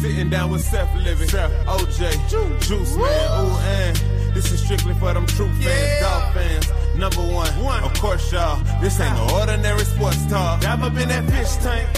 Sitting 0.00 0.30
down 0.30 0.50
with 0.50 0.62
Seth 0.62 0.94
Levitt, 0.94 1.28
OJ, 1.30 2.60
Juice 2.68 2.96
Man, 2.96 3.44
ooh, 3.44 3.58
and 3.58 3.96
this 4.32 4.52
is 4.52 4.62
strictly 4.62 4.94
for 4.94 5.12
them 5.12 5.26
true 5.26 5.52
fans, 5.54 6.00
dog 6.00 6.34
fans. 6.34 6.68
Number 6.96 7.20
one, 7.20 7.82
of 7.82 7.92
course, 7.94 8.30
y'all. 8.32 8.62
This 8.80 9.00
ain't 9.00 9.12
no 9.16 9.40
ordinary 9.40 9.84
sports 9.84 10.24
talk. 10.26 10.60
Dive 10.60 10.84
up 10.84 10.96
in 10.96 11.08
that 11.08 11.28
fish 11.28 11.56
tank. 11.56 11.88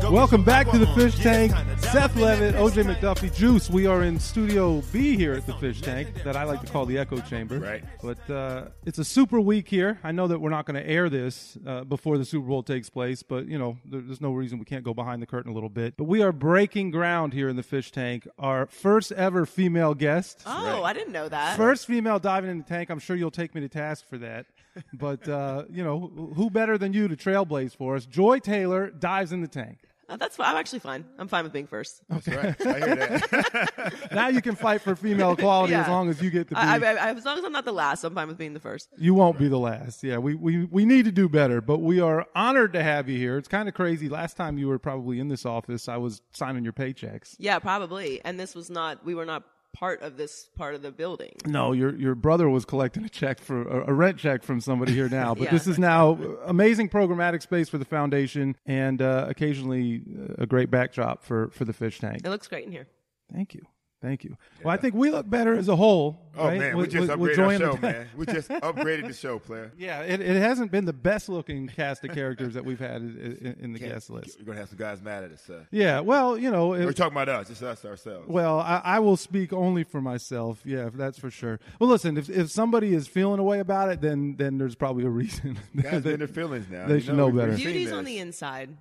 Go 0.00 0.10
Welcome 0.10 0.44
back 0.44 0.70
to 0.70 0.78
the. 0.78 0.86
Fish 0.88 1.16
Tank. 1.16 1.52
Seth 1.78 1.96
up 1.96 2.10
in 2.16 2.20
that 2.20 2.54
Levitt, 2.54 2.54
OJ. 2.54 2.96
McDuffie, 2.96 3.34
Juice. 3.34 3.70
We 3.70 3.86
are 3.86 4.02
in 4.02 4.20
Studio 4.20 4.82
B 4.92 5.16
here 5.16 5.32
at 5.32 5.46
the 5.46 5.54
Fish 5.54 5.80
Tank, 5.80 6.22
that 6.24 6.36
I 6.36 6.44
like 6.44 6.60
to 6.60 6.66
call 6.66 6.84
the 6.86 6.98
Echo 6.98 7.18
Chamber. 7.20 7.58
Right. 7.58 7.82
But 8.02 8.30
uh, 8.30 8.68
it's 8.84 8.98
a 8.98 9.04
super 9.04 9.40
week 9.40 9.68
here. 9.68 9.98
I 10.04 10.12
know 10.12 10.26
that 10.28 10.38
we're 10.38 10.50
not 10.50 10.66
going 10.66 10.82
to 10.82 10.88
air 10.88 11.08
this 11.08 11.56
uh, 11.66 11.84
before 11.84 12.18
the 12.18 12.24
Super 12.24 12.46
Bowl 12.46 12.62
takes 12.62 12.90
place, 12.90 13.22
but 13.22 13.46
you 13.46 13.58
know, 13.58 13.78
there's 13.84 14.20
no 14.20 14.32
reason 14.32 14.58
we 14.58 14.64
can't 14.64 14.84
go 14.84 14.94
behind 14.94 15.22
the 15.22 15.26
curtain 15.26 15.50
a 15.50 15.54
little 15.54 15.68
bit. 15.70 15.96
But 15.96 16.04
we 16.04 16.22
are 16.22 16.32
breaking 16.32 16.90
ground 16.90 17.32
here 17.32 17.48
in 17.48 17.56
the 17.56 17.62
Fish 17.62 17.90
Tank. 17.90 18.28
Our 18.38 18.66
first 18.66 19.12
ever 19.12 19.46
female 19.46 19.94
guest. 19.94 20.42
Oh, 20.46 20.82
I 20.82 20.92
didn't 20.92 21.12
know 21.12 21.28
that. 21.28 21.56
First 21.56 21.86
female 21.86 22.18
diving 22.18 22.50
in 22.50 22.58
the 22.58 22.64
tank. 22.64 22.90
I'm 22.90 22.98
sure 22.98 23.16
you'll 23.16 23.30
take 23.30 23.54
me 23.54 23.62
to 23.62 23.68
task 23.68 24.06
for 24.08 24.18
that. 24.18 24.46
But, 24.92 25.26
uh, 25.26 25.64
you 25.70 25.82
know, 25.82 26.32
who 26.36 26.50
better 26.50 26.76
than 26.76 26.92
you 26.92 27.08
to 27.08 27.16
trailblaze 27.16 27.74
for 27.74 27.96
us? 27.96 28.04
Joy 28.04 28.40
Taylor 28.40 28.90
dives 28.90 29.32
in 29.32 29.40
the 29.40 29.48
tank. 29.48 29.78
Uh, 30.08 30.16
that's 30.16 30.36
fine. 30.36 30.48
I'm 30.48 30.56
actually 30.56 30.78
fine. 30.78 31.04
I'm 31.18 31.26
fine 31.28 31.44
with 31.44 31.52
being 31.52 31.66
first. 31.66 32.00
That's 32.08 32.28
right. 32.28 32.54
I 32.66 32.78
hear 32.78 32.96
that. 32.96 33.92
Now 34.12 34.28
you 34.28 34.40
can 34.40 34.54
fight 34.54 34.80
for 34.80 34.94
female 34.96 35.32
equality 35.32 35.74
as 35.74 35.88
long 35.88 36.08
as 36.08 36.22
you 36.22 36.30
get 36.30 36.48
to 36.48 36.54
be. 36.54 36.60
I, 36.60 36.76
I, 36.76 36.94
I, 36.94 37.10
as 37.12 37.24
long 37.24 37.38
as 37.38 37.44
I'm 37.44 37.52
not 37.52 37.64
the 37.64 37.72
last, 37.72 38.04
I'm 38.04 38.14
fine 38.14 38.28
with 38.28 38.38
being 38.38 38.54
the 38.54 38.60
first. 38.60 38.88
you 38.96 39.14
won't 39.14 39.38
be 39.38 39.48
the 39.48 39.58
last. 39.58 40.02
Yeah, 40.04 40.18
we, 40.18 40.34
we, 40.34 40.64
we 40.66 40.84
need 40.84 41.04
to 41.06 41.12
do 41.12 41.28
better, 41.28 41.60
but 41.60 41.78
we 41.78 42.00
are 42.00 42.26
honored 42.34 42.72
to 42.74 42.82
have 42.82 43.08
you 43.08 43.18
here. 43.18 43.36
It's 43.36 43.48
kind 43.48 43.68
of 43.68 43.74
crazy. 43.74 44.08
Last 44.08 44.36
time 44.36 44.58
you 44.58 44.68
were 44.68 44.78
probably 44.78 45.18
in 45.18 45.28
this 45.28 45.44
office, 45.44 45.88
I 45.88 45.96
was 45.96 46.22
signing 46.32 46.62
your 46.64 46.72
paychecks. 46.72 47.34
Yeah, 47.38 47.58
probably. 47.58 48.20
And 48.24 48.38
this 48.38 48.54
was 48.54 48.70
not. 48.70 49.04
We 49.04 49.14
were 49.14 49.26
not 49.26 49.42
part 49.78 50.00
of 50.00 50.16
this 50.16 50.48
part 50.56 50.74
of 50.74 50.80
the 50.82 50.90
building. 50.90 51.32
No, 51.46 51.72
your 51.72 51.94
your 51.96 52.14
brother 52.14 52.48
was 52.48 52.64
collecting 52.64 53.04
a 53.04 53.08
check 53.10 53.38
for 53.40 53.62
a, 53.62 53.90
a 53.90 53.92
rent 53.92 54.16
check 54.18 54.42
from 54.42 54.60
somebody 54.60 54.92
here 54.92 55.08
now, 55.08 55.34
but 55.34 55.44
Yeah. 55.46 55.50
this 55.50 55.66
is 55.66 55.78
now 55.78 56.18
amazing 56.46 56.88
programmatic 56.88 57.42
space 57.42 57.68
for 57.68 57.78
the 57.78 57.84
foundation 57.84 58.56
and 58.64 59.02
uh, 59.02 59.26
occasionally 59.28 60.02
a 60.38 60.46
great 60.46 60.70
backdrop 60.70 61.22
for 61.22 61.50
for 61.50 61.64
the 61.66 61.72
fish 61.74 61.98
tank. 62.00 62.22
It 62.24 62.30
looks 62.30 62.48
great 62.48 62.64
in 62.64 62.72
here. 62.72 62.86
Thank 63.32 63.54
you. 63.54 63.62
Thank 64.06 64.22
you. 64.22 64.36
Well, 64.62 64.72
I 64.72 64.76
think 64.76 64.94
we 64.94 65.10
look 65.10 65.28
better 65.28 65.54
as 65.54 65.66
a 65.68 65.74
whole. 65.74 66.20
Oh, 66.38 66.46
right? 66.46 66.60
man. 66.60 66.76
We 66.76 66.82
With- 66.82 66.90
just 66.92 67.08
with- 67.08 67.18
with 67.18 67.30
upgraded 67.36 67.44
our 67.44 67.52
in 67.54 67.58
the 67.60 67.66
show, 67.66 67.70
tank. 67.72 67.82
man. 67.82 68.06
We 68.16 68.26
just 68.26 68.48
upgraded 68.50 69.06
the 69.08 69.12
show, 69.14 69.38
player. 69.40 69.72
Yeah, 69.78 70.02
it, 70.02 70.20
it 70.20 70.36
hasn't 70.40 70.70
been 70.70 70.84
the 70.84 70.92
best 70.92 71.28
looking 71.28 71.66
cast 71.66 72.04
of 72.04 72.12
characters 72.12 72.54
that 72.54 72.64
we've 72.64 72.78
had 72.78 73.00
in, 73.02 73.38
in, 73.40 73.56
in 73.64 73.72
the 73.72 73.80
guest 73.80 74.10
list. 74.10 74.38
We're 74.38 74.44
going 74.44 74.54
to 74.56 74.60
have 74.60 74.68
some 74.68 74.78
guys 74.78 75.02
mad 75.02 75.24
at 75.24 75.32
us. 75.32 75.50
Uh, 75.50 75.64
Yeah, 75.72 75.98
well, 76.00 76.38
you 76.38 76.50
know, 76.52 76.68
we're 76.68 76.92
talking 76.92 77.14
about 77.14 77.28
us, 77.28 77.48
just 77.48 77.62
us 77.64 77.84
ourselves. 77.84 78.28
well, 78.28 78.60
I, 78.60 78.80
I 78.84 78.98
will 79.00 79.16
speak 79.16 79.52
only 79.52 79.82
for 79.82 80.00
myself. 80.00 80.60
Yeah, 80.64 80.90
that's 80.94 81.18
for 81.18 81.30
sure. 81.30 81.58
Well, 81.80 81.90
listen, 81.90 82.16
if 82.16 82.30
if 82.30 82.50
somebody 82.50 82.94
is 82.94 83.08
feeling 83.08 83.40
a 83.40 83.44
way 83.44 83.58
about 83.58 83.88
it, 83.88 84.00
then 84.00 84.36
then 84.36 84.58
there's 84.58 84.76
probably 84.76 85.04
a 85.04 85.10
reason. 85.10 85.58
guys 85.82 86.04
They- 86.04 86.12
in 86.12 86.18
their 86.20 86.28
feelings 86.28 86.66
now. 86.70 86.86
they 86.86 86.94
You 86.94 87.00
should 87.00 87.16
know 87.16 87.26
we've 87.26 87.36
better. 87.36 87.56
seen 87.56 87.64
Beauty's 87.66 87.88
this. 87.88 87.94
on 87.98 88.04
the 88.04 88.18
inside. 88.18 88.76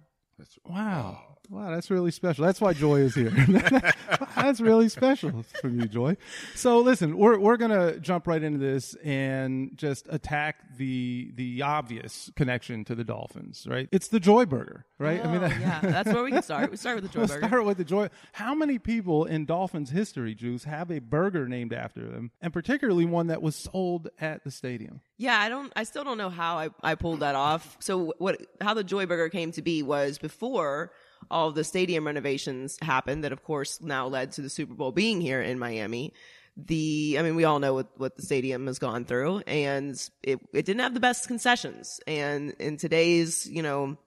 Wow. 0.70 1.35
Wow, 1.50 1.72
that's 1.72 1.90
really 1.92 2.12
special. 2.12 2.46
That's 2.46 2.62
why 2.62 2.74
Joy 2.74 3.02
is 3.02 3.16
here. 3.16 3.30
that's 4.36 4.60
really 4.62 4.90
special 4.90 5.44
from 5.62 5.80
you, 5.80 5.88
Joy. 5.88 6.18
So 6.56 6.80
listen, 6.80 7.18
we're 7.18 7.40
we're 7.40 7.58
gonna 7.58 8.00
jump 8.00 8.28
right 8.28 8.42
into 8.42 8.58
this 8.60 8.96
and 9.04 9.72
just 9.76 10.08
attack 10.10 10.78
the 10.78 11.32
the 11.36 11.62
obvious 11.62 12.32
connection 12.36 12.84
to 12.86 12.96
the 12.96 13.04
Dolphins, 13.04 13.66
right? 13.70 13.88
It's 13.92 14.08
the 14.08 14.20
Joy 14.20 14.46
Burger, 14.46 14.86
right? 15.00 15.22
Oh, 15.24 15.34
yeah, 15.34 15.80
that's 15.84 16.12
where 16.14 16.24
we 16.24 16.32
can 16.32 16.42
start. 16.44 16.72
We 16.72 16.78
start 16.78 17.02
with 17.02 17.06
the 17.06 17.10
Joy 17.10 17.22
Let's 17.22 17.34
Burger. 17.34 17.48
start 17.48 17.66
with 17.66 17.78
the 17.78 17.84
joy. 17.86 18.10
How 18.34 18.54
many 18.56 18.80
people 18.80 19.26
in 19.26 19.46
Dolphins 19.46 19.90
history, 19.90 20.36
Juice, 20.36 20.64
have 20.64 20.92
a 20.92 21.00
burger 21.00 21.48
named 21.48 21.74
after 21.74 22.08
them, 22.08 22.32
and 22.42 22.52
particularly 22.52 23.06
one 23.06 23.28
that 23.28 23.42
was 23.42 23.56
sold 23.56 24.10
at 24.20 24.44
the 24.44 24.52
stadium? 24.52 25.02
Yeah, 25.18 25.40
I 25.40 25.50
don't. 25.50 25.72
I 25.76 25.84
still 25.84 26.04
don't 26.04 26.18
know 26.18 26.30
how 26.30 26.58
I, 26.58 26.70
I 26.84 26.96
pulled 26.96 27.22
that 27.22 27.36
off. 27.36 27.78
So 27.80 28.14
what? 28.18 28.42
How 28.62 28.74
the 28.74 28.84
Joy 28.84 29.06
Burger 29.06 29.30
came 29.30 29.52
to 29.54 29.62
be 29.62 29.84
was 29.84 30.18
before 30.18 30.92
all 31.30 31.52
the 31.52 31.64
stadium 31.64 32.06
renovations 32.06 32.78
happened. 32.82 33.24
That 33.24 33.32
of 33.32 33.44
course 33.44 33.82
now 33.82 34.08
led 34.08 34.34
to 34.34 34.42
the 34.42 34.50
Super 34.50 34.74
Bowl 34.74 34.92
being 34.92 35.22
here 35.22 35.42
in 35.42 35.60
Miami. 35.60 36.14
The 36.58 37.18
I 37.20 37.22
mean, 37.22 37.36
we 37.36 37.44
all 37.44 37.60
know 37.60 37.74
what 37.74 37.88
what 37.98 38.16
the 38.16 38.22
stadium 38.22 38.68
has 38.68 38.80
gone 38.80 39.06
through, 39.06 39.40
and 39.48 39.96
it 40.24 40.40
it 40.54 40.66
didn't 40.66 40.82
have 40.82 40.94
the 40.94 41.00
best 41.00 41.28
concessions. 41.28 42.00
And 42.08 42.52
in 42.60 42.78
today's 42.78 43.46
you 43.46 43.62
know 43.62 43.98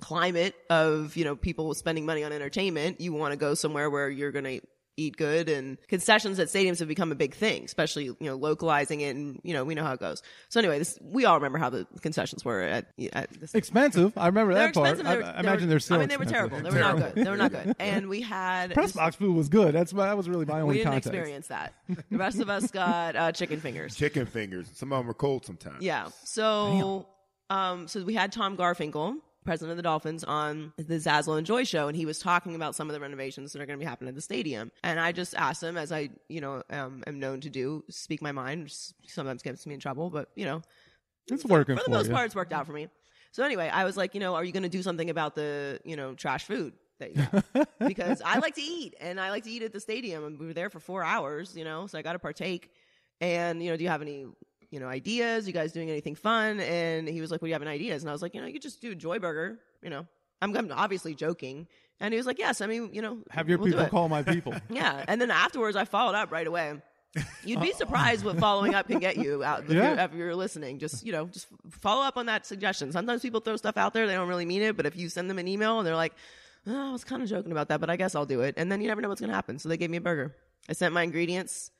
climate 0.00 0.54
of 0.70 1.16
you 1.16 1.24
know 1.24 1.36
people 1.36 1.72
spending 1.74 2.06
money 2.06 2.24
on 2.24 2.32
entertainment, 2.32 3.00
you 3.00 3.12
want 3.12 3.32
to 3.32 3.36
go 3.36 3.54
somewhere 3.54 3.90
where 3.90 4.08
you're 4.08 4.32
going 4.32 4.60
to 4.60 4.66
eat 4.98 5.16
good 5.16 5.48
and 5.48 5.78
concessions 5.88 6.38
at 6.38 6.48
stadiums 6.48 6.78
have 6.80 6.88
become 6.88 7.10
a 7.12 7.14
big 7.14 7.34
thing, 7.34 7.64
especially 7.64 8.04
you 8.04 8.16
know 8.20 8.34
localizing 8.36 9.00
it 9.00 9.16
and 9.16 9.40
you 9.44 9.54
know 9.54 9.64
we 9.64 9.74
know 9.74 9.84
how 9.84 9.92
it 9.92 10.00
goes. 10.00 10.22
So 10.50 10.60
anyway, 10.60 10.78
this 10.78 10.98
we 11.00 11.24
all 11.24 11.36
remember 11.36 11.58
how 11.58 11.70
the 11.70 11.86
concessions 12.02 12.44
were 12.44 12.60
at, 12.62 12.86
at 13.12 13.30
this. 13.40 13.54
Expensive. 13.54 14.12
I 14.18 14.26
remember 14.26 14.52
They're 14.54 14.66
that 14.66 14.74
part. 14.74 14.88
expensive. 14.90 15.06
I, 15.06 15.14
They 15.14 15.16
were- 15.16 15.24
I 15.24 15.26
they 15.26 15.36
were- 15.36 15.48
imagine 15.48 15.68
they're 15.68 15.78
still. 15.80 15.96
I 15.96 16.00
mean, 16.00 16.08
they 16.08 16.16
were 16.16 16.22
expensive. 16.24 16.50
terrible. 16.50 16.70
They 16.70 16.76
were 16.76 16.82
not 16.84 16.96
good. 17.14 17.24
They 17.24 17.30
were 17.30 17.36
not 17.36 17.50
good. 17.52 17.74
And 17.80 18.08
we 18.08 18.20
had 18.20 18.74
Press 18.74 18.92
box 18.92 19.16
food 19.16 19.34
was 19.36 19.48
good. 19.48 19.74
That's 19.74 19.92
my, 19.94 20.06
that 20.06 20.16
was 20.16 20.28
really 20.28 20.44
my 20.44 20.56
We 20.56 20.60
only 20.62 20.74
didn't 20.78 20.86
context. 20.92 21.08
experience 21.08 21.46
that. 21.48 21.74
The 22.10 22.18
rest 22.18 22.40
of 22.40 22.50
us 22.50 22.70
got 22.72 23.16
uh, 23.16 23.32
chicken 23.32 23.60
fingers. 23.60 23.94
Chicken 23.96 24.26
fingers. 24.26 24.68
Some 24.74 24.92
of 24.92 24.98
them 24.98 25.10
are 25.10 25.14
cold 25.14 25.46
sometimes. 25.46 25.82
Yeah. 25.82 26.08
So, 26.24 27.06
um, 27.50 27.88
so 27.88 28.02
we 28.04 28.14
had 28.14 28.32
Tom 28.32 28.56
Garfinkel, 28.56 29.16
president 29.48 29.70
of 29.70 29.76
the 29.78 29.82
Dolphins, 29.82 30.24
on 30.24 30.72
the 30.76 30.96
Zaslow 30.96 31.38
and 31.38 31.46
Joy 31.46 31.64
show, 31.64 31.88
and 31.88 31.96
he 31.96 32.04
was 32.04 32.18
talking 32.18 32.54
about 32.54 32.74
some 32.74 32.88
of 32.90 32.94
the 32.94 33.00
renovations 33.00 33.52
that 33.52 33.62
are 33.62 33.66
going 33.66 33.78
to 33.78 33.82
be 33.82 33.88
happening 33.88 34.10
at 34.10 34.14
the 34.14 34.20
stadium. 34.20 34.70
And 34.84 35.00
I 35.00 35.12
just 35.12 35.34
asked 35.34 35.62
him, 35.62 35.78
as 35.78 35.90
I, 35.90 36.10
you 36.28 36.40
know, 36.40 36.62
um, 36.70 37.02
am 37.06 37.18
known 37.18 37.40
to 37.40 37.50
do, 37.50 37.82
speak 37.88 38.20
my 38.20 38.32
mind. 38.32 38.64
which 38.64 38.92
Sometimes 39.06 39.42
gets 39.42 39.66
me 39.66 39.74
in 39.74 39.80
trouble, 39.80 40.10
but 40.10 40.28
you 40.36 40.44
know, 40.44 40.60
It's 41.30 41.44
working 41.44 41.76
for 41.76 41.84
for, 41.84 41.90
the 41.90 41.96
most 41.96 42.10
part, 42.12 42.26
it's 42.26 42.34
worked 42.34 42.52
out 42.52 42.66
for 42.66 42.72
me. 42.72 42.88
So 43.32 43.42
anyway, 43.42 43.68
I 43.68 43.84
was 43.84 43.96
like, 43.96 44.14
you 44.14 44.20
know, 44.20 44.34
are 44.34 44.44
you 44.44 44.52
going 44.52 44.62
to 44.64 44.68
do 44.68 44.82
something 44.82 45.10
about 45.10 45.34
the, 45.34 45.80
you 45.84 45.96
know, 45.96 46.14
trash 46.14 46.44
food? 46.44 46.74
That 46.98 47.16
you 47.16 47.26
got? 47.54 47.68
because 47.88 48.20
I 48.24 48.38
like 48.40 48.54
to 48.56 48.62
eat, 48.62 48.96
and 49.00 49.20
I 49.20 49.30
like 49.30 49.44
to 49.44 49.50
eat 49.50 49.62
at 49.62 49.72
the 49.72 49.80
stadium, 49.80 50.24
and 50.24 50.38
we 50.38 50.46
were 50.46 50.54
there 50.54 50.68
for 50.68 50.80
four 50.80 51.02
hours, 51.02 51.56
you 51.56 51.64
know, 51.64 51.86
so 51.86 51.98
I 51.98 52.02
got 52.02 52.12
to 52.12 52.18
partake. 52.18 52.70
And 53.20 53.62
you 53.62 53.70
know, 53.70 53.76
do 53.76 53.82
you 53.84 53.90
have 53.90 54.02
any, 54.02 54.26
you 54.70 54.80
know, 54.80 54.86
ideas? 54.88 55.46
You 55.46 55.52
guys 55.52 55.72
doing 55.72 55.90
anything 55.90 56.14
fun? 56.14 56.60
And 56.60 57.08
he 57.08 57.20
was 57.20 57.30
like, 57.30 57.40
"What 57.42 57.46
do 57.46 57.50
you 57.50 57.54
have 57.54 57.62
any 57.62 57.70
ideas?" 57.70 58.02
And 58.02 58.10
I 58.10 58.12
was 58.12 58.22
like, 58.22 58.34
"You 58.34 58.40
know, 58.40 58.46
you 58.46 58.52
could 58.54 58.62
just 58.62 58.80
do 58.80 58.92
a 58.92 58.94
Joy 58.94 59.18
Burger, 59.18 59.58
you 59.82 59.90
know." 59.90 60.06
I'm, 60.40 60.56
I'm 60.56 60.70
obviously 60.72 61.14
joking, 61.16 61.66
and 61.98 62.14
he 62.14 62.18
was 62.18 62.26
like, 62.26 62.38
"Yes, 62.38 62.60
I 62.60 62.66
mean, 62.66 62.90
you 62.92 63.02
know, 63.02 63.18
Have 63.30 63.48
your 63.48 63.58
we'll 63.58 63.68
people 63.72 63.86
call 63.86 64.08
my 64.08 64.22
people. 64.34 64.54
Yeah, 64.70 65.04
and 65.08 65.20
then 65.20 65.30
afterwards, 65.30 65.76
I 65.76 65.84
followed 65.84 66.14
up 66.14 66.30
right 66.30 66.46
away. 66.46 66.74
You'd 67.44 67.60
be 67.60 67.72
surprised 67.76 68.24
what 68.24 68.38
following 68.38 68.74
up 68.74 68.86
can 68.86 68.98
get 69.00 69.16
you 69.16 69.42
out 69.42 69.64
if, 69.64 69.70
Yeah. 69.70 69.94
you're, 69.94 69.98
if 70.04 70.12
you're 70.14 70.34
listening. 70.36 70.78
Just 70.78 71.04
you 71.04 71.10
know, 71.12 71.26
just 71.26 71.46
follow 71.70 72.02
up 72.04 72.16
on 72.16 72.26
that 72.26 72.46
suggestion. 72.46 72.92
Sometimes 72.92 73.22
people 73.22 73.40
throw 73.40 73.56
stuff 73.56 73.76
out 73.76 73.94
there 73.94 74.06
they 74.06 74.14
don't 74.14 74.28
really 74.28 74.44
mean 74.46 74.62
it, 74.62 74.76
but 74.76 74.86
if 74.86 74.94
you 74.96 75.08
send 75.08 75.28
them 75.28 75.38
an 75.38 75.48
email 75.48 75.78
and 75.78 75.86
they're 75.86 75.96
like, 75.96 76.12
oh, 76.68 76.90
"I 76.90 76.92
was 76.92 77.02
kind 77.02 77.20
of 77.22 77.28
joking 77.28 77.50
about 77.50 77.68
that, 77.68 77.80
but 77.80 77.90
I 77.90 77.96
guess 77.96 78.14
I'll 78.14 78.26
do 78.26 78.42
it," 78.42 78.54
and 78.58 78.70
then 78.70 78.80
you 78.80 78.86
never 78.88 79.00
know 79.00 79.08
what's 79.08 79.20
going 79.20 79.30
to 79.30 79.34
happen. 79.34 79.58
So 79.58 79.68
they 79.68 79.76
gave 79.76 79.90
me 79.90 79.96
a 79.96 80.00
burger. 80.00 80.36
I 80.68 80.74
sent 80.74 80.92
my 80.94 81.02
ingredients, 81.02 81.72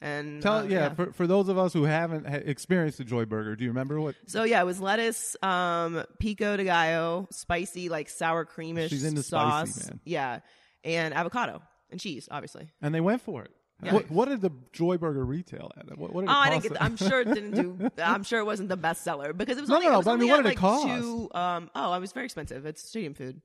and 0.00 0.42
Tell 0.42 0.58
uh, 0.58 0.62
yeah, 0.64 0.94
For, 0.94 1.12
for 1.12 1.26
those 1.26 1.48
of 1.48 1.56
us 1.58 1.72
who 1.72 1.84
haven't 1.84 2.26
ha- 2.28 2.36
experienced 2.44 2.98
the 2.98 3.04
Joy 3.04 3.24
Burger, 3.24 3.56
do 3.56 3.64
you 3.64 3.70
remember 3.70 4.00
what? 4.00 4.14
So 4.26 4.44
yeah, 4.44 4.60
it 4.60 4.64
was 4.64 4.80
lettuce, 4.80 5.36
um, 5.42 6.04
pico 6.18 6.56
de 6.56 6.64
gallo, 6.64 7.28
spicy 7.30 7.88
like 7.88 8.08
sour 8.08 8.44
creamish 8.44 8.90
She's 8.90 9.04
into 9.04 9.22
sauce. 9.22 9.70
spicy, 9.70 9.90
man. 9.90 10.00
Yeah, 10.04 10.40
and 10.84 11.14
avocado 11.14 11.62
and 11.90 11.98
cheese, 12.00 12.28
obviously. 12.30 12.68
And 12.82 12.94
they 12.94 13.00
went 13.00 13.22
for 13.22 13.42
it. 13.44 13.50
What, 13.80 14.10
what 14.10 14.28
did 14.28 14.40
the 14.40 14.50
Joy 14.72 14.96
Burger 14.96 15.22
retail 15.24 15.70
at? 15.76 15.98
What, 15.98 16.12
what 16.14 16.22
did 16.22 16.30
it 16.30 16.32
Oh, 16.32 16.36
I 16.38 16.48
didn't 16.50 16.62
get. 16.72 16.82
I'm 16.82 16.96
sure 16.96 17.20
it 17.20 17.26
didn't 17.34 17.50
do. 17.50 17.90
I'm 18.02 18.22
sure 18.24 18.40
it 18.40 18.44
wasn't 18.44 18.70
the 18.70 18.78
bestseller 18.78 19.36
because 19.36 19.58
it 19.58 19.60
was 19.60 19.68
No, 19.68 19.76
only. 19.76 19.86
no, 19.86 19.92
no, 19.92 19.98
it 20.00 20.04
but 20.06 20.10
I 20.12 20.16
mean, 20.16 20.30
what 20.30 20.38
at, 20.38 20.42
did 20.44 20.48
it 20.48 20.52
like 20.52 20.58
cost? 20.58 20.86
Two, 20.86 21.28
um. 21.34 21.70
Oh, 21.74 21.92
it 21.92 22.00
was 22.00 22.12
very 22.12 22.24
expensive. 22.24 22.64
It's 22.64 22.88
stadium 22.88 23.12
food. 23.12 23.42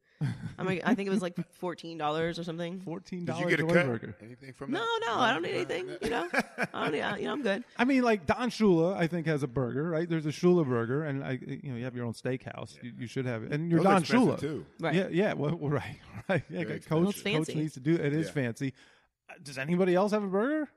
I 0.57 0.63
mean, 0.63 0.81
I 0.83 0.93
think 0.95 1.07
it 1.07 1.09
was 1.11 1.21
like 1.21 1.35
fourteen 1.53 1.97
dollars 1.97 2.37
or 2.39 2.43
something. 2.43 2.79
Fourteen 2.81 3.19
Did 3.19 3.27
dollars 3.27 3.43
you 3.43 3.49
get 3.49 3.59
a 3.59 3.63
Joy 3.63 3.73
cut? 3.73 3.85
Burger. 3.87 4.15
Anything 4.21 4.53
from 4.53 4.71
No, 4.71 4.79
that? 4.79 4.99
no, 5.07 5.19
I 5.19 5.33
don't 5.33 5.41
need 5.41 5.53
anything. 5.53 5.89
You 6.01 6.09
know, 6.09 6.27
I 6.73 6.83
don't 6.83 6.91
need. 6.93 7.01
I- 7.01 7.17
You 7.17 7.25
know, 7.25 7.31
I'm 7.33 7.41
good. 7.41 7.63
I 7.77 7.85
mean, 7.85 8.03
like 8.03 8.25
Don 8.25 8.49
Shula, 8.49 8.95
I 8.95 9.07
think 9.07 9.25
has 9.27 9.43
a 9.43 9.47
burger, 9.47 9.89
right? 9.89 10.07
There's 10.09 10.25
a 10.25 10.29
Shula 10.29 10.67
burger, 10.67 11.03
and 11.03 11.23
I, 11.23 11.39
you 11.45 11.71
know, 11.71 11.75
you 11.77 11.83
have 11.85 11.95
your 11.95 12.05
own 12.05 12.13
steakhouse. 12.13 12.81
You, 12.83 12.91
you 12.99 13.07
should 13.07 13.25
have 13.25 13.43
it, 13.43 13.51
and 13.51 13.69
you're 13.71 13.79
Those 13.79 13.87
are 13.87 13.91
Don 13.93 14.01
expensive, 14.01 14.29
Shula 14.35 14.39
too. 14.39 14.65
Right. 14.79 14.95
Yeah, 14.95 15.07
yeah, 15.11 15.33
well, 15.33 15.55
well, 15.55 15.71
right, 15.71 15.97
right. 16.29 16.43
Yeah, 16.49 16.63
Very 16.65 16.79
coach, 16.79 16.89
Well, 16.99 17.09
it's 17.09 17.21
coach 17.21 17.33
fancy. 17.33 17.55
needs 17.55 17.73
to 17.73 17.79
do. 17.79 17.95
It 17.95 18.13
is 18.13 18.27
Yeah. 18.27 18.33
fancy. 18.33 18.73
Uh, 19.29 19.33
Does 19.43 19.57
anybody 19.57 19.95
else 19.95 20.11
have 20.11 20.23
a 20.23 20.27
burger? 20.27 20.69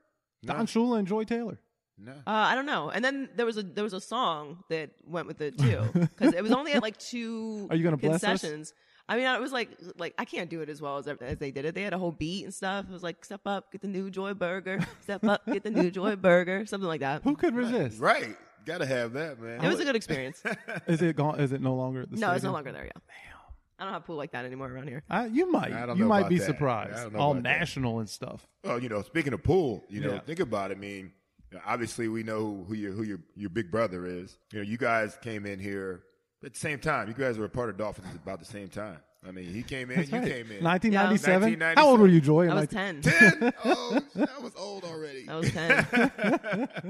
Don 0.43 0.67
Shula 0.67 0.99
and 0.99 1.07
Joy 1.07 1.23
Taylor. 1.23 1.57
No. 1.97 2.11
Uh, 2.11 2.15
I 2.27 2.55
don't 2.55 2.65
know. 2.65 2.89
And 2.89 3.03
then 3.05 3.29
there 3.37 3.45
was 3.45 3.55
a 3.57 3.63
there 3.63 3.83
was 3.85 3.93
a 3.93 4.01
song 4.01 4.63
that 4.69 4.89
went 5.07 5.27
with 5.27 5.39
it 5.39 5.57
too 5.57 5.81
because 5.93 6.33
it 6.33 6.43
was 6.43 6.51
only 6.51 6.73
at 6.73 6.81
like 6.83 6.97
two. 6.97 7.67
Are 7.71 7.75
you 7.77 7.85
gonna 7.85 7.95
bless 7.95 8.15
us? 8.21 8.41
concessions. 8.41 8.73
I 9.07 9.17
mean, 9.17 9.25
I 9.27 9.37
was 9.39 9.51
like, 9.51 9.69
like 9.97 10.13
I 10.17 10.25
can't 10.25 10.49
do 10.49 10.61
it 10.61 10.69
as 10.69 10.81
well 10.81 10.97
as 10.97 11.07
as 11.07 11.37
they 11.37 11.51
did 11.51 11.65
it. 11.65 11.75
They 11.75 11.83
had 11.83 11.93
a 11.93 11.97
whole 11.97 12.11
beat 12.11 12.43
and 12.45 12.53
stuff. 12.53 12.85
It 12.89 12.91
was 12.91 13.03
like, 13.03 13.23
step 13.23 13.41
up, 13.45 13.71
get 13.71 13.81
the 13.81 13.87
new 13.87 14.09
Joy 14.09 14.33
Burger. 14.33 14.79
Step 15.01 15.23
up, 15.25 15.45
get 15.45 15.63
the 15.63 15.69
new 15.71 15.91
Joy 15.91 16.15
Burger. 16.15 16.65
Something 16.65 16.87
like 16.87 17.01
that. 17.01 17.21
Who 17.23 17.35
could 17.35 17.55
resist? 17.55 17.99
Right. 17.99 18.35
Gotta 18.65 18.85
have 18.87 19.13
that, 19.13 19.39
man. 19.39 19.63
It 19.63 19.67
was 19.67 19.79
a 19.79 19.85
good 19.85 19.95
experience. 19.95 20.41
Is 20.87 21.01
it 21.03 21.15
gone? 21.15 21.39
Is 21.39 21.51
it 21.51 21.61
no 21.61 21.75
longer 21.75 22.01
at 22.01 22.09
the? 22.11 22.17
no, 22.17 22.31
it's 22.31 22.43
no 22.43 22.51
longer 22.51 22.71
there. 22.71 22.85
Yeah. 22.85 22.91
Damn. 22.95 23.35
I 23.77 23.83
don't 23.83 23.93
have 23.93 24.03
a 24.03 24.05
pool 24.05 24.15
like 24.15 24.31
that 24.31 24.43
anymore 24.45 24.71
around 24.71 24.87
here. 24.87 25.03
Uh, 25.09 25.27
you 25.31 25.51
might. 25.51 25.71
I 25.73 25.85
don't 25.85 25.97
You 25.97 26.05
might 26.05 26.29
be 26.29 26.39
that. 26.39 26.45
surprised. 26.45 26.97
I 26.97 27.03
don't 27.03 27.13
know 27.13 27.19
All 27.19 27.31
about 27.33 27.43
that. 27.43 27.59
national 27.59 27.99
and 27.99 28.09
stuff. 28.09 28.47
Well, 28.63 28.81
you 28.81 28.87
know, 28.89 29.01
speaking 29.03 29.33
of 29.33 29.43
pool, 29.43 29.83
you 29.89 29.99
know, 30.01 30.13
Yeah. 30.13 30.19
think 30.21 30.39
about 30.39 30.71
it. 30.71 30.77
I 30.77 30.79
mean, 30.79 31.11
obviously 31.65 32.07
we 32.07 32.23
know 32.23 32.65
who 32.67 32.73
your 32.73 32.93
who 32.93 33.03
your 33.03 33.19
your 33.35 33.49
big 33.49 33.69
brother 33.71 34.05
is. 34.05 34.37
You 34.51 34.59
know, 34.59 34.65
you 34.65 34.77
guys 34.77 35.17
came 35.21 35.45
in 35.45 35.59
here 35.59 36.03
at 36.45 36.53
the 36.53 36.59
same 36.59 36.79
time. 36.79 37.07
You 37.07 37.13
guys 37.13 37.37
were 37.37 37.45
a 37.45 37.49
part 37.49 37.69
of 37.69 37.77
Dolphins 37.77 38.07
at 38.09 38.15
about 38.15 38.39
the 38.39 38.45
same 38.45 38.67
time. 38.67 38.99
I 39.27 39.31
mean, 39.31 39.45
he 39.53 39.63
came 39.63 39.89
in, 39.91 39.99
you 40.01 40.05
came 40.05 40.51
in. 40.51 40.63
1997. 40.63 41.59
1997. 41.59 41.77
How 41.77 41.87
old 41.89 41.99
were 41.99 42.07
you, 42.07 42.21
Joy? 42.21 42.47
I 42.49 42.53
was 42.53 42.71
19 42.71 43.01
ten. 43.01 43.39
Ten? 43.39 43.53
Oh, 43.65 43.99
I 44.17 44.41
was 44.41 44.53
old 44.55 44.83
already. 44.83 45.25
I 45.27 45.35
was 45.35 45.51
ten. 45.51 45.87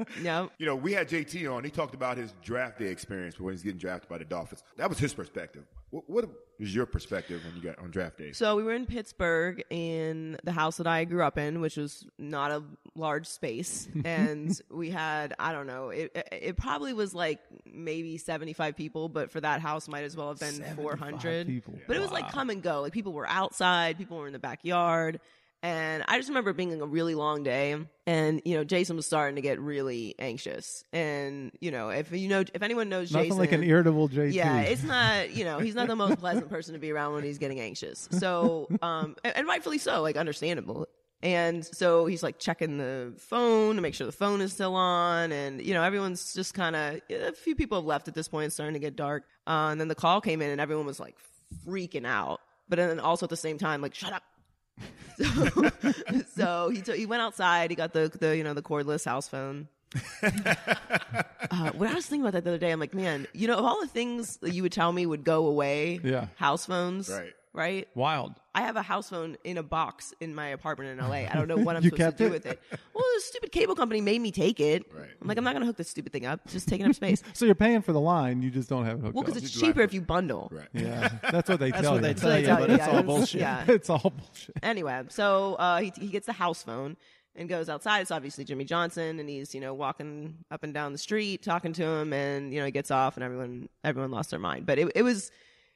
yeah. 0.21 0.47
You 0.57 0.65
know, 0.65 0.75
we 0.75 0.93
had 0.93 1.07
JT 1.09 1.51
on. 1.51 1.63
He 1.63 1.69
talked 1.69 1.95
about 1.95 2.17
his 2.17 2.33
draft 2.43 2.79
day 2.79 2.87
experience 2.87 3.39
when 3.39 3.53
he's 3.53 3.63
getting 3.63 3.79
drafted 3.79 4.09
by 4.09 4.17
the 4.17 4.25
Dolphins. 4.25 4.63
That 4.77 4.89
was 4.89 4.97
his 4.99 5.13
perspective. 5.13 5.63
What, 5.91 6.09
what 6.09 6.29
was 6.59 6.73
your 6.75 6.85
perspective 6.85 7.41
when 7.45 7.55
you 7.55 7.61
got 7.61 7.79
on 7.79 7.89
draft 7.91 8.17
day? 8.17 8.31
So 8.33 8.55
we 8.55 8.63
were 8.63 8.73
in 8.73 8.85
Pittsburgh 8.85 9.63
in 9.69 10.38
the 10.43 10.51
house 10.51 10.77
that 10.77 10.88
I 10.88 11.05
grew 11.05 11.23
up 11.23 11.38
in, 11.38 11.61
which 11.61 11.77
was 11.77 12.05
not 12.17 12.51
a 12.51 12.63
large 12.95 13.27
space, 13.27 13.88
and 14.05 14.59
we 14.69 14.89
had 14.89 15.33
I 15.39 15.51
don't 15.53 15.67
know, 15.67 15.89
it 15.89 16.11
it- 16.15 16.27
it 16.45 16.57
probably 16.57 16.93
was 16.93 17.13
like 17.15 17.39
maybe 17.65 18.17
seventy 18.17 18.53
five 18.53 18.75
people, 18.75 19.09
but 19.09 19.31
for 19.31 19.39
that 19.41 19.61
house 19.61 19.88
might 19.88 20.03
as 20.03 20.15
well 20.17 20.27
have 20.29 20.39
been 20.39 20.63
four 20.75 20.95
hundred 20.95 21.47
people. 21.47 21.75
But 21.88 21.95
it 21.97 21.99
was 22.01 22.11
like 22.11 22.25
come 22.31 22.50
and 22.50 22.62
go, 22.62 22.81
like 22.81 22.94
people 22.94 23.13
were 23.13 23.27
outside, 23.27 23.98
people 23.98 24.18
were 24.18 24.27
in 24.27 24.33
the 24.33 24.39
backyard. 24.39 25.19
And 25.63 26.04
I 26.07 26.18
just 26.18 26.30
remember 26.30 26.54
being 26.54 26.80
a 26.80 26.86
really 26.86 27.16
long 27.16 27.42
day, 27.42 27.75
and 28.06 28.42
you 28.45 28.56
know 28.56 28.63
Jason 28.63 28.98
was 28.98 29.07
starting 29.07 29.36
to 29.38 29.42
get 29.42 29.60
really 29.60 30.13
anxious. 30.19 30.83
And 30.94 31.51
you 31.60 31.72
know 31.72 31.89
if 31.89 32.12
you 32.12 32.27
know 32.27 32.42
if 32.42 32.62
anyone 32.62 32.88
knows 32.88 33.12
Nothing 33.12 33.30
Jason, 33.30 33.39
like 33.39 33.51
an 33.51 33.63
irritable 33.63 34.07
JT. 34.07 34.33
yeah, 34.33 34.62
it's 34.62 34.83
not, 34.83 35.33
you 35.36 35.44
know, 35.44 35.57
he's 35.57 35.74
not 35.74 35.88
the 35.88 35.95
most 35.95 36.19
pleasant 36.19 36.50
person 36.50 36.74
to 36.74 36.80
be 36.80 36.92
around 36.92 37.13
when 37.13 37.24
he's 37.24 37.39
getting 37.39 37.60
anxious. 37.60 38.07
So, 38.12 38.68
um, 38.83 39.16
and, 39.24 39.38
and 39.38 39.48
rightfully 39.48 39.80
so, 39.80 40.04
like 40.04 40.18
understandable. 40.18 40.88
And 41.24 41.66
so 41.66 42.06
he's 42.06 42.22
like 42.22 42.38
checking 42.38 42.77
the 42.77 43.13
phone 43.18 43.77
to 43.77 43.81
make 43.81 43.95
sure 43.95 44.06
the 44.06 44.12
phone 44.13 44.42
is 44.42 44.54
still 44.54 44.75
on. 44.75 45.31
And, 45.31 45.60
you 45.60 45.74
know, 45.74 45.81
everyone's 45.81 46.36
just 46.36 46.54
kind 46.54 46.75
of, 46.75 47.01
a 47.10 47.31
few 47.31 47.56
people 47.56 47.80
have 47.80 47.86
left 47.86 48.07
at 48.07 48.13
this 48.13 48.27
point. 48.27 48.48
It's 48.48 48.56
starting 48.56 48.74
to 48.74 48.80
get 48.80 48.95
dark. 48.95 49.24
Uh, 49.48 49.69
and 49.72 49.81
then 49.81 49.88
the 49.88 49.95
call 49.95 50.22
came 50.22 50.44
in 50.44 50.51
and 50.51 50.62
everyone 50.62 50.86
was 50.86 51.00
like 51.00 51.18
freaking 51.67 52.05
out. 52.05 52.39
But 52.67 52.77
then 52.77 52.99
also 52.99 53.25
at 53.25 53.29
the 53.29 53.37
same 53.37 53.57
time, 53.57 53.81
like, 53.81 53.93
shut 53.95 54.13
up. 54.13 54.23
So, 55.17 55.71
so 56.35 56.69
he 56.69 56.81
took, 56.81 56.95
he 56.97 57.05
went 57.05 57.21
outside. 57.21 57.69
He 57.69 57.75
got 57.75 57.93
the, 57.93 58.09
the, 58.19 58.35
you 58.35 58.43
know, 58.43 58.53
the 58.53 58.61
cordless 58.61 59.05
house 59.05 59.27
phone. 59.29 59.69
uh, 60.23 61.71
when 61.73 61.89
I 61.89 61.93
was 61.93 62.05
thinking 62.05 62.21
about 62.21 62.33
that 62.33 62.43
the 62.43 62.49
other 62.51 62.57
day, 62.57 62.71
I'm 62.71 62.79
like, 62.81 62.93
man, 62.93 63.25
you 63.33 63.47
know, 63.47 63.55
of 63.57 63.63
all 63.63 63.79
the 63.79 63.87
things 63.87 64.37
that 64.37 64.51
you 64.53 64.61
would 64.63 64.73
tell 64.73 64.91
me 64.91 65.05
would 65.05 65.23
go 65.23 65.45
away, 65.47 66.01
Yeah. 66.03 66.27
house 66.35 66.65
phones, 66.65 67.09
Right. 67.09 67.33
Right? 67.55 67.87
Wild. 67.95 68.33
I 68.53 68.61
have 68.61 68.75
a 68.75 68.81
house 68.81 69.09
phone 69.09 69.35
in 69.43 69.57
a 69.57 69.63
box 69.63 70.13
in 70.21 70.33
my 70.35 70.47
apartment 70.47 70.91
in 70.91 71.05
LA. 71.05 71.27
I 71.29 71.31
don't 71.33 71.47
know 71.47 71.57
what 71.67 71.75
I'm 71.75 71.83
You 71.83 71.89
supposed 71.89 72.17
to 72.17 72.23
do 72.23 72.27
it? 72.27 72.31
with 72.31 72.45
it. 72.45 72.61
Well, 72.93 73.03
the 73.15 73.21
stupid 73.21 73.51
cable 73.51 73.75
company 73.75 73.99
made 74.01 74.21
me 74.21 74.31
take 74.31 74.59
it. 74.59 74.83
Right. 74.93 75.07
I'm 75.21 75.27
like, 75.27 75.37
I'm 75.37 75.43
not 75.43 75.53
going 75.53 75.61
to 75.61 75.65
hook 75.65 75.77
this 75.77 75.89
stupid 75.89 76.11
thing 76.13 76.25
up. 76.25 76.41
It's 76.45 76.53
just 76.53 76.67
taking 76.67 76.85
up 76.85 76.93
space. 77.01 77.21
So 77.33 77.45
you're 77.45 77.55
paying 77.55 77.81
for 77.81 77.91
the 77.93 77.99
line, 77.99 78.41
you 78.41 78.49
just 78.51 78.69
don't 78.69 78.85
have 78.85 78.99
it 78.99 79.01
hooked 79.01 79.15
well, 79.15 79.21
up. 79.23 79.25
because 79.27 79.43
it's 79.43 79.51
cheaper 79.59 79.81
if 79.81 79.93
you 79.93 80.01
bundle. 80.01 80.49
Right. 80.53 80.67
yeah, 80.73 81.09
that's 81.31 81.49
what 81.49 81.59
they 81.59 81.71
That's 81.71 81.81
tell 81.83 81.93
what 81.93 82.03
you. 82.03 82.13
they 82.13 82.15
So 82.15 82.21
tell 82.21 82.29
they 82.31 82.39
you, 82.41 82.45
tell 82.47 82.57
but 82.59 82.69
you, 82.69 82.75
it's 82.75 82.81
yeah, 82.85 82.91
all 82.91 82.97
it's- 82.99 83.05
bullshit. 83.05 83.41
Yeah. 83.41 83.65
it's 83.67 83.89
all 83.89 84.13
bullshit. 84.15 84.55
Anyway, 84.63 85.01
so 85.09 85.55
uh, 85.55 85.79
he 85.79 85.91
he 85.99 86.07
gets 86.07 86.25
the 86.27 86.33
house 86.33 86.63
phone 86.63 86.95
and 87.35 87.49
goes 87.49 87.67
outside. 87.67 87.99
It's 87.99 88.11
obviously 88.11 88.45
Jimmy 88.45 88.63
Johnson, 88.63 89.19
and 89.19 89.27
he's 89.27 89.53
you 89.53 89.59
know 89.59 89.73
walking 89.73 90.35
up 90.51 90.63
and 90.63 90.73
down 90.73 90.93
the 90.93 90.97
street 90.97 91.43
talking 91.43 91.73
to 91.73 91.83
him, 91.83 92.13
and 92.13 92.53
you 92.53 92.59
know 92.59 92.65
he 92.65 92.71
gets 92.71 92.91
off, 92.91 93.17
and 93.17 93.23
everyone 93.23 93.67
everyone 93.83 94.11
lost 94.11 94.29
their 94.29 94.39
mind. 94.39 94.65
But 94.65 94.79
it 94.79 94.91
it 94.95 95.01
was 95.03 95.31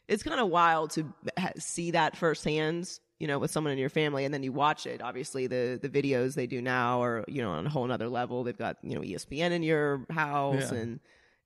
it's 0.09 0.23
kind 0.23 0.39
of 0.41 0.49
wild 0.49 0.91
to 0.91 1.05
ha- 1.37 1.51
see 1.57 1.91
that 1.91 2.17
firsthand. 2.17 2.99
You 3.21 3.27
know, 3.27 3.37
with 3.37 3.51
someone 3.51 3.73
in 3.73 3.79
your 3.79 3.89
family, 3.89 4.23
and 4.23 4.33
then 4.33 4.43
you 4.43 4.53
watch 4.53 4.85
it. 4.85 5.01
Obviously, 5.01 5.45
the 5.47 5.77
the 5.81 5.89
videos 5.89 6.35
they 6.35 6.47
do 6.47 6.61
now 6.61 7.03
are 7.03 7.25
you 7.27 7.41
know 7.41 7.51
on 7.51 7.65
a 7.65 7.69
whole 7.69 7.91
other 7.91 8.07
level. 8.07 8.43
They've 8.45 8.57
got 8.57 8.77
you 8.81 8.95
know 8.95 9.01
ESPN 9.01 9.51
in 9.51 9.61
your 9.61 10.05
house, 10.09 10.71
Yeah. 10.71 10.77
and 10.77 10.99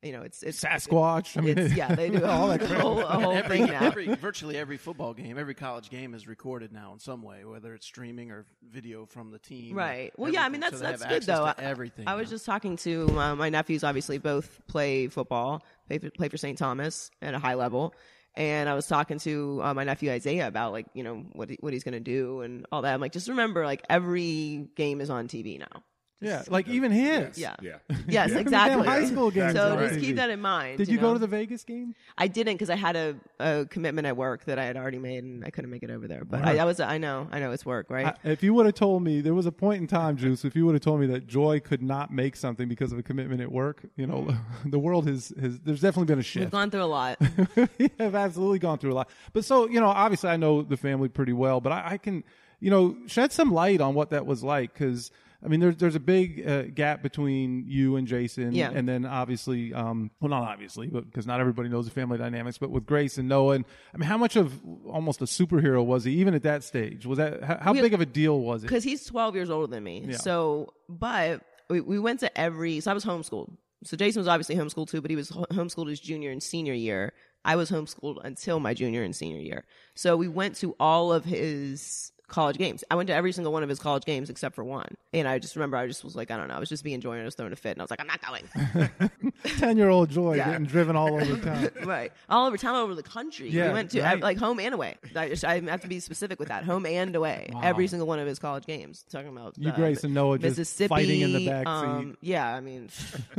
you 0.04 0.12
know 0.12 0.22
it's 0.22 0.44
it's 0.44 0.64
Sasquatch. 0.64 1.36
I 1.36 1.42
mean, 1.42 1.58
It's, 1.58 1.74
yeah, 1.76 1.96
they 1.96 2.12
do 2.12 2.24
all 2.26 2.48
that 2.50 2.60
crap. 2.60 2.80
whole, 2.82 3.00
a 3.00 3.06
whole 3.20 3.32
every, 3.32 3.58
thing 3.58 3.68
now. 3.72 3.86
every 3.88 4.06
virtually 4.14 4.56
every 4.56 4.78
football 4.78 5.16
game, 5.16 5.40
every 5.40 5.56
college 5.56 5.90
game 5.90 6.14
is 6.14 6.28
recorded 6.28 6.72
now 6.72 6.94
in 6.94 7.00
some 7.00 7.24
way, 7.24 7.44
whether 7.44 7.74
it's 7.74 7.88
streaming 7.88 8.30
or 8.30 8.46
video 8.70 9.08
from 9.08 9.32
the 9.32 9.40
team. 9.40 9.74
Right. 9.76 10.14
Well, 10.16 10.32
yeah. 10.32 10.44
I 10.46 10.50
mean, 10.50 10.62
that's 10.62 10.78
So 10.78 10.84
that's 10.84 11.04
good 11.04 11.24
though. 11.24 11.48
access 11.48 11.56
to 11.56 11.64
I- 11.64 11.70
everything. 11.72 12.08
I 12.08 12.14
was 12.14 12.30
just 12.30 12.46
talking 12.46 12.76
to 12.78 13.10
uh, 13.20 13.36
my 13.36 13.50
nephews. 13.50 13.84
Obviously, 13.84 14.20
both 14.20 14.62
play 14.68 15.08
football, 15.08 15.64
play 15.88 15.98
for, 15.98 16.12
play 16.12 16.30
for 16.30 16.38
St. 16.38 16.56
Thomas 16.56 17.10
at 17.20 17.34
a 17.34 17.40
high 17.40 17.56
level. 17.56 17.96
And 18.36 18.68
I 18.68 18.74
was 18.74 18.88
talking 18.88 19.20
to 19.20 19.62
uh, 19.64 19.74
my 19.74 19.84
nephew 19.84 20.10
Isaiah 20.12 20.48
about 20.48 20.72
like 20.72 20.88
you 20.94 21.04
know 21.04 21.18
what 21.34 21.50
he, 21.50 21.58
what 21.60 21.74
he's 21.74 21.84
gonna 21.84 22.00
do 22.00 22.42
and 22.42 22.66
all 22.72 22.82
that. 22.82 22.94
I'm 22.94 23.02
like, 23.02 23.12
just 23.12 23.30
remember, 23.30 23.66
like 23.66 23.84
every 23.90 24.70
game 24.76 25.02
is 25.02 25.10
on 25.10 25.28
TV 25.28 25.60
now. 25.60 25.84
Yeah, 26.24 26.44
like 26.50 26.68
even 26.68 26.92
his. 26.92 27.38
Yeah. 27.38 27.56
Yeah. 27.62 27.78
Yes, 28.08 28.32
exactly. 28.32 28.86
high 28.86 29.06
school 29.06 29.32
games 29.32 29.54
So 29.54 29.76
are 29.76 29.84
on 29.84 29.90
just 29.90 30.00
keep 30.02 30.18
that 30.18 30.30
in 30.30 30.42
mind. 30.42 30.78
Did 30.78 30.90
you, 30.90 30.98
go 30.98 31.08
know? 31.08 31.14
to 31.14 31.20
the 31.20 31.28
Vegas 31.28 31.64
game? 31.64 31.96
I 32.18 32.28
didn't 32.28 32.56
because 32.56 32.70
I 32.70 32.76
had 32.76 32.96
a, 32.96 33.16
a 33.40 33.66
commitment 33.66 34.06
at 34.06 34.18
work 34.18 34.46
that 34.46 34.60
I 34.60 34.66
had 34.66 34.76
already 34.78 35.00
made 35.00 35.24
and 35.24 35.44
I 35.46 35.50
couldn't 35.50 35.72
make 35.72 35.84
it 35.84 35.90
over 35.90 36.08
there. 36.08 36.26
But 36.26 36.44
I, 36.44 36.58
I 36.58 36.66
was 36.66 36.80
I 36.80 36.98
know 36.98 37.28
I 37.32 37.40
know 37.40 37.52
it's 37.52 37.66
work 37.66 37.90
right. 37.90 38.08
I, 38.08 38.30
if 38.30 38.44
you 38.44 38.54
would 38.54 38.66
have 38.66 38.76
told 38.76 39.04
me 39.04 39.22
there 39.22 39.34
was 39.34 39.46
a 39.46 39.52
point 39.52 39.82
in 39.82 39.88
time, 39.88 40.18
Juice, 40.18 40.46
if 40.46 40.56
you 40.56 40.66
would 40.66 40.76
have 40.76 40.82
told 40.82 41.00
me 41.00 41.08
that 41.08 41.28
Joy 41.28 41.60
could 41.60 41.82
not 41.82 42.12
make 42.12 42.36
something 42.36 42.68
because 42.68 42.92
of 42.92 43.00
a 43.00 43.04
commitment 43.04 43.42
at 43.42 43.52
work, 43.52 43.86
you 43.96 44.06
know, 44.06 44.36
the 44.66 44.80
world 44.80 45.08
has, 45.08 45.34
has 45.40 45.60
there's 45.62 45.82
definitely 45.82 46.06
been 46.06 46.16
a 46.16 46.18
We've 46.18 46.26
shift. 46.26 46.52
gone 46.52 46.70
through 46.72 46.84
a 46.84 46.86
lot. 46.86 47.18
we 47.80 47.90
have 48.00 48.16
absolutely 48.16 48.60
gone 48.60 48.78
through 48.80 48.94
a 48.94 48.96
lot. 48.96 49.10
But 49.32 49.46
so, 49.46 49.68
you 49.68 49.80
know, 49.80 49.88
obviously 49.88 50.30
I 50.30 50.38
know 50.38 50.62
the 50.62 50.78
family 50.78 51.10
pretty 51.10 51.34
well, 51.34 51.62
but 51.62 51.72
I, 51.72 51.92
I 51.92 51.98
can, 51.98 52.24
you 52.60 52.70
know, 52.70 52.96
shed 53.08 53.32
some 53.32 53.52
light 53.52 53.82
on 53.82 53.94
what 53.94 54.10
that 54.12 54.26
was 54.26 54.44
like 54.44 54.74
because. 54.74 55.10
I 55.44 55.50
mean, 55.50 55.60
there's 55.60 55.76
there's 55.78 55.96
a 55.96 56.00
big 56.00 56.48
uh, 56.48 56.62
gap 56.74 57.02
between 57.04 57.66
you 57.68 57.98
and 57.98 58.08
Jason, 58.08 58.54
Yeah. 58.54 58.72
and 58.74 58.88
then 58.88 59.06
obviously, 59.06 59.74
um, 59.74 60.10
well, 60.22 60.30
not 60.30 60.44
obviously, 60.44 60.88
but 60.88 61.06
because 61.06 61.28
not 61.28 61.40
everybody 61.42 61.68
knows 61.70 61.86
the 61.86 61.92
family 61.92 62.18
dynamics. 62.18 62.58
But 62.58 62.70
with 62.72 62.86
Grace 62.86 63.18
and 63.18 63.28
Noah, 63.28 63.56
and 63.56 63.66
I 63.94 63.98
mean, 63.98 64.08
how 64.08 64.18
much 64.18 64.36
of 64.38 64.60
almost 64.86 65.22
a 65.22 65.26
superhero 65.26 65.86
was 65.86 66.06
he, 66.06 66.14
even 66.14 66.34
at 66.34 66.44
that 66.44 66.64
stage? 66.64 67.06
Was 67.06 67.18
that 67.18 67.44
how, 67.44 67.58
how 67.60 67.74
We- 67.74 67.82
big 67.82 67.94
of 67.94 68.00
a 68.02 68.06
deal 68.06 68.40
was 68.40 68.64
it? 68.64 68.68
because 68.68 68.84
he's 68.86 69.06
12 69.06 69.36
years 69.36 69.50
older 69.50 69.68
than 69.68 69.84
me. 69.84 70.06
Yeah. 70.08 70.18
So, 70.18 70.74
but 70.88 71.42
we, 71.70 71.82
we 71.82 72.00
went 72.00 72.22
to 72.22 72.38
every, 72.40 72.80
so 72.80 72.92
I 72.92 72.94
was 72.94 73.04
homeschooled. 73.04 73.52
So 73.84 73.98
Jason 73.98 74.22
was 74.22 74.30
obviously 74.30 74.56
homeschooled 74.56 74.90
too, 74.90 75.02
but 75.02 75.12
he 75.12 75.18
was 75.18 75.30
homeschooled 75.30 75.90
his 75.90 76.00
junior 76.00 76.32
and 76.32 76.42
senior 76.42 76.74
year. 76.74 77.12
I 77.44 77.58
was 77.58 77.70
homeschooled 77.70 78.24
until 78.24 78.62
my 78.62 78.74
junior 78.74 79.04
and 79.04 79.14
senior 79.14 79.42
year. 79.42 79.66
So 79.96 80.16
we 80.16 80.30
went 80.30 80.56
to 80.58 80.74
all 80.80 81.12
of 81.12 81.26
his 81.26 82.13
college 82.34 82.58
games. 82.58 82.84
I 82.90 82.96
went 82.96 83.08
to 83.08 83.14
every 83.14 83.32
single 83.32 83.54
one 83.54 83.62
of 83.62 83.70
his 83.70 83.80
college 83.80 84.06
games 84.06 84.30
except 84.30 84.56
for 84.56 84.64
one. 84.64 84.96
And 85.14 85.28
I 85.28 85.38
just 85.38 85.56
remember 85.56 85.78
I 85.78 85.86
just 85.88 86.04
was 86.04 86.16
like, 86.16 86.32
I 86.32 86.38
don't 86.38 86.48
know, 86.48 86.56
I 86.56 86.60
was 86.60 86.68
just 86.68 86.84
being 86.84 87.00
Joy 87.00 87.14
and 87.14 87.22
I 87.22 87.26
was 87.26 87.36
throwing 87.36 87.54
a 87.54 87.56
fit 87.56 87.72
and 87.72 87.82
I 87.82 87.84
was 87.84 87.92
like, 87.92 88.02
I'm 88.02 88.08
not 88.08 88.22
going. 88.22 89.30
Ten 89.60 89.78
year 89.78 89.90
old 89.90 90.10
Joy 90.10 90.36
Yeah. 90.36 90.52
getting 90.52 90.66
driven 90.66 90.96
all 90.96 91.14
over 91.14 91.38
town. 91.38 91.70
right. 91.86 92.12
All 92.30 92.48
over 92.48 92.58
town, 92.58 92.74
all 92.76 92.84
over 92.84 92.96
the 92.96 93.04
country. 93.04 93.50
Yeah, 93.50 93.68
we 93.68 93.74
went 93.74 93.92
to 93.92 94.02
right. 94.02 94.20
like 94.20 94.38
home 94.38 94.60
and 94.60 94.74
away. 94.74 94.96
I, 95.16 95.30
just, 95.30 95.46
I 95.46 95.60
have 95.60 95.82
to 95.82 95.88
be 95.88 96.00
specific 96.00 96.40
with 96.40 96.48
that. 96.48 96.64
Home 96.64 96.86
and 96.88 97.16
away. 97.16 97.50
Every 97.62 97.88
single 97.88 98.08
one 98.08 98.18
of 98.20 98.28
his 98.28 98.40
college 98.40 98.66
games. 98.66 99.06
Talking 99.12 99.30
about 99.30 99.56
You, 99.58 99.70
uh, 99.70 99.76
Grace, 99.76 100.04
and 100.04 100.16
Noah 100.16 100.40
just 100.40 100.58
Mississippi. 100.58 100.90
fighting 100.90 101.22
in 101.22 101.34
the 101.34 101.48
back 101.48 101.68
um, 101.68 102.18
yeah, 102.22 102.54
I 102.54 102.62
mean, 102.62 102.90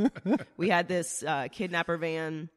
we 0.56 0.68
had 0.68 0.86
this 0.88 1.22
uh, 1.26 1.48
kidnapper 1.50 1.96
van 1.96 2.48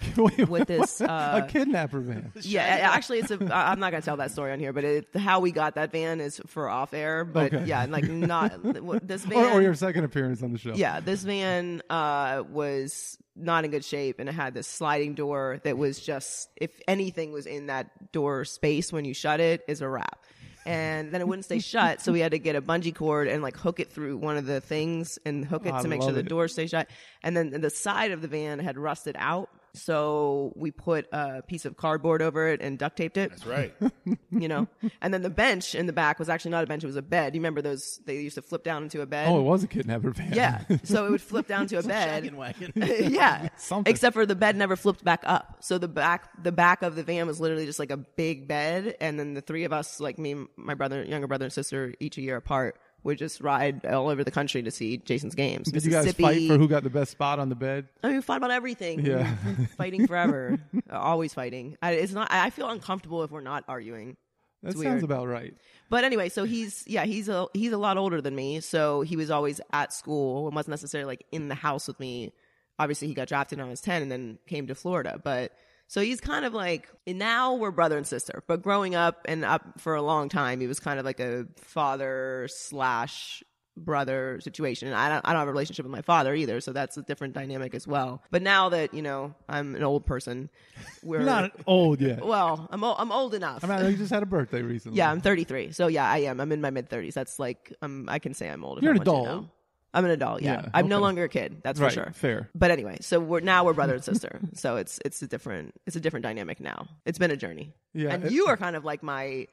seat 0.14 0.48
with 0.48 0.68
this. 0.68 1.00
Uh, 1.00 1.42
a 1.44 1.50
kidnapper 1.50 2.00
van. 2.00 2.32
yeah, 2.42 2.62
actually, 2.92 3.20
it's 3.20 3.30
a. 3.30 3.34
I'm 3.54 3.80
not 3.80 3.90
gonna 3.92 4.02
tell 4.02 4.16
that 4.18 4.30
story 4.30 4.52
on 4.52 4.58
here, 4.58 4.72
but 4.72 4.84
it, 4.84 5.08
how 5.16 5.40
we 5.40 5.52
got 5.52 5.74
that 5.76 5.92
van 5.92 6.20
is 6.20 6.40
for 6.46 6.68
off 6.68 6.92
air. 6.94 7.24
But 7.24 7.54
Okay. 7.54 7.64
yeah, 7.66 7.86
like 7.88 8.08
not 8.08 8.62
this 9.06 9.24
van. 9.24 9.38
Or, 9.38 9.58
or 9.58 9.62
your 9.62 9.74
second 9.74 10.04
appearance 10.04 10.42
on 10.42 10.52
the 10.52 10.58
show. 10.58 10.74
Yeah, 10.74 11.00
this 11.00 11.22
van 11.22 11.82
uh, 11.88 12.42
was 12.50 13.18
not 13.34 13.64
in 13.64 13.70
good 13.70 13.84
shape, 13.84 14.18
and 14.18 14.28
it 14.28 14.32
had 14.34 14.54
this 14.54 14.66
sliding 14.66 15.14
door 15.14 15.60
that 15.64 15.76
was 15.78 16.00
just 16.00 16.48
if 16.56 16.70
anything 16.88 17.32
was 17.32 17.46
in 17.46 17.66
that 17.66 18.12
door 18.12 18.44
space 18.44 18.92
when 18.92 19.04
you 19.04 19.14
shut 19.14 19.40
it 19.40 19.62
is 19.68 19.80
a 19.80 19.88
wrap. 19.88 20.24
And 20.64 21.12
then 21.12 21.20
it 21.20 21.28
wouldn't 21.28 21.44
stay 21.44 21.60
shut, 21.60 22.00
so 22.00 22.10
we 22.10 22.18
had 22.18 22.32
to 22.32 22.40
get 22.40 22.56
a 22.56 22.60
bungee 22.60 22.92
cord 22.92 23.28
and 23.28 23.40
like 23.40 23.56
hook 23.56 23.78
it 23.78 23.92
through 23.92 24.16
one 24.16 24.36
of 24.36 24.46
the 24.46 24.60
things 24.60 25.16
and 25.24 25.44
hook 25.44 25.64
it 25.64 25.72
I 25.72 25.80
to 25.82 25.86
make 25.86 26.00
sure 26.00 26.06
love 26.08 26.14
the 26.16 26.20
it. 26.22 26.28
door 26.28 26.48
stays 26.48 26.70
shut. 26.70 26.88
And 27.22 27.36
then 27.36 27.60
the 27.60 27.70
side 27.70 28.10
of 28.10 28.20
the 28.20 28.26
van 28.26 28.58
had 28.58 28.76
rusted 28.76 29.14
out, 29.16 29.48
so 29.76 30.52
we 30.56 30.70
put 30.70 31.06
a 31.12 31.42
piece 31.42 31.64
of 31.64 31.76
cardboard 31.76 32.22
over 32.22 32.48
it 32.48 32.60
and 32.60 32.78
duct 32.78 32.96
taped 32.96 33.16
it 33.16 33.30
That's 33.30 33.46
right. 33.46 33.74
you 34.30 34.48
know. 34.48 34.68
and 35.00 35.12
then 35.12 35.22
the 35.22 35.30
bench 35.30 35.74
in 35.74 35.86
the 35.86 35.92
back 35.92 36.18
was 36.18 36.28
actually 36.28 36.52
not 36.52 36.64
a 36.64 36.66
bench; 36.66 36.82
it 36.84 36.86
was 36.86 36.96
a 36.96 37.02
bed. 37.02 37.34
You 37.34 37.40
remember 37.40 37.62
those? 37.62 38.00
They 38.04 38.16
used 38.20 38.36
to 38.36 38.42
flip 38.42 38.64
down 38.64 38.82
into 38.84 39.02
a 39.02 39.06
bed. 39.06 39.28
Oh, 39.28 39.38
it 39.40 39.42
was 39.42 39.62
a 39.64 39.66
kidnapper 39.66 40.10
van. 40.10 40.32
yeah. 40.32 40.62
So 40.84 41.06
it 41.06 41.10
would 41.10 41.22
flip 41.22 41.46
down 41.46 41.66
to 41.68 41.76
a 41.78 41.82
Shaggin' 41.82 41.86
bed. 41.88 42.34
wagon. 42.36 42.72
yeah. 42.76 43.48
Something. 43.56 43.90
Except 43.90 44.14
for 44.14 44.24
the 44.26 44.34
bed 44.36 44.56
never 44.56 44.76
flipped 44.76 45.04
back 45.04 45.22
up. 45.24 45.58
So 45.60 45.78
the 45.78 45.88
back 45.88 46.42
the 46.42 46.52
back 46.52 46.82
of 46.82 46.96
the 46.96 47.02
van 47.02 47.26
was 47.26 47.40
literally 47.40 47.66
just 47.66 47.78
like 47.78 47.90
a 47.90 47.96
big 47.96 48.48
bed, 48.48 48.96
and 49.00 49.18
then 49.18 49.34
the 49.34 49.40
three 49.40 49.64
of 49.64 49.72
us, 49.72 50.00
like 50.00 50.18
me, 50.18 50.36
my 50.56 50.74
brother, 50.74 51.02
younger 51.04 51.26
brother, 51.26 51.44
and 51.44 51.52
sister, 51.52 51.94
each 52.00 52.18
a 52.18 52.22
year 52.22 52.36
apart. 52.36 52.78
Would 53.06 53.18
just 53.18 53.40
ride 53.40 53.86
all 53.86 54.08
over 54.08 54.24
the 54.24 54.30
country 54.32 54.62
to 54.64 54.70
see 54.72 54.96
Jason's 54.98 55.34
games. 55.36 55.70
Did 55.70 55.84
you 55.84 55.92
guys 55.92 56.10
fight 56.12 56.48
for 56.48 56.58
who 56.58 56.66
got 56.66 56.82
the 56.82 56.90
best 56.90 57.12
spot 57.12 57.38
on 57.38 57.48
the 57.48 57.54
bed? 57.54 57.88
I 58.02 58.08
mean, 58.08 58.16
we 58.16 58.22
fought 58.22 58.38
about 58.38 58.50
everything. 58.50 59.06
Yeah. 59.06 59.32
fighting 59.76 60.06
forever, 60.08 60.58
always 60.90 61.32
fighting. 61.32 61.76
I, 61.80 61.92
it's 61.92 62.12
not. 62.12 62.28
I 62.32 62.50
feel 62.50 62.68
uncomfortable 62.68 63.22
if 63.22 63.30
we're 63.30 63.40
not 63.42 63.62
arguing. 63.68 64.16
That 64.62 64.70
It's 64.72 64.82
sounds 64.82 65.02
weird. 65.02 65.04
about 65.04 65.28
right. 65.28 65.54
But 65.88 66.02
anyway, 66.02 66.28
so 66.30 66.42
he's 66.44 66.82
yeah, 66.88 67.04
he's 67.04 67.28
a 67.28 67.46
he's 67.54 67.70
a 67.72 67.78
lot 67.78 67.96
older 67.96 68.20
than 68.20 68.34
me, 68.34 68.58
so 68.60 69.02
he 69.02 69.14
was 69.16 69.30
always 69.30 69.60
at 69.72 69.92
school 69.92 70.46
and 70.48 70.56
wasn't 70.56 70.72
necessarily 70.72 71.06
like 71.06 71.24
in 71.30 71.46
the 71.48 71.54
house 71.54 71.86
with 71.86 72.00
me. 72.00 72.32
Obviously, 72.78 73.06
he 73.08 73.14
got 73.14 73.28
drafted 73.28 73.58
when 73.58 73.68
I 73.68 73.70
was 73.70 73.80
ten 73.80 74.02
and 74.02 74.10
then 74.10 74.38
came 74.48 74.66
to 74.66 74.74
Florida. 74.74 75.20
But 75.22 75.52
so 75.88 76.00
he's 76.00 76.20
kind 76.20 76.44
of 76.44 76.52
like 76.54 76.88
and 77.06 77.18
now 77.18 77.54
we're 77.54 77.70
brother 77.70 77.96
and 77.96 78.06
sister. 78.06 78.42
But 78.46 78.62
growing 78.62 78.94
up 78.94 79.22
and 79.26 79.44
up 79.44 79.80
for 79.80 79.94
a 79.94 80.02
long 80.02 80.28
time, 80.28 80.60
he 80.60 80.66
was 80.66 80.80
kind 80.80 80.98
of 80.98 81.04
like 81.04 81.20
a 81.20 81.46
father 81.56 82.48
slash 82.50 83.42
brother 83.78 84.40
situation. 84.40 84.88
And 84.88 84.96
I 84.96 85.08
don't 85.10 85.20
I 85.26 85.32
don't 85.32 85.40
have 85.40 85.48
a 85.48 85.52
relationship 85.52 85.84
with 85.84 85.92
my 85.92 86.00
father 86.02 86.34
either, 86.34 86.60
so 86.62 86.72
that's 86.72 86.96
a 86.96 87.02
different 87.02 87.34
dynamic 87.34 87.74
as 87.74 87.86
well. 87.86 88.22
But 88.30 88.42
now 88.42 88.70
that 88.70 88.94
you 88.94 89.02
know 89.02 89.34
I'm 89.48 89.74
an 89.74 89.82
old 89.82 90.06
person, 90.06 90.48
we're 91.02 91.18
You're 91.18 91.26
not 91.26 91.52
old 91.66 92.00
yet. 92.00 92.24
well. 92.24 92.66
I'm 92.70 92.82
o- 92.82 92.94
I'm 92.96 93.12
old 93.12 93.34
enough. 93.34 93.62
I 93.62 93.82
mean, 93.82 93.90
you 93.92 93.96
just 93.98 94.10
had 94.12 94.22
a 94.22 94.26
birthday 94.36 94.62
recently. 94.62 94.96
Yeah, 94.98 95.10
I'm 95.10 95.20
33. 95.20 95.72
So 95.72 95.88
yeah, 95.88 96.08
I 96.10 96.18
am. 96.18 96.40
I'm 96.40 96.52
in 96.52 96.60
my 96.62 96.70
mid 96.70 96.88
30s. 96.88 97.12
That's 97.12 97.38
like 97.38 97.72
um, 97.82 98.06
I 98.08 98.18
can 98.18 98.32
say 98.34 98.48
I'm 98.48 98.64
old. 98.64 98.78
If 98.78 98.84
You're 98.84 98.92
I 98.94 98.96
an 98.96 98.98
want 99.00 99.06
to 99.06 99.10
adult. 99.12 99.26
know. 99.42 99.50
I'm 99.96 100.04
an 100.04 100.10
adult. 100.10 100.42
Yeah, 100.42 100.60
Yeah, 100.62 100.68
I'm 100.74 100.88
no 100.88 101.00
longer 101.00 101.24
a 101.24 101.28
kid. 101.28 101.62
That's 101.64 101.80
right. 101.80 101.90
for 101.90 101.94
sure. 101.94 102.12
Fair. 102.12 102.50
But 102.54 102.70
anyway, 102.70 102.98
so 103.00 103.18
we're 103.18 103.40
now 103.40 103.64
we're 103.64 103.72
brother 103.72 103.94
and 103.94 104.04
sister. 104.04 104.40
so 104.52 104.76
it's 104.76 105.00
it's 105.06 105.22
a 105.22 105.26
different 105.26 105.74
it's 105.86 105.96
a 105.96 106.00
different 106.00 106.22
dynamic 106.24 106.60
now. 106.60 106.86
It's 107.06 107.18
been 107.18 107.30
a 107.30 107.36
journey. 107.36 107.72
Yeah, 107.94 108.12
and 108.12 108.30
you 108.30 108.46
are 108.48 108.58
kind 108.58 108.76
of 108.76 108.84
like 108.84 109.02
my 109.02 109.46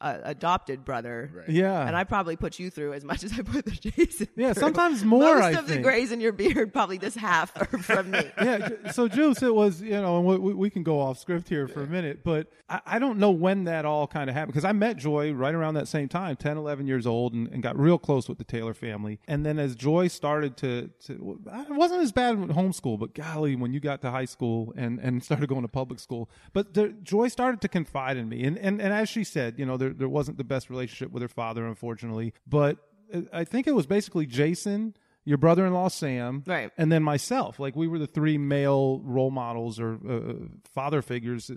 uh, 0.00 0.18
adopted 0.24 0.84
brother. 0.84 1.30
Right. 1.34 1.48
Yeah. 1.48 1.86
And 1.86 1.96
I 1.96 2.04
probably 2.04 2.36
put 2.36 2.58
you 2.58 2.70
through 2.70 2.94
as 2.94 3.04
much 3.04 3.22
as 3.22 3.32
I 3.38 3.42
put 3.42 3.64
the 3.64 3.70
Jason. 3.72 4.28
Yeah, 4.36 4.52
through. 4.52 4.60
sometimes 4.60 5.04
more, 5.04 5.36
Most 5.36 5.44
I 5.44 5.50
of 5.58 5.68
the 5.68 5.78
grays 5.78 6.10
in 6.12 6.20
your 6.20 6.32
beard, 6.32 6.72
probably 6.72 6.98
this 6.98 7.14
half 7.14 7.56
are 7.56 7.78
from 7.78 8.10
me. 8.10 8.22
yeah. 8.42 8.92
So 8.92 9.08
Juice, 9.08 9.42
it 9.42 9.54
was 9.54 9.82
you 9.82 9.90
know, 9.90 10.18
and 10.18 10.26
we- 10.26 10.38
we, 10.38 10.54
we 10.54 10.70
can 10.70 10.82
go 10.82 11.00
off 11.00 11.18
script 11.18 11.48
here 11.48 11.68
for 11.68 11.82
a 11.82 11.86
minute, 11.86 12.24
but 12.24 12.50
I, 12.68 12.80
I 12.86 12.98
don't 12.98 13.18
know 13.18 13.30
when 13.30 13.64
that 13.64 13.84
all 13.84 14.06
kind 14.06 14.30
of 14.30 14.34
happened 14.34 14.54
because 14.54 14.64
I 14.64 14.72
met 14.72 14.96
Joy 14.96 15.32
right 15.32 15.54
around 15.54 15.74
that 15.74 15.88
same 15.88 16.08
time, 16.08 16.36
10, 16.36 16.56
11 16.56 16.86
years 16.86 17.06
old, 17.06 17.34
and, 17.34 17.48
and 17.48 17.62
got 17.62 17.78
real 17.78 17.98
close 17.98 18.28
with 18.28 18.38
the 18.38 18.44
Taylor 18.44 18.74
family. 18.74 19.18
And 19.28 19.44
then 19.44 19.58
as 19.58 19.74
Joy 19.74 20.08
started 20.08 20.56
to, 20.58 20.90
to 21.06 21.38
it 21.68 21.74
wasn't 21.74 22.02
as 22.02 22.12
bad 22.12 22.38
with 22.38 22.50
homeschool, 22.50 22.98
but 22.98 23.14
golly, 23.14 23.54
when 23.56 23.72
you 23.72 23.80
got 23.80 24.00
to 24.02 24.10
high 24.10 24.24
school 24.24 24.72
and, 24.76 24.98
and 24.98 25.22
started 25.22 25.48
going 25.48 25.62
to 25.62 25.68
public 25.68 26.00
school, 26.00 26.30
but 26.52 26.74
the, 26.74 26.88
Joy 27.02 27.28
started 27.28 27.60
to 27.60 27.68
confide 27.68 28.16
in 28.16 28.28
me, 28.28 28.44
and, 28.44 28.56
and 28.58 28.80
and 28.80 28.92
as 28.92 29.08
she 29.08 29.24
said, 29.24 29.58
you 29.58 29.66
know, 29.66 29.76
there 29.76 29.89
there 29.92 30.08
wasn't 30.08 30.38
the 30.38 30.44
best 30.44 30.70
relationship 30.70 31.12
with 31.12 31.22
her 31.22 31.28
father, 31.28 31.66
unfortunately, 31.66 32.32
but 32.46 32.78
uh, 33.14 33.22
I 33.32 33.44
think 33.44 33.66
it 33.66 33.74
was 33.74 33.86
basically 33.86 34.26
Jason. 34.26 34.94
Your 35.24 35.36
brother-in-law 35.38 35.88
Sam, 35.88 36.42
Right. 36.46 36.70
and 36.78 36.90
then 36.90 37.02
myself. 37.02 37.60
Like 37.60 37.76
we 37.76 37.86
were 37.86 37.98
the 37.98 38.06
three 38.06 38.38
male 38.38 39.00
role 39.00 39.30
models 39.30 39.78
or 39.78 39.98
uh, 40.08 40.46
father 40.72 41.02
figures 41.02 41.50
uh, 41.50 41.54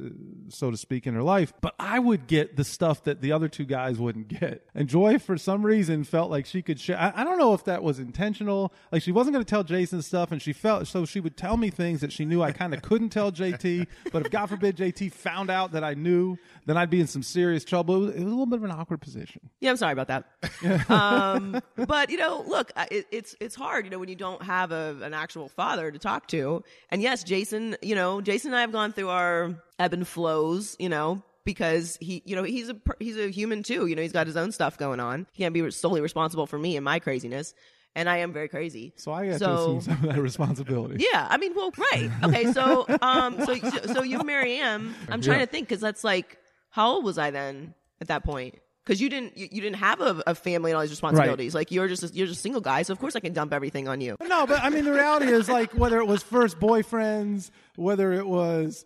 so 0.50 0.70
to 0.70 0.78
speak 0.78 1.08
in 1.08 1.14
her 1.14 1.24
life. 1.24 1.54
But 1.62 1.74
i 1.80 1.98
would 1.98 2.28
get 2.28 2.56
the 2.58 2.64
stuff 2.64 3.04
that 3.06 3.22
the 3.22 3.32
other 3.32 3.48
two 3.48 3.64
guys 3.66 3.98
wouldn't 4.00 4.28
get. 4.28 4.66
And 4.76 4.90
joy 4.90 5.18
for 5.18 5.38
some 5.38 5.66
reason 5.66 6.04
felt 6.04 6.30
like 6.30 6.46
she 6.46 6.62
could 6.62 6.80
share 6.80 6.98
I, 7.00 7.22
I 7.22 7.24
don't 7.24 7.38
know 7.38 7.54
if 7.54 7.64
that 7.66 7.84
was 7.84 8.00
intentional. 8.00 8.74
Like 8.92 9.02
she 9.02 9.12
wasn't 9.12 9.34
going 9.34 9.46
to 9.46 9.50
tell 9.50 9.64
jason 9.64 10.02
stuff 10.02 10.32
and 10.32 10.42
she 10.42 10.52
felt 10.54 10.88
so 10.88 11.06
she 11.06 11.20
would 11.20 11.38
tell 11.38 11.56
me 11.58 11.70
things 11.70 12.02
that 12.02 12.12
she 12.12 12.26
knew 12.26 12.42
i 12.42 12.52
kind 12.52 12.74
of 12.74 12.82
couldn't 12.82 13.10
tell 13.10 13.32
jt 13.32 13.88
but 14.12 14.26
if 14.26 14.32
god 14.32 14.48
forbid 14.48 14.76
jt 14.76 15.12
found 15.12 15.50
out 15.50 15.72
that 15.72 15.84
i 15.84 15.94
knew 15.94 16.38
then 16.66 16.76
i'd 16.78 16.90
be 16.90 17.00
in 17.00 17.08
some 17.08 17.24
serious 17.24 17.64
trouble. 17.64 17.96
It 17.96 18.00
was, 18.00 18.10
it 18.16 18.20
was 18.20 18.24
a 18.26 18.30
little 18.30 18.46
bit 18.46 18.58
of 18.58 18.64
an 18.66 18.72
awkward 18.72 19.02
position. 19.02 19.50
Yeah, 19.62 19.70
I'm 19.72 19.78
sorry 19.78 19.94
about 19.94 20.08
that. 20.08 20.90
um, 20.90 21.62
but 21.76 22.10
you 22.10 22.18
know, 22.18 22.44
look, 22.48 22.72
it, 22.92 23.08
it's 23.12 23.36
it's 23.40 23.56
hard, 23.56 23.63
you 23.86 23.90
know, 23.90 24.00
when 24.00 24.10
you 24.10 24.16
don't 24.16 24.42
have 24.44 24.72
a, 24.72 24.96
an 25.02 25.14
actual 25.14 25.48
father 25.50 25.90
to 25.92 25.98
talk 26.00 26.28
to. 26.28 26.64
And 26.90 27.02
yes, 27.02 27.24
Jason, 27.24 27.76
you 27.82 27.96
know, 27.96 28.22
Jason 28.22 28.50
and 28.52 28.58
I 28.58 28.62
have 28.62 28.72
gone 28.72 28.92
through 28.94 29.10
our 29.10 29.56
ebb 29.80 29.94
and 29.94 30.08
flows, 30.08 30.76
you 30.80 30.90
know, 30.90 31.24
because 31.46 31.98
he, 32.02 32.22
you 32.26 32.36
know, 32.36 32.44
he's 32.44 32.70
a 32.70 32.76
he's 33.00 33.18
a 33.18 33.30
human 33.30 33.64
too. 33.64 33.88
You 33.88 33.96
know, 33.96 34.02
he's 34.02 34.12
got 34.12 34.28
his 34.28 34.38
own 34.38 34.52
stuff 34.52 34.78
going 34.78 35.00
on. 35.00 35.28
He 35.34 35.44
can't 35.44 35.54
be 35.54 35.70
solely 35.72 36.02
responsible 36.02 36.46
for 36.48 36.58
me 36.60 36.76
and 36.78 36.84
my 36.86 37.00
craziness. 37.00 37.54
And 37.96 38.10
I 38.10 38.18
am 38.18 38.34
very 38.34 38.48
crazy. 38.50 38.92
so 38.96 39.12
i 39.14 39.26
got 39.28 39.34
to 39.34 39.40
So- 39.40 39.54
assume 39.78 39.82
some 39.82 39.94
of 40.10 40.16
that 40.16 40.22
responsibility 40.22 41.06
Yeah, 41.14 41.28
I 41.30 41.38
mean, 41.38 41.54
well, 41.56 41.72
right. 41.78 42.10
Okay, 42.24 42.52
so 42.52 42.86
um, 43.02 43.46
so 43.46 43.54
so 43.94 44.04
you 44.04 44.18
marry 44.24 44.56
him. 44.58 44.96
I'm 45.10 45.22
trying 45.22 45.40
Yeah. 45.40 45.46
to 45.46 45.52
think 45.52 45.68
because 45.68 45.82
that's 45.82 46.04
like, 46.04 46.38
how 46.72 46.94
old 46.94 47.06
was 47.06 47.18
I 47.20 47.30
then 47.32 47.76
at 48.02 48.08
that 48.08 48.24
point? 48.24 48.56
Because 48.86 49.00
you 49.00 49.10
didn't 49.10 49.38
you, 49.38 49.48
you 49.52 49.62
didn't 49.62 49.78
have 49.78 50.02
a, 50.02 50.22
a 50.28 50.36
family 50.36 50.72
and 50.72 50.76
all 50.76 50.82
these 50.82 50.92
responsibilities. 50.92 51.56
Like 51.56 51.72
you're 51.72 51.88
just 51.88 52.04
a, 52.04 52.08
you're 52.08 52.28
just 52.28 52.40
a 52.40 52.42
single 52.42 52.62
guy, 52.62 52.82
so 52.82 52.92
of 52.92 53.00
course 53.00 53.16
I 53.16 53.20
can 53.22 53.34
dump 53.34 53.54
everything 53.54 53.88
on 53.88 54.02
you. 54.02 54.18
No, 54.22 54.46
but 54.46 54.62
I 54.62 54.70
mean, 54.70 54.84
the 54.84 54.94
reality 54.94 55.28
is 55.28 55.48
like 55.48 55.74
whether 55.74 55.98
it 56.00 56.06
was 56.06 56.22
first 56.22 56.60
boyfriends, 56.60 57.50
whether 57.76 58.12
it 58.14 58.28
was, 58.28 58.86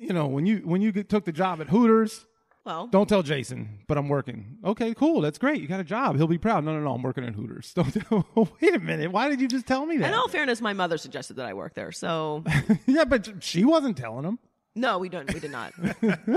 you 0.00 0.12
know, 0.12 0.26
when 0.26 0.46
you 0.46 0.58
when 0.58 0.80
you 0.80 0.92
took 0.92 1.24
the 1.24 1.32
job 1.32 1.60
at 1.60 1.68
Hooters. 1.68 2.26
Well, 2.64 2.88
Don't 2.88 3.08
tell 3.08 3.22
Jason, 3.22 3.78
but 3.86 3.96
I'm 3.96 4.08
working. 4.08 4.58
Okay, 4.64 4.92
cool. 4.92 5.20
That's 5.20 5.38
great. 5.38 5.62
You 5.62 5.68
got 5.68 5.78
a 5.78 5.84
job. 5.84 6.16
He'll 6.16 6.26
be 6.26 6.36
proud. 6.36 6.64
No, 6.64 6.72
no, 6.72 6.80
no. 6.80 6.94
I'm 6.94 7.02
working 7.02 7.24
at 7.24 7.32
Hooters. 7.32 7.72
Don't. 7.76 7.92
Tell, 7.92 8.26
wait 8.60 8.74
a 8.74 8.80
minute. 8.80 9.12
Why 9.12 9.28
did 9.28 9.40
you 9.40 9.46
just 9.46 9.66
tell 9.66 9.86
me 9.86 9.98
that? 9.98 10.08
in 10.08 10.14
all 10.14 10.26
fairness, 10.26 10.60
my 10.60 10.72
mother 10.72 10.98
suggested 10.98 11.34
that 11.34 11.46
I 11.46 11.54
work 11.54 11.74
there, 11.74 11.92
so 11.92 12.42
yeah, 12.86 13.04
but 13.04 13.44
she 13.44 13.64
wasn't 13.64 13.96
telling 13.96 14.24
him. 14.24 14.40
No, 14.76 14.98
we 14.98 15.08
don't. 15.08 15.32
We 15.34 15.40
did 15.40 15.50
not. 15.50 15.72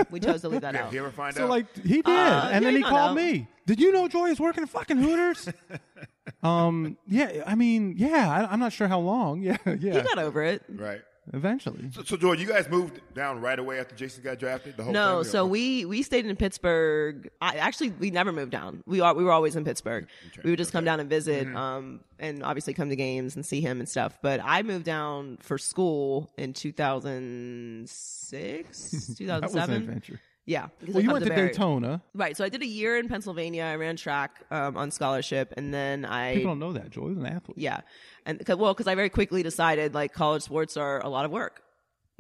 we 0.09 0.19
chose 0.19 0.41
to 0.41 0.49
leave 0.49 0.61
that 0.61 0.73
Yeah, 0.73 0.85
out. 0.87 0.93
you 0.93 0.99
ever 0.99 1.11
find 1.11 1.35
So 1.35 1.43
out? 1.43 1.49
like 1.49 1.67
he 1.77 2.01
did, 2.01 2.07
Uh, 2.07 2.49
and 2.51 2.63
yeah, 2.63 2.67
then 2.71 2.75
he 2.75 2.81
no, 2.81 2.89
called 2.89 3.15
no. 3.15 3.21
me. 3.21 3.47
Did 3.67 3.79
you 3.79 3.91
know 3.91 4.07
Joy 4.07 4.29
is 4.29 4.39
working 4.39 4.63
at 4.63 4.69
fucking 4.69 4.97
Hooters? 4.97 5.49
um. 6.43 6.97
Yeah. 7.07 7.43
I 7.45 7.55
mean, 7.55 7.93
yeah. 7.97 8.29
I, 8.31 8.51
I'm 8.51 8.59
not 8.59 8.73
sure 8.73 8.87
how 8.87 8.99
long. 8.99 9.41
Yeah. 9.43 9.57
Yeah. 9.65 9.93
He 9.93 10.01
got 10.01 10.17
over 10.17 10.41
it. 10.43 10.63
right. 10.69 11.01
Eventually. 11.31 11.91
So, 11.91 12.01
so 12.03 12.17
George, 12.17 12.39
you 12.41 12.47
guys 12.47 12.67
moved 12.69 13.01
down 13.13 13.39
right 13.39 13.59
away 13.59 13.79
after 13.79 13.95
Jason 13.95 14.23
got 14.23 14.39
drafted. 14.39 14.77
The 14.77 14.83
whole 14.83 14.93
No, 14.93 15.07
family? 15.17 15.23
so 15.25 15.45
Or- 15.45 15.49
we 15.49 15.85
we 15.85 16.01
stayed 16.01 16.25
in 16.25 16.35
Pittsburgh. 16.35 17.29
I 17.39 17.57
actually 17.57 17.91
we 17.91 18.09
never 18.11 18.31
moved 18.31 18.51
down. 18.51 18.83
We 18.87 18.99
are 19.01 19.13
we 19.13 19.23
were 19.23 19.31
always 19.31 19.55
in 19.55 19.63
Pittsburgh. 19.63 20.07
We 20.43 20.49
would 20.49 20.57
just 20.59 20.71
come 20.71 20.85
down 20.85 20.99
and 20.99 21.09
visit, 21.09 21.45
Mm-hmm. 21.47 21.55
um, 21.57 21.99
and 22.17 22.43
obviously 22.43 22.73
come 22.73 22.89
to 22.89 22.95
games 22.95 23.35
and 23.35 23.45
see 23.45 23.61
him 23.61 23.79
and 23.79 23.87
stuff. 23.87 24.17
But 24.21 24.39
I 24.43 24.63
moved 24.63 24.85
down 24.85 25.37
for 25.41 25.57
school 25.57 26.31
in 26.37 26.53
2006, 26.53 28.89
That 28.91 29.03
was 29.03 29.09
an 29.09 29.15
2007. 29.15 29.75
adventure. 29.75 30.19
Yeah, 30.45 30.67
Well, 30.87 30.97
I 30.97 31.01
you 31.01 31.11
went 31.11 31.23
to 31.25 31.29
Barry. 31.29 31.49
Daytona. 31.49 32.01
Right, 32.15 32.35
so 32.35 32.43
I 32.43 32.49
did 32.49 32.63
a 32.63 32.65
year 32.65 32.97
in 32.97 33.07
Pennsylvania. 33.07 33.65
I 33.65 33.75
ran 33.75 33.95
track 33.97 34.31
um, 34.49 34.77
on 34.77 34.89
scholarship, 34.89 35.53
and 35.57 35.71
then 35.71 36.05
I 36.05 36.35
People 36.37 36.51
don't 36.51 36.59
know 36.59 36.73
that 36.73 36.89
Joy 36.89 37.09
was 37.09 37.17
an 37.19 37.27
athlete. 37.27 37.59
yeah, 37.59 37.81
and 38.29 38.45
cause, 38.45 38.57
well, 38.57 38.73
because 38.73 38.87
I 38.87 38.95
very 38.95 39.09
quickly 39.09 39.43
decided 39.43 39.93
like 39.93 40.13
college 40.13 40.43
sports 40.43 40.77
are 40.77 41.03
a 41.03 41.09
lot 41.09 41.25
of 41.25 41.31
work. 41.31 41.63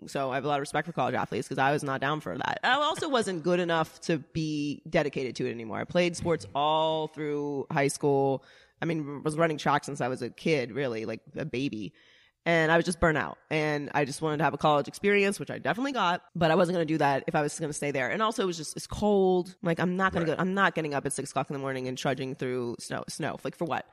So 0.07 0.31
I 0.31 0.35
have 0.35 0.45
a 0.45 0.47
lot 0.47 0.55
of 0.55 0.61
respect 0.61 0.87
for 0.87 0.93
college 0.93 1.13
athletes 1.13 1.47
because 1.47 1.59
I 1.59 1.71
was 1.71 1.83
not 1.83 2.01
down 2.01 2.21
for 2.21 2.37
that. 2.37 2.59
I 2.63 2.73
also 2.75 3.09
wasn't 3.09 3.43
good 3.43 3.59
enough 3.59 3.99
to 4.01 4.19
be 4.33 4.81
dedicated 4.89 5.35
to 5.37 5.47
it 5.47 5.51
anymore. 5.51 5.79
I 5.79 5.83
played 5.83 6.15
sports 6.15 6.45
all 6.55 7.07
through 7.07 7.67
high 7.69 7.89
school. 7.89 8.43
I 8.81 8.85
mean, 8.85 9.23
was 9.23 9.37
running 9.37 9.57
track 9.57 9.83
since 9.83 9.99
I 9.99 10.07
was 10.07 10.21
a 10.21 10.29
kid, 10.29 10.71
really, 10.71 11.05
like 11.05 11.19
a 11.35 11.43
baby. 11.45 11.93
And 12.45 12.71
I 12.71 12.77
was 12.77 12.85
just 12.85 13.01
burnt 13.01 13.17
out. 13.17 13.37
And 13.49 13.91
I 13.93 14.05
just 14.05 14.21
wanted 14.21 14.37
to 14.37 14.45
have 14.45 14.53
a 14.53 14.57
college 14.57 14.87
experience, 14.87 15.39
which 15.39 15.51
I 15.51 15.59
definitely 15.59 15.91
got, 15.91 16.21
but 16.33 16.49
I 16.49 16.55
wasn't 16.55 16.77
going 16.77 16.87
to 16.87 16.93
do 16.93 16.97
that 16.99 17.25
if 17.27 17.35
I 17.35 17.41
was 17.41 17.59
going 17.59 17.69
to 17.69 17.73
stay 17.73 17.91
there. 17.91 18.09
And 18.09 18.23
also, 18.23 18.43
it 18.43 18.45
was 18.45 18.57
just, 18.57 18.77
it's 18.77 18.87
cold. 18.87 19.55
Like, 19.61 19.79
I'm 19.79 19.97
not 19.97 20.13
going 20.13 20.25
to 20.25 20.31
go, 20.31 20.35
I'm 20.39 20.53
not 20.53 20.73
getting 20.73 20.93
up 20.93 21.05
at 21.05 21.11
six 21.11 21.29
o'clock 21.29 21.49
in 21.49 21.53
the 21.53 21.59
morning 21.59 21.89
and 21.89 21.97
trudging 21.97 22.35
through 22.35 22.77
snow, 22.79 23.03
snow. 23.09 23.37
Like, 23.43 23.57
for 23.57 23.65
what? 23.65 23.85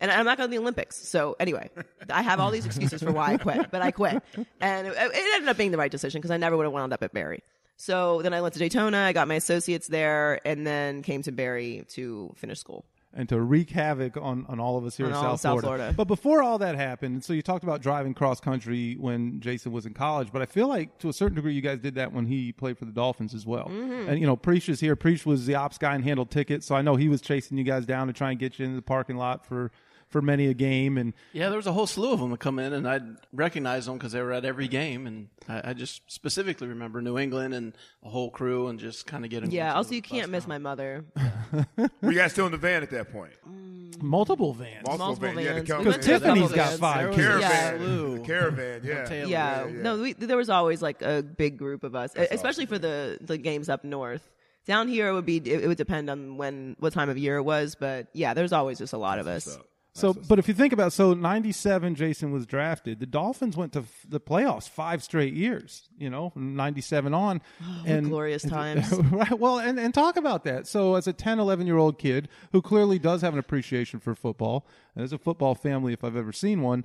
And 0.00 0.10
I'm 0.10 0.24
not 0.24 0.36
going 0.36 0.50
to 0.50 0.50
the 0.50 0.60
Olympics. 0.60 0.96
So 0.96 1.36
anyway, 1.40 1.70
I 2.10 2.22
have 2.22 2.40
all 2.40 2.50
these 2.50 2.66
excuses 2.66 3.02
for 3.02 3.12
why 3.12 3.34
I 3.34 3.36
quit, 3.38 3.70
but 3.70 3.80
I 3.80 3.90
quit. 3.90 4.22
And 4.60 4.86
it, 4.88 4.94
it 4.96 5.34
ended 5.34 5.48
up 5.48 5.56
being 5.56 5.70
the 5.70 5.78
right 5.78 5.90
decision 5.90 6.20
because 6.20 6.30
I 6.30 6.36
never 6.36 6.56
would 6.56 6.64
have 6.64 6.72
wound 6.72 6.92
up 6.92 7.02
at 7.02 7.12
Barry. 7.12 7.42
So 7.76 8.20
then 8.22 8.32
I 8.34 8.40
went 8.40 8.54
to 8.54 8.60
Daytona, 8.60 8.98
I 8.98 9.12
got 9.12 9.28
my 9.28 9.34
associates 9.34 9.88
there, 9.88 10.40
and 10.46 10.66
then 10.66 11.02
came 11.02 11.22
to 11.22 11.32
Barry 11.32 11.84
to 11.90 12.32
finish 12.36 12.58
school. 12.60 12.84
and 13.16 13.28
to 13.28 13.40
wreak 13.40 13.70
havoc 13.70 14.16
on, 14.16 14.44
on 14.48 14.58
all 14.60 14.76
of 14.76 14.84
us 14.84 14.96
here 14.96 15.06
On 15.06 15.12
in 15.12 15.18
South, 15.18 15.40
South 15.40 15.60
Florida. 15.60 15.66
Florida. 15.66 15.94
But 15.96 16.06
before 16.06 16.42
all 16.42 16.58
that 16.58 16.74
happened, 16.74 17.24
so 17.24 17.32
you 17.32 17.42
talked 17.42 17.64
about 17.64 17.80
driving 17.80 18.12
cross 18.14 18.40
country 18.40 18.96
when 18.98 19.40
Jason 19.40 19.72
was 19.72 19.86
in 19.86 19.94
college, 19.94 20.30
but 20.32 20.42
I 20.42 20.46
feel 20.46 20.68
like 20.68 20.98
to 20.98 21.08
a 21.08 21.12
certain 21.12 21.36
degree 21.36 21.52
you 21.54 21.60
guys 21.60 21.78
did 21.78 21.94
that 21.94 22.12
when 22.12 22.26
he 22.26 22.52
played 22.52 22.76
for 22.78 22.84
the 22.84 22.92
Dolphins 22.92 23.34
as 23.34 23.46
well. 23.46 23.66
Mm-hmm. 23.68 24.08
And 24.08 24.20
you 24.20 24.26
know, 24.26 24.36
Preach 24.36 24.68
is 24.68 24.80
here. 24.80 24.96
Preach 24.96 25.24
was 25.24 25.46
the 25.46 25.54
ops 25.54 25.78
guy 25.78 25.94
and 25.94 26.02
handled 26.04 26.30
tickets, 26.30 26.66
so 26.66 26.74
I 26.74 26.82
know 26.82 26.96
he 26.96 27.08
was 27.08 27.20
chasing 27.20 27.56
you 27.56 27.64
guys 27.64 27.86
down 27.86 28.08
to 28.08 28.12
try 28.12 28.30
and 28.30 28.38
get 28.38 28.58
you 28.58 28.64
into 28.64 28.76
the 28.76 28.82
parking 28.82 29.16
lot 29.16 29.46
for 29.46 29.70
for 30.14 30.22
many 30.22 30.46
a 30.46 30.54
game. 30.54 30.96
And 30.96 31.12
Yeah, 31.32 31.48
there 31.48 31.56
was 31.56 31.66
a 31.66 31.72
whole 31.72 31.88
slew 31.88 32.12
of 32.12 32.20
them 32.20 32.30
that 32.30 32.38
come 32.38 32.60
in, 32.60 32.72
and 32.72 32.86
I'd 32.88 33.02
recognize 33.32 33.86
them 33.86 33.98
because 33.98 34.12
they 34.12 34.22
were 34.22 34.32
at 34.32 34.44
every 34.44 34.68
game. 34.68 35.08
And 35.08 35.28
I, 35.48 35.70
I 35.70 35.72
just 35.72 36.02
specifically 36.06 36.68
remember 36.68 37.02
New 37.02 37.18
England 37.18 37.52
and 37.52 37.72
the 38.00 38.10
whole 38.10 38.30
crew, 38.30 38.68
and 38.68 38.78
just 38.78 39.08
kind 39.08 39.24
of 39.24 39.30
getting. 39.32 39.50
Yeah. 39.50 39.74
Also, 39.74 39.92
you 39.92 40.02
can't 40.02 40.30
miss 40.30 40.44
now. 40.46 40.50
my 40.54 40.58
mother. 40.58 41.04
Were 42.00 42.12
you 42.12 42.14
guys 42.14 42.30
still 42.30 42.46
in 42.46 42.52
the 42.52 42.58
van 42.58 42.84
at 42.84 42.90
that 42.92 43.10
point? 43.10 43.32
Mm. 43.44 44.00
multiple 44.02 44.52
vans. 44.52 44.86
Multiple, 44.86 44.98
Multiple 45.06 45.28
vans. 45.30 45.40
You 45.40 45.46
had 45.48 45.54
to 45.54 45.54
vans. 45.62 45.68
come 45.68 45.78
We 45.78 45.84
Because 45.84 45.94
went 45.94 46.02
to 46.04 46.14
in. 46.14 46.20
Tiffany's 46.20 46.42
double 46.42 46.56
got 46.56 46.68
vans. 46.68 46.80
five 46.80 47.06
was 47.08 47.16
kids. 47.16 47.26
Caravan. 47.26 47.78
slew. 47.80 48.18
The 48.18 48.24
caravan, 48.24 48.80
yeah. 48.84 48.94
Yeah. 48.94 49.26
yeah, 49.26 49.66
yeah. 49.66 49.82
No, 49.82 49.98
we, 49.98 50.12
there 50.12 50.36
was 50.36 50.48
always 50.48 50.80
like 50.80 51.02
a 51.02 51.24
big 51.24 51.58
group 51.58 51.82
of 51.82 51.96
us, 51.96 52.14
especially 52.14 52.66
for 52.66 52.78
the 52.78 53.18
the 53.20 53.36
games 53.36 53.68
up 53.68 53.82
north. 53.82 54.30
Down 54.64 54.86
here, 54.86 55.08
it 55.08 55.12
would 55.12 55.26
be 55.26 55.38
it, 55.38 55.64
it 55.64 55.66
would 55.66 55.76
depend 55.76 56.08
on 56.08 56.36
when 56.36 56.76
what 56.78 56.92
time 56.92 57.08
of 57.10 57.18
year 57.18 57.36
it 57.38 57.42
was, 57.42 57.74
but 57.74 58.06
yeah, 58.12 58.32
there's 58.32 58.52
always 58.52 58.78
just 58.78 58.92
a 58.92 58.98
lot 58.98 59.18
of 59.18 59.26
us. 59.26 59.58
So, 59.96 60.12
but 60.12 60.40
if 60.40 60.48
you 60.48 60.54
think 60.54 60.72
about, 60.72 60.92
so 60.92 61.14
'97, 61.14 61.94
Jason 61.94 62.32
was 62.32 62.46
drafted. 62.46 62.98
The 62.98 63.06
Dolphins 63.06 63.56
went 63.56 63.72
to 63.74 63.80
f- 63.80 64.06
the 64.08 64.18
playoffs 64.18 64.68
five 64.68 65.04
straight 65.04 65.34
years. 65.34 65.88
You 65.96 66.10
know, 66.10 66.32
'97 66.34 67.14
on, 67.14 67.40
and 67.86 68.08
glorious 68.08 68.42
times. 68.48 68.92
right? 68.92 69.38
Well, 69.38 69.60
and 69.60 69.78
and 69.78 69.94
talk 69.94 70.16
about 70.16 70.42
that. 70.44 70.66
So, 70.66 70.96
as 70.96 71.06
a 71.06 71.12
10, 71.12 71.38
11 71.38 71.68
year 71.68 71.76
old 71.78 71.98
kid 72.00 72.28
who 72.50 72.60
clearly 72.60 72.98
does 72.98 73.22
have 73.22 73.34
an 73.34 73.38
appreciation 73.38 74.00
for 74.00 74.16
football, 74.16 74.66
and 74.96 75.04
as 75.04 75.12
a 75.12 75.18
football 75.18 75.54
family, 75.54 75.92
if 75.92 76.02
I've 76.02 76.16
ever 76.16 76.32
seen 76.32 76.60
one, 76.60 76.84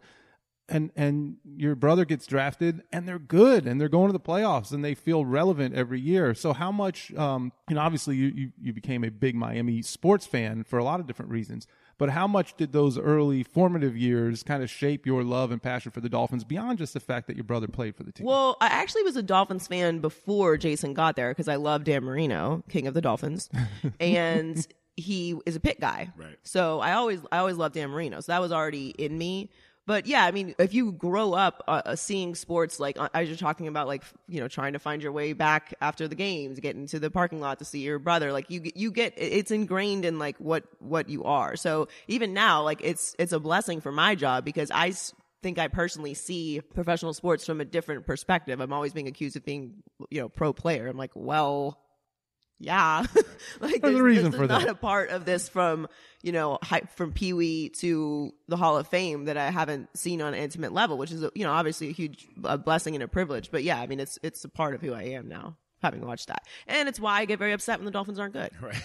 and 0.67 0.91
and 0.95 1.37
your 1.57 1.73
brother 1.75 2.05
gets 2.05 2.27
drafted 2.27 2.83
and 2.91 3.07
they're 3.07 3.17
good 3.19 3.65
and 3.65 3.81
they're 3.81 3.89
going 3.89 4.07
to 4.09 4.13
the 4.13 4.19
playoffs 4.19 4.71
and 4.71 4.85
they 4.85 4.93
feel 4.93 5.25
relevant 5.25 5.73
every 5.73 5.99
year. 5.99 6.35
So 6.35 6.53
how 6.53 6.71
much 6.71 7.11
um 7.15 7.51
you 7.67 7.75
know 7.75 7.81
obviously 7.81 8.15
you 8.17 8.27
you, 8.27 8.51
you 8.61 8.73
became 8.73 9.03
a 9.03 9.09
big 9.09 9.35
Miami 9.35 9.81
sports 9.81 10.27
fan 10.27 10.63
for 10.63 10.77
a 10.77 10.83
lot 10.83 10.99
of 10.99 11.07
different 11.07 11.31
reasons. 11.31 11.65
But 11.99 12.09
how 12.09 12.27
much 12.27 12.55
did 12.55 12.71
those 12.71 12.97
early 12.97 13.43
formative 13.43 13.95
years 13.95 14.41
kind 14.41 14.63
of 14.63 14.69
shape 14.69 15.05
your 15.05 15.21
love 15.21 15.51
and 15.51 15.61
passion 15.61 15.91
for 15.91 15.99
the 15.99 16.07
Dolphins 16.07 16.45
beyond 16.45 16.77
just 16.79 16.93
the 16.93 16.99
fact 17.01 17.27
that 17.27 17.35
your 17.35 17.43
brother 17.43 17.67
played 17.67 17.95
for 17.95 18.03
the 18.03 18.13
team? 18.13 18.25
Well, 18.25 18.55
I 18.61 18.67
actually 18.67 19.03
was 19.03 19.17
a 19.17 19.21
Dolphins 19.21 19.67
fan 19.67 19.99
before 19.99 20.55
Jason 20.57 20.93
got 20.93 21.17
there 21.17 21.29
because 21.31 21.49
I 21.49 21.57
love 21.57 21.83
Dan 21.83 22.05
Marino, 22.05 22.63
king 22.69 22.87
of 22.87 22.93
the 22.93 23.01
Dolphins, 23.01 23.49
and 23.99 24.65
he 24.95 25.35
is 25.45 25.57
a 25.57 25.59
pit 25.59 25.79
guy. 25.81 26.09
Right. 26.15 26.37
So 26.43 26.79
I 26.79 26.93
always 26.93 27.19
I 27.33 27.39
always 27.39 27.57
loved 27.57 27.75
Dan 27.75 27.89
Marino. 27.89 28.21
So 28.21 28.31
that 28.31 28.41
was 28.41 28.53
already 28.53 28.89
in 28.89 29.17
me. 29.17 29.49
But 29.89 30.05
yeah, 30.05 30.23
I 30.23 30.29
mean, 30.29 30.53
if 30.59 30.75
you 30.75 30.91
grow 30.91 31.33
up 31.33 31.63
uh, 31.67 31.81
uh, 31.83 31.95
seeing 31.95 32.35
sports 32.35 32.79
like 32.79 32.99
uh, 32.99 33.09
as 33.11 33.27
you're 33.27 33.35
talking 33.35 33.67
about, 33.67 33.87
like 33.87 34.03
you 34.27 34.39
know, 34.39 34.47
trying 34.47 34.73
to 34.73 34.79
find 34.79 35.01
your 35.01 35.11
way 35.11 35.33
back 35.33 35.73
after 35.81 36.07
the 36.07 36.13
games, 36.13 36.59
getting 36.59 36.85
to 36.89 36.99
the 36.99 37.09
parking 37.09 37.41
lot 37.41 37.57
to 37.57 37.65
see 37.65 37.79
your 37.79 37.97
brother, 37.97 38.31
like 38.31 38.51
you 38.51 38.61
you 38.75 38.91
get 38.91 39.15
it's 39.17 39.49
ingrained 39.49 40.05
in 40.05 40.19
like 40.19 40.37
what 40.37 40.65
what 40.77 41.09
you 41.09 41.23
are. 41.23 41.55
So 41.55 41.87
even 42.07 42.35
now, 42.35 42.61
like 42.61 42.81
it's 42.83 43.15
it's 43.17 43.31
a 43.31 43.39
blessing 43.39 43.81
for 43.81 43.91
my 43.91 44.13
job 44.13 44.45
because 44.45 44.69
I 44.69 44.93
think 45.41 45.57
I 45.57 45.69
personally 45.69 46.13
see 46.13 46.61
professional 46.75 47.15
sports 47.15 47.47
from 47.47 47.59
a 47.59 47.65
different 47.65 48.05
perspective. 48.05 48.59
I'm 48.59 48.71
always 48.71 48.93
being 48.93 49.07
accused 49.07 49.37
of 49.37 49.43
being, 49.43 49.81
you 50.11 50.21
know, 50.21 50.29
pro 50.29 50.53
player. 50.53 50.85
I'm 50.85 50.97
like, 50.97 51.13
well, 51.15 51.79
yeah, 52.59 53.05
like 53.59 53.81
There's 53.81 53.95
a 53.97 54.03
reason 54.03 54.31
there's 54.31 54.35
for 54.35 54.47
not 54.47 54.61
that. 54.61 54.69
a 54.69 54.75
part 54.75 55.09
of 55.09 55.25
this 55.25 55.47
from 55.47 55.87
you 56.21 56.31
know 56.31 56.59
from 56.95 57.13
Pee 57.13 57.33
Wee 57.33 57.69
to 57.79 58.33
the 58.47 58.57
Hall 58.57 58.77
of 58.77 58.87
Fame 58.87 59.25
that 59.25 59.37
I 59.37 59.49
haven't 59.49 59.89
seen 59.97 60.21
on 60.21 60.33
an 60.33 60.39
intimate 60.41 60.73
level, 60.73 60.97
which 60.97 61.11
is 61.11 61.23
you 61.33 61.45
know 61.45 61.51
obviously 61.51 61.87
a 61.87 61.93
huge 61.93 62.27
a 62.43 62.57
blessing 62.57 62.95
and 62.95 63.03
a 63.03 63.07
privilege. 63.07 63.49
But 63.51 63.63
yeah, 63.63 63.79
I 63.79 63.87
mean 63.87 63.99
it's 63.99 64.19
it's 64.21 64.43
a 64.43 64.49
part 64.49 64.75
of 64.75 64.81
who 64.81 64.93
I 64.93 65.03
am 65.03 65.27
now. 65.29 65.55
Having 65.81 66.05
watched 66.05 66.27
that, 66.27 66.43
and 66.67 66.89
it's 66.89 66.99
why 66.99 67.19
I 67.19 67.25
get 67.25 67.39
very 67.39 67.53
upset 67.53 67.79
when 67.79 67.85
the 67.85 67.91
Dolphins 67.91 68.19
aren't 68.19 68.33
good. 68.33 68.51
Right. 68.61 68.75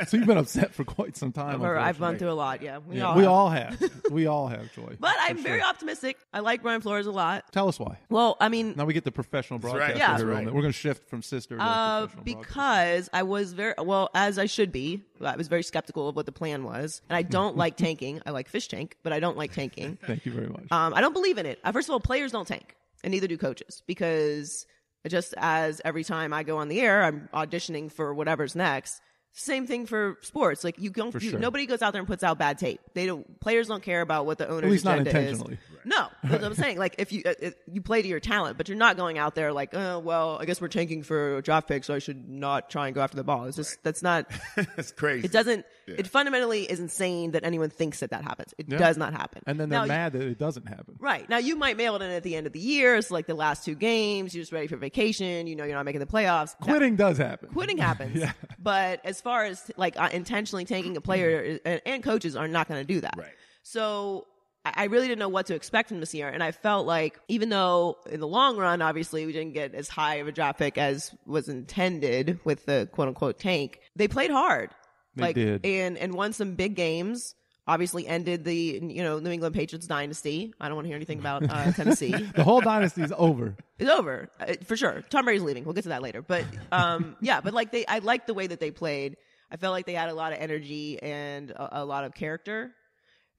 so 0.08 0.16
you've 0.16 0.26
been 0.26 0.38
upset 0.38 0.72
for 0.72 0.84
quite 0.84 1.16
some 1.16 1.32
time. 1.32 1.62
Or 1.64 1.76
I've 1.76 1.98
gone 1.98 2.16
through 2.16 2.30
a 2.30 2.32
lot. 2.32 2.62
Yeah, 2.62 2.78
we 2.78 2.98
Yeah, 2.98 3.06
all. 3.08 3.16
we 3.16 3.22
have. 3.22 3.32
all 3.32 3.50
have. 3.50 3.90
We 4.12 4.26
all 4.26 4.46
have 4.46 4.72
joy. 4.72 4.96
But 5.00 5.16
I'm 5.18 5.38
very 5.38 5.62
optimistic. 5.62 6.16
I 6.32 6.40
like 6.40 6.62
Brian 6.62 6.80
Flores 6.80 7.06
a 7.06 7.10
lot. 7.10 7.50
Tell 7.52 7.66
us 7.68 7.80
why. 7.80 7.98
Well, 8.08 8.36
I 8.40 8.48
mean, 8.48 8.74
Now 8.76 8.84
we 8.84 8.92
get 8.94 9.02
the 9.04 9.10
professional 9.10 9.58
right. 9.58 9.74
Yeah. 9.74 9.86
here 9.96 10.04
on 10.04 10.10
That's 10.10 10.22
that. 10.22 10.26
right. 10.28 10.44
We're 10.46 10.60
going 10.60 10.72
to 10.72 10.78
shift 10.78 11.08
from 11.08 11.22
sister 11.22 11.56
to 11.56 11.62
Uh, 11.62 12.06
professional 12.06 12.24
broadcaster. 12.34 12.48
because 12.48 13.10
I 13.12 13.22
was 13.24 13.52
very 13.52 13.74
well 13.78 14.10
as 14.14 14.38
I 14.38 14.46
should 14.46 14.70
be. 14.70 15.02
I 15.20 15.34
was 15.36 15.48
very 15.48 15.62
skeptical 15.64 16.08
of 16.08 16.14
what 16.14 16.26
the 16.26 16.32
plan 16.32 16.62
was, 16.62 17.02
and 17.08 17.16
I 17.16 17.22
don't 17.22 17.56
like 17.56 17.76
tanking. 17.86 18.20
I 18.26 18.30
like 18.30 18.48
fish 18.48 18.68
tank, 18.68 18.96
but 19.02 19.12
I 19.12 19.18
don't 19.18 19.36
like 19.36 19.52
tanking. 19.52 19.98
Thank 20.06 20.24
you 20.26 20.30
very 20.32 20.48
much. 20.48 20.66
Um, 20.70 20.94
I 20.94 21.00
don't 21.00 21.14
believe 21.14 21.38
in 21.38 21.46
it. 21.46 21.58
Uh, 21.64 21.72
first 21.72 21.88
of 21.88 21.92
all, 21.92 22.00
players 22.00 22.30
don't 22.30 22.46
tank, 22.46 22.76
and 23.02 23.10
neither 23.10 23.26
do 23.26 23.36
coaches, 23.38 23.82
because 23.86 24.66
just 25.08 25.34
as 25.36 25.80
every 25.84 26.04
time 26.04 26.32
I 26.32 26.42
go 26.42 26.58
on 26.58 26.68
the 26.68 26.80
air, 26.80 27.02
I'm 27.02 27.28
auditioning 27.32 27.90
for 27.90 28.14
whatever's 28.14 28.54
next. 28.54 29.00
Same 29.32 29.66
thing 29.66 29.86
for 29.86 30.18
sports. 30.22 30.62
Like 30.62 30.78
you 30.78 30.90
don't, 30.90 31.12
you, 31.14 31.30
sure. 31.30 31.38
nobody 31.40 31.66
goes 31.66 31.82
out 31.82 31.92
there 31.92 32.00
and 32.00 32.06
puts 32.06 32.22
out 32.22 32.38
bad 32.38 32.58
tape. 32.58 32.80
They 32.94 33.06
don't. 33.06 33.40
Players 33.40 33.68
don't 33.68 33.82
care 33.82 34.00
about 34.00 34.26
what 34.26 34.38
the 34.38 34.48
owner's 34.48 34.64
At 34.64 34.70
least 34.70 34.84
not 34.84 34.98
intentionally. 34.98 35.54
Is. 35.54 35.73
No, 35.84 36.08
that's 36.22 36.34
what 36.42 36.44
I'm 36.44 36.54
saying. 36.54 36.78
Like 36.78 36.96
if 36.98 37.12
you 37.12 37.22
uh, 37.26 37.34
uh, 37.46 37.50
you 37.70 37.80
play 37.82 38.00
to 38.02 38.08
your 38.08 38.20
talent, 38.20 38.56
but 38.56 38.68
you're 38.68 38.78
not 38.78 38.96
going 38.96 39.18
out 39.18 39.34
there 39.34 39.52
like, 39.52 39.74
oh 39.74 39.98
well, 39.98 40.38
I 40.40 40.44
guess 40.46 40.60
we're 40.60 40.68
tanking 40.68 41.02
for 41.02 41.36
a 41.38 41.42
draft 41.42 41.68
pick, 41.68 41.84
so 41.84 41.94
I 41.94 41.98
should 41.98 42.28
not 42.28 42.70
try 42.70 42.86
and 42.86 42.94
go 42.94 43.00
after 43.02 43.16
the 43.16 43.24
ball. 43.24 43.44
It's 43.44 43.56
just 43.56 43.82
that's 43.82 44.02
not. 44.02 44.30
That's 44.76 44.92
crazy. 44.92 45.26
It 45.26 45.32
doesn't. 45.32 45.66
It 45.86 46.06
fundamentally 46.06 46.62
is 46.64 46.80
insane 46.80 47.32
that 47.32 47.44
anyone 47.44 47.68
thinks 47.70 48.00
that 48.00 48.10
that 48.10 48.22
happens. 48.24 48.54
It 48.58 48.66
Yeah. 48.68 48.78
does 48.78 48.96
not 48.96 49.12
happen. 49.12 49.42
and 49.46 49.60
then 49.60 49.68
they're 49.68 49.80
Now, 49.80 49.86
mad 49.86 50.12
that 50.14 50.22
it 50.22 50.38
doesn't 50.38 50.66
happen. 50.68 50.96
Right. 50.98 51.28
Now 51.28 51.38
you 51.38 51.56
might 51.56 51.76
mail 51.76 51.94
it 51.96 52.02
in 52.02 52.10
at 52.10 52.22
the 52.22 52.34
end 52.36 52.46
of 52.46 52.52
the 52.52 52.60
year. 52.60 52.96
It's 52.96 53.10
like 53.10 53.26
the 53.26 53.34
last 53.34 53.64
two 53.64 53.74
games. 53.74 54.34
You're 54.34 54.42
just 54.42 54.52
ready 54.52 54.66
for 54.66 54.76
vacation. 54.76 55.46
You 55.46 55.56
know 55.56 55.64
you're 55.64 55.76
not 55.76 55.84
making 55.84 56.00
the 56.00 56.06
playoffs. 56.06 56.56
Quitting 56.60 56.96
does 56.96 57.18
happen. 57.18 57.50
quitting 57.50 57.78
happens. 57.78 58.16
yeah. 58.20 58.32
But 58.58 59.00
as 59.04 59.20
far 59.20 59.44
as 59.44 59.70
like 59.76 59.98
uh, 60.00 60.08
intentionally 60.12 60.64
tanking 60.64 60.96
a 60.96 61.00
player 61.02 61.58
and, 61.64 61.80
and 61.84 62.02
coaches 62.02 62.36
are 62.36 62.48
not 62.48 62.68
going 62.68 62.80
to 62.80 62.86
do 62.86 63.00
that. 63.02 63.14
Right. 63.18 63.28
So 63.62 64.26
I 64.64 64.84
really 64.84 65.08
didn't 65.08 65.18
know 65.18 65.28
what 65.28 65.46
to 65.46 65.54
expect 65.54 65.90
from 65.90 66.00
this 66.00 66.14
year. 66.14 66.28
And 66.28 66.42
I 66.42 66.50
felt 66.50 66.86
like 66.86 67.20
even 67.28 67.50
though 67.50 67.98
in 68.10 68.20
the 68.20 68.26
long 68.26 68.56
run, 68.56 68.80
obviously 68.80 69.26
we 69.26 69.32
didn't 69.32 69.52
get 69.52 69.74
as 69.74 69.88
high 69.88 70.16
of 70.16 70.28
a 70.28 70.32
draft 70.32 70.58
pick 70.58 70.78
as 70.78 71.14
was 71.26 71.48
intended 71.48 72.40
with 72.44 72.64
the 72.64 72.88
quote 72.92 73.08
unquote 73.08 73.38
tank, 73.38 73.80
they 73.94 74.08
played 74.08 74.30
hard. 74.30 74.70
They 75.16 75.22
like, 75.22 75.34
did. 75.34 75.66
And, 75.66 75.98
and 75.98 76.14
won 76.14 76.32
some 76.32 76.54
big 76.54 76.76
games. 76.76 77.34
Obviously 77.66 78.06
ended 78.06 78.44
the, 78.44 78.54
you 78.54 79.02
know, 79.02 79.18
New 79.18 79.30
England 79.30 79.54
Patriots 79.54 79.86
dynasty. 79.86 80.52
I 80.60 80.68
don't 80.68 80.76
want 80.76 80.84
to 80.84 80.88
hear 80.88 80.96
anything 80.96 81.18
about 81.18 81.48
uh, 81.48 81.72
Tennessee. 81.76 82.12
The 82.12 82.44
whole 82.44 82.60
dynasty 82.60 83.02
is 83.02 83.12
over. 83.16 83.56
It's 83.78 83.90
over 83.90 84.30
uh, 84.40 84.54
for 84.64 84.76
sure. 84.76 85.02
Tom 85.10 85.24
Brady's 85.24 85.42
leaving. 85.42 85.64
We'll 85.64 85.74
get 85.74 85.82
to 85.82 85.88
that 85.90 86.02
later. 86.02 86.22
But 86.22 86.44
um, 86.72 87.16
yeah, 87.20 87.40
but 87.40 87.54
like 87.54 87.70
they, 87.70 87.86
I 87.86 87.98
liked 87.98 88.26
the 88.26 88.34
way 88.34 88.46
that 88.46 88.60
they 88.60 88.70
played. 88.70 89.16
I 89.50 89.56
felt 89.56 89.72
like 89.72 89.86
they 89.86 89.94
had 89.94 90.08
a 90.08 90.14
lot 90.14 90.32
of 90.32 90.38
energy 90.40 91.00
and 91.02 91.50
a, 91.50 91.82
a 91.82 91.84
lot 91.84 92.04
of 92.04 92.14
character. 92.14 92.74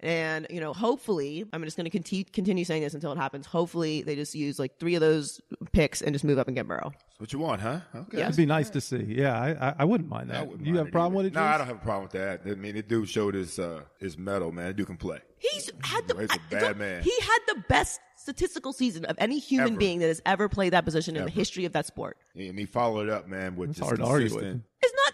And 0.01 0.45
you 0.49 0.59
know, 0.59 0.73
hopefully, 0.73 1.45
I'm 1.53 1.63
just 1.63 1.77
going 1.77 1.85
to 1.85 1.89
continue 1.89 2.25
continue 2.25 2.65
saying 2.65 2.83
this 2.83 2.93
until 2.93 3.11
it 3.13 3.17
happens. 3.17 3.45
Hopefully, 3.45 4.01
they 4.01 4.15
just 4.15 4.35
use 4.35 4.59
like 4.59 4.77
three 4.77 4.95
of 4.95 5.01
those 5.01 5.39
picks 5.71 6.01
and 6.01 6.13
just 6.13 6.25
move 6.25 6.37
up 6.37 6.47
and 6.47 6.55
get 6.55 6.67
Burrow. 6.67 6.91
That's 6.91 7.19
what 7.19 7.33
you 7.33 7.39
want, 7.39 7.61
huh? 7.61 7.79
Okay. 7.95 8.17
Yeah. 8.19 8.25
It'd 8.25 8.35
be 8.35 8.45
nice 8.45 8.69
to 8.71 8.81
see. 8.81 8.97
Yeah, 9.07 9.39
I, 9.39 9.69
I, 9.69 9.75
I 9.79 9.85
wouldn't 9.85 10.09
mind 10.09 10.29
that. 10.31 10.47
wouldn't 10.47 10.67
you 10.67 10.73
mind 10.73 10.79
have 10.79 10.87
a 10.89 10.91
problem 10.91 11.13
either. 11.13 11.23
with 11.23 11.33
it? 11.33 11.35
No, 11.35 11.41
Jace? 11.41 11.53
I 11.53 11.57
don't 11.57 11.67
have 11.67 11.75
a 11.77 11.79
problem 11.79 12.03
with 12.03 12.11
that. 12.11 12.41
I 12.45 12.55
mean, 12.55 12.75
the 12.75 12.83
dude 12.83 13.07
showed 13.09 13.35
his 13.35 13.57
uh, 13.57 13.81
his 13.97 14.17
mettle, 14.17 14.51
man. 14.51 14.67
The 14.67 14.73
dude 14.73 14.87
can 14.87 14.97
play. 14.97 15.19
He's 15.37 15.71
had 15.81 16.07
the 16.09 16.15
He's 16.19 16.29
a 16.29 16.33
I- 16.33 16.37
bad 16.51 16.59
don't- 16.59 16.77
man. 16.77 17.03
He 17.03 17.13
had 17.21 17.39
the 17.47 17.63
best 17.69 18.01
statistical 18.17 18.73
season 18.73 19.05
of 19.05 19.15
any 19.19 19.39
human 19.39 19.69
Ever. 19.73 19.77
being 19.77 19.99
that 19.99 20.07
has 20.07 20.21
ever 20.25 20.49
played 20.49 20.73
that 20.73 20.83
position 20.83 21.15
in 21.15 21.23
the 21.25 21.29
history 21.31 21.63
of 21.65 21.73
that 21.73 21.85
sport. 21.85 22.17
And 22.35 22.57
he 22.57 22.65
followed 22.65 23.07
up, 23.09 23.27
man, 23.27 23.55
with 23.55 23.69
It's 23.69 23.79
just 23.79 23.87
hard 23.87 23.99
to 23.99 24.05
argue 24.05 24.33
with 24.35 24.61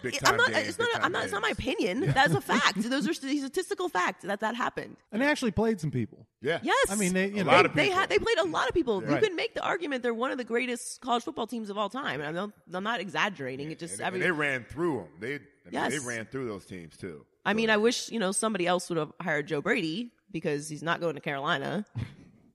consistent. 0.02 0.12
him. 0.12 0.14
It's 0.14 0.22
not 0.22 0.32
big 0.32 0.40
I'm 0.46 0.52
not. 0.52 0.52
games, 0.52 0.68
it's 0.68 0.76
big 0.76 0.86
not. 0.86 0.92
time 0.94 1.04
I'm 1.04 1.12
not. 1.12 1.24
It's 1.24 1.32
not 1.32 1.42
my 1.42 1.48
games. 1.48 1.58
opinion. 1.58 2.00
That's 2.12 2.34
a 2.34 2.40
fact. 2.52 2.82
Those 2.82 3.08
are 3.08 3.14
statistical 3.14 3.88
facts 3.88 4.24
that 4.24 4.40
that 4.40 4.54
happened. 4.56 4.96
And 5.12 5.22
they 5.22 5.26
actually 5.26 5.50
played 5.52 5.80
some 5.80 5.90
people. 5.90 6.26
Yeah. 6.40 6.58
Yes. 6.62 6.90
I 6.90 6.96
mean, 6.96 7.12
they, 7.14 7.28
you 7.28 7.42
A 7.42 7.44
know, 7.44 7.50
lot 7.52 7.62
they, 7.62 7.68
of 7.68 7.74
they 7.74 7.82
people. 7.84 7.98
had 7.98 8.08
they 8.10 8.18
played 8.18 8.38
a 8.38 8.44
lot 8.44 8.68
of 8.68 8.74
people. 8.74 9.02
You 9.02 9.08
Right. 9.08 9.22
can 9.22 9.36
make 9.36 9.54
the 9.54 9.62
argument 9.62 10.02
they're 10.02 10.12
one 10.14 10.30
of 10.32 10.38
the 10.38 10.44
greatest 10.44 11.00
college 11.00 11.22
football 11.22 11.46
teams 11.46 11.70
of 11.70 11.78
all 11.78 11.88
time, 11.88 12.20
and 12.20 12.28
I'm 12.28 12.34
not, 12.34 12.50
I'm 12.72 12.84
not 12.84 13.00
exaggerating. 13.00 13.70
It 13.70 13.78
just 13.78 13.94
And, 13.94 14.02
every. 14.02 14.18
and 14.20 14.26
they 14.26 14.30
ran 14.32 14.64
through 14.64 14.96
them. 14.96 15.08
They, 15.20 15.34
I 15.34 15.38
mean, 15.38 15.40
Yes. 15.70 15.92
they 15.92 15.98
ran 16.00 16.26
through 16.26 16.46
those 16.48 16.64
teams 16.66 16.96
too. 16.96 17.24
I 17.44 17.54
mean, 17.54 17.70
I 17.70 17.76
wish 17.76 18.10
you 18.10 18.18
know 18.18 18.32
somebody 18.32 18.66
else 18.66 18.88
would 18.88 18.98
have 18.98 19.12
hired 19.20 19.46
Joe 19.48 19.60
Brady 19.60 20.12
because 20.30 20.68
he's 20.68 20.82
not 20.82 21.00
going 21.00 21.14
to 21.14 21.20
Carolina. 21.20 21.84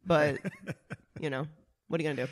But 0.05 0.39
you 1.19 1.29
know, 1.29 1.45
what 1.87 1.99
are 1.99 2.03
you 2.03 2.09
gonna 2.09 2.25
do? 2.27 2.31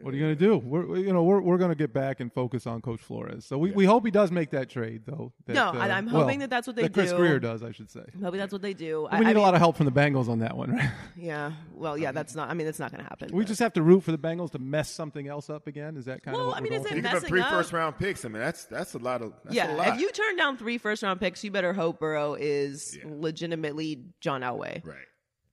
What 0.00 0.14
are 0.14 0.16
you 0.16 0.22
going 0.24 0.36
to 0.36 0.42
do? 0.44 0.56
We're 0.56 0.96
you 0.96 1.12
know 1.12 1.22
we're 1.22 1.42
we're 1.42 1.58
going 1.58 1.68
to 1.70 1.74
get 1.76 1.92
back 1.92 2.20
and 2.20 2.32
focus 2.32 2.66
on 2.66 2.80
Coach 2.80 3.00
Flores. 3.02 3.44
So 3.44 3.58
we, 3.58 3.72
we 3.72 3.84
hope 3.84 4.04
he 4.06 4.10
does 4.10 4.30
make 4.32 4.50
that 4.50 4.70
trade 4.70 5.02
though. 5.04 5.34
That, 5.44 5.52
No, 5.52 5.66
I- 5.66 5.90
uh, 5.90 5.94
I'm 5.94 6.06
hoping 6.06 6.38
that 6.38 6.48
that's 6.48 6.66
what 6.66 6.76
they 6.76 6.82
that 6.82 6.94
Chris 6.94 7.10
do. 7.10 7.18
Grier 7.18 7.38
does, 7.38 7.62
I 7.62 7.72
should 7.72 7.90
say. 7.90 8.00
Maybe 8.14 8.38
that's 8.38 8.52
what 8.54 8.62
they 8.62 8.72
do. 8.72 9.06
We 9.12 9.24
need 9.26 9.36
a 9.36 9.40
lot 9.40 9.52
of 9.54 9.60
help 9.60 9.76
from 9.76 9.84
the 9.84 9.92
Bengals 9.92 10.28
on 10.30 10.38
that 10.38 10.56
one, 10.56 10.72
right? 10.76 10.90
Yeah. 11.16 11.52
Well, 11.74 11.98
yeah. 11.98 12.10
That's 12.12 12.34
not. 12.34 12.48
I 12.48 12.54
mean, 12.54 12.64
that's 12.66 12.78
not 12.78 12.90
going 12.90 13.02
to 13.04 13.08
happen. 13.08 13.30
We 13.36 13.42
but- 13.44 13.48
just 13.48 13.60
have 13.60 13.74
to 13.74 13.82
root 13.82 14.02
for 14.02 14.12
the 14.12 14.18
Bengals 14.18 14.50
to 14.52 14.58
mess 14.58 14.90
something 14.90 15.28
else 15.28 15.50
up 15.50 15.66
again. 15.66 15.96
Is 15.98 16.06
that 16.06 16.22
kind 16.22 16.36
Well, 16.36 16.46
of 16.46 16.52
what 16.52 16.56
I 16.56 16.60
mean, 16.62 16.72
we're 16.72 16.78
is 16.78 16.84
going 16.84 16.94
it 16.94 16.96
You 16.96 17.02
give 17.02 17.08
up 17.10 17.14
messing 17.16 17.28
three 17.28 17.40
up. 17.42 17.50
first 17.50 17.72
round 17.74 17.98
picks. 17.98 18.24
I 18.24 18.28
mean, 18.28 18.40
that's 18.40 18.64
that's 18.64 18.94
a 18.94 18.98
lot 18.98 19.20
of. 19.20 19.34
That's 19.44 19.52
a 19.54 19.56
yeah. 19.56 19.74
lot. 19.74 19.88
If 19.88 20.00
you 20.00 20.10
turn 20.10 20.36
down 20.36 20.56
three 20.56 20.78
first 20.78 21.02
round 21.02 21.20
picks, 21.20 21.44
you 21.44 21.50
better 21.50 21.74
hope 21.74 22.00
Burrow 22.00 22.32
is 22.34 22.96
Yeah. 22.96 23.10
legitimately 23.10 24.04
John 24.20 24.40
Elway. 24.40 24.82
right. 24.86 24.96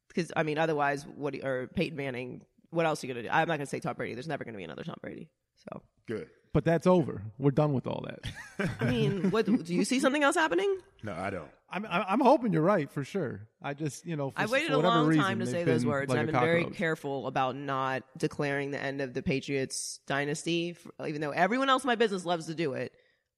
Because 0.08 0.32
I 0.36 0.44
mean, 0.44 0.58
otherwise, 0.58 1.06
what? 1.06 1.34
you- 1.36 1.44
Or 1.44 1.68
Peyton 1.68 1.98
Manning. 1.98 2.42
What 2.72 2.86
else 2.86 3.04
are 3.04 3.08
you 3.08 3.14
going 3.14 3.24
to 3.24 3.30
do? 3.30 3.34
I'm 3.34 3.48
not 3.48 3.58
going 3.58 3.60
to 3.62 3.66
say 3.66 3.80
Tom 3.80 3.96
Brady. 3.96 4.14
There's 4.14 4.28
never 4.28 4.44
going 4.44 4.54
to 4.54 4.58
be 4.58 4.64
another 4.64 4.84
Tom 4.84 4.96
Brady. 5.02 5.30
So, 5.72 5.82
Good. 6.08 6.28
But 6.52 6.66
that's 6.66 6.88
over. 6.88 7.22
We're 7.38 7.52
done 7.52 7.74
with 7.74 7.86
all 7.86 8.04
that. 8.08 8.74
I 8.82 8.86
mean, 8.86 9.30
what 9.30 9.46
do 9.46 9.62
you 9.68 9.86
see 9.86 10.00
something 10.00 10.24
else 10.24 10.36
happening? 10.36 10.80
No, 11.04 11.14
I 11.14 11.30
don't. 11.30 11.48
I'm 11.70 11.86
I'm 11.86 12.04
I'm 12.08 12.20
hoping 12.22 12.52
you're 12.54 12.64
right 12.64 12.90
for 12.92 13.04
sure. 13.04 13.48
I 13.62 13.76
just 13.76 14.04
you 14.04 14.16
know 14.16 14.32
for, 14.32 14.40
I 14.42 14.48
waited 14.48 14.70
for 14.70 14.74
a 14.74 14.78
whatever 14.78 14.96
long 14.96 15.08
reason, 15.08 15.24
time 15.24 15.40
to 15.40 15.46
they've 15.46 15.54
say 15.54 15.64
those 15.64 15.82
been 15.84 15.92
words. 15.92 16.10
like 16.10 16.18
and 16.18 16.30
a 16.30 16.34
I've 16.36 16.42
been 16.42 16.48
very 16.50 16.62
cockroach. 16.64 16.78
careful 16.80 17.28
about 17.28 17.56
not 17.56 18.02
declaring 18.18 18.72
the 18.72 18.82
end 18.82 19.02
of 19.02 19.14
the 19.14 19.22
Patriots 19.22 20.00
dynasty, 20.08 20.72
f- 20.72 21.08
even 21.08 21.22
though 21.22 21.30
everyone 21.30 21.70
else 21.70 21.84
in 21.84 21.88
my 21.88 21.94
business 21.96 22.26
loves 22.26 22.48
to 22.48 22.56
do 22.56 22.74
it. 22.74 22.94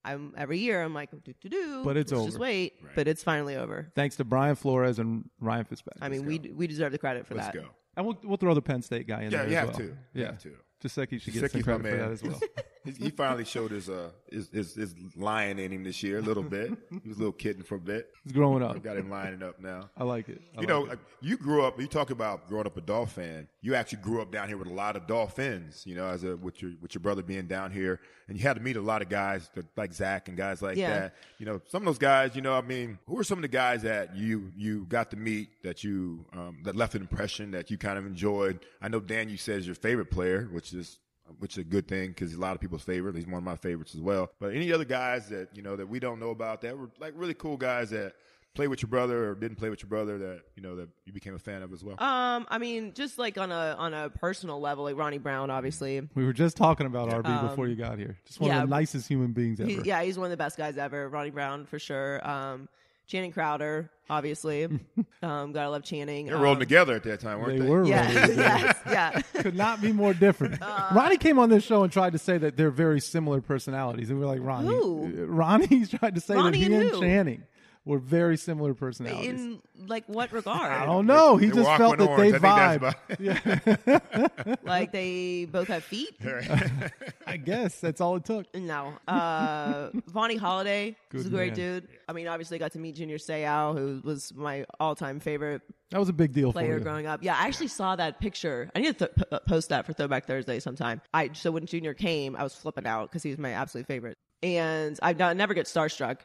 I'm 0.06 0.34
every 0.38 0.60
year 0.60 0.82
I'm 0.82 0.94
like, 0.94 1.12
do 1.12 1.34
do 1.42 1.50
do. 1.50 1.84
But 1.84 1.98
it's 1.98 2.14
let's 2.14 2.24
Just 2.24 2.36
over. 2.38 2.44
wait. 2.44 2.74
But 2.96 3.10
it's 3.10 3.22
finally 3.24 3.58
over. 3.58 3.92
Thanks 3.94 4.16
to 4.16 4.24
Brian 4.24 4.56
Flores 4.56 4.98
and 5.00 5.30
Ryan 5.42 5.66
Fitzpatrick. 5.66 6.02
I 6.02 6.08
mean, 6.08 6.26
we 6.26 6.40
we 6.40 6.68
deserve 6.68 6.94
the 6.94 6.98
credit 6.98 7.28
for 7.28 7.36
Let's 7.36 7.48
that. 7.48 7.56
go. 7.56 7.66
And 7.98 8.06
we'll 8.06 8.18
we'll 8.24 8.38
throw 8.38 8.54
the 8.54 8.62
Penn 8.62 8.82
State 8.82 9.08
guy 9.08 9.24
in 9.24 9.32
Yeah, 9.32 9.40
there. 9.44 9.50
you 9.50 9.56
as 9.56 9.60
have 9.60 9.68
well. 9.70 9.78
to. 9.78 9.84
You 9.84 9.96
Yeah, 10.14 10.26
have 10.28 10.40
to. 10.44 10.52
Just 10.82 10.98
like 10.98 11.10
he 11.10 11.20
should 11.20 11.34
get 11.34 11.52
some 11.52 11.60
my 11.60 11.64
credit 11.64 11.84
for 11.84 11.90
man. 11.90 11.98
that 12.00 12.12
as 12.12 12.24
well. 12.24 12.40
He, 12.84 12.92
he 12.92 13.10
finally 13.12 13.46
showed 13.46 13.72
his 13.72 13.90
uh 13.90 14.10
his, 14.32 14.50
his 14.50 14.74
his 14.76 14.96
lion 15.16 15.60
in 15.60 15.72
him 15.72 15.84
this 15.84 16.02
year 16.02 16.18
a 16.18 16.22
little 16.22 16.42
bit. 16.44 16.72
He 17.04 17.10
was 17.10 17.18
a 17.18 17.20
little 17.20 17.32
kitten 17.34 17.64
for 17.64 17.76
a 17.76 17.80
bit. 17.80 18.10
He's 18.24 18.34
growing 18.34 18.64
up. 18.64 18.82
Got 18.82 18.98
him 18.98 19.10
lining 19.10 19.44
up 19.44 19.60
now. 19.60 19.90
I 19.98 20.04
like 20.04 20.30
it. 20.30 20.42
I 20.58 20.62
You 20.62 20.68
like 20.68 20.70
know, 20.70 20.86
it. 20.94 21.00
you 21.22 21.38
grew 21.38 21.64
up. 21.64 21.80
You 21.80 21.88
talk 21.88 22.10
about 22.10 22.48
growing 22.48 22.66
up 22.66 22.78
a 22.78 22.82
Dolphin. 22.82 23.48
You 23.62 23.76
actually 23.76 24.02
grew 24.02 24.22
up 24.22 24.32
down 24.32 24.48
here 24.48 24.58
with 24.58 24.68
a 24.68 24.74
lot 24.74 24.96
of 24.96 25.06
Dolphins. 25.08 25.84
You 25.86 25.96
know, 25.96 26.08
as 26.08 26.24
a 26.24 26.36
with 26.38 26.62
your 26.62 26.72
with 26.82 26.96
your 26.96 27.02
brother 27.02 27.22
being 27.22 27.48
down 27.48 27.72
here, 27.72 28.00
and 28.28 28.38
you 28.38 28.44
had 28.44 28.56
to 28.56 28.62
meet 28.62 28.78
a 28.78 28.82
lot 28.82 29.02
of 29.02 29.10
guys 29.10 29.50
that, 29.56 29.66
like 29.78 29.94
Zach 29.94 30.28
and 30.28 30.38
guys 30.38 30.62
like 30.62 30.78
Yeah. 30.78 31.00
that. 31.00 31.16
You 31.38 31.46
know, 31.46 31.62
some 31.70 31.82
of 31.84 31.86
those 31.86 31.98
guys. 32.00 32.36
You 32.36 32.42
know, 32.42 32.54
I 32.56 32.62
mean, 32.62 32.98
who 33.08 33.18
are 33.20 33.24
some 33.24 33.38
of 33.38 33.44
the 33.44 33.48
guys 33.48 33.84
that 33.84 34.16
you 34.16 34.52
you 34.58 34.86
got 34.90 35.12
to 35.12 35.18
meet 35.18 35.62
that 35.64 35.84
you 35.84 36.26
um, 36.34 36.60
that 36.64 36.76
left 36.76 36.96
an 36.96 37.02
impression 37.02 37.52
that 37.52 37.70
you 37.70 37.78
kind 37.78 37.98
of 38.00 38.06
enjoyed? 38.06 38.60
I 38.82 38.88
know 38.88 39.00
Dan, 39.00 39.30
you 39.30 39.38
said 39.38 39.60
is 39.60 39.66
your 39.68 39.76
favorite 39.76 40.10
player, 40.10 40.48
which 40.52 40.74
is 40.74 40.98
which 41.40 41.54
is 41.54 41.58
a 41.60 41.64
good 41.64 41.88
thing 41.88 42.10
because 42.10 42.30
he's 42.32 42.38
a 42.38 42.42
lot 42.42 42.56
of 42.56 42.62
people's 42.62 42.84
favorite. 42.84 43.16
He's 43.16 43.26
one 43.26 43.36
of 43.38 43.44
my 43.44 43.56
favorites 43.56 43.96
as 43.96 44.02
well. 44.02 44.32
But 44.40 44.54
any 44.56 44.72
other 44.72 44.86
guys 44.86 45.30
that 45.30 45.50
you 45.54 45.62
know 45.62 45.76
that 45.76 45.88
we 45.88 46.00
don't 46.00 46.20
know 46.20 46.30
about 46.32 46.62
that 46.62 46.78
were 46.78 46.90
like 47.00 47.14
really 47.16 47.34
cool 47.34 47.58
guys 47.58 47.90
that 47.92 48.14
play 48.54 48.68
with 48.68 48.82
your 48.82 48.90
brother 48.90 49.30
or 49.30 49.36
didn't 49.36 49.56
play 49.56 49.70
with 49.70 49.82
your 49.82 49.88
brother 49.88 50.18
that 50.18 50.42
you 50.58 50.62
know 50.62 50.76
that 50.76 50.90
you 51.06 51.14
became 51.14 51.34
a 51.34 51.40
fan 51.40 51.64
of 51.64 51.72
as 51.72 51.84
well. 51.84 51.96
Um, 52.00 52.46
I 52.50 52.58
mean, 52.58 52.92
just 52.94 53.18
like 53.18 53.38
on 53.38 53.52
a 53.52 53.76
on 53.80 53.94
a 53.94 54.10
personal 54.10 54.60
level, 54.60 54.84
like 54.84 54.98
Ronnie 54.98 55.20
Brown, 55.20 55.50
obviously. 55.50 56.02
we 56.16 56.26
were 56.26 56.34
just 56.34 56.58
talking 56.58 56.86
about 56.86 57.10
RB 57.10 57.50
before 57.50 57.68
you 57.68 57.76
got 57.76 57.98
here. 57.98 58.18
Just 58.26 58.42
one 58.42 58.52
Um, 58.52 58.58
yeah. 58.58 58.64
of 58.64 58.70
the 58.70 58.76
nicest 58.76 59.08
human 59.08 59.32
beings 59.32 59.60
ever. 59.62 59.70
He, 59.70 59.80
yeah, 59.86 60.04
he's 60.04 60.18
one 60.18 60.26
of 60.26 60.32
the 60.32 60.38
best 60.38 60.58
guys 60.58 60.78
ever. 60.78 61.08
Ronnie 61.08 61.30
Brown 61.30 61.66
for 61.66 61.80
sure. 61.80 62.28
Um, 62.28 62.68
Channing 63.12 63.34
Crowder, 63.34 63.92
obviously. 64.10 64.64
um, 65.22 65.52
gotta 65.52 65.70
love 65.70 65.84
Channing. 65.84 66.28
they 66.28 66.32
were 66.34 66.40
rolling 66.40 66.56
Um, 66.56 66.60
together 66.62 66.96
at 66.96 67.04
that 67.04 67.20
time, 67.20 67.40
weren't 67.40 67.60
They 67.60 67.66
they? 67.66 67.70
were 67.70 67.84
Yeah, 67.84 68.06
rolling 68.22 68.38
yes, 68.38 68.78
yeah. 68.88 69.22
could 69.42 69.56
not 69.56 69.82
be 69.82 69.92
more 69.92 70.14
different. 70.14 70.60
Uh, 70.62 70.90
Ronnie 70.94 71.18
came 71.18 71.38
on 71.40 71.50
this 71.50 71.64
show 71.66 71.84
and 71.84 71.92
tried 71.92 72.14
to 72.14 72.20
say 72.20 72.38
that 72.38 72.56
they're 72.56 72.72
very 72.72 73.02
similar 73.02 73.42
personalities, 73.42 74.10
and 74.10 74.18
we 74.20 74.26
were 74.26 74.32
like, 74.32 74.42
Ronnie, 74.42 74.68
Who? 74.70 75.26
Ronnie's 75.26 75.90
tried 75.90 76.16
to 76.16 76.22
say 76.22 76.36
Ronnie 76.36 76.52
that 76.64 76.70
he 76.70 76.74
and 76.74 76.92
and? 76.92 77.02
Channing 77.02 77.44
were 77.84 77.98
very 77.98 78.38
similar 78.38 78.74
personalities. 78.76 79.42
In 79.42 79.60
like 79.88 80.04
what 80.08 80.32
regard? 80.32 80.72
I 80.72 80.86
don't 80.86 81.06
know. 81.08 81.38
He 81.38 81.48
They 81.48 81.56
just 81.56 81.78
felt 81.78 81.98
that 81.98 82.10
Aqua 82.10 82.32
they 82.32 82.32
vibe. 82.38 82.94
think 83.18 83.84
that's 83.86 84.60
Like 84.64 84.92
they 84.92 85.46
both 85.46 85.68
have 85.68 85.84
feet? 85.84 86.16
I 87.28 87.38
guess 87.38 87.80
that's 87.80 88.00
all 88.02 88.16
it 88.18 88.26
took. 88.26 88.54
No. 88.56 88.94
Uh, 89.08 89.90
Vonnie 90.08 90.36
Holliday 90.36 90.96
was 91.14 91.26
a 91.26 91.30
great 91.30 91.58
man. 91.58 91.82
dude. 91.82 91.88
I 92.08 92.14
mean, 92.14 92.28
obviously, 92.28 92.56
I 92.56 92.60
got 92.60 92.74
to 92.74 92.80
meet 92.80 92.96
Junior 92.96 93.18
Seau, 93.18 93.74
who 93.78 94.02
was 94.04 94.34
my 94.36 94.66
all-time 94.80 95.20
favorite 95.20 95.62
That 95.92 96.00
was 96.00 96.10
a 96.10 96.14
big 96.14 96.34
deal 96.34 96.52
for 96.52 96.60
player 96.60 96.78
you. 96.78 96.84
growing 96.84 97.08
up. 97.08 97.24
Yeah, 97.24 97.36
I 97.36 97.48
actually 97.48 97.68
saw 97.70 97.96
that 97.96 98.20
picture. 98.20 98.70
I 98.76 98.80
need 98.80 98.98
to 99.00 99.08
th- 99.08 99.12
p- 99.32 99.38
post 99.48 99.70
that 99.70 99.86
for 99.86 99.94
Throwback 99.94 100.26
Thursday 100.28 100.60
sometime. 100.60 101.02
I 101.14 101.32
so 101.34 101.52
when 101.52 101.66
Junior 101.66 101.94
came, 101.94 102.36
I 102.36 102.44
was 102.44 102.54
flipping 102.54 102.86
out 102.86 103.10
because 103.10 103.24
he 103.24 103.30
was 103.30 103.40
my 103.40 103.52
absolute 103.52 103.88
favorite, 103.88 104.18
and 104.44 105.00
I 105.02 105.14
never 105.34 105.54
get 105.54 105.66
starstruck. 105.66 106.18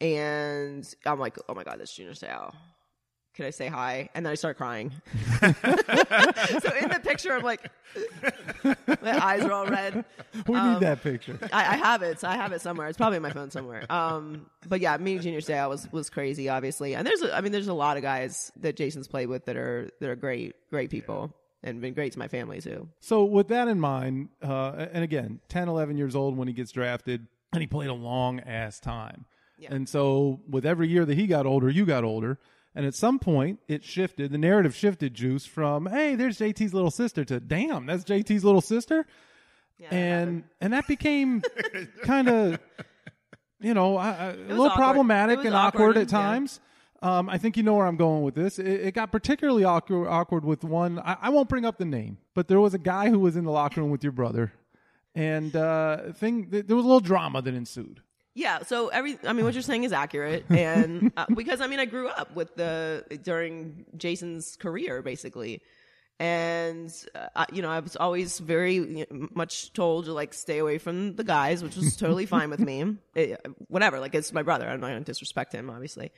And 0.00 0.92
I'm 1.06 1.18
like, 1.20 1.36
oh 1.48 1.54
my 1.54 1.64
god, 1.64 1.78
that's 1.80 1.94
Junior 1.94 2.12
Seau. 2.14 2.52
Can 3.34 3.46
I 3.46 3.50
say 3.50 3.68
hi? 3.68 4.08
And 4.14 4.26
then 4.26 4.32
I 4.32 4.34
start 4.34 4.56
crying. 4.56 4.90
so 5.40 5.46
in 5.46 6.88
the 6.88 7.00
picture, 7.02 7.32
I'm 7.32 7.42
like, 7.42 7.70
my 9.02 9.24
eyes 9.24 9.42
are 9.44 9.52
all 9.52 9.66
red. 9.66 10.04
We 10.48 10.56
Um, 10.56 10.72
need 10.74 10.80
that 10.80 11.02
picture. 11.02 11.38
I, 11.52 11.60
I 11.74 11.76
have 11.76 12.02
it. 12.02 12.24
I 12.24 12.34
have 12.36 12.52
it 12.52 12.60
somewhere. 12.60 12.88
It's 12.88 12.98
probably 12.98 13.16
in 13.16 13.22
my 13.22 13.30
phone 13.30 13.50
somewhere. 13.50 13.86
Um, 13.90 14.46
but 14.68 14.80
yeah, 14.80 14.96
meeting 14.96 15.22
Junior 15.22 15.40
Seau 15.40 15.68
was 15.68 15.90
was 15.92 16.10
crazy, 16.10 16.48
obviously. 16.48 16.94
And 16.96 17.06
there's, 17.06 17.22
a, 17.22 17.34
I 17.34 17.40
mean, 17.40 17.52
there's 17.52 17.68
a 17.68 17.72
lot 17.74 17.96
of 17.96 18.02
guys 18.02 18.50
that 18.56 18.76
Jason's 18.76 19.06
played 19.06 19.28
with 19.28 19.44
that 19.46 19.56
are 19.56 19.88
that 20.00 20.10
are 20.10 20.16
great, 20.16 20.54
great 20.68 20.90
people, 20.90 21.32
and 21.62 21.80
been 21.80 21.94
great 21.94 22.12
to 22.14 22.18
my 22.18 22.28
family 22.28 22.60
too. 22.60 22.88
So 23.00 23.24
with 23.24 23.48
that 23.48 23.68
in 23.68 23.78
mind, 23.80 24.30
uh, 24.42 24.86
and 24.92 25.04
again, 25.04 25.40
10, 25.48 25.68
11 25.68 25.96
years 25.96 26.16
old 26.16 26.36
when 26.36 26.48
he 26.48 26.52
gets 26.54 26.72
drafted, 26.72 27.26
and 27.52 27.60
he 27.60 27.68
played 27.68 27.90
a 27.90 27.94
long 27.94 28.40
ass 28.40 28.80
time. 28.80 29.24
Yeah. 29.60 29.74
And 29.74 29.88
so 29.88 30.40
with 30.48 30.64
every 30.66 30.88
year 30.88 31.04
that 31.04 31.16
he 31.16 31.26
got 31.26 31.46
older, 31.46 31.68
you 31.68 31.84
got 31.86 32.02
older. 32.02 32.38
And 32.74 32.86
at 32.86 32.94
some 32.94 33.18
point, 33.18 33.58
it 33.68 33.84
shifted. 33.84 34.30
The 34.32 34.38
narrative 34.38 34.74
shifted, 34.74 35.12
Juice, 35.14 35.44
from 35.44 35.86
"Hey, 35.86 36.14
there's 36.14 36.38
JT's 36.38 36.72
little 36.72 36.90
sister" 36.90 37.24
to 37.24 37.40
"Damn, 37.40 37.84
that's 37.86 38.04
JT's 38.04 38.44
little 38.44 38.60
sister," 38.60 39.06
Yeah, 39.78 39.88
and 39.94 40.44
and 40.60 40.72
that 40.72 40.86
became 40.86 41.42
kind 42.04 42.28
of, 42.28 42.60
you 43.60 43.74
know, 43.74 43.96
I- 43.96 44.10
I- 44.10 44.30
a 44.30 44.36
little 44.36 44.66
awkward. 44.66 44.76
problematic 44.84 45.44
and 45.44 45.54
awkward, 45.54 45.82
awkward, 45.82 45.96
at 45.96 46.12
yeah. 46.12 46.18
times. 46.18 46.60
Um, 47.02 47.28
I 47.30 47.38
think 47.38 47.56
you 47.56 47.62
know 47.62 47.74
where 47.74 47.86
I'm 47.86 47.96
going 47.96 48.22
with 48.22 48.34
this. 48.34 48.58
It, 48.58 48.66
it 48.68 48.94
got 48.94 49.10
particularly 49.10 49.64
awkward, 49.64 50.06
awkward 50.06 50.44
with 50.44 50.62
one. 50.62 50.98
I, 51.00 51.16
I 51.22 51.28
won't 51.30 51.48
bring 51.48 51.64
up 51.64 51.78
the 51.78 51.84
name, 51.86 52.18
but 52.34 52.46
there 52.46 52.60
was 52.60 52.74
a 52.74 52.78
guy 52.78 53.08
who 53.08 53.18
was 53.18 53.36
in 53.36 53.44
the 53.44 53.50
locker 53.50 53.80
room 53.80 53.90
with 53.90 54.04
your 54.04 54.12
brother, 54.12 54.52
and 55.14 55.56
uh, 55.56 56.12
thing 56.12 56.50
th- 56.50 56.66
there 56.66 56.76
was 56.76 56.84
a 56.84 56.88
little 56.88 57.00
drama 57.00 57.42
that 57.42 57.54
ensued. 57.54 58.00
Yeah. 58.34 58.62
So 58.62 58.88
every, 58.88 59.18
I 59.24 59.32
mean, 59.32 59.44
what 59.44 59.54
you're 59.54 59.62
saying 59.62 59.84
is 59.84 59.92
accurate, 59.92 60.44
and 60.50 61.12
uh, 61.16 61.26
because 61.34 61.60
I 61.60 61.66
mean, 61.66 61.80
I 61.80 61.84
grew 61.84 62.08
up 62.08 62.34
with 62.34 62.54
the 62.56 63.04
during 63.22 63.86
Jason's 63.96 64.56
career, 64.56 65.02
basically, 65.02 65.62
and 66.20 66.92
uh, 67.34 67.46
you 67.52 67.62
know, 67.62 67.70
I 67.70 67.80
was 67.80 67.96
always 67.96 68.38
very 68.38 68.74
you 68.74 69.06
know, 69.10 69.28
much 69.34 69.72
told 69.72 70.04
to 70.04 70.12
like 70.12 70.32
stay 70.34 70.58
away 70.58 70.78
from 70.78 71.16
the 71.16 71.24
guys, 71.24 71.62
which 71.62 71.76
was 71.76 71.96
totally 71.96 72.26
fine 72.36 72.50
with 72.50 72.60
me. 72.60 72.96
It- 73.14 73.44
whatever, 73.68 73.98
like 74.00 74.14
it's 74.14 74.32
my 74.32 74.42
brother. 74.42 74.68
I'm 74.68 74.80
not 74.80 74.88
going 74.88 75.02
to 75.02 75.04
disrespect 75.10 75.52
him, 75.52 75.70
obviously. 75.70 76.12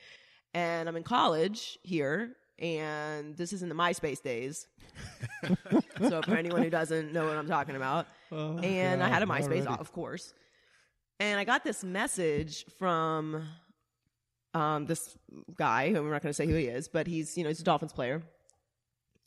And 0.53 0.87
I'm 0.87 0.95
in 0.95 1.03
college 1.03 1.79
here, 1.81 2.35
and 2.59 3.35
this 3.35 3.53
is 3.53 3.63
in 3.63 3.69
the 3.69 3.75
MySpace 3.75 4.21
days. 4.21 4.67
so 5.99 6.21
for 6.21 6.35
anyone 6.35 6.61
who 6.61 6.69
doesn't 6.69 7.11
know 7.11 7.25
what 7.25 7.37
I'm 7.37 7.47
talking 7.47 7.75
about, 7.75 8.05
and 8.29 9.01
I 9.01 9.07
had 9.09 9.23
a 9.23 9.25
MySpace, 9.25 9.65
already. 9.65 9.79
of 9.79 9.91
course 9.91 10.33
and 11.23 11.39
I 11.39 11.45
got 11.45 11.63
this 11.63 11.83
message 11.83 12.65
from 12.77 13.47
um, 14.53 14.85
this 14.85 15.17
guy 15.55 15.91
who 15.91 15.97
I'm 15.97 16.09
not 16.09 16.21
going 16.21 16.29
to 16.29 16.33
say 16.33 16.45
who 16.45 16.55
he 16.55 16.65
is, 16.65 16.87
but 16.87 17.07
he's 17.07 17.37
you 17.37 17.43
know 17.43 17.49
he's 17.49 17.61
a 17.61 17.63
Dolphins 17.63 17.93
player, 17.93 18.21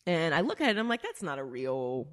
and 0.07 0.35
I 0.35 0.43
look 0.43 0.61
at 0.61 0.69
it 0.69 0.71
and 0.71 0.79
I'm 0.79 0.89
like, 0.89 1.03
that's 1.03 1.23
not 1.23 1.39
a 1.39 1.45
real 1.45 2.07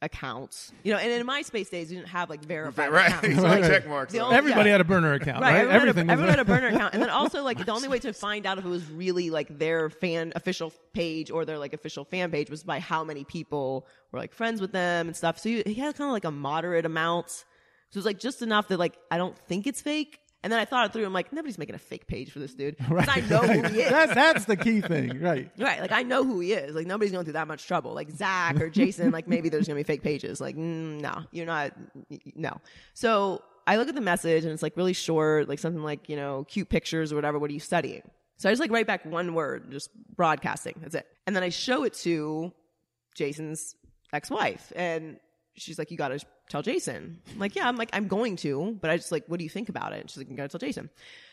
account, 0.00 0.70
you 0.84 0.92
know. 0.92 0.98
And 0.98 1.10
in 1.10 1.26
MySpace 1.26 1.68
days, 1.68 1.90
you 1.90 1.98
didn't 1.98 2.10
have 2.10 2.30
like 2.30 2.44
verified 2.44 2.92
right. 2.92 3.08
accounts. 3.08 3.28
So, 3.36 3.42
like, 3.42 3.64
Check 3.64 3.88
marks 3.88 4.14
only- 4.14 4.36
Everybody 4.36 4.68
yeah. 4.68 4.74
had 4.74 4.80
a 4.80 4.84
burner 4.84 5.14
account, 5.14 5.42
right? 5.42 5.52
Right, 5.52 5.74
everyone, 5.74 5.88
Everything 5.88 6.08
had, 6.08 6.18
a, 6.18 6.22
was 6.22 6.30
everyone 6.30 6.38
had 6.38 6.38
a 6.38 6.44
burner 6.70 6.76
account, 6.76 6.94
and 6.94 7.02
then 7.02 7.10
also 7.10 7.42
like 7.42 7.64
the 7.64 7.72
only 7.72 7.88
way 7.88 7.98
to 7.98 8.12
find 8.12 8.46
out 8.46 8.58
if 8.58 8.64
it 8.64 8.68
was 8.68 8.88
really 8.90 9.30
like 9.30 9.58
their 9.58 9.90
fan 9.90 10.32
official 10.36 10.72
page 10.92 11.32
or 11.32 11.44
their 11.44 11.58
like 11.58 11.72
official 11.72 12.04
fan 12.04 12.30
page 12.30 12.50
was 12.50 12.62
by 12.62 12.78
how 12.78 13.02
many 13.02 13.24
people 13.24 13.84
were 14.12 14.20
like 14.20 14.32
friends 14.32 14.60
with 14.60 14.70
them 14.70 15.08
and 15.08 15.16
stuff. 15.16 15.40
So 15.40 15.48
he, 15.48 15.62
he 15.66 15.74
had 15.74 15.96
kind 15.96 16.08
of 16.08 16.12
like 16.12 16.24
a 16.24 16.30
moderate 16.30 16.86
amount, 16.86 17.44
so 17.90 17.98
it's 17.98 18.06
like 18.06 18.18
just 18.18 18.42
enough 18.42 18.68
that 18.68 18.78
like 18.78 18.96
I 19.10 19.18
don't 19.18 19.36
think 19.38 19.66
it's 19.66 19.80
fake. 19.80 20.20
And 20.44 20.52
then 20.52 20.60
I 20.60 20.66
thought 20.66 20.86
it 20.86 20.92
through. 20.92 21.04
I'm 21.04 21.12
like, 21.12 21.32
nobody's 21.32 21.58
making 21.58 21.74
a 21.74 21.78
fake 21.80 22.06
page 22.06 22.30
for 22.30 22.38
this 22.38 22.54
dude. 22.54 22.78
'Cause 22.88 23.08
I 23.08 23.20
know 23.28 23.38
who 23.40 23.68
he 23.74 23.80
is. 23.80 23.90
That's 23.90 24.14
that's 24.14 24.44
the 24.44 24.56
key 24.56 24.80
thing, 24.80 25.20
right? 25.20 25.50
Right, 25.58 25.80
like 25.80 25.90
I 25.90 26.04
know 26.04 26.22
who 26.22 26.38
he 26.38 26.52
is. 26.52 26.76
Like 26.76 26.86
nobody's 26.86 27.10
going 27.10 27.24
through 27.24 27.32
that 27.32 27.48
much 27.48 27.66
trouble. 27.66 27.92
Like 27.92 28.10
Zach 28.12 28.60
or 28.60 28.70
Jason, 28.70 29.10
like 29.10 29.26
maybe 29.26 29.48
there's 29.48 29.66
gonna 29.66 29.80
be 29.80 29.82
fake 29.82 30.02
pages. 30.04 30.40
Like 30.40 30.56
mm, 30.56 31.00
no, 31.00 31.22
you're 31.32 31.44
not. 31.46 31.72
No. 32.36 32.60
So 32.94 33.42
I 33.66 33.76
look 33.76 33.88
at 33.88 33.96
the 33.96 34.00
message 34.00 34.44
and 34.44 34.52
it's 34.52 34.62
like 34.62 34.76
really 34.76 34.92
short, 34.92 35.48
like 35.48 35.58
something 35.58 35.82
like 35.82 36.08
you 36.08 36.14
know 36.16 36.44
cute 36.48 36.68
pictures 36.68 37.12
or 37.12 37.16
whatever. 37.16 37.38
What 37.40 37.50
are 37.50 37.54
you 37.54 37.60
studying? 37.60 38.02
So 38.36 38.48
I 38.48 38.52
just 38.52 38.60
like 38.60 38.70
write 38.70 38.86
back 38.86 39.04
one 39.04 39.34
word, 39.34 39.72
just 39.72 39.90
broadcasting. 40.14 40.76
That's 40.80 40.94
it. 40.94 41.06
And 41.26 41.34
then 41.34 41.42
I 41.42 41.48
show 41.48 41.82
it 41.82 41.94
to 42.04 42.52
Jason's 43.16 43.74
ex-wife, 44.12 44.72
and 44.76 45.18
she's 45.58 45.78
like, 45.78 45.90
"You 45.90 45.96
got 45.96 46.08
to 46.08 46.18
tell 46.48 46.62
Jason." 46.62 47.20
I'm 47.32 47.38
like, 47.38 47.54
yeah, 47.56 47.68
I'm 47.68 47.76
like, 47.76 47.90
I'm 47.92 48.08
going 48.08 48.36
to, 48.36 48.76
but 48.80 48.90
I 48.90 48.96
just 48.96 49.12
like, 49.12 49.24
what 49.26 49.38
do 49.38 49.44
you 49.44 49.50
think 49.50 49.68
about 49.68 49.92
it? 49.92 50.00
And 50.00 50.10
she's 50.10 50.18
like, 50.18 50.30
you 50.30 50.36
got 50.36 50.50
to 50.50 50.58
tell 50.58 50.66
Jason. 50.66 50.90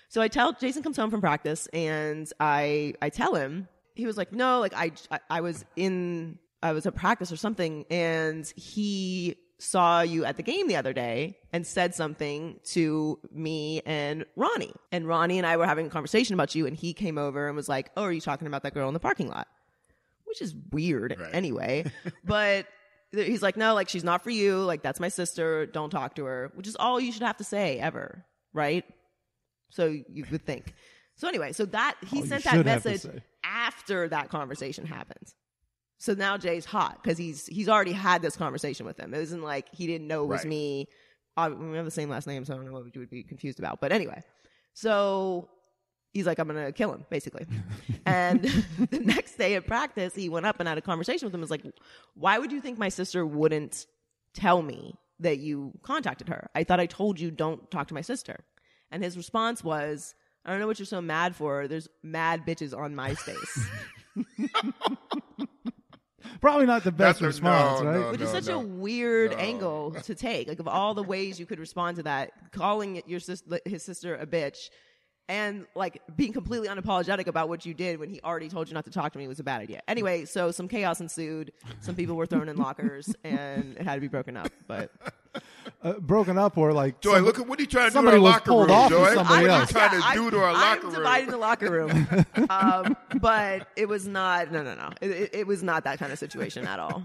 So 0.10 0.22
I 0.22 0.28
tell 0.28 0.54
Jason 0.54 0.84
comes 0.84 0.98
home 0.98 1.10
from 1.12 1.22
practice, 1.22 1.68
and 1.74 2.32
I 2.40 2.94
I 3.02 3.10
tell 3.10 3.36
him. 3.36 3.68
He 3.96 4.06
was 4.06 4.18
like, 4.18 4.32
no, 4.34 4.60
like 4.60 4.74
I 4.76 4.92
I, 5.12 5.20
I 5.30 5.42
was 5.42 5.64
in 5.76 6.38
I 6.62 6.72
was 6.74 6.86
at 6.86 6.96
practice 6.96 7.32
or 7.32 7.38
something, 7.38 7.86
and 7.90 8.46
he 8.56 9.36
saw 9.58 10.02
you 10.02 10.26
at 10.26 10.36
the 10.36 10.44
game 10.44 10.68
the 10.68 10.76
other 10.76 10.92
day 10.92 11.38
and 11.54 11.66
said 11.66 11.96
something 11.96 12.60
to 12.66 13.18
me 13.32 13.82
and 13.86 14.26
Ronnie. 14.36 14.74
And 14.92 15.08
Ronnie 15.08 15.38
and 15.38 15.48
I 15.48 15.56
were 15.56 15.66
having 15.66 15.88
a 15.88 15.90
conversation 15.90 16.34
about 16.34 16.54
you, 16.56 16.66
and 16.68 16.76
he 16.76 16.94
came 16.94 17.18
over 17.18 17.48
and 17.48 17.56
was 17.56 17.70
like, 17.70 17.90
"Oh, 17.96 18.04
are 18.04 18.12
you 18.12 18.20
talking 18.22 18.48
about 18.48 18.64
that 18.64 18.74
girl 18.74 18.88
in 18.90 18.94
the 18.94 19.00
parking 19.00 19.30
lot?" 19.30 19.48
Which 20.26 20.42
is 20.42 20.54
weird 20.72 21.16
Right. 21.18 21.30
anyway. 21.34 21.86
but 22.26 22.68
he's 23.12 23.42
like, 23.42 23.58
"No, 23.58 23.74
like 23.74 23.90
she's 23.90 24.04
not 24.04 24.24
for 24.24 24.30
you. 24.30 24.60
Like 24.64 24.82
that's 24.82 25.00
my 25.00 25.10
sister. 25.10 25.66
Don't 25.66 25.90
talk 25.90 26.16
to 26.16 26.26
her." 26.26 26.52
Which 26.56 26.68
is 26.68 26.76
all 26.76 27.00
you 27.00 27.12
should 27.12 27.24
have 27.24 27.38
to 27.38 27.44
say 27.44 27.80
ever, 27.80 28.26
right? 28.54 28.84
So 29.72 29.86
you 29.88 30.26
would 30.32 30.46
think. 30.46 30.74
So 31.16 31.28
anyway, 31.28 31.54
so 31.54 31.66
that 31.68 31.96
he 32.08 32.20
All 32.20 32.26
sent 32.26 32.44
that 32.44 32.66
message 32.66 33.06
after 33.44 34.10
that 34.10 34.30
conversation 34.30 34.86
happened. 34.86 35.34
So 35.98 36.14
now 36.14 36.38
Jay's 36.38 36.66
hot 36.66 37.02
because 37.02 37.18
he's 37.18 37.46
he's 37.48 37.70
already 37.70 37.94
had 37.94 38.22
this 38.22 38.36
conversation 38.36 38.86
with 38.86 39.00
him. 39.00 39.14
It 39.14 39.20
wasn't 39.20 39.44
like 39.44 39.68
he 39.74 39.88
didn't 39.88 40.08
know 40.08 40.24
it 40.24 40.28
was 40.28 40.42
Right. 40.42 40.50
me. 40.50 40.88
Uh, 41.38 41.52
we 41.58 41.76
have 41.78 41.86
the 41.86 41.92
same 41.92 42.10
last 42.10 42.28
name, 42.28 42.46
so 42.46 42.54
I 42.54 42.58
don't 42.58 42.66
know 42.66 42.74
what 42.74 42.94
you 42.94 43.00
would 43.02 43.10
be 43.10 43.24
confused 43.24 43.60
about. 43.60 43.82
But 43.82 43.92
anyway, 43.92 44.22
so 44.74 45.50
he's 46.16 46.26
like, 46.26 46.40
I'm 46.40 46.48
gonna 46.48 46.72
kill 46.72 46.92
him, 46.92 47.06
basically. 47.12 47.46
and 48.08 48.42
the 48.90 49.00
next 49.00 49.38
day 49.38 49.54
at 49.54 49.68
practice, 49.68 50.16
he 50.16 50.30
went 50.30 50.48
up 50.48 50.60
and 50.60 50.68
had 50.68 50.80
a 50.80 50.82
conversation 50.82 51.28
with 51.28 51.36
him. 51.36 51.42
Was 51.42 51.52
like, 51.52 51.66
why 52.16 52.40
would 52.40 52.52
you 52.52 52.62
think 52.62 52.80
my 52.80 52.90
sister 52.90 53.24
wouldn't 53.24 53.86
tell 54.34 54.64
me 54.64 54.96
that 55.20 55.38
you 55.38 55.74
contacted 55.84 56.30
her? 56.30 56.50
I 56.56 56.64
thought 56.64 56.80
I 56.80 56.88
told 56.88 57.20
you 57.20 57.30
don't 57.30 57.70
talk 57.70 57.90
to 57.90 57.94
my 57.94 58.02
sister. 58.02 58.44
And 58.92 59.04
his 59.04 59.18
response 59.18 59.64
was, 59.64 60.16
I 60.46 60.52
don't 60.52 60.60
know 60.60 60.68
what 60.68 60.80
you're 60.80 60.86
so 60.86 61.02
mad 61.02 61.36
for. 61.36 61.68
There's 61.68 61.90
mad 62.02 62.46
bitches 62.46 62.76
on 62.78 62.96
MySpace. 62.96 63.68
Probably 66.42 66.66
not 66.66 66.84
the 66.84 66.92
best 66.92 67.20
That's 67.20 67.22
a- 67.22 67.26
response, 67.28 67.82
no, 67.82 67.88
right? 67.90 68.00
no. 68.00 68.12
which 68.12 68.22
is 68.22 68.30
such 68.30 68.48
a 68.48 68.60
weird 68.60 69.34
angle 69.34 69.92
to 70.04 70.16
take. 70.16 70.48
Like 70.48 70.60
of 70.60 70.68
all 70.68 70.94
the 70.94 71.04
ways 71.04 71.40
you 71.40 71.46
could 71.46 71.60
respond 71.60 71.98
to 71.98 72.04
that, 72.04 72.32
calling 72.52 73.02
your 73.08 73.20
sister, 73.20 73.60
his 73.66 73.84
sister 73.84 74.16
a 74.16 74.26
bitch, 74.28 74.70
and 75.28 75.66
like 75.76 76.02
being 76.16 76.34
completely 76.34 76.68
unapologetic 76.68 77.28
about 77.28 77.50
what 77.50 77.66
you 77.66 77.74
did 77.74 78.00
when 78.00 78.10
he 78.10 78.20
already 78.22 78.50
told 78.50 78.68
you 78.68 78.74
not 78.74 78.86
to 78.86 78.92
talk 78.92 79.12
to 79.14 79.18
me 79.20 79.28
was 79.28 79.40
a 79.40 79.44
bad 79.44 79.62
idea. 79.62 79.82
Anyway, 79.88 80.26
so 80.26 80.52
some 80.52 80.68
chaos 80.68 81.02
ensued. 81.02 81.52
Some 81.82 81.96
people 81.96 82.16
were 82.16 82.26
thrown 82.26 82.48
in 82.50 82.58
lockers, 82.58 83.14
and 83.24 83.76
it 83.78 83.84
had 83.84 83.96
to 83.96 84.02
be 84.02 84.08
broken 84.08 84.38
up. 84.38 84.52
But 84.68 84.92
Uh, 85.84 85.94
broken 86.00 86.38
up 86.38 86.58
or 86.58 86.72
like 86.72 87.02
Joy, 87.02 87.16
some- 87.16 87.26
look 87.26 87.38
at 87.40 87.46
what 87.48 87.60
are 87.60 87.62
you 87.64 87.68
trying 87.68 87.86
to 87.88 87.90
do 87.90 87.94
somebody 87.96 88.18
in 88.18 88.24
our 88.24 88.26
was 88.26 88.34
locker 88.36 88.46
pulled 88.52 88.68
room, 88.70 88.78
off 88.78 88.90
Joy? 88.90 89.14
somebody 89.16 89.42
what 89.44 89.52
are 89.52 89.60
else. 89.60 89.70
you 89.70 89.74
trying 89.78 89.92
Yeah, 89.92 90.08
to 90.10 90.14
do 90.16 90.24
I'm- 90.24 90.32
to 90.32 90.38
our 90.40 90.46
I'm 90.50 90.54
locker 90.54 90.82
room? 90.88 90.96
dividing 90.96 91.30
the 91.30 91.38
locker 91.38 91.72
room. 91.72 92.26
um, 92.50 92.98
but 93.20 93.68
it 93.76 93.90
was 93.90 94.08
not. 94.08 94.52
No, 94.52 94.64
no, 94.64 94.76
no. 94.76 94.92
It, 95.02 95.10
it, 95.12 95.30
it 95.36 95.48
was 95.48 95.62
not 95.64 95.84
that 95.84 96.00
kind 96.00 96.12
of 96.14 96.20
situation 96.20 96.66
at 96.66 96.80
all. 96.80 97.04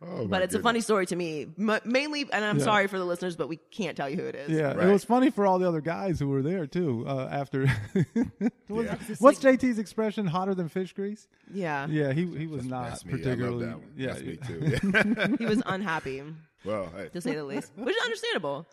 Oh, 0.00 0.26
But 0.28 0.42
it's 0.42 0.54
a 0.54 0.60
funny 0.60 0.80
story 0.80 1.06
to 1.06 1.16
me, 1.16 1.46
M- 1.58 1.80
mainly. 1.84 2.22
And 2.32 2.44
I'm 2.44 2.58
Yeah. 2.58 2.64
sorry 2.64 2.86
for 2.86 2.98
the 2.98 3.04
listeners, 3.04 3.34
but 3.36 3.48
we 3.48 3.56
can't 3.56 3.96
tell 3.96 4.08
you 4.08 4.16
who 4.16 4.26
it 4.26 4.34
is. 4.36 4.50
Yeah, 4.50 4.74
Right. 4.74 4.86
it 4.88 4.92
was 4.92 5.04
funny 5.04 5.30
for 5.30 5.44
all 5.46 5.58
the 5.58 5.66
other 5.66 5.80
guys 5.80 6.20
who 6.20 6.28
were 6.28 6.40
there 6.42 6.66
too. 6.68 7.04
Uh, 7.06 7.28
after, 7.30 7.66
Was- 8.68 8.86
Yeah. 8.86 8.96
what's 9.18 9.40
JT's 9.40 9.78
expression? 9.78 10.26
Hotter 10.26 10.54
than 10.54 10.68
fish 10.68 10.92
grease? 10.92 11.26
Yeah. 11.52 11.86
Yeah, 11.88 12.12
he 12.12 12.26
he 12.26 12.46
was 12.46 12.64
not 12.64 12.90
That's 12.90 13.04
me. 13.04 13.12
I 13.12 13.16
love 13.16 13.22
particularly. 13.24 13.66
that 13.66 13.78
one. 13.78 13.92
Yeah, 13.96 14.06
That's 14.08 14.22
me 14.22 14.36
too. 14.36 14.60
Yeah. 15.18 15.26
He 15.38 15.46
was 15.46 15.62
unhappy. 15.66 16.22
well, 16.64 16.92
hey. 16.96 17.08
to 17.12 17.20
say 17.20 17.34
the 17.34 17.44
least, 17.44 17.72
which 17.76 17.96
is 17.96 18.02
understandable. 18.04 18.66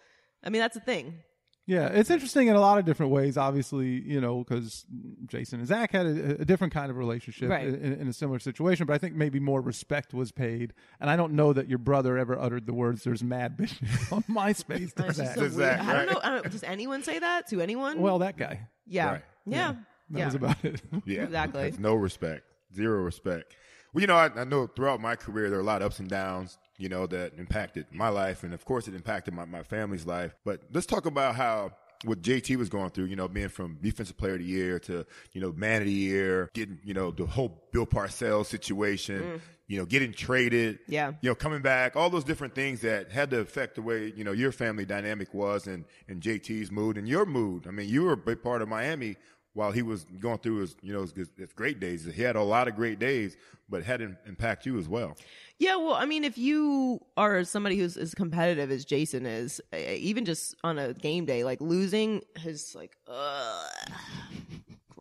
I 0.44 0.50
mean, 0.50 0.62
that's 0.62 0.76
the 0.76 0.82
thing. 0.82 1.20
Yeah, 1.68 1.88
it's 1.88 2.12
interesting 2.12 2.48
in 2.48 2.56
a 2.56 2.60
lot 2.60 2.78
of 2.78 2.86
different 2.86 3.12
ways. 3.12 3.38
Obviously, 3.38 3.88
you 3.88 4.22
know, 4.22 4.44
because 4.44 4.86
Jason 5.26 5.60
and 5.60 5.68
Zach 5.68 5.92
had 5.92 6.06
a, 6.06 6.42
a 6.42 6.46
different 6.46 6.74
kind 6.74 6.92
of 6.92 6.98
relationship 6.98 7.50
Right. 7.50 7.68
in, 7.68 7.94
in 7.94 8.08
a 8.08 8.14
similar 8.14 8.38
situation, 8.38 8.86
but 8.86 8.94
I 8.94 8.98
think 9.00 9.16
maybe 9.16 9.40
more 9.40 9.62
respect 9.62 10.14
was 10.14 10.32
paid. 10.32 10.74
And 11.00 11.10
I 11.10 11.16
don't 11.16 11.34
know 11.34 11.54
that 11.54 11.68
your 11.68 11.80
brother 11.80 12.20
ever 12.20 12.40
uttered 12.40 12.68
the 12.68 12.74
words 12.74 13.04
"There's 13.04 13.24
mad 13.24 13.58
bitches 13.58 14.12
on 14.14 14.22
MySpace." 14.24 14.94
to 14.94 15.08
It's 15.08 15.18
just 15.18 15.18
Zach. 15.18 15.36
so 15.36 15.50
To 15.50 15.56
weird. 15.56 15.80
I 15.80 15.94
don't 15.94 16.14
know. 16.14 16.20
I 16.24 16.30
don't, 16.30 16.52
does 16.52 16.64
anyone 16.64 17.02
say 17.02 17.18
that 17.18 17.48
to 17.50 17.62
anyone? 17.62 18.00
Well, 18.00 18.20
that 18.20 18.38
guy. 18.38 18.68
yeah. 18.86 19.12
Right. 19.14 19.22
yeah, 19.48 19.74
That 20.12 20.20
yeah, 20.20 20.26
was 20.26 20.36
about 20.36 20.64
it. 20.64 20.82
Yeah, 21.06 21.24
Exactly. 21.24 21.64
That's 21.64 21.80
no 21.80 21.96
respect, 21.96 22.44
zero 22.76 23.02
respect. 23.02 23.56
Well, 23.92 24.02
you 24.02 24.08
know, 24.08 24.18
I, 24.18 24.30
I 24.36 24.44
know 24.44 24.68
throughout 24.68 25.00
my 25.02 25.16
career 25.16 25.50
there 25.50 25.58
are 25.58 25.64
a 25.64 25.66
lot 25.66 25.82
of 25.82 25.88
ups 25.88 26.00
and 26.00 26.08
downs. 26.10 26.60
You 26.78 26.90
know 26.90 27.08
that 27.08 27.34
impacted 27.38 27.86
my 27.92 28.10
life, 28.10 28.44
and 28.44 28.54
of 28.54 28.66
course 28.66 28.88
it 28.88 28.96
impacted 28.96 29.34
my, 29.34 29.46
my 29.46 29.64
family's 29.64 30.06
life. 30.06 30.36
But 30.44 30.62
let's 30.74 30.86
talk 30.86 31.06
about 31.06 31.36
how 31.36 31.72
what 32.04 32.22
JT 32.22 32.58
was 32.58 32.70
going 32.70 32.90
through. 32.90 33.06
You 33.06 33.16
know, 33.16 33.28
being 33.28 33.50
from 33.50 33.78
defensive 33.82 34.18
player 34.18 34.34
of 34.34 34.40
the 34.40 34.46
year 34.46 34.80
to 34.80 35.06
you 35.32 35.42
know 35.42 35.54
man 35.54 35.82
of 35.82 35.88
the 35.88 35.94
year, 35.94 36.50
getting 36.54 36.80
you 36.84 36.94
know 36.94 37.12
the 37.12 37.26
whole 37.26 37.64
Bill 37.72 37.86
Parcells 37.86 38.48
situation. 38.48 39.42
You 39.68 39.80
know, 39.80 39.86
getting 39.86 40.14
traded. 40.14 40.76
Mm. 40.76 40.82
Yeah. 40.90 41.14
You 41.22 41.32
know, 41.32 41.36
coming 41.36 41.64
back, 41.64 41.96
all 41.96 42.12
those 42.12 42.24
different 42.24 42.54
things 42.54 42.82
that 42.82 43.12
had 43.12 43.32
to 43.32 43.40
affect 43.40 43.74
the 43.74 43.82
way, 43.82 44.14
you 44.16 44.24
know, 44.24 44.32
your 44.32 44.52
family 44.52 44.86
dynamic 44.86 45.34
was 45.34 45.66
and, 45.66 45.86
and 46.08 46.22
JT's 46.22 46.72
mood 46.72 47.00
and 47.00 47.08
your 47.08 47.26
mood. 47.26 47.66
I 47.68 47.72
mean, 47.72 47.90
you 47.90 48.04
were 48.04 48.14
a 48.14 48.18
big 48.18 48.44
part 48.44 48.62
of 48.62 48.70
Miami 48.70 49.16
while 49.56 49.72
he 49.72 49.82
was 49.82 50.06
going 50.20 50.38
through 50.38 50.58
his, 50.58 50.76
you 50.84 50.94
know, 50.94 51.02
his, 51.02 51.32
his 51.36 51.52
great 51.56 51.80
days. 51.80 52.06
He 52.06 52.22
had 52.22 52.36
a 52.36 52.44
lot 52.44 52.68
of 52.68 52.76
great 52.76 53.00
days, 53.00 53.38
but 53.68 53.80
it 53.80 53.86
had 53.86 54.02
an 54.02 54.18
impact 54.28 54.66
you 54.68 54.78
as 54.78 54.88
well. 54.88 55.16
Yeah, 55.58 55.78
well, 55.78 55.94
I 55.94 56.06
mean, 56.06 56.26
if 56.26 56.38
you 56.38 57.00
are 57.16 57.46
somebody 57.46 57.78
who's 57.78 57.96
as 57.96 58.14
competitive 58.14 58.72
as 58.72 58.84
Jason 58.84 59.26
is, 59.26 59.62
even 59.74 60.26
just 60.26 60.54
on 60.66 60.78
a 60.78 60.94
game 60.94 61.26
day, 61.26 61.46
like 61.46 61.62
losing 61.62 62.22
is 62.44 62.76
like, 62.76 62.98
ugh, 63.08 63.70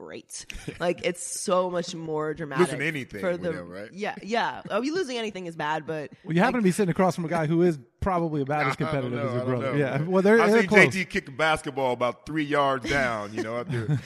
great. 0.05 0.47
like 0.81 1.01
it's 1.05 1.40
so 1.40 1.71
much 1.71 1.95
more 1.95 2.35
dramatic. 2.35 2.67
Losing 2.67 2.83
anything 2.83 3.21
for 3.21 3.37
the 3.37 3.53
him, 3.53 3.69
right? 3.69 3.93
Yeah, 3.93 4.14
yeah. 4.23 4.62
Oh, 4.71 4.83
you 4.83 4.95
losing 4.95 5.17
anything 5.19 5.47
is 5.47 5.57
bad, 5.57 5.87
but 5.87 6.11
Well, 6.25 6.35
you 6.35 6.40
happen 6.40 6.61
to 6.61 6.64
be 6.64 6.71
sitting 6.71 6.90
across 6.90 7.14
from 7.14 7.25
a 7.25 7.29
guy 7.29 7.47
who 7.47 7.62
is 7.62 7.79
probably 8.01 8.43
about 8.43 8.67
as 8.67 8.77
competitive 8.77 9.12
know, 9.12 9.27
as 9.27 9.31
I 9.33 9.37
your 9.37 9.45
brother. 9.45 9.73
know. 9.73 9.79
Yeah, 9.79 10.03
well, 10.03 10.23
they're, 10.23 10.40
I 10.40 10.51
they're 10.51 10.61
seen 10.61 10.69
close. 10.69 10.87
JT 10.87 11.09
kick 11.09 11.29
a 11.29 11.31
basketball 11.31 11.93
about 11.93 12.27
three 12.27 12.45
yards 12.45 12.88
down, 12.88 13.33
you 13.33 13.43
know, 13.43 13.59
after 13.59 13.99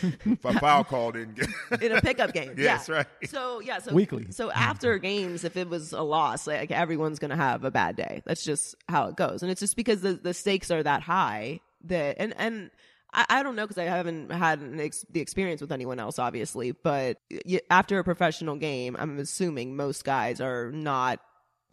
a 0.45 0.59
foul 0.61 0.85
call 0.85 1.13
didn't 1.13 1.35
get. 1.35 1.49
in 1.83 1.93
a 1.93 2.01
pickup 2.01 2.33
game. 2.33 2.55
Yeah, 2.59 2.83
right. 2.89 3.07
So 3.27 3.61
yeah, 3.61 3.79
so 3.79 3.93
Weekly. 3.93 4.27
So 4.31 4.51
after 4.51 4.99
games, 4.99 5.45
if 5.45 5.57
it 5.57 5.69
was 5.69 5.93
a 5.93 6.03
loss, 6.03 6.47
like 6.47 6.71
everyone's 6.71 7.19
gonna 7.19 7.37
have 7.37 7.65
a 7.65 7.71
bad 7.71 7.97
day. 7.97 8.23
That's 8.25 8.45
just 8.45 8.75
how 8.89 9.09
it 9.09 9.17
goes, 9.17 9.43
and 9.43 9.51
it's 9.51 9.61
just 9.61 9.77
because 9.77 10.01
the 10.01 10.15
the 10.15 10.35
stakes 10.35 10.71
are 10.71 10.83
that 10.83 11.03
high 11.03 11.61
that 11.85 12.17
and 12.19 12.35
and. 12.39 12.71
I, 13.13 13.27
I 13.29 13.43
don't 13.43 13.57
know 13.57 13.67
because 13.67 13.79
I 13.79 13.85
haven't 13.85 14.31
had 14.31 14.61
ex- 14.79 15.05
the 15.11 15.21
experience 15.21 15.61
with 15.61 15.73
anyone 15.73 15.99
else, 15.99 16.19
obviously. 16.19 16.73
But 16.73 17.19
y- 17.31 17.61
after 17.71 17.99
a 17.99 18.05
professional 18.05 18.57
game, 18.57 18.97
I'm 18.99 19.19
assuming 19.19 19.77
most 19.77 20.05
guys 20.05 20.41
are 20.41 20.71
not 20.73 21.21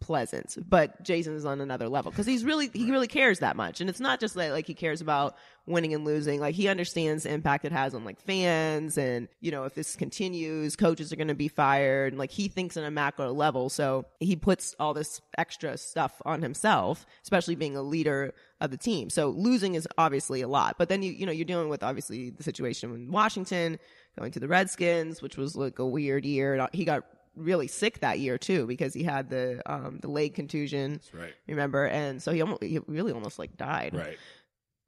pleasant. 0.00 0.56
But 0.68 1.02
jason 1.02 1.34
is 1.34 1.44
on 1.44 1.60
another 1.60 1.88
level 1.88 2.10
because 2.10 2.26
he's 2.26 2.44
really 2.44 2.70
he 2.72 2.90
really 2.90 3.06
cares 3.06 3.40
that 3.40 3.56
much, 3.56 3.80
and 3.80 3.88
it's 3.90 4.00
not 4.00 4.20
just 4.20 4.34
that 4.34 4.52
like 4.52 4.66
he 4.66 4.74
cares 4.74 5.00
about 5.00 5.36
winning 5.66 5.94
and 5.94 6.04
losing. 6.04 6.40
Like 6.40 6.54
he 6.54 6.68
understands 6.68 7.24
the 7.24 7.32
impact 7.32 7.64
it 7.64 7.72
has 7.72 7.94
on 7.94 8.04
like 8.04 8.20
fans, 8.20 8.98
and 8.98 9.28
you 9.40 9.50
know 9.50 9.64
if 9.64 9.74
this 9.74 9.96
continues, 9.96 10.76
coaches 10.76 11.12
are 11.12 11.16
going 11.16 11.28
to 11.28 11.34
be 11.34 11.48
fired. 11.48 12.12
And 12.12 12.18
like 12.18 12.30
he 12.30 12.48
thinks 12.48 12.76
on 12.76 12.84
a 12.84 12.90
macro 12.90 13.32
level, 13.32 13.68
so 13.68 14.06
he 14.20 14.36
puts 14.36 14.74
all 14.78 14.94
this 14.94 15.20
extra 15.38 15.76
stuff 15.76 16.20
on 16.24 16.42
himself, 16.42 17.06
especially 17.22 17.54
being 17.54 17.76
a 17.76 17.82
leader 17.82 18.34
of 18.60 18.70
the 18.70 18.76
team. 18.76 19.10
So 19.10 19.28
losing 19.30 19.74
is 19.74 19.86
obviously 19.98 20.40
a 20.40 20.48
lot, 20.48 20.76
but 20.78 20.88
then 20.88 21.02
you 21.02 21.12
you 21.12 21.26
know 21.26 21.32
you're 21.32 21.44
dealing 21.44 21.68
with 21.68 21.82
obviously 21.82 22.30
the 22.30 22.42
situation 22.42 22.94
in 22.94 23.10
Washington, 23.10 23.78
going 24.18 24.32
to 24.32 24.40
the 24.40 24.48
Redskins, 24.48 25.20
which 25.22 25.36
was 25.36 25.54
like 25.56 25.78
a 25.78 25.86
weird 25.86 26.24
year. 26.24 26.66
He 26.72 26.84
got 26.84 27.04
really 27.34 27.66
sick 27.66 28.00
that 28.00 28.18
year 28.18 28.38
too 28.38 28.66
because 28.66 28.94
he 28.94 29.02
had 29.02 29.28
the 29.28 29.60
um 29.70 29.98
the 30.00 30.08
leg 30.08 30.34
contusion. 30.34 31.00
right. 31.12 31.34
Remember, 31.46 31.86
and 31.86 32.22
so 32.22 32.32
he 32.32 32.40
almost 32.40 32.62
he 32.62 32.78
really 32.86 33.12
almost 33.12 33.38
like 33.38 33.56
died. 33.58 33.94
Right. 33.94 34.16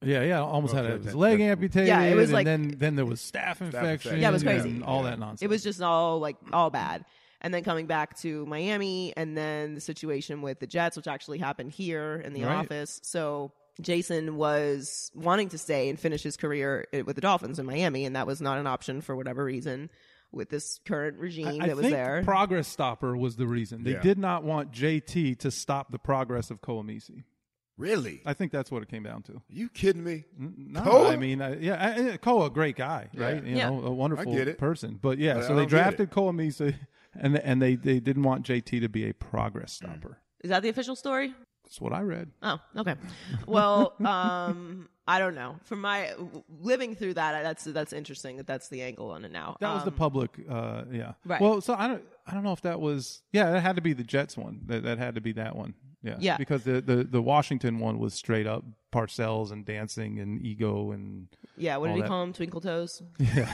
Yeah, 0.00 0.22
yeah, 0.22 0.40
almost 0.40 0.72
had 0.74 0.85
Okay, 0.87 0.96
his 0.96 1.07
that- 1.07 1.16
leg 1.16 1.38
that's- 1.38 1.50
amputated. 1.50 1.88
Yeah, 1.88 2.02
it 2.02 2.14
was 2.14 2.26
and 2.31 2.33
like- 2.35 2.44
then 2.46 2.74
then 2.78 2.94
there 2.96 3.04
was 3.04 3.20
staph 3.20 3.61
infection. 3.61 3.76
infection. 3.85 4.20
Yeah, 4.20 4.28
it 4.31 4.33
was 4.33 4.42
crazy. 4.44 4.70
and 4.70 4.85
all 4.85 5.02
Yeah. 5.02 5.11
that 5.11 5.18
nonsense. 5.18 5.42
It 5.42 5.48
was 5.50 5.62
just 5.62 5.83
all 5.83 6.20
like 6.20 6.37
all 6.52 6.70
bad. 6.70 7.04
And 7.40 7.55
then 7.55 7.62
coming 7.62 7.87
back 7.87 8.18
to 8.20 8.44
Miami, 8.46 9.12
and 9.16 9.37
then 9.38 9.74
the 9.77 9.81
situation 9.81 10.42
with 10.42 10.59
the 10.59 10.66
Jets, 10.66 10.96
which 10.96 11.07
actually 11.07 11.38
happened 11.38 11.70
here 11.72 12.16
in 12.24 12.33
the 12.33 12.42
Right. 12.44 12.57
office. 12.57 13.01
So 13.05 13.53
Jason 13.81 14.37
was 14.37 15.12
wanting 15.14 15.51
to 15.51 15.59
stay 15.59 15.88
and 15.88 16.01
finish 16.01 16.22
his 16.22 16.37
career 16.37 16.87
with 17.07 17.14
the 17.14 17.22
Dolphins 17.22 17.61
in 17.61 17.66
Miami, 17.66 18.05
and 18.07 18.16
that 18.16 18.27
was 18.27 18.40
not 18.40 18.59
an 18.59 18.66
option 18.66 19.01
for 19.01 19.14
whatever 19.14 19.44
reason 19.44 19.88
with 20.33 20.51
this 20.51 20.81
current 20.85 21.16
regime 21.18 21.62
I 21.62 21.68
that 21.68 21.77
was 21.77 21.85
think 21.85 21.94
there. 21.94 22.22
progress 22.24 22.66
stopper 22.66 23.16
was 23.16 23.37
the 23.37 23.46
reason. 23.46 23.85
They 23.85 23.92
Yeah. 23.92 24.01
did 24.01 24.18
not 24.18 24.42
want 24.42 24.72
JT 24.72 25.37
to 25.37 25.51
stop 25.53 25.92
the 25.92 25.98
progress 25.98 26.51
of 26.51 26.61
Koa 26.61 26.83
Misi. 26.83 27.22
Really? 27.79 28.20
I 28.27 28.35
think 28.35 28.51
that's 28.51 28.72
what 28.72 28.83
it 28.83 28.88
came 28.88 29.05
down 29.05 29.22
to. 29.22 29.40
you 29.48 29.68
kidding 29.68 30.03
me? 30.03 30.24
No, 30.37 30.83
Koa? 30.83 31.12
I 31.12 31.16
mean, 31.16 31.40
uh, 31.40 31.57
yeah, 31.61 31.74
I, 31.81 32.12
I- 32.14 32.16
Koa, 32.16 32.51
great 32.51 32.74
guy, 32.74 33.09
right? 33.14 33.42
You 33.44 33.55
Yeah. 33.57 33.70
know, 33.70 33.85
a 33.85 33.90
wonderful 33.94 34.33
I 34.33 34.37
get 34.37 34.48
it. 34.48 34.59
person. 34.59 34.98
But 35.01 35.18
yeah, 35.18 35.35
But 35.35 35.44
so 35.44 35.55
they 35.55 35.62
get 35.62 35.70
drafted 35.70 36.09
it. 36.09 36.11
And 37.14 37.37
and 37.38 37.61
they 37.62 37.75
they 37.77 38.01
didn't 38.01 38.23
want 38.23 38.47
JT 38.47 38.81
to 38.81 38.88
be 38.88 39.09
a 39.09 39.14
progress 39.14 39.73
stopper. 39.73 40.18
Is 40.42 40.51
that 40.51 40.62
the 40.62 40.68
official 40.68 40.97
story? 40.97 41.35
That's 41.64 41.81
what 41.81 41.92
I 41.92 42.01
read. 42.01 42.31
Oh, 42.42 42.59
okay. 42.79 42.94
Well, 43.47 43.92
um, 44.05 44.88
I 45.07 45.18
don't 45.18 45.35
know. 45.35 45.57
From 45.64 45.81
my 45.83 46.14
living 46.61 46.94
through 46.94 47.14
that, 47.14 47.42
that's 47.42 47.64
that's 47.64 47.92
interesting. 47.92 48.37
That 48.38 48.47
that's 48.47 48.68
the 48.68 48.83
angle 48.83 49.11
on 49.11 49.25
it 49.25 49.33
now. 49.33 49.57
That 49.61 49.75
was 49.75 49.85
the 49.85 49.90
Um, 49.90 49.97
public, 49.97 50.31
uh, 50.49 50.85
yeah. 50.90 51.12
Right. 51.27 51.40
Well, 51.40 51.61
so 51.61 51.75
I 51.75 51.88
don't, 51.88 52.03
I 52.27 52.33
don't 52.33 52.42
know 52.42 52.53
if 52.53 52.62
that 52.62 52.81
was, 52.81 53.23
yeah, 53.33 53.51
that 53.51 53.61
had 53.61 53.77
to 53.77 53.83
be 53.83 53.92
the 53.92 54.03
Jets 54.05 54.37
one. 54.37 54.61
That, 54.66 54.83
that 54.85 54.97
had 54.99 55.14
to 55.16 55.21
be 55.21 55.33
that 55.33 55.57
one. 55.57 55.75
Yeah. 56.03 56.16
Yeah. 56.21 56.37
Because 56.38 56.64
the, 56.64 56.81
the, 56.81 57.05
the 57.05 57.21
Washington 57.21 57.81
one 57.81 57.99
was 57.99 58.14
straight 58.14 58.47
up 58.47 58.64
Parcells 58.92 59.51
and 59.51 59.66
dancing 59.66 60.21
and 60.21 60.40
ego 60.40 60.92
and 60.92 61.29
Yeah. 61.57 61.77
What 61.79 61.87
did 61.88 61.90
all 61.90 61.97
he 61.97 62.03
that. 62.03 62.09
call 62.09 62.23
him? 62.23 62.33
Twinkle 62.33 62.61
toes. 62.62 63.03
yeah, 63.18 63.53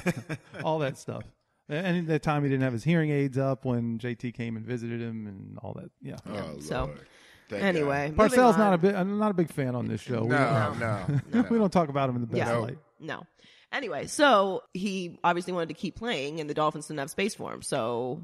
all 0.63 0.79
that 0.81 0.99
stuff. 0.99 1.25
And 1.69 1.97
at 1.97 2.07
that 2.09 2.23
time, 2.23 2.43
he 2.45 2.51
didn't 2.51 2.63
have 2.63 2.73
his 2.75 2.85
hearing 2.85 3.11
aids 3.11 3.39
up 3.39 3.65
when 3.65 3.99
JT 3.99 4.35
came 4.35 4.57
and 4.57 4.67
visited 4.67 5.01
him 5.01 5.27
and 5.27 5.59
all 5.63 5.73
that. 5.75 5.91
Yeah. 6.03 6.17
Oh, 6.27 6.59
So, 6.61 6.85
Lord. 6.85 7.01
Thank 7.49 7.63
Anyway, 7.63 8.09
moving 8.11 8.17
Parcells 8.39 8.55
on. 8.55 8.59
not 8.59 8.73
a 8.75 8.79
big, 8.79 8.95
I'm 8.95 9.19
not 9.19 9.31
a 9.31 9.35
big 9.35 9.51
fan 9.53 9.75
on 9.75 9.87
this 9.87 10.01
show. 10.01 10.25
God. 10.25 10.75
We, 10.75 10.81
No, 10.81 10.97
no. 11.09 11.21
don't, 11.31 11.51
we 11.51 11.59
don't 11.59 11.73
talk 11.73 11.89
about 11.91 12.09
him 12.09 12.17
in 12.17 12.21
the 12.23 12.27
best 12.27 12.39
Yeah. 12.39 12.57
light. 12.57 12.79
No. 13.01 13.27
Anyway, 13.73 14.07
so 14.07 14.63
he 14.73 15.19
obviously 15.25 15.53
wanted 15.53 15.69
to 15.69 15.75
keep 15.75 15.97
playing, 15.97 16.41
and 16.41 16.49
the 16.49 16.55
Dolphins 16.55 16.87
didn't 16.87 17.01
have 17.01 17.11
space 17.11 17.35
for 17.35 17.53
him. 17.53 17.61
So 17.61 18.23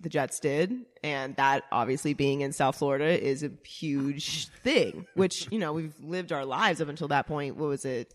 the 0.00 0.08
Jets 0.08 0.38
did, 0.40 0.72
and 1.02 1.34
that 1.36 1.64
obviously 1.72 2.14
being 2.14 2.40
in 2.42 2.52
South 2.52 2.76
Florida 2.76 3.06
is 3.22 3.42
a 3.42 3.50
huge 3.66 4.48
thing. 4.62 5.06
Which 5.14 5.48
you 5.50 5.58
know 5.58 5.72
we've 5.72 5.98
lived 6.00 6.32
our 6.32 6.44
lives 6.44 6.80
up 6.80 6.88
until 6.88 7.08
that 7.08 7.26
point. 7.26 7.56
What 7.56 7.68
was 7.68 7.84
it? 7.84 8.14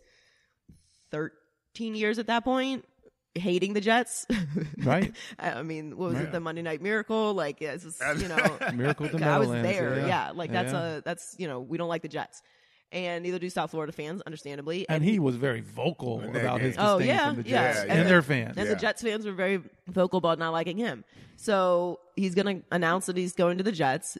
Thirteen 1.12 1.96
years 1.96 2.18
at 2.18 2.28
that 2.28 2.44
point, 2.44 2.86
hating 3.36 3.74
the 3.74 3.82
Jets. 3.82 4.26
Right. 4.84 5.14
I 5.40 5.64
mean, 5.64 5.96
what 5.98 6.12
was 6.12 6.20
it? 6.20 6.32
The 6.34 6.40
Monday 6.42 6.62
Night 6.62 6.82
Miracle? 6.82 7.34
Like, 7.34 7.62
yeah, 7.62 7.72
it's 7.72 7.84
just, 7.86 8.02
you 8.22 8.28
know, 8.28 8.58
Miracle 8.74 9.06
at 9.06 9.24
I 9.24 9.40
was 9.40 9.50
there. 9.50 9.98
yeah. 10.00 10.08
Yeah, 10.08 10.32
like 10.32 10.52
that's 10.52 10.74
Yeah. 10.74 10.98
a 10.98 11.02
that's 11.02 11.36
you 11.40 11.48
know 11.48 11.62
we 11.62 11.78
don't 11.78 11.88
like 11.88 12.02
the 12.02 12.10
Jets, 12.10 12.42
and 12.92 13.24
neither 13.24 13.40
do 13.40 13.50
South 13.50 13.72
Florida 13.72 13.94
fans, 13.94 14.22
understandably. 14.26 14.86
And 14.90 15.04
he 15.04 15.20
was 15.20 15.38
very 15.38 15.62
vocal 15.62 16.20
that 16.20 16.36
about 16.36 16.60
his 16.62 16.76
game. 16.76 16.86
Oh, 16.86 16.98
disdain 17.00 17.16
yeah, 17.16 17.28
from 17.34 17.44
the 17.44 17.50
yeah. 17.50 17.74
Jets 17.74 17.78
Yeah, 17.78 17.94
and 17.94 18.02
yeah. 18.02 18.08
their 18.10 18.22
fans. 18.22 18.58
And 18.58 18.68
Yeah. 18.68 18.74
the 18.74 18.80
Jets 18.80 19.02
fans 19.02 19.26
were 19.26 19.32
very 19.32 19.62
vocal 19.88 20.18
about 20.18 20.38
not 20.38 20.52
liking 20.52 20.78
him. 20.78 21.06
So 21.38 22.00
he's 22.18 22.36
going 22.36 22.60
to 22.60 22.66
announce 22.72 23.06
that 23.08 23.16
he's 23.18 23.34
going 23.34 23.58
to 23.58 23.64
the 23.64 23.72
Jets. 23.72 24.18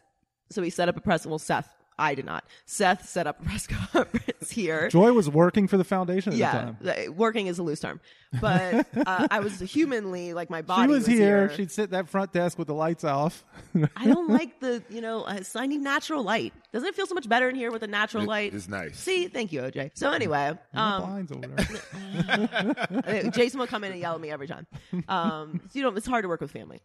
So 0.50 0.62
he 0.62 0.70
set 0.70 0.88
up 0.90 0.96
a 0.98 1.02
press. 1.02 1.26
Well, 1.26 1.40
Seth, 1.40 1.68
I 1.98 2.16
did 2.16 2.26
not. 2.26 2.44
Seth 2.66 3.08
set 3.08 3.28
up 3.28 3.40
a 3.42 3.44
press 3.44 3.68
conference 3.94 4.50
here. 4.52 4.90
Joy 4.90 5.14
was 5.14 5.30
working 5.30 5.68
for 5.68 5.78
the 5.78 5.84
foundation 5.84 6.34
at 6.34 6.38
yeah, 6.40 6.74
the 6.82 6.94
time. 6.94 7.16
working 7.16 7.48
is 7.48 7.60
a 7.60 7.64
loose 7.64 7.80
term, 7.80 8.00
but 8.42 8.86
uh, 9.06 9.28
I 9.30 9.40
was 9.40 9.60
humanly 9.60 10.34
like 10.34 10.50
my 10.50 10.60
She 10.60 10.64
body 10.64 10.92
was, 10.92 11.06
here. 11.06 11.48
here. 11.48 11.56
She'd 11.58 11.72
sit 11.72 11.84
at 11.84 11.90
that 11.92 12.10
front 12.10 12.34
desk 12.34 12.58
with 12.58 12.68
the 12.68 12.74
lights 12.74 13.04
off. 13.04 13.44
I 13.96 14.06
don't 14.08 14.30
like 14.30 14.60
the 14.60 14.84
you 14.90 15.02
know 15.02 15.24
uh, 15.24 15.40
I 15.56 15.66
need 15.68 15.82
natural 15.82 16.24
light. 16.24 16.54
Doesn't 16.72 16.88
it 16.90 16.96
feel 16.96 17.06
so 17.06 17.14
much 17.16 17.30
better 17.30 17.48
in 17.50 17.56
here 17.56 17.72
with 17.72 17.84
a 17.84 17.88
natural 17.88 18.24
It- 18.24 18.28
light? 18.28 18.54
it's 18.54 18.68
nice. 18.68 18.98
See, 18.98 19.28
thank 19.28 19.52
you, 19.52 19.62
OJ. 19.62 19.92
So 19.94 20.12
anyway, 20.12 20.54
No 20.74 20.82
um, 20.82 21.02
blinds 21.04 21.32
over 21.32 21.48
there. 21.48 23.30
Jason 23.32 23.60
will 23.60 23.68
come 23.68 23.84
in 23.84 23.92
and 23.92 24.02
yell 24.02 24.16
at 24.16 24.22
me 24.22 24.32
every 24.32 24.48
time. 24.48 24.66
Um, 25.08 25.62
so 25.70 25.80
you 25.80 25.84
know, 25.84 25.90
it's 25.96 26.08
hard 26.08 26.24
to 26.24 26.28
work 26.30 26.42
with 26.42 26.52
family 26.52 26.82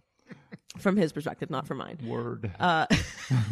from 0.76 0.96
his 0.96 1.12
perspective, 1.12 1.50
not 1.50 1.66
from 1.66 1.78
mine. 1.78 1.98
Word. 2.04 2.52
Uh, 2.60 2.86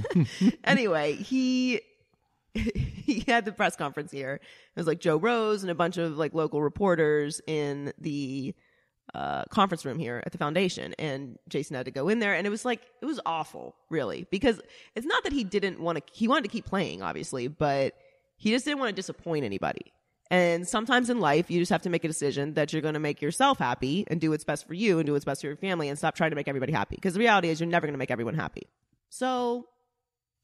anyway, 0.64 1.14
he 1.14 1.80
he 2.54 3.24
had 3.26 3.44
the 3.44 3.52
press 3.52 3.76
conference 3.76 4.10
here. 4.10 4.34
It 4.34 4.80
was 4.80 4.86
like 4.86 5.00
Joe 5.00 5.16
Rose 5.16 5.62
and 5.62 5.70
a 5.70 5.74
bunch 5.74 5.96
of 5.96 6.16
like 6.16 6.34
local 6.34 6.62
reporters 6.62 7.40
in 7.46 7.92
the 7.98 8.54
uh, 9.14 9.44
conference 9.46 9.84
room 9.84 9.98
here 9.98 10.22
at 10.26 10.32
the 10.32 10.38
foundation, 10.38 10.94
and 10.98 11.38
Jason 11.48 11.76
had 11.76 11.86
to 11.86 11.90
go 11.90 12.08
in 12.08 12.18
there, 12.18 12.34
and 12.34 12.46
it 12.46 12.50
was 12.50 12.64
like 12.64 12.82
it 13.00 13.06
was 13.06 13.20
awful, 13.24 13.74
really, 13.90 14.26
because 14.30 14.60
it's 14.94 15.06
not 15.06 15.22
that 15.24 15.32
he 15.32 15.44
didn't 15.44 15.80
want 15.80 15.98
to. 15.98 16.12
He 16.12 16.28
wanted 16.28 16.42
to 16.44 16.50
keep 16.50 16.66
playing, 16.66 17.02
obviously, 17.02 17.48
but 17.48 17.94
he 18.36 18.50
just 18.50 18.64
didn't 18.64 18.78
want 18.78 18.90
to 18.90 18.96
disappoint 18.96 19.44
anybody. 19.44 19.92
And 20.30 20.66
sometimes 20.66 21.08
in 21.08 21.20
life, 21.20 21.50
you 21.50 21.60
just 21.60 21.70
have 21.70 21.82
to 21.82 21.90
make 21.90 22.04
a 22.04 22.08
decision 22.08 22.54
that 22.54 22.72
you're 22.72 22.82
going 22.82 22.94
to 22.94 23.00
make 23.00 23.22
yourself 23.22 23.58
happy 23.58 24.04
and 24.08 24.20
do 24.20 24.30
what's 24.30 24.44
best 24.44 24.66
for 24.66 24.74
you 24.74 24.98
and 24.98 25.06
do 25.06 25.12
what's 25.12 25.24
best 25.24 25.40
for 25.40 25.46
your 25.46 25.56
family 25.56 25.88
and 25.88 25.96
stop 25.96 26.16
trying 26.16 26.30
to 26.30 26.36
make 26.36 26.48
everybody 26.48 26.72
happy. 26.72 26.96
Because 26.96 27.14
the 27.14 27.20
reality 27.20 27.48
is, 27.48 27.60
you're 27.60 27.68
never 27.68 27.86
going 27.86 27.94
to 27.94 27.98
make 27.98 28.10
everyone 28.10 28.34
happy. 28.34 28.66
So 29.08 29.66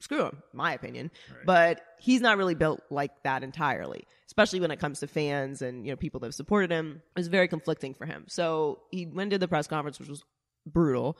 screw 0.02 0.26
him, 0.26 0.42
my 0.52 0.72
opinion. 0.72 1.10
But 1.46 1.80
he's 1.98 2.20
not 2.20 2.38
really 2.38 2.54
built 2.54 2.80
like 2.90 3.10
that 3.24 3.42
entirely, 3.42 4.06
especially 4.26 4.60
when 4.60 4.70
it 4.70 4.78
comes 4.78 5.00
to 5.00 5.06
fans 5.06 5.62
and 5.62 5.84
you 5.86 5.92
know 5.92 5.96
people 5.96 6.20
that 6.20 6.26
have 6.26 6.34
supported 6.34 6.70
him. 6.70 7.02
It 7.16 7.20
was 7.20 7.28
very 7.28 7.48
conflicting 7.48 7.94
for 7.94 8.06
him. 8.06 8.24
So 8.28 8.80
he 8.90 9.06
went 9.06 9.30
to 9.30 9.38
the 9.38 9.48
press 9.48 9.66
conference, 9.66 9.98
which 9.98 10.08
was 10.08 10.24
brutal. 10.66 11.16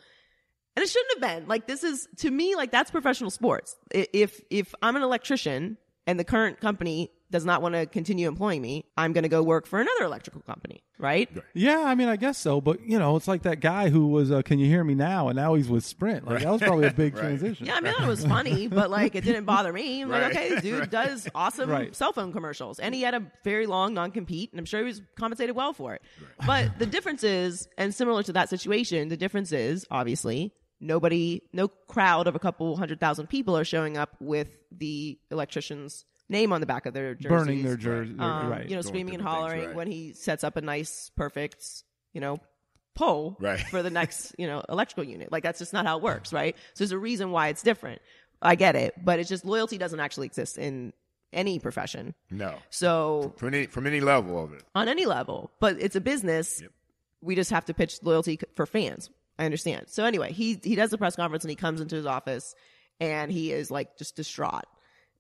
And 0.75 0.83
it 0.83 0.89
shouldn't 0.89 1.13
have 1.15 1.37
been. 1.37 1.49
Like 1.49 1.67
this 1.67 1.85
is 1.85 2.09
to 2.19 2.31
me 2.31 2.57
like 2.57 2.71
that's 2.71 2.91
professional 2.91 3.31
sports. 3.31 3.77
If 3.91 4.41
if 4.51 4.75
I'm 4.83 4.97
an 4.97 5.03
electrician 5.03 5.79
and 6.07 6.19
the 6.19 6.25
current 6.25 6.61
company 6.61 7.11
does 7.33 7.45
not 7.45 7.61
want 7.63 7.75
to 7.75 7.87
continue 7.87 8.29
employing 8.29 8.63
me, 8.63 8.85
I'm 8.97 9.13
going 9.13 9.25
to 9.25 9.29
go 9.29 9.43
work 9.43 9.67
for 9.67 9.81
another 9.81 10.05
electrical 10.05 10.43
company, 10.43 10.85
right? 10.99 11.29
yeah, 11.55 11.81
I 11.85 11.97
mean, 11.97 12.07
I 12.07 12.15
guess 12.17 12.39
so. 12.39 12.61
But, 12.61 12.87
you 12.87 12.99
know, 12.99 13.17
it's 13.17 13.27
like 13.27 13.43
that 13.43 13.59
guy 13.61 13.89
who 13.89 14.07
was, 14.07 14.31
uh, 14.31 14.43
Can 14.43 14.61
You 14.61 14.67
Hear 14.67 14.85
Me 14.85 14.95
Now? 14.95 15.29
And 15.29 15.37
now 15.37 15.55
he's 15.55 15.69
with 15.69 15.85
Sprint. 15.85 16.27
Like, 16.29 16.43
that 16.43 16.53
was 16.53 16.61
probably 16.63 16.87
a 16.87 16.93
big 16.93 17.17
transition. 17.17 17.67
Yeah, 17.67 17.75
I 17.75 17.81
mean, 17.81 17.89
I 17.89 17.93
thought 17.95 18.05
it 18.05 18.09
was 18.09 18.25
funny, 18.25 18.69
but 18.69 18.91
like 18.91 19.15
it 19.17 19.25
didn't 19.25 19.45
bother 19.45 19.73
me. 19.73 20.03
I'm 20.03 20.09
like, 20.11 20.31
okay, 20.31 20.51
this 20.51 20.63
dude 20.63 20.91
does 20.91 21.29
awesome 21.35 21.69
Right. 21.69 21.97
cell 21.97 22.13
phone 22.13 22.33
commercials, 22.33 22.79
and 22.79 22.95
he 22.95 23.03
had 23.03 23.15
a 23.15 23.23
very 23.43 23.67
long 23.67 23.95
non 23.95 24.13
compete, 24.13 24.53
and 24.53 24.59
I'm 24.61 24.65
sure 24.67 24.81
he 24.81 24.87
was 24.87 25.03
compensated 25.17 25.57
well 25.57 25.73
for 25.73 25.95
it. 25.95 26.03
But 26.47 26.79
the 26.79 26.87
difference 26.87 27.25
is, 27.25 27.67
and 27.79 27.95
similar 27.95 28.23
to 28.25 28.33
that 28.35 28.49
situation, 28.51 29.09
the 29.09 29.17
difference 29.17 29.51
is 29.53 29.87
obviously 29.91 30.53
nobody, 30.81 31.41
no 31.53 31.69
crowd 31.69 32.27
of 32.27 32.35
a 32.35 32.39
couple 32.39 32.77
hundred 32.77 33.01
thousand 33.01 33.29
people 33.29 33.57
are 33.57 33.65
showing 33.65 33.97
up 33.97 34.17
with 34.21 34.49
the 34.71 35.19
electrician's 35.31 36.05
name 36.33 36.53
on 36.53 36.61
the 36.61 36.67
back 36.67 36.87
of 36.87 36.95
their 36.95 37.15
jerseys, 37.15 37.29
Burning 37.29 37.63
their 37.63 37.77
jersey. 37.77 38.15
um, 38.19 38.49
right. 38.51 38.69
you 38.69 38.75
know, 38.75 38.83
Doing 38.83 38.93
screaming 38.93 39.15
and 39.15 39.23
different 39.23 39.37
things, 39.39 39.51
hollering 39.53 39.67
right. 39.69 39.77
when 39.77 39.87
he 39.87 40.13
sets 40.15 40.43
up 40.43 40.57
a 40.57 40.61
nice, 40.61 41.11
perfect, 41.17 41.65
you 42.13 42.21
know, 42.21 42.39
pole 42.95 43.37
Right. 43.41 43.61
for 43.61 43.83
the 43.83 43.91
next, 44.01 44.35
you 44.39 44.47
know, 44.47 44.63
electrical 44.69 45.05
unit. 45.05 45.31
Like 45.31 45.43
that's 45.45 45.59
just 45.61 45.73
not 45.73 45.87
how 45.87 45.99
it 45.99 46.03
works, 46.03 46.33
right? 46.33 46.57
So 46.75 46.85
there's 46.85 46.93
a 46.93 46.99
reason 46.99 47.31
why 47.31 47.49
it's 47.49 47.63
different. 47.63 48.03
I 48.41 48.57
get 48.57 48.75
it, 48.75 48.95
but 49.05 49.21
it's 49.21 49.29
just 49.29 49.45
loyalty 49.45 49.79
doesn't 49.79 50.01
actually 50.01 50.27
exist 50.27 50.59
in 50.59 50.93
any 51.33 51.59
profession. 51.61 52.15
No. 52.31 52.57
So 52.71 53.33
From 53.37 53.55
any 53.55 53.67
from 53.67 53.87
any 53.87 54.01
level 54.01 54.43
of 54.43 54.53
it. 54.53 54.63
on 54.75 54.89
any 54.89 55.07
level, 55.07 55.51
but 55.61 55.77
it's 55.81 55.95
a 55.97 56.01
business. 56.01 56.63
We 57.23 57.37
just 57.37 57.51
have 57.51 57.65
to 57.67 57.75
pitch 57.75 58.01
loyalty 58.03 58.41
for 58.57 58.67
fans. 58.67 59.11
I 59.39 59.45
understand. 59.47 59.87
So 59.89 60.05
anyway, 60.05 60.33
he 60.33 60.59
he 60.63 60.75
does 60.75 60.91
the 60.91 60.99
press 60.99 61.15
conference 61.17 61.45
and 61.45 61.51
he 61.51 61.57
comes 61.57 61.81
into 61.81 61.95
his 61.97 62.05
office 62.05 62.55
and 63.01 63.31
he 63.33 63.53
is 63.53 63.71
like 63.71 63.97
just 63.97 64.17
distraught. 64.17 64.65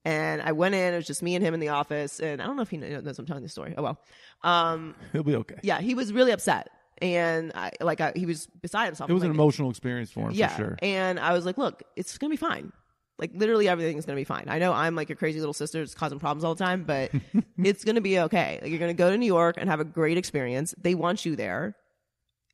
And 0.04 0.42
I 0.42 0.52
went 0.52 0.74
in. 0.74 0.94
It 0.94 0.96
was 0.96 1.06
just 1.06 1.22
me 1.22 1.36
and 1.36 1.44
him 1.44 1.54
in 1.54 1.60
the 1.60 1.68
office, 1.68 2.18
and 2.18 2.42
I 2.42 2.46
don't 2.46 2.56
know 2.56 2.62
if 2.62 2.70
he 2.70 2.76
knows 2.76 3.18
I'm 3.18 3.26
telling 3.26 3.42
this 3.44 3.52
story. 3.52 3.74
Oh 3.78 3.82
well. 3.82 4.00
Um, 4.42 4.94
He'll 5.12 5.22
be 5.22 5.36
okay. 5.36 5.56
yeah, 5.62 5.80
he 5.80 5.94
was 5.94 6.12
really 6.12 6.32
upset, 6.32 6.70
and 7.00 7.52
I 7.54 7.70
like 7.80 8.00
I, 8.00 8.12
he 8.16 8.26
was 8.26 8.46
beside 8.60 8.86
himself. 8.86 9.08
It 9.08 9.12
was 9.12 9.22
I'm 9.22 9.30
an 9.30 9.36
like, 9.36 9.42
emotional 9.44 9.70
experience 9.70 10.10
for 10.10 10.20
him, 10.28 10.32
yeah, 10.32 10.48
for 10.48 10.56
sure. 10.56 10.78
and 10.82 11.20
I 11.20 11.32
was 11.32 11.46
like, 11.46 11.56
look, 11.56 11.84
it's 11.94 12.18
gonna 12.18 12.30
be 12.32 12.36
fine. 12.36 12.72
Like 13.18 13.30
literally 13.34 13.68
everything's 13.68 14.04
gonna 14.04 14.16
be 14.16 14.24
fine. 14.24 14.46
I 14.48 14.58
know 14.58 14.72
I'm 14.72 14.96
like 14.96 15.08
your 15.08 15.14
crazy 15.14 15.38
little 15.38 15.52
sister, 15.54 15.84
just 15.84 15.96
causing 15.96 16.18
problems 16.18 16.42
all 16.42 16.56
the 16.56 16.64
time, 16.64 16.82
but 16.82 17.12
it's 17.58 17.84
gonna 17.84 18.00
be 18.00 18.18
okay. 18.18 18.58
Like 18.60 18.70
you're 18.72 18.80
gonna 18.80 18.94
go 18.94 19.08
to 19.10 19.16
New 19.16 19.26
York 19.26 19.54
and 19.58 19.70
have 19.70 19.78
a 19.78 19.84
great 19.84 20.18
experience. 20.18 20.74
They 20.82 20.96
want 20.96 21.24
you 21.24 21.36
there. 21.36 21.76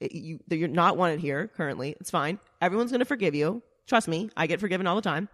It- 0.01 0.13
you 0.13 0.41
you're 0.51 0.69
not 0.69 0.99
wanted 0.99 1.21
here 1.21 1.49
currently. 1.57 1.97
It's 1.99 2.11
fine. 2.11 2.39
Everyone's 2.61 2.93
gonna 2.93 3.07
forgive 3.07 3.35
you. 3.35 3.63
Trust 3.87 4.07
me, 4.09 4.29
I 4.37 4.47
get 4.47 4.61
forgiven 4.61 4.87
all 4.87 4.97
the 4.97 5.01
time, 5.01 5.31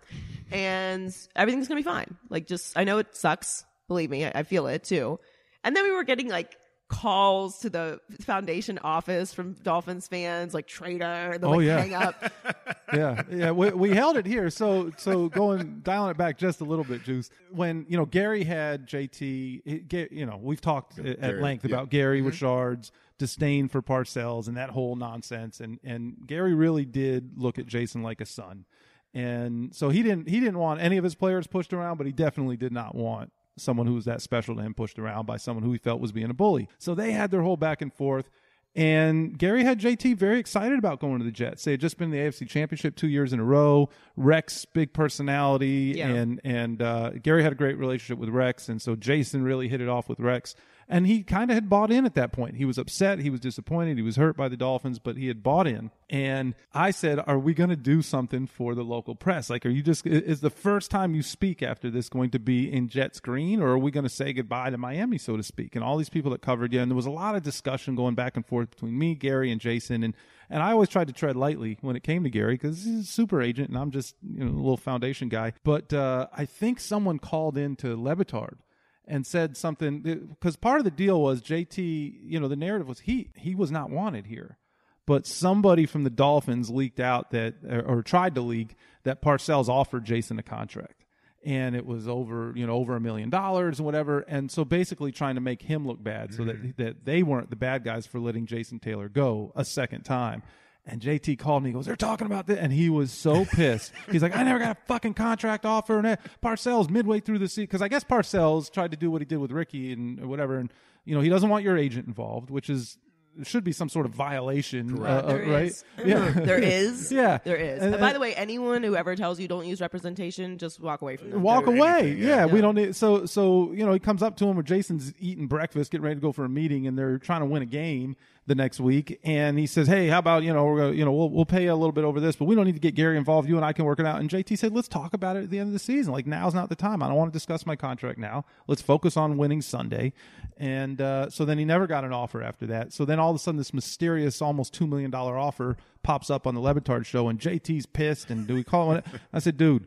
and 0.50 1.16
everything's 1.36 1.68
gonna 1.68 1.80
be 1.80 1.84
fine. 1.84 2.16
Like 2.28 2.46
just 2.46 2.76
I 2.76 2.84
know 2.84 2.98
it 2.98 3.14
sucks. 3.16 3.64
Believe 3.88 4.10
me, 4.10 4.24
I, 4.24 4.32
I 4.34 4.42
feel 4.42 4.66
it 4.66 4.84
too. 4.84 5.18
And 5.62 5.74
then 5.74 5.84
we 5.84 5.92
were 5.92 6.04
getting 6.04 6.28
like 6.28 6.56
calls 6.88 7.60
to 7.60 7.70
the 7.70 7.98
foundation 8.20 8.78
office 8.78 9.32
from 9.32 9.54
Dolphins 9.54 10.06
fans, 10.06 10.54
like 10.54 10.66
traitor. 10.66 11.04
And 11.04 11.42
they'll 11.42 11.50
Oh, 11.50 11.56
like 11.56 11.66
yeah. 11.66 11.80
hang 11.80 11.94
up. 11.94 12.32
yeah, 12.94 13.22
yeah. 13.30 13.50
We, 13.50 13.70
we 13.70 13.90
held 13.90 14.16
it 14.16 14.26
here. 14.26 14.50
So 14.50 14.92
so 14.96 15.28
going 15.28 15.80
dialing 15.82 16.10
it 16.10 16.16
back 16.16 16.38
just 16.38 16.60
a 16.60 16.64
little 16.64 16.84
bit, 16.84 17.02
Juice. 17.02 17.30
When 17.50 17.86
you 17.88 17.96
know 17.96 18.06
Gary 18.06 18.44
had 18.44 18.86
JT, 18.86 19.62
it, 19.64 20.12
you 20.12 20.26
know 20.26 20.38
we've 20.40 20.60
talked 20.60 20.98
at 20.98 21.20
Gary, 21.20 21.42
length 21.42 21.64
yeah. 21.64 21.74
about 21.74 21.90
Gary 21.90 22.18
mm-hmm. 22.18 22.26
Wichard's 22.26 22.92
disdain 23.18 23.68
for 23.68 23.80
Parcells 23.80 24.48
and 24.48 24.56
that 24.56 24.70
whole 24.70 24.96
nonsense, 24.96 25.60
and 25.60 25.78
and 25.82 26.16
Gary 26.26 26.54
really 26.54 26.84
did 26.84 27.32
look 27.36 27.58
at 27.58 27.66
Jason 27.66 28.02
like 28.02 28.20
a 28.20 28.26
son, 28.26 28.66
and 29.14 29.74
so 29.74 29.88
he 29.90 30.02
didn't 30.02 30.28
he 30.28 30.40
didn't 30.40 30.58
want 30.58 30.80
any 30.80 30.96
of 30.96 31.04
his 31.04 31.14
players 31.14 31.46
pushed 31.46 31.72
around, 31.72 31.96
but 31.98 32.06
he 32.06 32.12
definitely 32.12 32.56
did 32.56 32.72
not 32.72 32.94
want 32.94 33.32
someone 33.56 33.86
who 33.86 33.94
was 33.94 34.04
that 34.06 34.20
special 34.20 34.56
to 34.56 34.62
him 34.62 34.74
pushed 34.74 34.98
around 34.98 35.26
by 35.26 35.36
someone 35.36 35.62
who 35.64 35.70
he 35.72 35.78
felt 35.78 36.00
was 36.00 36.10
being 36.12 36.28
a 36.30 36.34
bully. 36.34 36.68
So 36.78 36.94
they 36.94 37.12
had 37.12 37.30
their 37.30 37.42
whole 37.42 37.56
back 37.56 37.80
and 37.80 37.92
forth. 37.92 38.28
And 38.76 39.38
Gary 39.38 39.62
had 39.62 39.78
JT 39.78 40.16
very 40.16 40.40
excited 40.40 40.76
about 40.80 40.98
going 40.98 41.20
to 41.20 41.24
the 41.24 41.30
Jets. 41.30 41.62
They 41.62 41.70
had 41.70 41.80
just 41.80 41.96
been 41.96 42.12
in 42.12 42.18
the 42.18 42.18
AFC 42.18 42.48
Championship 42.48 42.96
two 42.96 43.06
years 43.06 43.32
in 43.32 43.38
a 43.38 43.44
row. 43.44 43.88
Rex, 44.16 44.64
big 44.64 44.92
personality, 44.92 45.94
Yeah. 45.96 46.08
and 46.08 46.40
and 46.42 46.82
uh, 46.82 47.10
Gary 47.22 47.44
had 47.44 47.52
a 47.52 47.54
great 47.54 47.78
relationship 47.78 48.18
with 48.18 48.30
Rex, 48.30 48.68
and 48.68 48.82
so 48.82 48.96
Jason 48.96 49.44
really 49.44 49.68
hit 49.68 49.80
it 49.80 49.88
off 49.88 50.08
with 50.08 50.18
Rex. 50.18 50.56
And 50.88 51.06
he 51.06 51.22
kind 51.22 51.50
of 51.50 51.54
had 51.54 51.68
bought 51.68 51.90
in 51.90 52.04
at 52.04 52.14
that 52.14 52.32
point. 52.32 52.56
He 52.56 52.64
was 52.64 52.78
upset, 52.78 53.18
he 53.18 53.30
was 53.30 53.40
disappointed, 53.40 53.96
he 53.96 54.02
was 54.02 54.16
hurt 54.16 54.36
by 54.36 54.48
the 54.48 54.56
Dolphins, 54.56 54.98
but 54.98 55.16
he 55.16 55.28
had 55.28 55.42
bought 55.42 55.66
in. 55.66 55.90
And 56.10 56.54
I 56.72 56.90
said, 56.90 57.20
"Are 57.26 57.38
we 57.38 57.54
going 57.54 57.70
to 57.70 57.76
do 57.76 58.02
something 58.02 58.46
for 58.46 58.74
the 58.74 58.84
local 58.84 59.14
press? 59.14 59.50
Like, 59.50 59.64
are 59.64 59.70
you 59.70 59.82
just 59.82 60.06
is 60.06 60.40
the 60.40 60.50
first 60.50 60.90
time 60.90 61.14
you 61.14 61.22
speak 61.22 61.62
after 61.62 61.90
this 61.90 62.08
going 62.08 62.30
to 62.30 62.38
be 62.38 62.70
in 62.70 62.88
Jets 62.88 63.20
green, 63.20 63.60
or 63.60 63.68
are 63.68 63.78
we 63.78 63.90
going 63.90 64.04
to 64.04 64.10
say 64.10 64.32
goodbye 64.32 64.70
to 64.70 64.78
Miami, 64.78 65.18
so 65.18 65.36
to 65.36 65.42
speak?" 65.42 65.74
And 65.74 65.84
all 65.84 65.96
these 65.96 66.10
people 66.10 66.30
that 66.32 66.42
covered 66.42 66.72
you, 66.72 66.80
and 66.80 66.90
there 66.90 66.96
was 66.96 67.06
a 67.06 67.10
lot 67.10 67.34
of 67.34 67.42
discussion 67.42 67.94
going 67.94 68.14
back 68.14 68.36
and 68.36 68.46
forth 68.46 68.70
between 68.70 68.98
me, 68.98 69.14
Gary, 69.14 69.50
and 69.50 69.60
Jason, 69.60 70.02
and 70.02 70.14
and 70.50 70.62
I 70.62 70.72
always 70.72 70.88
tried 70.88 71.06
to 71.08 71.12
tread 71.12 71.36
lightly 71.36 71.78
when 71.80 71.96
it 71.96 72.02
came 72.02 72.22
to 72.24 72.30
Gary 72.30 72.54
because 72.54 72.84
he's 72.84 73.00
a 73.00 73.04
super 73.04 73.40
agent, 73.40 73.70
and 73.70 73.78
I'm 73.78 73.90
just 73.90 74.14
you 74.22 74.44
know 74.44 74.50
a 74.50 74.54
little 74.54 74.76
foundation 74.76 75.28
guy. 75.28 75.54
But 75.64 75.92
uh, 75.92 76.28
I 76.32 76.44
think 76.44 76.80
someone 76.80 77.18
called 77.18 77.56
in 77.56 77.76
to 77.76 77.96
Le 78.00 78.16
Batard 78.16 78.58
and 79.06 79.26
said 79.26 79.56
something 79.56 80.00
because 80.00 80.56
part 80.56 80.78
of 80.78 80.84
the 80.84 80.90
deal 80.90 81.20
was 81.20 81.42
JT. 81.42 82.20
You 82.24 82.40
know, 82.40 82.48
the 82.48 82.56
narrative 82.56 82.88
was 82.88 83.00
he 83.00 83.30
he 83.36 83.54
was 83.54 83.70
not 83.70 83.90
wanted 83.90 84.26
here, 84.26 84.58
but 85.06 85.26
somebody 85.26 85.86
from 85.86 86.04
the 86.04 86.10
Dolphins 86.10 86.70
leaked 86.70 87.00
out 87.00 87.30
that 87.30 87.54
or, 87.68 87.98
or 87.98 88.02
tried 88.02 88.34
to 88.36 88.40
leak 88.40 88.76
that 89.04 89.22
Parcells 89.22 89.68
offered 89.68 90.04
Jason 90.04 90.38
a 90.38 90.42
contract. 90.42 91.04
And 91.46 91.76
it 91.76 91.84
was 91.84 92.08
over, 92.08 92.54
you 92.56 92.66
know, 92.66 92.72
over 92.72 92.96
a 92.96 93.00
million 93.00 93.28
dollars 93.28 93.78
and 93.78 93.84
whatever. 93.84 94.20
And 94.20 94.50
so 94.50 94.64
basically 94.64 95.12
trying 95.12 95.34
to 95.34 95.42
make 95.42 95.60
him 95.60 95.86
look 95.86 96.02
bad 96.02 96.32
so 96.32 96.44
that, 96.44 96.56
mm-hmm. 96.56 96.82
that 96.82 97.04
they 97.04 97.22
weren't 97.22 97.50
the 97.50 97.56
bad 97.56 97.84
guys 97.84 98.06
for 98.06 98.18
letting 98.18 98.46
Jason 98.46 98.78
Taylor 98.78 99.10
go 99.10 99.52
a 99.54 99.62
second 99.62 100.04
time. 100.04 100.42
And 100.86 101.00
JT 101.00 101.38
called 101.38 101.62
me. 101.62 101.70
He 101.70 101.74
goes, 101.74 101.86
"They're 101.86 101.96
talking 101.96 102.26
about 102.26 102.46
this," 102.46 102.58
and 102.58 102.70
he 102.70 102.90
was 102.90 103.10
so 103.10 103.44
pissed. 103.52 103.90
He's 104.12 104.22
like, 104.22 104.36
"I 104.36 104.42
never 104.42 104.58
got 104.58 104.76
a 104.76 104.80
fucking 104.86 105.14
contract 105.14 105.64
offer." 105.64 105.96
And 105.96 106.04
that- 106.04 106.20
Parcells 106.42 106.90
midway 106.90 107.20
through 107.20 107.38
the 107.38 107.48
season, 107.48 107.64
because 107.64 107.80
I 107.80 107.88
guess 107.88 108.04
Parcells 108.04 108.70
tried 108.70 108.90
to 108.90 108.96
do 108.98 109.10
what 109.10 109.22
he 109.22 109.24
did 109.24 109.38
with 109.38 109.50
Ricky 109.50 109.92
and 109.92 110.26
whatever, 110.26 110.58
and 110.58 110.70
you 111.06 111.14
know 111.14 111.22
he 111.22 111.30
doesn't 111.30 111.48
want 111.48 111.64
your 111.64 111.78
agent 111.78 112.06
involved, 112.06 112.50
which 112.50 112.68
is 112.68 112.98
should 113.42 113.64
be 113.64 113.72
some 113.72 113.88
sort 113.88 114.06
of 114.06 114.12
violation, 114.12 115.02
uh, 115.02 115.06
uh, 115.26 115.38
right? 115.48 115.64
is. 115.66 115.84
Yeah, 116.04 116.30
there 116.30 116.58
is. 116.62 117.10
Yeah. 117.10 117.38
There 117.42 117.56
is. 117.56 117.82
And- 117.82 117.94
And, 117.94 118.00
by 118.00 118.12
the 118.12 118.20
way, 118.20 118.32
anyone 118.34 118.84
who 118.84 118.94
ever 118.94 119.16
tells 119.16 119.40
you 119.40 119.48
don't 119.48 119.66
use 119.66 119.80
representation, 119.80 120.56
just 120.56 120.78
walk 120.80 121.02
away 121.02 121.16
from 121.16 121.30
them. 121.30 121.42
walk 121.42 121.64
They're- 121.64 121.76
away. 121.76 121.98
anything, 121.98 122.18
Yeah, 122.22 122.28
yeah. 122.28 122.46
we 122.46 122.60
don't 122.60 122.76
need. 122.76 122.94
So, 122.94 123.26
so 123.26 123.72
you 123.72 123.84
know, 123.84 123.92
he 123.92 123.98
comes 123.98 124.22
up 124.22 124.36
to 124.36 124.46
him 124.46 124.54
where 124.54 124.62
Jason's 124.62 125.12
eating 125.18 125.48
breakfast, 125.48 125.90
getting 125.90 126.04
ready 126.04 126.14
to 126.16 126.20
go 126.20 126.30
for 126.30 126.44
a 126.44 126.48
meeting, 126.48 126.86
and 126.86 126.96
they're 126.96 127.18
trying 127.18 127.40
to 127.40 127.46
win 127.46 127.62
a 127.62 127.66
game 127.66 128.14
the 128.46 128.54
next 128.54 128.80
week. 128.80 129.20
And 129.24 129.58
he 129.58 129.66
says, 129.66 129.86
"Hey, 129.86 130.08
how 130.08 130.18
about 130.18 130.42
you 130.42 130.52
know, 130.52 130.64
we're 130.64 130.78
gonna, 130.78 130.92
you 130.92 131.04
know, 131.04 131.12
we'll 131.12 131.30
we'll 131.30 131.46
pay 131.46 131.66
a 131.66 131.74
little 131.74 131.92
bit 131.92 132.04
over 132.04 132.20
this, 132.20 132.36
but 132.36 132.44
we 132.46 132.54
don't 132.54 132.66
need 132.66 132.74
to 132.74 132.80
get 132.80 132.94
Gary 132.94 133.16
involved. 133.16 133.48
You 133.48 133.56
and 133.56 133.64
I 133.64 133.72
can 133.72 133.84
work 133.84 134.00
it 134.00 134.06
out." 134.06 134.20
And 134.20 134.28
JT 134.28 134.58
said, 134.58 134.72
"Let's 134.72 134.88
talk 134.88 135.14
about 135.14 135.36
it 135.36 135.44
at 135.44 135.50
the 135.50 135.58
end 135.58 135.68
of 135.68 135.72
the 135.72 135.78
season. 135.78 136.12
Like 136.12 136.26
now's 136.26 136.54
not 136.54 136.68
the 136.68 136.76
time. 136.76 137.02
I 137.02 137.08
don't 137.08 137.16
want 137.16 137.32
to 137.32 137.36
discuss 137.36 137.66
my 137.66 137.76
contract 137.76 138.18
now. 138.18 138.44
Let's 138.66 138.82
focus 138.82 139.16
on 139.16 139.36
winning 139.36 139.62
Sunday." 139.62 140.12
And 140.56 141.00
uh, 141.00 141.30
so 141.30 141.44
then 141.44 141.58
he 141.58 141.64
never 141.64 141.86
got 141.86 142.04
an 142.04 142.12
offer 142.12 142.42
after 142.42 142.66
that. 142.66 142.92
So 142.92 143.04
then 143.04 143.18
all 143.18 143.30
of 143.30 143.36
a 143.36 143.38
sudden, 143.38 143.58
this 143.58 143.74
mysterious, 143.74 144.40
almost 144.40 144.74
two 144.74 144.86
million 144.86 145.10
dollar 145.10 145.38
offer 145.38 145.76
pops 146.02 146.30
up 146.30 146.46
on 146.46 146.54
the 146.54 146.60
Le 146.60 146.74
Batard 146.74 147.06
show, 147.06 147.28
and 147.28 147.38
JT's 147.38 147.86
pissed. 147.86 148.30
And 148.30 148.46
do 148.46 148.54
we 148.54 148.64
call 148.64 148.92
it? 148.92 149.04
I 149.32 149.38
said, 149.38 149.56
"Dude." 149.56 149.86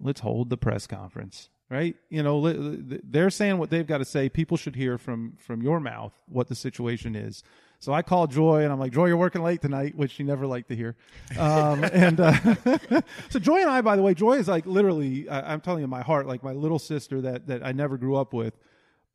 let's 0.00 0.20
hold 0.20 0.50
the 0.50 0.56
press 0.56 0.86
conference 0.86 1.48
right 1.70 1.96
you 2.10 2.22
know 2.22 2.54
they're 3.02 3.30
saying 3.30 3.58
what 3.58 3.70
they've 3.70 3.86
got 3.86 3.98
to 3.98 4.04
say 4.04 4.28
people 4.28 4.56
should 4.56 4.76
hear 4.76 4.98
from 4.98 5.32
from 5.38 5.62
your 5.62 5.80
mouth 5.80 6.12
what 6.26 6.48
the 6.48 6.54
situation 6.54 7.16
is 7.16 7.42
so 7.78 7.92
i 7.92 8.02
called 8.02 8.30
joy 8.30 8.62
and 8.62 8.72
i'm 8.72 8.78
like 8.78 8.92
joy 8.92 9.06
you're 9.06 9.16
working 9.16 9.42
late 9.42 9.60
tonight 9.60 9.94
which 9.96 10.12
she 10.12 10.22
never 10.22 10.46
liked 10.46 10.68
to 10.68 10.76
hear. 10.76 10.96
Um, 11.38 11.84
and 11.92 12.20
uh, 12.20 12.32
so 13.28 13.38
joy 13.38 13.60
and 13.60 13.70
i 13.70 13.80
by 13.80 13.96
the 13.96 14.02
way 14.02 14.14
joy 14.14 14.34
is 14.34 14.48
like 14.48 14.66
literally 14.66 15.28
I, 15.28 15.52
i'm 15.52 15.60
telling 15.60 15.80
you 15.80 15.86
my 15.88 16.02
heart 16.02 16.26
like 16.26 16.42
my 16.42 16.52
little 16.52 16.78
sister 16.78 17.20
that 17.22 17.46
that 17.46 17.64
i 17.64 17.72
never 17.72 17.96
grew 17.96 18.16
up 18.16 18.32
with 18.32 18.54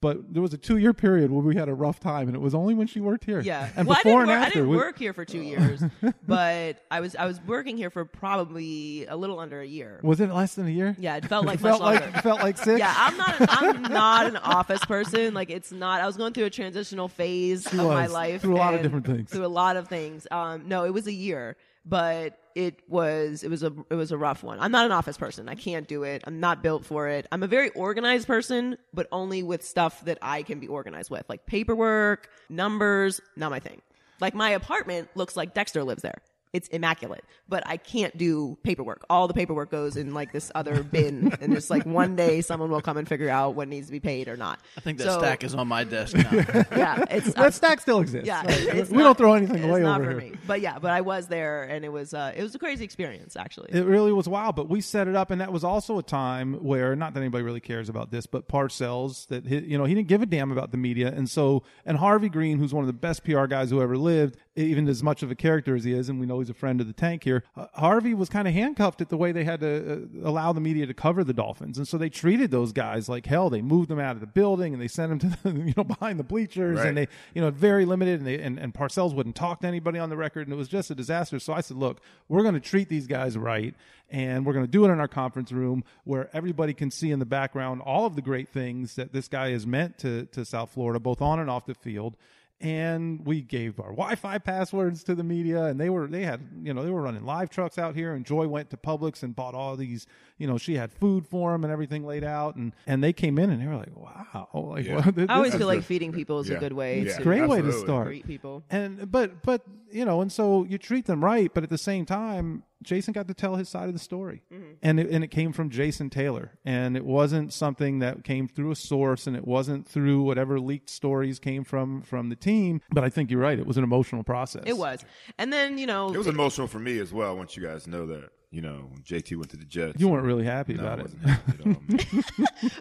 but 0.02 0.34
there 0.34 0.42
was 0.42 0.54
a 0.54 0.58
two-year 0.58 0.94
period 0.94 1.32
where 1.32 1.42
we 1.44 1.56
had 1.56 1.70
a 1.70 1.74
rough 1.74 2.00
time, 2.00 2.28
and 2.28 2.36
it 2.36 2.40
was 2.40 2.54
only 2.56 2.74
when 2.74 2.88
she 2.88 3.00
worked 3.00 3.24
here. 3.24 3.40
Yeah. 3.40 3.70
and 3.76 3.88
well, 3.88 3.98
before 4.04 4.24
I 4.24 4.26
didn't, 4.26 4.30
and 4.30 4.30
work, 4.30 4.38
after, 4.38 4.46
I 4.46 4.50
didn't 4.62 4.70
we- 4.70 4.76
work 4.78 4.98
here 5.00 5.14
for 5.14 5.26
two 5.26 5.42
years, 5.42 5.84
but 6.28 6.84
I 6.90 7.00
was 7.00 7.16
I 7.16 7.26
was 7.26 7.40
working 7.46 7.78
here 7.78 7.90
for 7.90 8.04
probably 8.06 9.06
a 9.06 9.16
little 9.16 9.40
under 9.40 9.62
a 9.62 9.66
year. 9.66 10.00
was 10.04 10.20
it 10.20 10.30
less 10.32 10.56
than 10.56 10.68
a 10.68 10.72
year? 10.72 10.96
Yeah, 11.00 11.18
it 11.18 11.26
felt 11.26 11.46
like 11.52 11.60
felt 11.60 11.82
much 11.82 11.94
like 11.94 12.02
longer. 12.02 12.22
felt 12.22 12.40
like 12.42 12.58
six. 12.58 12.80
Yeah, 12.80 12.94
I'm 12.98 13.18
not. 13.18 13.40
An, 13.42 13.48
I'm 13.50 13.82
not 13.84 14.26
an 14.28 14.38
office 14.38 14.84
person. 14.86 15.34
Like 15.34 15.50
it's 15.50 15.72
not. 15.72 16.02
I 16.02 16.08
was 16.08 16.18
going 16.18 16.34
through 16.34 16.46
a 16.46 16.50
transitional 16.50 17.08
phase 17.08 17.68
of 17.68 17.74
my 17.76 18.08
life. 18.08 18.42
through 18.42 18.56
a 18.56 18.58
lot 18.58 18.74
of 18.74 18.82
different 18.82 19.06
things. 19.06 19.30
Through 19.30 19.46
a 19.46 19.48
lot 19.48 19.76
of 19.78 19.88
things. 19.88 20.26
Um, 20.32 20.68
no, 20.68 20.84
it 20.86 20.94
was 20.94 21.08
a 21.08 21.14
year, 21.14 21.56
but 21.86 22.38
it 22.56 22.82
was 22.88 23.44
it 23.44 23.50
was 23.50 23.64
a 23.64 23.74
it 23.90 23.96
was 23.96 24.12
a 24.12 24.18
rough 24.18 24.44
one. 24.44 24.60
I'm 24.60 24.72
not 24.72 24.86
an 24.86 24.92
office 24.92 25.18
person. 25.18 25.50
I 25.50 25.56
can't 25.56 25.88
do 25.88 26.04
it. 26.04 26.24
I'm 26.26 26.40
not 26.40 26.62
built 26.62 26.86
for 26.86 27.08
it. 27.08 27.28
I'm 27.32 27.44
a 27.44 27.48
very 27.48 27.70
organized 27.70 28.28
person, 28.28 28.78
but 28.94 29.08
only 29.12 29.44
with 29.44 29.64
stuff 29.66 30.04
that 30.06 30.18
I 30.22 30.44
can 30.44 30.60
be 30.60 30.68
organized 30.68 31.10
with, 31.10 31.28
like 31.30 31.46
paperwork, 31.46 32.30
numbers. 32.50 33.22
Not 33.36 33.52
my 33.52 33.60
thing. 33.60 33.82
Like 34.20 34.34
my 34.36 34.52
apartment 34.52 35.10
looks 35.16 35.36
like 35.36 35.54
Dexter 35.54 35.84
lives 35.84 36.04
there. 36.04 36.22
It's 36.54 36.68
immaculate, 36.68 37.24
but 37.48 37.64
I 37.66 37.78
can't 37.78 38.18
do 38.18 38.58
paperwork. 38.62 39.06
All 39.10 39.30
the 39.30 39.34
paperwork 39.34 39.72
goes 39.72 39.96
in 39.96 40.14
like 40.14 40.34
this 40.34 40.52
other 40.54 40.84
bin, 40.84 41.34
and 41.40 41.54
it's 41.54 41.70
like 41.70 41.86
one 41.86 42.18
day 42.18 42.42
someone 42.42 42.70
will 42.70 42.82
come 42.82 42.98
and 42.98 43.08
figure 43.08 43.30
out 43.30 43.56
what 43.56 43.70
needs 43.70 43.88
to 43.88 43.92
be 43.94 44.02
paid 44.02 44.28
or 44.28 44.36
not. 44.36 44.60
I 44.78 44.82
think 44.82 44.98
that 44.98 45.06
So, 45.06 45.20
stack 45.20 45.46
is 45.46 45.56
on 45.56 45.70
my 45.70 45.86
desk 45.86 46.14
now. 46.16 46.30
Yeah, 46.76 47.06
it's 47.10 47.34
that 47.36 47.54
stack 47.54 47.80
still 47.80 48.02
exists. 48.02 48.28
yeah, 48.28 48.42
Like, 48.42 48.56
it's 48.76 48.90
we 48.92 48.98
not- 48.98 49.04
don't 49.04 49.18
throw 49.18 49.34
anything 49.36 49.58
it's 49.60 49.66
away 49.66 49.82
not 49.82 50.02
over 50.02 50.14
for 50.14 50.20
here. 50.20 50.32
me. 50.32 50.38
But 50.46 50.60
yeah, 50.60 50.78
but 50.78 50.92
I 50.92 51.00
was 51.00 51.28
there, 51.28 51.64
and 51.64 51.86
it 51.86 51.90
was 51.90 52.14
uh, 52.14 52.34
it 52.36 52.44
was 52.44 52.54
a 52.54 52.60
crazy 52.60 52.84
experience 52.84 53.38
actually. 53.38 53.70
It 53.72 53.86
really 53.86 54.12
was 54.12 54.28
wild, 54.28 54.58
but 54.58 54.68
we 54.68 54.82
set 54.82 55.08
it 55.08 55.16
up, 55.16 55.32
and 55.32 55.40
that 55.40 55.54
was 55.54 55.64
also 55.64 56.00
a 56.00 56.04
time 56.04 56.56
where 56.56 56.98
not 56.98 57.14
that 57.14 57.22
anybody 57.22 57.46
really 57.46 57.62
cares 57.62 57.88
about 57.88 58.12
this, 58.12 58.26
but 58.26 58.50
Parcells 58.50 59.28
that 59.28 59.46
he, 59.48 59.60
you 59.60 59.78
know 59.78 59.86
he 59.86 59.94
didn't 59.96 60.10
give 60.10 60.22
a 60.22 60.26
damn 60.26 60.52
about 60.52 60.72
the 60.72 60.78
media, 60.78 61.14
and 61.16 61.30
so 61.30 61.64
and 61.86 61.98
Harvey 61.98 62.28
Greene, 62.28 62.58
who's 62.58 62.74
one 62.74 62.84
of 62.84 62.88
the 62.88 62.94
best 62.94 63.24
PR 63.24 63.46
guys 63.46 63.70
who 63.70 63.82
ever 63.82 63.96
lived, 63.98 64.36
even 64.56 64.88
as 64.90 65.02
much 65.02 65.24
of 65.24 65.32
a 65.32 65.36
character 65.36 65.76
as 65.76 65.84
he 65.86 65.94
is, 65.94 66.10
and 66.10 66.20
we 66.20 66.26
know 66.26 66.40
he's 66.40 66.50
a 66.50 66.54
friend 66.54 66.82
of 66.82 66.88
the 66.88 66.94
tank 66.94 67.24
here. 67.24 67.44
Uh, 67.56 67.68
Harvey 67.74 68.14
was 68.14 68.28
kind 68.28 68.48
of 68.50 68.54
handcuffed 68.54 69.00
at 69.00 69.08
the 69.08 69.16
way 69.16 69.32
they 69.32 69.46
had 69.46 69.62
to 69.62 70.10
uh, 70.24 70.28
allow 70.30 70.52
the 70.52 70.60
media 70.60 70.86
to 70.86 70.94
cover 70.94 71.24
the 71.24 71.34
Dolphins, 71.34 71.78
and 71.78 71.88
so 71.88 71.98
they 71.98 72.10
treated 72.10 72.52
those 72.52 72.74
guys 72.74 73.08
like 73.08 73.26
hell. 73.26 73.50
They 73.50 73.62
moved 73.62 73.90
them 73.90 74.00
out 74.00 74.16
of 74.16 74.20
the 74.20 74.28
building 74.28 74.74
and 74.74 74.82
they 74.82 74.90
sent 74.90 75.10
them 75.10 75.32
to 75.32 75.44
the, 75.44 75.60
you 75.68 75.74
know 75.78 75.86
behind 75.86 76.20
the 76.20 76.24
bleachers, 76.24 76.80
Right. 76.80 76.88
and 76.88 76.98
they 76.98 77.08
you 77.34 77.42
know 77.42 77.50
very 77.50 77.86
limited, 77.86 78.20
and 78.20 78.28
they 78.28 78.40
and, 78.42 78.60
and 78.60 78.74
Parcells 78.74 79.16
wouldn't 79.16 79.36
talk 79.38 79.62
to 79.62 79.68
anybody 79.68 80.00
on 80.00 80.10
the 80.10 80.18
record, 80.18 80.48
and 80.48 80.54
it 80.54 80.58
was 80.58 80.68
just 80.68 80.92
a 80.92 80.96
disaster. 80.96 81.40
So 81.40 81.54
I 81.54 81.62
said, 81.62 81.78
look, 81.78 82.02
we're 82.28 82.44
going 82.44 82.54
to 82.56 82.60
treat 82.60 82.90
these 82.90 83.08
guys 83.08 83.38
right, 83.38 83.74
and 84.10 84.46
we're 84.46 84.54
going 84.54 84.66
to 84.66 84.72
do 84.72 84.84
it 84.86 84.90
in 84.90 85.00
our 85.00 85.08
conference 85.08 85.54
room 85.54 85.84
where 86.04 86.30
everybody 86.34 86.74
can 86.74 86.92
see 86.92 87.12
in 87.12 87.20
the 87.20 87.26
background 87.26 87.82
all 87.82 88.06
of 88.06 88.16
the 88.18 88.22
great 88.22 88.50
things 88.50 88.96
that 88.96 89.14
this 89.14 89.30
guy 89.30 89.52
has 89.52 89.66
meant 89.66 89.98
to 90.00 90.26
to 90.34 90.44
South 90.44 90.72
Florida, 90.72 91.00
both 91.00 91.22
on 91.22 91.40
and 91.40 91.50
off 91.50 91.66
the 91.66 91.74
field. 91.74 92.18
And 92.62 93.26
we 93.26 93.42
gave 93.42 93.80
our 93.80 93.90
Wi-Fi 93.92 94.38
passwords 94.38 95.04
to 95.06 95.16
the 95.16 95.24
media, 95.24 95.66
and 95.66 95.80
they 95.80 95.90
were 95.90 96.08
they 96.08 96.24
had 96.24 96.42
you 96.64 96.74
know 96.74 96.84
they 96.84 96.92
were 96.92 97.02
running 97.02 97.26
live 97.26 97.50
trucks 97.50 97.78
out 97.78 97.96
here. 97.96 98.14
And 98.14 98.26
Joy 98.26 98.48
went 98.48 98.70
to 98.70 98.78
Publix 98.78 99.24
and 99.24 99.36
bought 99.36 99.56
all 99.56 99.76
these 99.76 100.06
you 100.38 100.48
know 100.48 100.58
she 100.58 100.76
had 100.76 100.92
food 100.92 101.28
for 101.28 101.52
them 101.52 101.64
and 101.64 101.74
everything 101.74 102.06
laid 102.06 102.24
out, 102.24 102.56
and 102.56 102.74
and 102.86 103.04
they 103.04 103.14
came 103.14 103.40
in 103.40 103.50
and 103.50 103.62
they 103.62 103.68
were 103.68 103.76
like, 103.78 103.96
wow, 103.96 104.48
like 104.76 104.86
Yeah. 104.86 104.96
well, 105.02 105.12
this 105.12 105.26
I 105.30 105.36
always 105.36 105.54
is 105.54 105.58
feel 105.60 105.68
the- 105.68 105.76
like 105.76 105.84
feeding 105.84 106.12
people 106.12 106.40
is 106.40 106.50
Yeah. 106.50 106.58
a 106.58 106.60
good 106.60 106.74
way 106.74 107.02
It's 107.02 107.16
to 107.16 107.22
a 107.22 107.24
great 107.24 107.48
way 107.48 107.62
to 107.62 107.72
start. 107.74 108.08
greet 108.08 108.28
people. 108.28 108.64
and 108.70 109.12
but 109.12 109.42
but 109.44 109.64
you 109.92 110.06
know 110.06 110.22
and 110.22 110.32
so 110.32 110.64
you 110.66 110.78
treat 110.78 111.06
them 111.06 111.24
right 111.24 111.54
but 111.54 111.64
at 111.64 111.70
the 111.70 111.78
same 111.78 112.06
time 112.06 112.64
jason 112.84 113.12
got 113.14 113.28
to 113.28 113.34
tell 113.34 113.56
his 113.56 113.70
side 113.70 113.88
of 113.88 113.94
the 113.94 114.00
story 114.00 114.42
and 114.82 115.00
it, 115.00 115.10
and 115.10 115.24
it 115.24 115.28
came 115.30 115.52
from 115.54 115.70
jason 115.70 116.10
taylor 116.10 116.52
and 116.66 116.98
it 116.98 117.06
wasn't 117.06 117.54
something 117.54 118.00
that 118.00 118.24
came 118.24 118.48
through 118.48 118.72
a 118.72 118.76
source 118.76 119.28
and 119.28 119.36
it 119.36 119.46
wasn't 119.48 119.88
through 119.88 120.22
whatever 120.24 120.60
leaked 120.60 120.90
stories 120.90 121.40
came 121.40 121.64
from 121.64 122.02
from 122.02 122.30
the 122.30 122.36
team 122.36 122.82
but 122.92 123.04
i 123.04 123.10
think 123.10 123.30
you're 123.32 123.40
right 123.40 123.60
it 123.60 123.66
was 123.68 123.78
an 123.78 123.84
emotional 123.84 124.24
process 124.24 124.64
It 124.66 124.78
was, 124.78 125.04
and 125.38 125.52
then 125.54 125.78
you 125.78 125.86
know 125.88 126.12
It 126.14 126.18
was 126.18 126.28
emotional 126.28 126.68
for 126.68 126.80
me 126.80 127.00
as 127.00 127.12
well. 127.14 127.38
Once 127.38 127.56
you 127.56 127.64
guys 127.64 127.84
to 127.84 127.90
know 127.90 128.06
that, 128.08 128.30
you 128.50 128.62
know, 128.62 128.88
when 128.92 129.02
JT 129.04 129.36
went 129.38 129.50
to 129.52 129.58
the 129.58 129.66
Jets. 129.66 130.00
you 130.00 130.08
weren't 130.10 130.26
really 130.26 130.44
happy 130.44 130.74
No, 130.74 130.82
about 130.84 131.00
I 131.00 131.04
it 131.04 131.12
happy 131.24 131.64
all. 131.66 131.76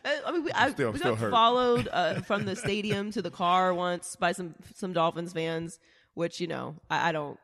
I 0.27 0.33
mean, 0.33 0.45
we, 0.45 0.53
I, 0.53 0.71
still- 0.71 0.93
we 0.93 0.99
got 0.99 1.19
hurt. 1.19 1.31
followed 1.31 1.89
uh, 1.93 2.21
from 2.23 2.45
the 2.45 2.57
stadium 2.57 3.11
to 3.13 3.23
the 3.23 3.31
car 3.31 3.73
once 3.75 4.17
by 4.17 4.33
some 4.33 4.55
some 4.75 4.93
Dolphins 4.93 5.33
fans, 5.33 5.79
which 6.15 6.41
you 6.41 6.47
know 6.47 6.77
I, 6.91 7.09
I 7.11 7.13
don't. 7.13 7.39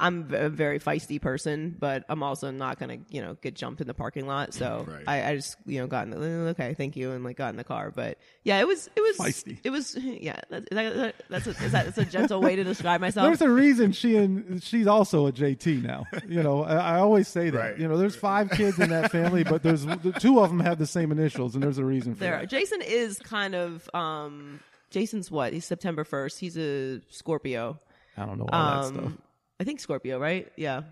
I'm 0.00 0.28
a 0.32 0.48
very 0.48 0.78
feisty 0.78 1.20
person, 1.20 1.74
but 1.78 2.04
I'm 2.08 2.22
also 2.22 2.52
not 2.52 2.78
gonna, 2.78 2.98
you 3.10 3.20
know, 3.20 3.36
get 3.42 3.54
jumped 3.54 3.80
in 3.80 3.88
the 3.88 3.94
parking 3.94 4.26
lot. 4.28 4.54
So 4.54 4.86
Right. 4.88 5.02
I, 5.06 5.30
I 5.30 5.34
just, 5.36 5.56
you 5.66 5.80
know, 5.80 5.88
got 5.88 6.04
in 6.04 6.10
the 6.10 6.16
"Uh, 6.18 6.50
okay, 6.50 6.74
thank 6.74 6.96
you, 6.96 7.10
and 7.10 7.24
like 7.24 7.36
got 7.36 7.48
in 7.50 7.56
the 7.56 7.64
car. 7.64 7.90
But 7.90 8.18
yeah, 8.44 8.60
it 8.60 8.66
was, 8.68 8.88
it 8.94 9.00
was 9.00 9.16
Feisty. 9.16 9.58
It 9.64 9.70
was, 9.70 9.96
yeah. 10.00 10.40
That's 10.50 10.68
that, 10.70 11.14
that's 11.28 11.46
a, 11.48 11.50
is 11.50 11.72
that 11.72 11.84
that's 11.86 11.98
a 11.98 12.04
gentle 12.04 12.40
way 12.40 12.54
to 12.54 12.62
describe 12.62 13.00
myself. 13.00 13.26
There's 13.26 13.42
a 13.42 13.50
reason 13.50 13.90
she 13.90 14.16
and 14.16 14.62
she's 14.62 14.86
also 14.86 15.26
a 15.26 15.32
JT 15.32 15.82
now. 15.82 16.04
You 16.28 16.42
know, 16.44 16.62
I, 16.62 16.76
I 16.76 16.98
always 17.00 17.26
say 17.26 17.50
that. 17.50 17.58
Right. 17.58 17.78
You 17.78 17.88
know, 17.88 17.96
there's 17.96 18.14
five 18.16 18.50
kids 18.50 18.78
in 18.78 18.90
that 18.90 19.10
family, 19.10 19.42
but 19.42 19.62
there's 19.64 19.84
the 19.84 20.14
two 20.20 20.38
of 20.40 20.50
them 20.50 20.60
have 20.60 20.78
the 20.78 20.86
same 20.86 21.10
initials, 21.10 21.54
and 21.54 21.62
there's 21.62 21.78
a 21.78 21.84
reason 21.84 22.14
for 22.14 22.20
there. 22.20 22.38
that. 22.40 22.48
Jason 22.50 22.82
is 22.82 23.18
kind 23.18 23.56
of, 23.56 23.90
um, 23.94 24.60
Jason's 24.90 25.30
what? 25.30 25.52
He's 25.52 25.64
September 25.64 26.04
1st. 26.04 26.38
He's 26.38 26.56
a 26.56 27.00
Scorpio. 27.10 27.78
I 28.16 28.26
don't 28.26 28.38
know 28.38 28.46
all 28.52 28.82
that 28.92 28.94
stuff. 28.94 29.12
I 29.60 29.64
think 29.64 29.80
Scorpio, 29.80 30.18
right? 30.18 30.50
Yeah. 30.56 30.82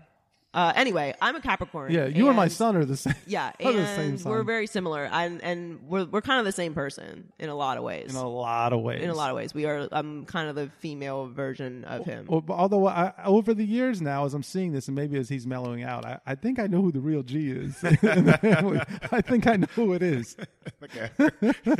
Uh, 0.57 0.73
anyway, 0.75 1.13
I'm 1.21 1.35
a 1.35 1.39
Capricorn. 1.39 1.91
Yeah, 1.91 2.07
you 2.07 2.29
and 2.29 2.35
my 2.35 2.47
son 2.47 2.75
are 2.75 2.83
the 2.83 2.97
same. 2.97 3.13
Yeah, 3.27 3.51
and 3.59 3.77
the 3.77 3.85
same 3.85 4.17
sign. 4.17 4.31
we're 4.31 4.41
very 4.41 4.65
similar, 4.65 5.05
and 5.05 5.43
and 5.43 5.81
we're 5.87 6.05
we're 6.05 6.21
kind 6.21 6.39
of 6.39 6.45
the 6.45 6.51
same 6.51 6.73
person 6.73 7.31
in 7.37 7.49
a 7.49 7.55
lot 7.55 7.77
of 7.77 7.83
ways. 7.83 8.09
in 8.09 8.15
a 8.15 8.27
lot 8.27 8.73
of 8.73 8.81
ways. 8.81 9.03
In 9.03 9.11
a 9.11 9.13
lot 9.13 9.29
of 9.29 9.35
ways, 9.35 9.53
we 9.53 9.65
are. 9.65 9.87
I'm 9.91 10.25
kind 10.25 10.49
of 10.49 10.55
the 10.55 10.71
female 10.79 11.27
version 11.27 11.83
of 11.83 12.05
him. 12.05 12.25
Well, 12.27 12.43
although 12.49 12.87
I, 12.87 13.13
over 13.23 13.53
the 13.53 13.65
years 13.65 14.01
now, 14.01 14.25
as 14.25 14.33
I'm 14.33 14.41
seeing 14.41 14.71
this, 14.71 14.87
and 14.87 14.95
maybe 14.95 15.19
as 15.19 15.29
he's 15.29 15.45
mellowing 15.45 15.83
out, 15.83 16.05
I, 16.05 16.19
I 16.25 16.33
think 16.33 16.57
I 16.57 16.65
know 16.65 16.81
who 16.81 16.91
the 16.91 17.01
real 17.01 17.21
G 17.21 17.51
is 17.51 17.83
in 17.83 18.25
the 18.25 18.39
family. 18.41 18.79
I 19.11 19.21
think 19.21 19.45
I 19.45 19.57
know 19.57 19.67
who 19.75 19.93
it 19.93 20.01
is. 20.01 20.35
Okay. 20.83 21.09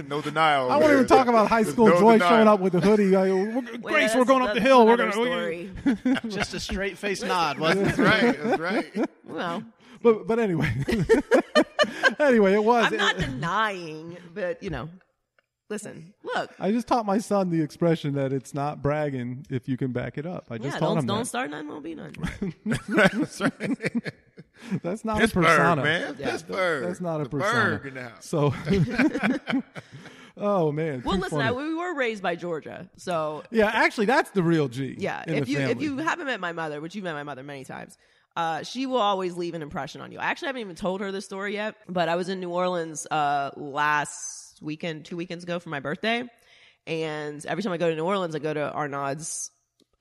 no 0.08 0.22
denial. 0.22 0.72
I 0.72 0.78
won't 0.78 0.92
even 0.92 1.06
talk 1.06 1.28
about 1.28 1.50
high 1.50 1.64
school 1.64 1.88
no 1.88 2.00
Joy 2.00 2.14
denial. 2.14 2.30
showing 2.30 2.48
up 2.48 2.60
with 2.60 2.74
the 2.74 2.80
hoodie. 2.82 3.16
I, 3.16 3.32
we're, 3.32 3.62
Wait, 3.62 3.82
Grace, 3.82 4.16
we're 4.16 4.26
going 4.26 4.42
up 4.42 4.56
the 4.56 4.62
hill. 4.62 4.86
We're 4.88 4.96
another 4.96 5.12
going 5.12 5.76
to. 5.84 5.98
story. 6.08 6.20
Just 6.30 6.54
a 6.56 6.60
straight 6.60 6.98
face 6.98 7.22
nod, 7.22 7.60
wasn't 7.60 7.82
it? 7.82 7.96
That's 7.96 8.00
right. 8.00 8.44
That's 8.44 8.60
right. 8.60 8.67
well, 9.26 9.64
But 10.02 10.28
but 10.28 10.40
anyway, 10.40 10.72
anyway, 12.20 12.54
it 12.54 12.64
was. 12.64 12.92
I'm 12.92 12.98
not 12.98 13.18
denying, 13.18 14.18
but 14.34 14.62
you 14.62 14.70
know, 14.70 14.90
listen, 15.70 16.14
look. 16.24 16.52
I 16.60 16.72
just 16.72 16.88
taught 16.88 17.06
my 17.06 17.18
son 17.18 17.50
the 17.50 17.62
expression 17.62 18.14
that 18.16 18.32
it's 18.34 18.54
not 18.54 18.82
bragging 18.82 19.46
if 19.50 19.68
you 19.68 19.76
can 19.78 19.92
back 19.92 20.18
it 20.18 20.26
up. 20.26 20.46
I 20.50 20.58
just 20.58 20.66
Yeah, 20.76 20.80
taught 20.80 20.88
don't 20.90 20.98
him 21.00 21.06
don't 21.08 21.20
that. 21.20 21.26
start 21.28 21.50
none, 21.50 21.68
won't 21.68 21.84
be 21.84 21.96
none. 21.96 22.14
That's 22.66 23.42
right. 23.42 23.52
That's 24.84 25.06
not 25.06 25.22
a 25.24 25.28
persona. 25.28 25.84
man. 25.84 26.16
Pittsburgh. 26.16 26.84
That's 26.86 27.00
not 27.02 27.22
a 27.22 27.26
The 27.26 27.30
persona. 27.30 27.78
Berg 27.78 27.86
in 27.88 27.94
the 27.94 28.04
house. 28.10 28.26
So, 28.26 28.54
oh 30.38 30.72
man. 30.72 31.02
Well, 31.06 31.16
too 31.16 31.22
listen. 31.22 31.42
I, 31.42 31.52
we 31.52 31.74
were 31.76 31.94
raised 31.96 32.22
by 32.24 32.36
Georgia, 32.36 32.90
so 32.98 33.44
yeah, 33.52 33.68
actually, 33.68 34.06
that's 34.06 34.32
the 34.32 34.44
real 34.44 34.68
G. 34.68 34.96
Yeah, 34.98 35.24
in 35.28 35.36
if 35.36 35.46
the 35.46 35.52
you 35.52 35.60
if 35.60 35.82
you 35.82 35.98
haven't 35.98 36.26
met 36.26 36.40
my 36.40 36.54
mother, 36.54 36.82
which 36.82 36.96
you've 36.96 37.04
met 37.04 37.14
my 37.14 37.24
mother 37.24 37.44
many 37.44 37.64
times, 37.66 37.98
uh, 38.38 38.62
she 38.62 38.86
will 38.86 39.02
always 39.02 39.36
leave 39.36 39.56
an 39.56 39.64
impression 39.64 40.00
on 40.00 40.12
you. 40.12 40.20
I 40.20 40.26
actually 40.26 40.50
haven't 40.50 40.62
even 40.62 40.76
told 40.76 41.02
her 41.02 41.12
the 41.12 41.22
story 41.22 41.54
yet, 41.54 41.76
but 41.90 42.08
I 42.08 42.16
was 42.16 42.30
in 42.30 42.40
New 42.40 42.52
Orleans 42.52 43.08
uh, 43.10 43.50
last 43.58 44.62
weekend, 44.62 45.06
two 45.06 45.18
weekends 45.18 45.44
ago 45.44 45.58
for 45.58 45.70
my 45.70 45.80
birthday, 45.80 46.24
and 46.86 47.44
every 47.48 47.64
time 47.64 47.74
I 47.74 47.78
go 47.78 47.90
to 47.90 47.96
New 47.96 48.06
Orleans, 48.06 48.36
I 48.36 48.40
go 48.40 48.54
to 48.54 48.72
Arnaud's 48.72 49.50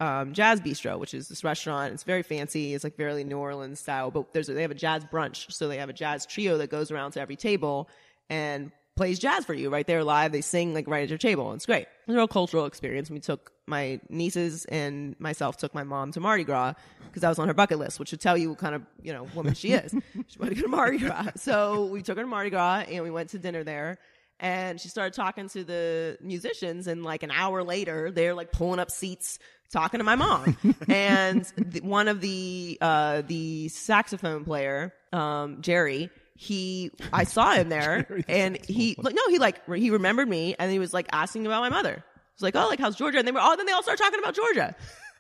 um, 0.01 0.35
Jazz 0.35 0.61
Bistro, 0.61 0.99
which 0.99 1.15
is 1.15 1.29
this 1.29 1.45
restaurant. 1.45 1.95
It's 1.95 2.03
very 2.03 2.23
fancy. 2.23 2.75
It's 2.75 2.85
like 2.85 2.99
very 2.99 3.25
New 3.25 3.39
Orleans 3.39 3.81
style, 3.81 4.11
but 4.11 4.35
there's 4.35 4.51
a, 4.51 4.53
they 4.53 4.63
have 4.63 4.71
a 4.71 4.75
jazz 4.75 5.03
brunch, 5.07 5.51
so 5.51 5.67
they 5.67 5.79
have 5.79 5.89
a 5.89 5.95
jazz 5.95 6.27
trio 6.27 6.59
that 6.59 6.69
goes 6.69 6.91
around 6.91 7.13
to 7.13 7.21
every 7.23 7.37
table 7.37 7.89
and 8.29 8.71
plays 8.97 9.19
jazz 9.19 9.47
for 9.47 9.55
you 9.55 9.71
right 9.71 9.87
there 9.87 10.05
live. 10.05 10.33
They 10.33 10.43
sing 10.43 10.75
like 10.75 10.87
right 10.89 11.05
at 11.05 11.09
your 11.09 11.17
table. 11.17 11.55
It's 11.55 11.65
great. 11.65 11.87
It's 12.05 12.13
a 12.13 12.17
real 12.17 12.29
cultural 12.29 12.67
experience. 12.67 13.11
We 13.11 13.21
took 13.21 13.53
my 13.67 14.01
nieces 14.09 14.65
and 14.67 15.19
myself 15.19 15.57
took 15.57 15.75
my 15.75 15.83
mom 15.83 16.13
to 16.13 16.21
Mardi 16.21 16.45
Gras 16.45 16.75
because 17.07 17.23
that 17.23 17.29
was 17.29 17.39
on 17.39 17.49
her 17.49 17.55
bucket 17.55 17.79
list, 17.79 17.99
which 17.99 18.11
should 18.11 18.21
tell 18.21 18.37
you 18.37 18.51
what 18.51 18.59
kind 18.59 18.75
of 18.75 18.83
you 19.03 19.13
know 19.13 19.27
woman 19.35 19.55
she 19.55 19.73
is. 19.73 19.93
she 20.29 20.39
wanted 20.39 20.55
to 20.55 20.61
go 20.61 20.63
to 20.63 20.69
Mardi 20.69 20.99
Gras, 20.99 21.31
so 21.37 21.87
we 21.87 22.03
took 22.03 22.17
her 22.17 22.23
to 22.23 22.29
Mardi 22.29 22.51
Gras 22.51 22.85
and 22.89 23.03
we 23.03 23.11
went 23.11 23.31
to 23.31 23.39
dinner 23.39 23.65
there. 23.65 23.99
And 24.39 24.79
she 24.79 24.89
started 24.89 25.15
talking 25.15 25.49
to 25.51 25.65
the 25.65 26.19
musicians, 26.21 26.87
and 26.87 27.03
like 27.03 27.23
an 27.23 27.31
hour 27.31 27.65
later, 27.65 28.11
they're 28.11 28.35
like 28.35 28.53
pulling 28.53 28.79
up 28.81 28.91
seats, 28.91 29.39
talking 29.71 29.99
to 29.99 30.05
my 30.05 30.15
mom. 30.15 30.59
and 30.89 31.45
the, 31.57 31.81
one 31.81 32.07
of 32.07 32.21
the 32.21 32.77
uh, 32.81 33.23
the 33.23 33.69
saxophone 33.69 34.45
player, 34.45 34.93
um, 35.13 35.63
Jerry, 35.63 36.11
he 36.35 36.91
I 37.15 37.25
saw 37.25 37.55
him 37.55 37.71
there, 37.71 38.23
and 38.29 38.63
he 38.67 38.95
like 38.99 39.15
no, 39.15 39.23
he 39.29 39.39
like 39.39 39.67
he 39.75 39.91
remembered 39.91 40.29
me, 40.29 40.55
and 40.59 40.71
he 40.71 40.79
was 40.79 40.93
like 40.93 41.09
asking 41.13 41.47
about 41.47 41.63
my 41.63 41.71
mother. 41.71 42.05
Was 42.37 42.43
like, 42.43 42.57
"Oh, 42.57 42.69
like 42.69 42.79
how's 42.81 42.97
Georgia?" 42.97 43.19
And 43.19 43.27
they 43.27 43.33
were 43.33 43.41
oh, 43.43 43.57
then 43.57 43.67
they 43.67 43.73
all 43.73 43.83
started 43.83 44.03
talking 44.03 44.19
about 44.19 44.35
Georgia. 44.35 44.75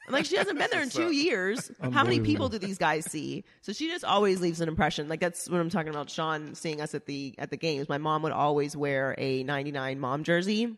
I'm 0.06 0.12
like, 0.12 0.24
she 0.26 0.36
hasn't 0.42 0.58
been 0.58 0.68
there 0.70 0.82
in 0.82 0.90
two 0.90 1.10
years. 1.12 1.70
How 1.80 2.04
many 2.04 2.20
people 2.20 2.48
do 2.48 2.58
these 2.58 2.78
guys 2.78 3.10
see? 3.10 3.44
So 3.62 3.72
she 3.72 3.88
just 3.88 4.04
always 4.04 4.40
leaves 4.40 4.60
an 4.60 4.68
impression. 4.68 5.08
Like 5.08 5.20
that's 5.20 5.48
what 5.50 5.60
I'm 5.60 5.70
talking 5.70 5.88
about. 5.90 6.10
Sean 6.10 6.54
seeing 6.54 6.80
us 6.80 6.94
at 6.94 7.06
the 7.06 7.34
at 7.38 7.50
the 7.50 7.56
games. 7.56 7.88
My 7.88 7.98
mom 7.98 8.22
would 8.22 8.32
always 8.32 8.76
wear 8.76 9.14
a 9.18 9.42
'99 9.42 9.98
mom 9.98 10.22
jersey, 10.24 10.76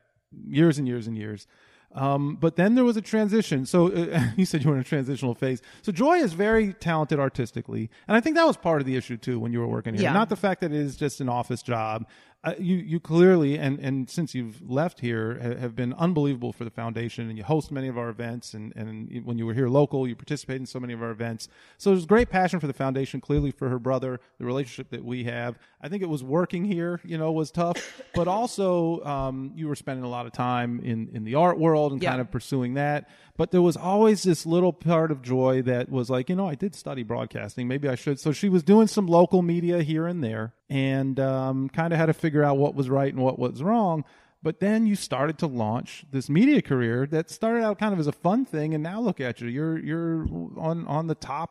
years 0.46 0.78
and 0.78 0.86
years 0.88 1.06
and 1.06 1.16
years. 1.16 1.46
Um, 1.94 2.36
but 2.40 2.56
then 2.56 2.74
there 2.74 2.84
was 2.84 2.96
a 2.96 3.00
transition. 3.00 3.66
So 3.66 3.92
uh, 3.92 4.20
you 4.36 4.44
said 4.44 4.64
you 4.64 4.70
were 4.70 4.76
in 4.76 4.80
a 4.80 4.84
transitional 4.84 5.34
phase. 5.34 5.62
So 5.82 5.92
Joy 5.92 6.18
is 6.18 6.32
very 6.32 6.72
talented 6.74 7.20
artistically, 7.20 7.88
and 8.08 8.16
I 8.16 8.20
think 8.20 8.36
that 8.36 8.46
was 8.46 8.56
part 8.56 8.80
of 8.80 8.86
the 8.86 8.96
issue 8.96 9.16
too 9.16 9.38
when 9.38 9.52
you 9.52 9.60
were 9.60 9.68
working 9.68 9.94
here. 9.94 10.04
Yeah. 10.04 10.12
Not 10.12 10.28
the 10.28 10.36
fact 10.36 10.60
that 10.62 10.72
it 10.72 10.78
is 10.78 10.96
just 10.96 11.20
an 11.20 11.28
office 11.28 11.62
job. 11.62 12.06
Uh, 12.45 12.55
you 12.59 12.76
you 12.76 13.01
clearly 13.01 13.59
and 13.59 13.78
and 13.80 14.09
since 14.11 14.34
you've 14.34 14.61
left 14.68 15.01
here 15.01 15.38
ha- 15.42 15.59
have 15.61 15.74
been 15.74 15.92
unbelievable 15.95 16.53
for 16.53 16.64
the 16.64 16.70
foundation 16.70 17.28
and 17.28 17.38
you 17.38 17.45
host 17.45 17.72
many 17.72 17.88
of 17.88 17.97
our 17.97 18.09
events 18.11 18.55
and 18.55 18.72
and 18.76 19.24
when 19.24 19.38
you 19.38 19.47
were 19.47 19.55
here 19.55 19.68
local 19.68 20.07
you 20.07 20.14
participate 20.14 20.57
in 20.61 20.66
so 20.66 20.78
many 20.78 20.92
of 20.92 21.03
our 21.03 21.11
events. 21.11 21.49
So 21.78 21.90
there's 21.90 22.07
great 22.07 22.28
passion 22.30 22.61
for 22.61 22.66
the 22.66 22.72
foundation 22.72 23.20
clearly 23.20 23.51
for 23.51 23.68
her 23.68 23.78
brother 23.78 24.20
the 24.38 24.45
relationship 24.45 24.90
that 24.90 25.05
we 25.05 25.24
have. 25.24 25.59
I 25.80 25.88
think 25.88 26.03
it 26.03 26.09
was 26.09 26.22
working 26.22 26.64
here 26.64 27.01
you 27.05 27.16
know 27.18 27.32
was 27.32 27.51
tough 27.51 28.01
but 28.14 28.28
also 28.28 29.03
um, 29.05 29.53
you 29.55 29.66
were 29.68 29.74
spending 29.76 30.05
a 30.05 30.09
lot 30.09 30.26
of 30.26 30.32
time 30.32 30.80
in 30.80 31.09
in 31.14 31.24
the 31.24 31.34
art 31.36 31.59
world 31.59 31.92
and 31.92 32.03
Yeah. 32.03 32.11
kind 32.11 32.20
of 32.20 32.30
pursuing 32.30 32.74
that. 32.74 33.09
But 33.36 33.51
there 33.51 33.62
was 33.62 33.76
always 33.76 34.22
this 34.22 34.47
little 34.47 34.72
part 34.72 35.11
of 35.11 35.20
joy 35.22 35.62
that 35.62 35.88
was 35.90 36.09
like 36.11 36.28
you 36.28 36.36
know 36.36 36.47
i 36.49 36.55
did 36.55 36.74
study 36.74 37.03
broadcasting. 37.03 37.66
Maybe 37.68 37.88
i 37.88 37.95
should. 37.95 38.20
So 38.20 38.32
she 38.32 38.49
was 38.49 38.62
doing 38.62 38.86
some 38.86 39.07
local 39.07 39.42
media 39.42 39.82
here 39.82 40.07
and 40.07 40.22
there 40.22 40.53
and 40.70 41.20
um, 41.20 41.68
kind 41.68 41.92
of 41.92 41.98
had 41.98 42.06
to 42.06 42.14
figure 42.14 42.42
out 42.42 42.56
what 42.56 42.74
was 42.74 42.88
right 42.88 43.12
and 43.12 43.22
what 43.22 43.38
was 43.38 43.62
wrong 43.62 44.04
but 44.42 44.60
then 44.60 44.86
you 44.86 44.94
started 44.94 45.38
to 45.38 45.46
launch 45.46 46.04
this 46.10 46.28
media 46.28 46.60
career 46.60 47.06
that 47.06 47.30
started 47.30 47.62
out 47.62 47.78
kind 47.78 47.92
of 47.92 47.98
as 47.98 48.06
a 48.06 48.12
fun 48.12 48.44
thing 48.44 48.74
and 48.74 48.82
now 48.82 49.00
look 49.00 49.20
at 49.20 49.40
you 49.40 49.48
you're 49.48 49.78
you're 49.78 50.26
on 50.58 50.86
on 50.86 51.06
the 51.06 51.14
top 51.14 51.50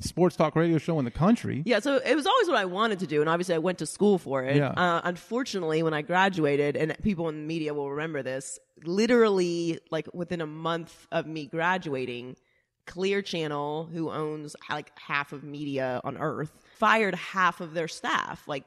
sports 0.00 0.36
talk 0.36 0.56
radio 0.56 0.78
show 0.78 0.98
in 0.98 1.04
the 1.04 1.10
country 1.10 1.62
Yeah, 1.64 1.80
so 1.80 1.96
it 1.96 2.14
was 2.14 2.26
always 2.26 2.48
what 2.48 2.56
I 2.56 2.64
wanted 2.64 3.00
to 3.00 3.06
do, 3.06 3.20
and 3.20 3.28
obviously 3.28 3.54
I 3.54 3.58
went 3.58 3.78
to 3.78 3.86
school 3.86 4.18
for 4.18 4.42
it. 4.44 4.56
Yeah. 4.56 4.70
Uh, 4.70 5.00
unfortunately, 5.04 5.82
when 5.82 5.94
I 5.94 6.02
graduated, 6.02 6.76
and 6.76 6.96
people 7.02 7.28
in 7.28 7.36
the 7.36 7.46
media 7.46 7.74
will 7.74 7.90
remember 7.90 8.22
this, 8.22 8.58
literally 8.82 9.78
like 9.90 10.08
within 10.14 10.40
a 10.40 10.46
month 10.46 11.06
of 11.12 11.26
me 11.26 11.46
graduating, 11.46 12.36
Clear 12.90 13.22
Channel, 13.22 13.88
who 13.92 14.10
owns 14.10 14.56
like 14.68 14.90
half 14.98 15.32
of 15.32 15.44
media 15.44 16.00
on 16.02 16.18
Earth, 16.18 16.50
fired 16.74 17.14
half 17.14 17.60
of 17.60 17.72
their 17.72 17.86
staff, 17.86 18.48
like 18.48 18.64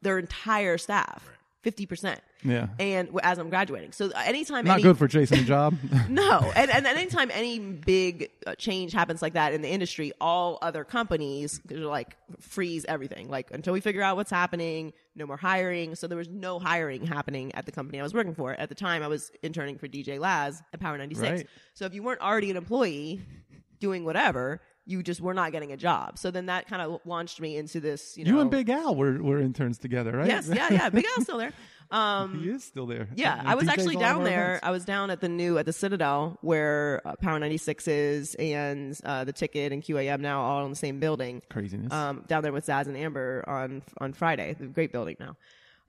their 0.00 0.18
entire 0.18 0.78
staff, 0.78 1.28
fifty 1.60 1.84
percent. 1.84 2.22
Yeah. 2.42 2.68
And 2.78 3.10
as 3.22 3.36
I'm 3.36 3.50
graduating, 3.50 3.92
so 3.92 4.10
anytime 4.24 4.64
not 4.64 4.74
any, 4.74 4.84
good 4.84 4.96
for 4.96 5.06
chasing 5.06 5.40
a 5.40 5.42
job 5.42 5.76
no, 6.08 6.50
and, 6.56 6.70
and 6.70 6.86
anytime 6.86 7.30
any 7.30 7.58
big 7.58 8.30
uh, 8.46 8.54
change 8.54 8.94
happens 8.94 9.20
like 9.20 9.34
that 9.34 9.52
in 9.52 9.60
the 9.60 9.68
industry, 9.68 10.12
all 10.18 10.58
other 10.62 10.82
companies 10.84 11.60
they're 11.66 11.80
like 11.80 12.16
freeze 12.40 12.86
everything. 12.88 13.28
Like 13.28 13.50
until 13.50 13.74
we 13.74 13.80
figure 13.80 14.00
out 14.00 14.16
what's 14.16 14.30
happening, 14.30 14.94
no 15.14 15.26
more 15.26 15.36
hiring. 15.36 15.94
So 15.94 16.06
there 16.06 16.16
was 16.16 16.30
no 16.30 16.58
hiring 16.58 17.04
happening 17.04 17.54
at 17.54 17.66
the 17.66 17.72
company 17.72 18.00
I 18.00 18.02
was 18.02 18.14
working 18.14 18.34
for 18.34 18.54
at 18.54 18.70
the 18.70 18.74
time. 18.74 19.02
I 19.02 19.08
was 19.08 19.30
interning 19.42 19.76
for 19.76 19.88
DJ 19.88 20.18
Laz 20.18 20.62
at 20.72 20.80
Power 20.80 20.96
ninety 20.96 21.16
six. 21.16 21.30
Right. 21.30 21.46
So 21.74 21.84
if 21.84 21.92
you 21.92 22.02
weren't 22.02 22.22
already 22.22 22.50
an 22.50 22.56
employee 22.56 23.20
doing 23.80 24.04
whatever, 24.04 24.60
you 24.86 25.02
just 25.02 25.20
were 25.20 25.34
not 25.34 25.52
getting 25.52 25.70
a 25.72 25.76
job. 25.76 26.18
So 26.18 26.30
then 26.30 26.46
that 26.46 26.66
kind 26.66 26.80
of 26.80 27.00
launched 27.04 27.40
me 27.40 27.56
into 27.56 27.78
this. 27.80 28.16
You 28.16 28.24
know, 28.24 28.30
you 28.30 28.40
and 28.40 28.50
big 28.50 28.70
al 28.70 28.94
were, 28.94 29.22
were 29.22 29.38
interns 29.38 29.78
together 29.78 30.12
right 30.12 30.26
Yes, 30.26 30.48
yeah, 30.52 30.68
yeah. 30.70 30.88
Big 30.88 31.04
Al's 31.16 31.24
still 31.24 31.38
there. 31.38 31.52
Um, 31.90 32.42
he 32.42 32.50
is 32.50 32.64
still 32.64 32.84
there 32.84 33.08
yeah, 33.14 33.40
He 33.40 33.46
I 33.46 33.54
was 33.54 33.64
DJs 33.64 33.70
actually 33.70 33.96
down 33.96 34.22
there. 34.22 34.48
events. 34.56 34.66
I 34.66 34.70
was 34.72 34.84
down 34.84 35.08
at 35.10 35.22
the 35.22 35.28
new 35.30 35.56
at 35.56 35.64
the 35.64 35.72
Citadel 35.72 36.36
where 36.42 37.00
uh, 37.02 37.16
Power 37.16 37.38
96 37.38 37.88
is 37.88 38.34
and 38.34 38.94
uh, 39.04 39.24
the 39.24 39.32
Ticket 39.32 39.72
and 39.72 39.82
QAM 39.82 40.20
now 40.20 40.42
all 40.42 40.64
in 40.64 40.70
the 40.70 40.76
same 40.76 41.00
building. 41.00 41.40
craziness 41.48 41.90
Um, 41.90 42.24
down 42.26 42.42
there 42.42 42.52
with 42.52 42.66
Zaz 42.66 42.88
and 42.88 42.96
Amber 42.98 43.42
on 43.46 43.80
on 43.96 44.12
Friday, 44.12 44.54
the 44.60 44.66
great 44.66 44.92
building 44.92 45.16
now. 45.18 45.38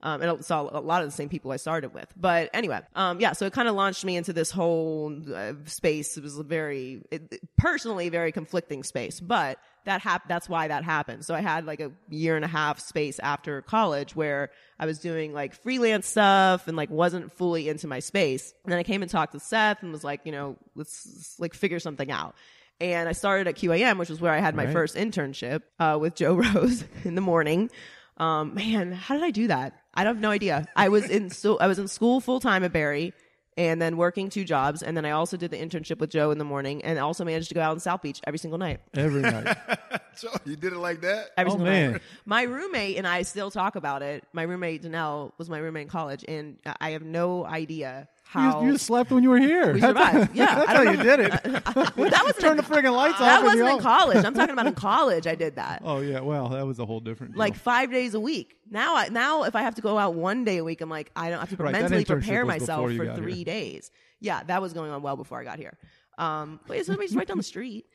Um, 0.02 0.22
and 0.22 0.30
I 0.30 0.40
saw 0.40 0.62
a 0.62 0.80
lot 0.80 1.02
of 1.02 1.08
the 1.08 1.14
same 1.14 1.28
people 1.28 1.52
I 1.52 1.56
started 1.56 1.92
with. 1.92 2.06
But 2.16 2.48
anyway, 2.54 2.80
um, 2.94 3.20
yeah, 3.20 3.32
so 3.32 3.44
it 3.46 3.52
kind 3.52 3.68
of 3.68 3.74
launched 3.74 4.04
me 4.04 4.16
into 4.16 4.32
this 4.32 4.50
whole 4.50 5.14
uh, 5.34 5.52
space. 5.66 6.16
It 6.16 6.22
was 6.22 6.38
a 6.38 6.42
very, 6.42 7.02
it, 7.10 7.38
personally, 7.58 8.08
very 8.08 8.32
conflicting 8.32 8.82
space. 8.82 9.20
But 9.20 9.58
that 9.84 10.00
hap- 10.00 10.28
that's 10.28 10.48
why 10.48 10.68
that 10.68 10.84
happened. 10.84 11.24
So 11.24 11.34
I 11.34 11.40
had 11.40 11.66
like 11.66 11.80
a 11.80 11.90
year 12.08 12.36
and 12.36 12.44
a 12.44 12.48
half 12.48 12.80
space 12.80 13.18
after 13.18 13.60
college 13.62 14.16
where 14.16 14.50
I 14.78 14.86
was 14.86 14.98
doing 14.98 15.32
like 15.32 15.54
freelance 15.54 16.06
stuff 16.06 16.66
and 16.68 16.76
like 16.76 16.90
wasn't 16.90 17.32
fully 17.32 17.68
into 17.68 17.86
my 17.86 17.98
space. 18.00 18.54
And 18.64 18.72
then 18.72 18.78
I 18.78 18.82
came 18.82 19.02
and 19.02 19.10
talked 19.10 19.32
to 19.32 19.40
Seth 19.40 19.82
and 19.82 19.92
was 19.92 20.04
like, 20.04 20.20
you 20.24 20.32
know, 20.32 20.56
let's, 20.74 21.06
let's, 21.14 21.40
like 21.40 21.54
figure 21.54 21.78
something 21.78 22.10
out. 22.10 22.34
And 22.80 23.08
I 23.08 23.12
started 23.12 23.46
at 23.48 23.56
QAM, 23.56 23.98
which 23.98 24.08
was 24.08 24.20
where 24.22 24.32
I 24.32 24.38
had 24.38 24.54
my 24.54 24.64
Right. 24.64 24.72
first 24.72 24.96
internship 24.96 25.62
uh, 25.78 25.98
with 26.00 26.14
Joe 26.14 26.34
Rose 26.54 26.84
in 27.04 27.14
the 27.14 27.20
morning. 27.20 27.70
Um, 28.16 28.54
man, 28.54 28.92
how 28.92 29.14
did 29.14 29.24
I 29.24 29.30
do 29.30 29.46
that? 29.48 29.74
I 29.94 30.04
don't 30.04 30.14
have 30.16 30.22
no 30.22 30.30
idea. 30.30 30.66
I 30.76 30.88
was 30.88 31.08
in 31.08 31.30
so 31.30 31.58
I 31.58 31.66
was 31.66 31.78
in 31.78 31.88
school 31.88 32.20
full 32.20 32.40
time 32.40 32.62
at 32.64 32.72
Barry, 32.72 33.12
and 33.56 33.80
then 33.82 33.96
working 33.96 34.30
two 34.30 34.44
jobs, 34.44 34.82
and 34.82 34.96
then 34.96 35.04
I 35.04 35.10
also 35.10 35.36
did 35.36 35.50
the 35.50 35.56
internship 35.58 35.98
with 35.98 36.10
Joe 36.10 36.30
in 36.30 36.38
the 36.38 36.44
morning, 36.44 36.82
and 36.84 36.98
also 36.98 37.24
managed 37.24 37.48
to 37.48 37.54
go 37.54 37.60
out 37.60 37.72
in 37.72 37.80
South 37.80 38.00
Beach 38.02 38.20
every 38.26 38.38
single 38.38 38.58
night. 38.58 38.80
every 38.94 39.22
night 39.22 39.56
So 40.14 40.28
you 40.44 40.54
did 40.56 40.72
it 40.72 40.78
like 40.78 41.00
that? 41.02 41.30
Every 41.36 41.50
Oh, 41.50 41.54
single 41.56 41.72
man. 41.72 41.92
night. 41.92 42.02
My 42.26 42.42
roommate 42.42 42.96
and 42.98 43.06
I 43.06 43.22
still 43.22 43.50
talk 43.50 43.74
about 43.76 44.02
it. 44.02 44.24
My 44.32 44.42
roommate 44.42 44.82
Danelle 44.82 45.32
was 45.38 45.48
my 45.48 45.58
roommate 45.58 45.82
in 45.84 45.88
college, 45.88 46.24
and 46.28 46.58
I 46.80 46.90
have 46.90 47.02
no 47.02 47.44
idea 47.46 48.08
you, 48.18 48.19
how 48.32 48.62
you 48.64 48.78
slept 48.78 49.10
when 49.10 49.22
you 49.22 49.30
were 49.30 49.38
here 49.38 49.72
we 49.74 49.80
That's- 49.80 50.12
survived. 50.12 50.36
Yeah, 50.36 50.46
that's 50.54 50.68
I 50.68 50.74
how 50.74 50.84
don't 50.84 50.92
you 50.92 51.04
know. 51.04 51.16
did 51.16 51.20
it 51.20 51.42
Well, 51.96 52.10
that 52.10 52.22
was 52.24 52.36
turn 52.38 52.56
the 52.56 52.62
friggin' 52.62 52.94
lights 52.94 53.14
off 53.14 53.20
That 53.20 53.42
wasn't 53.42 53.68
in 53.70 53.78
college. 53.80 54.24
I'm 54.24 54.34
talking 54.34 54.52
about 54.52 54.66
in 54.66 54.74
college. 54.74 55.26
I 55.26 55.34
did 55.34 55.56
that. 55.56 55.82
oh 55.84 56.00
yeah 56.00 56.20
well 56.20 56.48
that 56.50 56.66
was 56.66 56.78
a 56.78 56.86
whole 56.86 57.00
different 57.00 57.36
like 57.36 57.56
five 57.56 57.90
days 57.90 58.14
a 58.14 58.20
week. 58.20 58.54
Now, 58.72 58.94
I, 58.96 59.08
now 59.08 59.42
if 59.42 59.56
I 59.56 59.62
have 59.62 59.74
to 59.74 59.82
go 59.82 59.98
out 59.98 60.14
one 60.14 60.44
day 60.44 60.58
a 60.58 60.64
week, 60.64 60.80
I'm 60.80 60.88
like, 60.88 61.10
I 61.16 61.28
don't 61.28 61.40
have 61.40 61.50
to 61.50 61.56
Right, 61.56 61.72
mentally 61.72 62.04
prepare 62.04 62.44
myself 62.46 62.88
for 62.92 63.16
three 63.16 63.34
here. 63.36 63.44
days. 63.44 63.90
Yeah, 64.20 64.44
that 64.44 64.62
was 64.62 64.72
going 64.72 64.92
on 64.92 65.02
well 65.02 65.16
before 65.16 65.40
I 65.40 65.44
got 65.44 65.58
here. 65.58 65.76
Um, 66.18 66.60
but 66.68 66.76
yeah, 66.76 66.84
somebody's 66.84 67.16
right 67.16 67.26
down 67.26 67.36
the 67.38 67.42
street. 67.42 67.86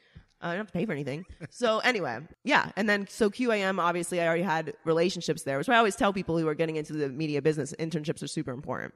Uh, 0.44 0.48
I 0.48 0.50
don't 0.50 0.58
have 0.58 0.68
to 0.68 0.74
pay 0.74 0.86
for 0.86 0.92
anything. 0.92 1.26
So 1.50 1.80
anyway, 1.80 2.20
yeah, 2.44 2.72
and 2.76 2.90
then 2.90 3.08
so 3.08 3.30
QAM 3.30 3.80
obviously 3.80 4.20
I 4.20 4.28
already 4.28 4.44
had 4.44 4.74
relationships 4.84 5.44
there, 5.44 5.58
which 5.58 5.70
I 5.70 5.78
always 5.78 5.96
tell 5.96 6.12
people 6.12 6.38
who 6.38 6.48
are 6.50 6.56
getting 6.56 6.76
into 6.76 6.92
the 6.92 7.08
media 7.08 7.42
business, 7.42 7.74
internships 7.80 8.22
are 8.22 8.28
super 8.28 8.52
important. 8.52 8.94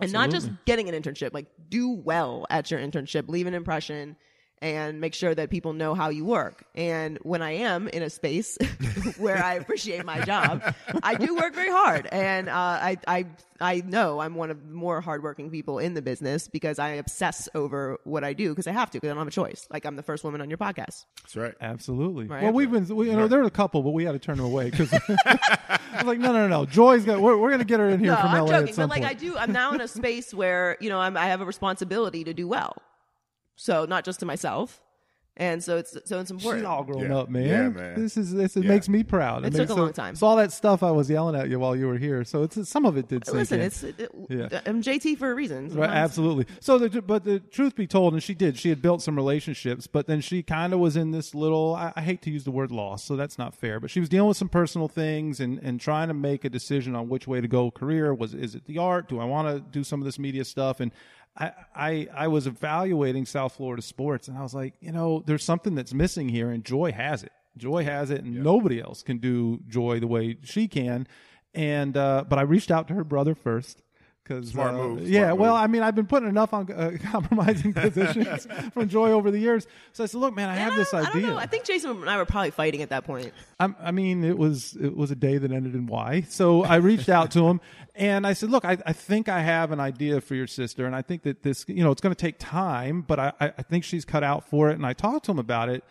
And 0.00 0.12
not 0.12 0.30
just 0.30 0.50
getting 0.64 0.88
an 0.88 1.00
internship, 1.00 1.32
like 1.32 1.46
do 1.68 1.90
well 1.90 2.46
at 2.50 2.70
your 2.70 2.80
internship, 2.80 3.28
leave 3.28 3.46
an 3.46 3.54
impression, 3.54 4.16
and 4.60 5.00
make 5.00 5.14
sure 5.14 5.34
that 5.34 5.50
people 5.50 5.72
know 5.72 5.94
how 5.94 6.08
you 6.08 6.24
work. 6.24 6.64
And 6.74 7.18
when 7.22 7.42
I 7.42 7.52
am 7.52 7.88
in 7.88 8.02
a 8.02 8.10
space 8.10 8.56
where 9.18 9.42
I 9.42 9.54
appreciate 9.54 10.04
my 10.04 10.20
job, 10.20 10.62
I 11.02 11.14
do 11.14 11.34
work 11.36 11.54
very 11.54 11.70
hard, 11.70 12.06
and 12.10 12.48
uh, 12.48 12.52
I 12.52 12.96
I 13.06 13.26
I 13.60 13.82
know 13.84 14.20
I'm 14.20 14.34
one 14.36 14.50
of 14.50 14.66
the 14.68 14.72
more 14.72 15.00
hardworking 15.00 15.50
people 15.50 15.78
in 15.78 15.94
the 15.94 16.02
business 16.02 16.46
because 16.48 16.78
I 16.78 16.90
obsess 16.90 17.48
over 17.54 17.98
what 18.04 18.22
I 18.22 18.32
do 18.32 18.50
because 18.50 18.66
I 18.68 18.72
have 18.72 18.90
to 18.90 18.98
because 18.98 19.08
I 19.08 19.10
don't 19.10 19.18
have 19.18 19.28
a 19.28 19.30
choice. 19.30 19.66
Like 19.70 19.84
I'm 19.84 19.96
the 19.96 20.02
first 20.02 20.22
woman 20.24 20.40
on 20.40 20.48
your 20.48 20.58
podcast. 20.58 21.06
That's 21.22 21.36
right. 21.36 21.54
Absolutely. 21.60 22.26
Right. 22.26 22.44
Well, 22.44 22.52
we've 22.52 22.70
been, 22.70 22.86
we, 22.94 23.10
you 23.10 23.16
know, 23.16 23.26
there 23.26 23.40
were 23.40 23.46
a 23.46 23.50
couple, 23.50 23.82
but 23.82 23.90
we 23.90 24.04
had 24.04 24.12
to 24.12 24.18
turn 24.18 24.36
them 24.36 24.46
away 24.46 24.70
because 24.70 24.92
I 24.92 25.78
was 25.94 26.04
like, 26.04 26.18
no, 26.20 26.32
no, 26.32 26.46
no, 26.46 26.48
no. 26.48 26.66
Joy's 26.66 27.04
got. 27.04 27.20
We're, 27.20 27.36
we're 27.36 27.48
going 27.48 27.58
to 27.60 27.64
get 27.64 27.80
her 27.80 27.88
in 27.88 27.98
here 28.00 28.12
No, 28.12 28.16
from 28.16 28.30
I'm 28.30 28.44
LA 28.44 28.50
joking, 28.50 28.68
at 28.68 28.74
some 28.76 28.82
but 28.88 28.90
like 28.90 29.02
point. 29.02 29.16
I 29.16 29.18
do, 29.18 29.36
I'm 29.36 29.52
now 29.52 29.72
in 29.72 29.80
a 29.80 29.88
space 29.88 30.32
where 30.32 30.76
you 30.80 30.88
know 30.88 31.00
I'm, 31.00 31.16
I 31.16 31.26
have 31.26 31.40
a 31.40 31.44
responsibility 31.44 32.24
to 32.24 32.34
do 32.34 32.46
well. 32.46 32.76
So 33.60 33.84
not 33.86 34.04
just 34.04 34.20
to 34.20 34.26
myself, 34.26 34.80
and 35.36 35.62
so 35.62 35.76
it's 35.76 35.96
so 36.04 36.18
it's 36.18 36.30
important. 36.32 36.62
She's 36.62 36.66
all 36.68 36.82
grown 36.82 37.10
Yeah. 37.10 37.16
up, 37.18 37.28
man. 37.28 37.46
Yeah, 37.46 37.68
man. 37.68 37.94
This 38.00 38.16
is 38.16 38.32
this. 38.34 38.56
It 38.56 38.64
Yeah. 38.64 38.70
makes 38.70 38.88
me 38.88 39.04
proud. 39.04 39.38
It 39.44 39.52
makes 39.52 39.56
took 39.56 39.70
a 39.70 39.72
so- 39.74 39.76
long 39.82 39.92
time. 39.92 40.14
So 40.16 40.26
all 40.26 40.34
that 40.36 40.50
stuff 40.52 40.82
I 40.82 40.90
was 40.90 41.08
yelling 41.08 41.36
at 41.36 41.48
you 41.48 41.60
while 41.60 41.76
you 41.76 41.86
were 41.86 41.96
here. 41.98 42.24
So 42.24 42.42
it's 42.42 42.68
some 42.68 42.84
of 42.84 42.96
it 42.96 43.06
did. 43.08 43.24
Sink 43.24 43.36
Listen, 43.36 43.60
in. 43.60 43.66
it's 43.66 43.82
it, 43.84 44.10
Yeah. 44.28 44.44
Um, 44.46 44.60
I'm 44.66 44.82
JT 44.82 45.14
for 45.16 45.30
a 45.30 45.34
reason. 45.34 45.72
Right, 45.74 45.90
absolutely. 45.90 46.46
So, 46.60 46.76
the, 46.78 47.00
but 47.02 47.22
the 47.24 47.38
truth 47.38 47.76
be 47.76 47.86
told, 47.86 48.14
and 48.14 48.22
she 48.22 48.34
did, 48.34 48.56
she 48.58 48.68
had 48.68 48.82
built 48.82 49.00
some 49.00 49.14
relationships, 49.14 49.86
but 49.86 50.06
then 50.08 50.20
she 50.20 50.42
kind 50.42 50.72
of 50.72 50.80
was 50.80 50.96
in 50.96 51.12
this 51.12 51.34
little. 51.36 51.74
I, 51.76 51.92
I 51.94 52.00
hate 52.02 52.20
to 52.22 52.30
use 52.30 52.42
the 52.42 52.50
word 52.52 52.72
loss, 52.72 53.04
so 53.04 53.14
that's 53.14 53.38
not 53.38 53.54
fair. 53.54 53.78
But 53.78 53.90
she 53.90 54.00
was 54.00 54.08
dealing 54.08 54.28
with 54.28 54.36
some 54.36 54.48
personal 54.48 54.88
things 54.88 55.38
and 55.40 55.58
and 55.62 55.80
trying 55.80 56.08
to 56.08 56.14
make 56.14 56.44
a 56.44 56.48
decision 56.50 56.96
on 56.96 57.08
which 57.08 57.28
way 57.28 57.40
to 57.40 57.46
go. 57.48 57.70
Career 57.70 58.12
was 58.14 58.34
is 58.34 58.54
it 58.56 58.64
the 58.66 58.78
art? 58.78 59.08
Do 59.08 59.20
I 59.20 59.24
want 59.24 59.46
to 59.48 59.60
do 59.60 59.84
some 59.84 60.00
of 60.00 60.04
this 60.04 60.18
media 60.18 60.44
stuff? 60.44 60.80
And 60.80 60.90
I, 61.38 61.52
I 61.74 62.08
I 62.14 62.28
was 62.28 62.46
evaluating 62.46 63.24
South 63.24 63.54
Florida 63.54 63.82
sports, 63.82 64.28
and 64.28 64.36
I 64.36 64.42
was 64.42 64.54
like, 64.54 64.74
you 64.80 64.92
know, 64.92 65.22
there's 65.26 65.44
something 65.44 65.74
that's 65.74 65.94
missing 65.94 66.28
here, 66.28 66.50
and 66.50 66.64
Joy 66.64 66.92
has 66.92 67.22
it. 67.22 67.32
Joy 67.56 67.84
has 67.84 68.10
it, 68.10 68.24
and 68.24 68.42
nobody 68.42 68.80
else 68.80 69.02
can 69.02 69.18
do 69.18 69.60
Joy 69.68 70.00
the 70.00 70.06
way 70.06 70.38
she 70.42 70.68
can. 70.68 71.06
And 71.54 71.96
uh, 71.96 72.24
but 72.28 72.38
I 72.38 72.42
reached 72.42 72.70
out 72.70 72.88
to 72.88 72.94
her 72.94 73.04
brother 73.04 73.34
first. 73.34 73.82
Cause, 74.28 74.50
Smart 74.50 74.74
uh, 74.74 74.76
move, 74.76 74.98
smart 74.98 75.10
yeah, 75.10 75.32
well, 75.32 75.54
move. 75.54 75.62
I 75.62 75.66
mean, 75.66 75.82
I've 75.82 75.94
been 75.94 76.06
putting 76.06 76.28
enough 76.28 76.52
on 76.52 76.70
uh, 76.70 76.92
compromising 77.10 77.72
positions 77.72 78.46
from 78.74 78.88
Joy 78.88 79.10
over 79.12 79.30
the 79.30 79.38
years. 79.38 79.66
So 79.94 80.04
I 80.04 80.06
said, 80.06 80.20
"Look, 80.20 80.36
man, 80.36 80.48
I 80.48 80.52
And 80.52 80.60
have 80.60 80.72
I 80.74 80.76
this 80.76 80.90
don't- 80.90 81.00
I 81.00 81.04
don't 81.08 81.16
idea." 81.16 81.30
know. 81.30 81.36
I 81.38 81.46
think 81.46 81.64
Jason 81.64 81.90
and 81.92 82.10
I 82.10 82.16
were 82.18 82.26
probably 82.26 82.50
fighting 82.50 82.82
at 82.82 82.90
that 82.90 83.04
point. 83.04 83.32
I'm, 83.58 83.74
I 83.80 83.90
mean, 83.90 84.22
it 84.24 84.36
was 84.36 84.76
it 84.80 84.96
was 84.96 85.10
a 85.10 85.16
day 85.16 85.38
that 85.38 85.50
ended 85.50 85.74
in 85.74 85.86
Y. 85.86 86.26
So 86.28 86.62
I 86.64 86.76
reached 86.76 87.08
out 87.08 87.30
to 87.32 87.46
him 87.48 87.60
and 87.94 88.26
I 88.26 88.32
said, 88.34 88.50
"Look, 88.50 88.64
I, 88.64 88.76
I 88.86 88.92
think 88.92 89.28
I 89.28 89.40
have 89.40 89.72
an 89.72 89.80
idea 89.80 90.20
for 90.20 90.34
your 90.34 90.46
sister, 90.46 90.84
and 90.86 90.94
I 90.94 91.02
think 91.02 91.22
that 91.22 91.42
this, 91.42 91.64
you 91.66 91.82
know, 91.82 91.90
it's 91.90 92.00
going 92.02 92.14
to 92.14 92.20
take 92.20 92.38
time, 92.38 93.02
but 93.02 93.18
I, 93.18 93.32
I 93.40 93.46
I 93.58 93.62
think 93.62 93.84
she's 93.84 94.04
cut 94.04 94.22
out 94.22 94.48
for 94.48 94.70
it." 94.70 94.74
And 94.74 94.84
I 94.86 94.92
talked 94.92 95.24
to 95.26 95.32
him 95.32 95.38
about 95.38 95.68
it, 95.68 95.82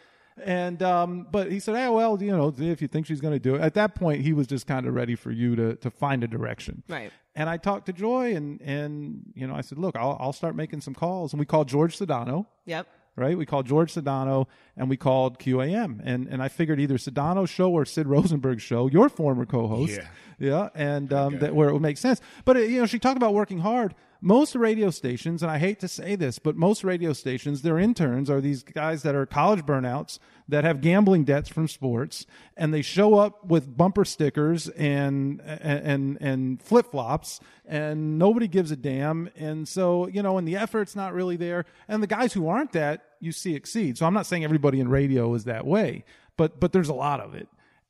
and 0.43 0.81
um, 0.83 1.27
but 1.31 1.51
he 1.51 1.59
said, 1.59 1.75
"Hey, 1.75 1.89
well, 1.89 2.21
you 2.21 2.31
know, 2.31 2.53
if 2.57 2.81
you 2.81 2.87
think 2.87 3.05
she's 3.07 3.19
going 3.21 3.33
to 3.33 3.39
do 3.39 3.55
it." 3.55 3.61
At 3.61 3.73
that 3.73 3.95
point, 3.95 4.21
he 4.21 4.33
was 4.33 4.47
just 4.47 4.67
kind 4.67 4.85
of 4.85 4.93
ready 4.93 5.15
for 5.15 5.31
you 5.31 5.55
to 5.55 5.75
to 5.77 5.89
find 5.89 6.23
a 6.23 6.27
direction, 6.27 6.83
Right. 6.87 7.11
And 7.37 7.47
I 7.49 7.57
talked 7.57 7.85
to 7.85 7.93
Joy, 7.93 8.35
and 8.35 8.59
and 8.61 9.31
you 9.35 9.45
know, 9.47 9.55
I 9.55 9.61
said, 9.61 9.77
"Look, 9.77 9.95
I'll 9.95 10.17
I'll 10.19 10.33
start 10.33 10.55
making 10.55 10.81
some 10.81 10.95
calls," 10.95 11.31
and 11.33 11.39
we 11.39 11.45
called 11.45 11.67
George 11.67 11.95
Sedano 11.97 12.47
Yep. 12.65 12.87
right? 13.15 13.37
We 13.37 13.45
called 13.45 13.65
George 13.67 13.93
Sedano 13.93 14.47
and 14.75 14.89
we 14.89 14.97
called 14.97 15.37
QAM. 15.39 16.01
And 16.03 16.27
and 16.27 16.41
I 16.41 16.47
figured 16.49 16.79
either 16.79 16.97
Sedano's 16.97 17.49
show 17.51 17.71
or 17.71 17.85
Sid 17.85 18.07
Rosenberg's 18.07 18.63
show, 18.63 18.87
your 18.87 19.07
former 19.09 19.45
co-host. 19.45 19.97
Yeah. 19.97 20.07
Yeah, 20.39 20.69
and 20.75 21.11
um, 21.13 21.39
that 21.39 21.55
where 21.55 21.69
it 21.69 21.73
would 21.73 21.81
make 21.81 21.97
sense. 21.97 22.21
But 22.45 22.57
uh, 22.57 22.59
you 22.59 22.79
know, 22.79 22.85
she 22.85 22.99
talked 22.99 23.17
about 23.17 23.33
working 23.33 23.59
hard. 23.59 23.95
Most 24.21 24.55
radio 24.55 24.89
stations, 24.89 25.43
and 25.43 25.51
I 25.51 25.59
hate 25.59 25.79
to 25.81 25.87
say 25.87 26.15
this, 26.15 26.39
but 26.39 26.55
most 26.55 26.83
radio 26.83 27.13
stations, 27.13 27.61
their 27.61 27.77
interns 27.77 28.29
are 28.29 28.41
these 28.41 28.63
guys 28.63 29.03
that 29.03 29.13
are 29.13 29.25
college 29.25 29.65
burnouts 29.65 30.17
that 30.47 30.63
have 30.63 30.81
gambling 30.81 31.23
debts 31.23 31.49
from 31.49 31.67
sports, 31.67 32.25
and 32.55 32.73
they 32.73 32.81
show 32.81 33.15
up 33.15 33.45
with 33.45 33.77
bumper 33.77 34.05
stickers 34.05 34.69
and 34.69 35.41
and 35.41 36.17
and, 36.19 36.61
flip 36.61 36.91
flops, 36.91 37.39
and 37.65 38.17
nobody 38.17 38.47
gives 38.47 38.71
a 38.71 38.75
damn. 38.75 39.29
And 39.35 39.67
so 39.67 40.07
you 40.07 40.23
know, 40.23 40.37
and 40.37 40.47
the 40.47 40.55
effort's 40.55 40.95
not 40.95 41.13
really 41.13 41.37
there. 41.37 41.65
And 41.87 42.01
the 42.01 42.07
guys 42.07 42.33
who 42.33 42.47
aren't 42.47 42.71
that, 42.71 43.05
you 43.19 43.31
see 43.31 43.55
exceed. 43.55 43.97
So 43.97 44.05
I'm 44.05 44.13
not 44.13 44.25
saying 44.25 44.43
everybody 44.43 44.79
in 44.79 44.89
radio 44.89 45.33
is 45.35 45.43
that 45.43 45.65
way, 45.65 46.05
but 46.37 46.59
but 46.59 46.71
there's 46.71 46.89
a 46.89 46.93
lot 46.93 47.19
of 47.19 47.35
it. 47.35 47.47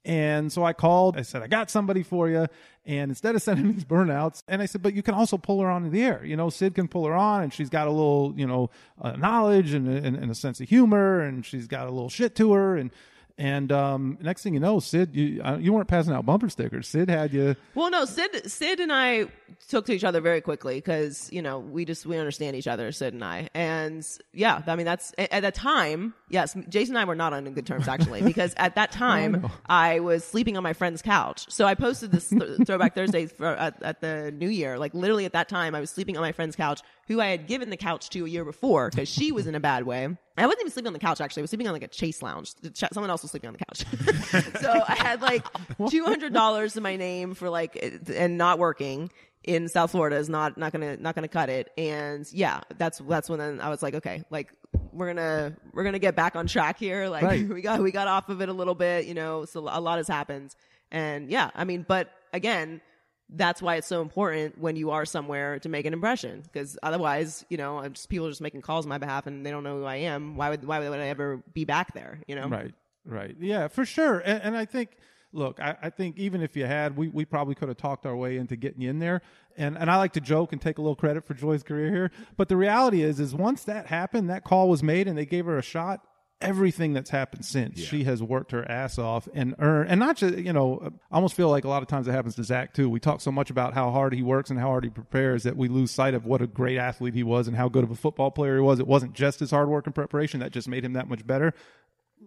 And 0.07 0.53
so 0.53 0.63
I 0.63 0.71
called. 0.71 1.17
I 1.17 1.21
said, 1.21 1.43
I 1.43 1.47
got 1.47 1.69
somebody 1.69 2.01
for 2.01 2.29
you. 2.29 2.47
And 2.85 3.11
instead 3.11 3.35
of 3.35 3.41
sending 3.41 3.71
these 3.73 3.83
burnouts, 3.83 4.41
and 4.47 4.61
I 4.61 4.65
said, 4.65 4.81
but 4.81 4.93
you 4.93 5.03
can 5.03 5.13
also 5.13 5.37
pull 5.37 5.61
her 5.61 5.69
on 5.69 5.87
the 5.89 6.01
air. 6.01 6.23
You 6.23 6.37
know, 6.37 6.49
Sid 6.49 6.75
can 6.75 6.87
pull 6.87 7.05
her 7.05 7.13
on, 7.13 7.43
and 7.43 7.53
she's 7.53 7.69
got 7.69 7.87
a 7.87 7.91
little, 7.91 8.33
you 8.37 8.47
know, 8.47 8.69
uh, 9.01 9.11
knowledge 9.17 9.73
and, 9.73 9.87
and, 9.89 10.15
and 10.15 10.31
a 10.31 10.35
sense 10.35 10.61
of 10.61 10.69
humor, 10.69 11.19
and 11.19 11.45
she's 11.45 11.67
got 11.67 11.87
a 11.87 11.91
little 11.91 12.09
shit 12.09 12.35
to 12.37 12.53
her. 12.53 12.77
And 12.77 12.89
and 13.38 13.71
um, 13.71 14.17
next 14.21 14.43
thing 14.43 14.53
you 14.53 14.59
know, 14.59 14.79
Sid, 14.79 15.15
you 15.15 15.41
uh, 15.43 15.57
you 15.57 15.71
weren't 15.71 15.88
passing 15.88 16.13
out 16.13 16.25
bumper 16.25 16.49
stickers. 16.49 16.88
Sid 16.88 17.09
had 17.09 17.33
you. 17.33 17.55
Well, 17.75 17.91
no, 17.91 18.05
Sid, 18.05 18.49
Sid 18.49 18.79
and 18.79 18.91
I 18.91 19.27
took 19.67 19.85
to 19.85 19.93
each 19.93 20.03
other 20.03 20.21
very 20.21 20.41
quickly 20.41 20.75
because 20.75 21.29
you 21.31 21.41
know 21.41 21.59
we 21.59 21.85
just 21.85 22.05
we 22.05 22.17
understand 22.17 22.55
each 22.55 22.67
other, 22.67 22.91
Sid 22.91 23.13
and 23.13 23.23
I, 23.23 23.49
and 23.53 24.07
yeah, 24.33 24.61
I 24.65 24.75
mean 24.75 24.85
that's 24.85 25.13
at 25.17 25.31
at 25.31 25.41
that 25.41 25.55
time. 25.55 26.13
Yes, 26.29 26.55
Jason 26.67 26.95
and 26.95 27.01
I 27.01 27.05
were 27.05 27.15
not 27.15 27.33
on 27.33 27.45
good 27.53 27.67
terms 27.67 27.88
actually 27.88 28.21
because 28.21 28.53
at 28.57 28.75
that 28.75 28.91
time 28.97 29.49
I 29.67 29.99
was 29.99 30.23
sleeping 30.23 30.57
on 30.57 30.63
my 30.63 30.73
friend's 30.73 31.01
couch. 31.01 31.45
So 31.49 31.65
I 31.65 31.75
posted 31.75 32.11
this 32.11 32.29
th- 32.29 32.65
Throwback 32.65 32.95
Thursday 32.95 33.27
for, 33.27 33.45
at, 33.45 33.81
at 33.81 34.01
the 34.01 34.31
New 34.31 34.49
Year. 34.49 34.77
Like 34.77 34.93
literally 34.93 35.25
at 35.25 35.33
that 35.33 35.47
time, 35.47 35.75
I 35.75 35.79
was 35.79 35.89
sleeping 35.89 36.17
on 36.17 36.21
my 36.21 36.31
friend's 36.31 36.55
couch, 36.55 36.81
who 37.07 37.21
I 37.21 37.27
had 37.27 37.47
given 37.47 37.69
the 37.69 37.77
couch 37.77 38.09
to 38.11 38.25
a 38.25 38.29
year 38.29 38.45
before 38.45 38.89
because 38.89 39.09
she 39.09 39.31
was 39.31 39.47
in 39.47 39.55
a 39.55 39.59
bad 39.59 39.85
way. 39.85 40.07
I 40.37 40.45
wasn't 40.45 40.61
even 40.61 40.71
sleeping 40.71 40.87
on 40.87 40.93
the 40.93 40.99
couch 40.99 41.21
actually. 41.21 41.41
I 41.41 41.43
was 41.43 41.49
sleeping 41.49 41.67
on 41.67 41.73
like 41.73 41.83
a 41.83 41.87
chase 41.87 42.21
lounge. 42.21 42.53
Someone 42.93 43.09
else 43.09 43.21
was 43.21 43.31
sleeping 43.31 43.47
on 43.47 43.55
the 43.57 43.65
couch. 43.65 44.51
so 44.61 44.83
I 44.87 44.95
had 44.95 45.21
like 45.21 45.45
two 45.89 46.05
hundred 46.05 46.33
dollars 46.33 46.77
in 46.77 46.83
my 46.83 46.95
name 46.95 47.33
for 47.33 47.49
like 47.49 48.03
and 48.13 48.37
not 48.37 48.59
working 48.59 49.09
in 49.43 49.69
South 49.69 49.91
Florida 49.91 50.17
is 50.17 50.29
not 50.29 50.57
not 50.57 50.71
gonna 50.73 50.97
not 50.97 51.15
gonna 51.15 51.27
cut 51.27 51.49
it. 51.49 51.71
And 51.77 52.27
yeah, 52.31 52.61
that's 52.77 52.99
that's 52.99 53.29
when 53.29 53.39
then 53.39 53.61
I 53.61 53.69
was 53.69 53.81
like, 53.81 53.95
okay, 53.95 54.23
like 54.29 54.53
we're 54.91 55.07
gonna 55.07 55.55
we're 55.73 55.85
gonna 55.85 55.99
get 55.99 56.15
back 56.15 56.35
on 56.35 56.45
track 56.45 56.77
here. 56.77 57.07
Like 57.07 57.23
Right. 57.23 57.47
we 57.49 57.61
got 57.61 57.81
we 57.81 57.91
got 57.91 58.07
off 58.07 58.29
of 58.29 58.41
it 58.41 58.49
a 58.49 58.53
little 58.53 58.75
bit, 58.75 59.05
you 59.05 59.13
know. 59.13 59.45
So 59.45 59.61
a 59.61 59.79
lot 59.79 59.97
has 59.97 60.07
happened, 60.07 60.55
and 60.91 61.29
yeah, 61.31 61.49
I 61.55 61.63
mean, 61.63 61.85
but 61.87 62.11
again. 62.33 62.81
That's 63.30 63.61
why 63.61 63.75
it's 63.75 63.88
so 63.88 64.01
important 64.01 64.57
when 64.57 64.78
you 64.78 64.91
are 64.91 65.05
somewhere 65.05 65.59
to 65.59 65.69
make 65.69 65.86
an 65.86 65.93
impression, 65.93 66.41
because 66.41 66.78
otherwise, 66.82 67.45
you 67.49 67.57
know, 67.57 67.80
I'm 67.80 67.93
just, 67.93 68.07
people 68.07 68.28
are 68.28 68.30
just 68.32 68.41
making 68.41 68.61
calls 68.61 68.86
on 68.86 68.89
my 68.89 68.97
behalf 68.99 69.28
and 69.28 69.45
they 69.45 69.51
don't 69.51 69.63
know 69.63 69.80
who 69.80 69.84
I 69.84 69.97
am. 69.97 70.38
Why 70.38 70.49
would 70.49 70.63
why 70.63 70.80
would 70.80 70.99
I 70.99 71.07
ever 71.07 71.43
be 71.53 71.65
back 71.65 71.93
there? 71.93 72.21
You 72.28 72.36
know, 72.36 72.47
Right, 72.47 72.73
right. 73.05 73.36
Yeah, 73.39 73.67
for 73.67 73.84
sure. 73.86 74.19
And, 74.19 74.41
and 74.43 74.57
I 74.57 74.63
think, 74.63 74.91
look, 75.34 75.59
I, 75.59 75.75
I 75.82 75.89
think 75.89 76.17
even 76.17 76.41
if 76.41 76.55
you 76.55 76.65
had, 76.65 76.95
we, 76.95 77.09
we 77.09 77.25
probably 77.25 77.53
could 77.53 77.67
have 77.67 77.78
talked 77.78 78.05
our 78.05 78.15
way 78.15 78.38
into 78.38 78.55
getting 78.55 78.82
you 78.82 78.89
in 78.89 78.99
there. 78.99 79.21
And 79.57 79.78
and 79.78 79.91
I 79.91 79.97
like 79.97 80.13
to 80.13 80.21
joke 80.21 80.53
and 80.53 80.61
take 80.61 80.78
a 80.78 80.82
little 80.82 80.95
credit 80.95 81.25
for 81.25 81.34
Joy's 81.34 81.63
career 81.63 81.91
here. 81.91 82.11
But 82.38 82.47
the 82.47 82.55
reality 82.55 83.01
is, 83.01 83.19
is 83.19 83.36
once 83.36 83.65
that 83.65 83.88
happened, 83.88 84.30
that 84.30 84.45
call 84.45 84.69
was 84.69 84.82
made, 84.82 85.07
and 85.07 85.17
they 85.17 85.25
gave 85.25 85.45
her 85.47 85.57
a 85.57 85.63
shot. 85.63 86.01
Everything 86.39 86.93
that's 86.93 87.09
happened 87.09 87.43
since, 87.45 87.79
she 87.79 88.03
has 88.03 88.21
worked 88.21 88.51
her 88.51 88.69
ass 88.69 88.99
off 88.99 89.27
and 89.33 89.55
earned, 89.57 89.89
and 89.89 89.99
not 89.99 90.17
just 90.17 90.38
you 90.38 90.53
know. 90.53 90.91
I 91.11 91.15
almost 91.15 91.33
feel 91.33 91.49
like 91.49 91.63
a 91.63 91.67
lot 91.67 91.81
of 91.81 91.88
times 91.88 92.07
it 92.07 92.11
happens 92.11 92.35
to 92.35 92.43
Zach 92.43 92.75
too. 92.75 92.91
We 92.91 92.99
talk 92.99 93.21
so 93.21 93.31
much 93.31 93.49
about 93.49 93.73
how 93.73 93.89
hard 93.89 94.13
he 94.13 94.21
works 94.21 94.51
and 94.51 94.59
how 94.59 94.67
hard 94.67 94.83
he 94.83 94.91
prepares 94.91 95.41
that 95.43 95.57
we 95.57 95.67
lose 95.67 95.89
sight 95.89 96.13
of 96.13 96.25
what 96.27 96.43
a 96.43 96.47
great 96.47 96.77
athlete 96.77 97.15
he 97.15 97.23
was 97.23 97.47
and 97.47 97.57
how 97.57 97.69
good 97.69 97.83
of 97.83 97.89
a 97.89 97.95
football 97.95 98.29
player 98.29 98.57
he 98.57 98.61
was. 98.61 98.79
It 98.79 98.85
wasn't 98.85 99.13
just 99.13 99.39
his 99.39 99.49
hard 99.49 99.67
work 99.67 99.88
and 99.88 99.95
preparation 99.95 100.39
that 100.41 100.51
just 100.51 100.67
made 100.67 100.85
him 100.85 100.93
that 100.93 101.09
much 101.09 101.25
better. 101.25 101.55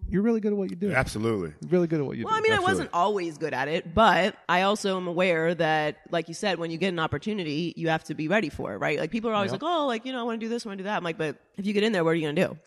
You're 0.08 0.22
really 0.22 0.40
good 0.40 0.52
at 0.52 0.58
what 0.58 0.70
you 0.70 0.76
do. 0.76 0.90
Absolutely. 0.92 1.52
Really 1.68 1.86
good 1.86 2.00
at 2.00 2.06
what 2.06 2.16
you 2.16 2.24
Well, 2.24 2.34
do. 2.34 2.42
Well, 2.42 2.52
I 2.52 2.56
mean, 2.58 2.60
I 2.60 2.68
wasn't 2.68 2.90
always 2.92 3.38
good 3.38 3.54
at 3.54 3.68
it, 3.68 3.94
but 3.94 4.34
I 4.48 4.62
also 4.62 4.96
am 4.96 5.06
aware 5.06 5.54
that, 5.54 5.98
like 6.10 6.26
you 6.26 6.34
said, 6.34 6.58
when 6.58 6.72
you 6.72 6.78
get 6.78 6.88
an 6.88 6.98
opportunity, 6.98 7.74
you 7.76 7.88
have 7.88 8.02
to 8.04 8.14
be 8.14 8.26
ready 8.26 8.48
for 8.48 8.72
it, 8.74 8.78
right? 8.78 8.98
Like 8.98 9.10
people 9.12 9.30
are 9.30 9.34
always 9.34 9.52
like, 9.52 9.62
"Oh, 9.62 9.86
like 9.86 10.04
you 10.04 10.12
know, 10.12 10.20
I 10.20 10.22
want 10.24 10.40
to 10.40 10.44
do 10.44 10.48
this, 10.48 10.66
I 10.66 10.68
want 10.68 10.78
to 10.78 10.82
do 10.84 10.88
that." 10.88 10.96
I'm 10.96 11.04
like, 11.04 11.18
but 11.18 11.36
if 11.56 11.66
you 11.66 11.72
get 11.72 11.82
in 11.84 11.92
there, 11.92 12.02
what 12.04 12.10
are 12.10 12.14
you 12.14 12.22
going 12.22 12.36
to 12.36 12.46
do? 12.48 12.58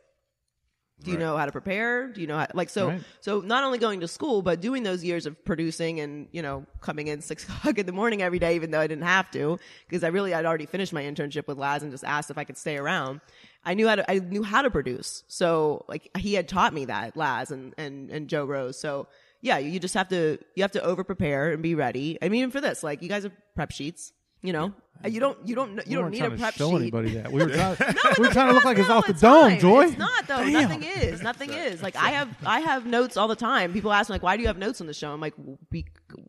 Do 1.03 1.11
you 1.11 1.17
know 1.17 1.37
how 1.37 1.45
to 1.45 1.51
prepare? 1.51 2.07
Do 2.07 2.21
you 2.21 2.27
know 2.27 2.37
how, 2.37 2.47
like 2.53 2.69
so? 2.69 2.89
Right. 2.89 3.01
So 3.21 3.41
not 3.41 3.63
only 3.63 3.77
going 3.77 3.99
to 3.99 4.07
school, 4.07 4.41
but 4.41 4.61
doing 4.61 4.83
those 4.83 5.03
years 5.03 5.25
of 5.25 5.43
producing 5.45 5.99
and 5.99 6.27
you 6.31 6.41
know 6.41 6.65
coming 6.81 7.07
in 7.07 7.21
six 7.31 7.43
o'clock 7.43 7.77
in 7.77 7.85
the 7.85 7.91
morning 7.91 8.21
every 8.21 8.39
day, 8.39 8.55
even 8.55 8.71
though 8.71 8.79
I 8.79 8.87
didn't 8.87 9.03
have 9.03 9.29
to, 9.31 9.59
because 9.87 10.03
I 10.03 10.07
really 10.07 10.33
I'd 10.33 10.45
already 10.45 10.65
finished 10.65 10.93
my 10.93 11.03
internship 11.03 11.47
with 11.47 11.57
Laz 11.57 11.83
and 11.83 11.91
just 11.91 12.03
asked 12.03 12.31
if 12.31 12.37
I 12.37 12.43
could 12.43 12.57
stay 12.57 12.77
around. 12.77 13.21
I 13.65 13.73
knew 13.73 13.87
how 13.87 13.95
to 13.95 14.11
I 14.11 14.19
knew 14.19 14.43
how 14.43 14.61
to 14.61 14.69
produce, 14.69 15.23
so 15.27 15.85
like 15.87 16.09
he 16.17 16.33
had 16.33 16.47
taught 16.47 16.73
me 16.73 16.85
that 16.85 17.15
Laz 17.15 17.51
and 17.51 17.73
and 17.77 18.09
and 18.09 18.27
Joe 18.27 18.45
Rose. 18.45 18.79
So 18.79 19.07
yeah, 19.41 19.57
you 19.57 19.79
just 19.79 19.93
have 19.93 20.07
to 20.09 20.37
you 20.55 20.63
have 20.63 20.71
to 20.71 20.83
over 20.83 21.03
prepare 21.03 21.51
and 21.51 21.61
be 21.61 21.75
ready. 21.75 22.17
I 22.21 22.29
mean, 22.29 22.49
for 22.49 22.61
this, 22.61 22.81
like 22.81 23.01
you 23.01 23.09
guys 23.09 23.23
have 23.23 23.33
prep 23.55 23.71
sheets. 23.71 24.13
You 24.45 24.51
know, 24.53 24.73
you 25.05 25.19
don't 25.21 25.37
you 25.47 25.55
don't 25.55 25.71
you 25.87 25.97
We 25.97 26.03
don't 26.03 26.11
need 26.11 26.17
trying 26.19 26.31
a 26.33 26.35
to 26.35 26.41
prep 26.41 26.53
show 26.55 26.69
sheet. 26.71 26.75
anybody 26.81 27.15
that. 27.15 27.31
We 27.31 27.41
were 27.43 27.49
trying, 27.55 27.77
No, 27.79 28.11
we 28.19 28.27
were 28.27 28.33
trying 28.33 28.49
to 28.49 28.53
look 28.53 28.65
like 28.65 28.77
it's 28.77 28.89
off 28.89 29.05
the 29.05 29.11
it's 29.13 29.21
dome, 29.21 29.51
fine. 29.51 29.59
Joy. 29.59 29.85
It's 29.85 29.97
not 29.97 30.27
though. 30.27 30.37
Damn. 30.43 30.51
Nothing 30.53 30.83
is. 30.83 31.21
Nothing 31.21 31.53
is. 31.53 31.81
Like 31.81 31.95
I 31.95 32.09
have 32.11 32.29
I 32.45 32.59
have 32.59 32.85
notes 32.85 33.15
all 33.17 33.27
the 33.29 33.35
time. 33.37 33.71
People 33.73 33.93
ask 33.93 34.09
me 34.09 34.15
like, 34.15 34.21
"Why 34.23 34.35
do 34.35 34.41
you 34.41 34.47
have 34.47 34.57
notes 34.57 34.81
on 34.81 34.87
the 34.87 34.93
show?" 34.93 35.11
I'm 35.11 35.21
like, 35.21 35.33
"Be 35.69 35.85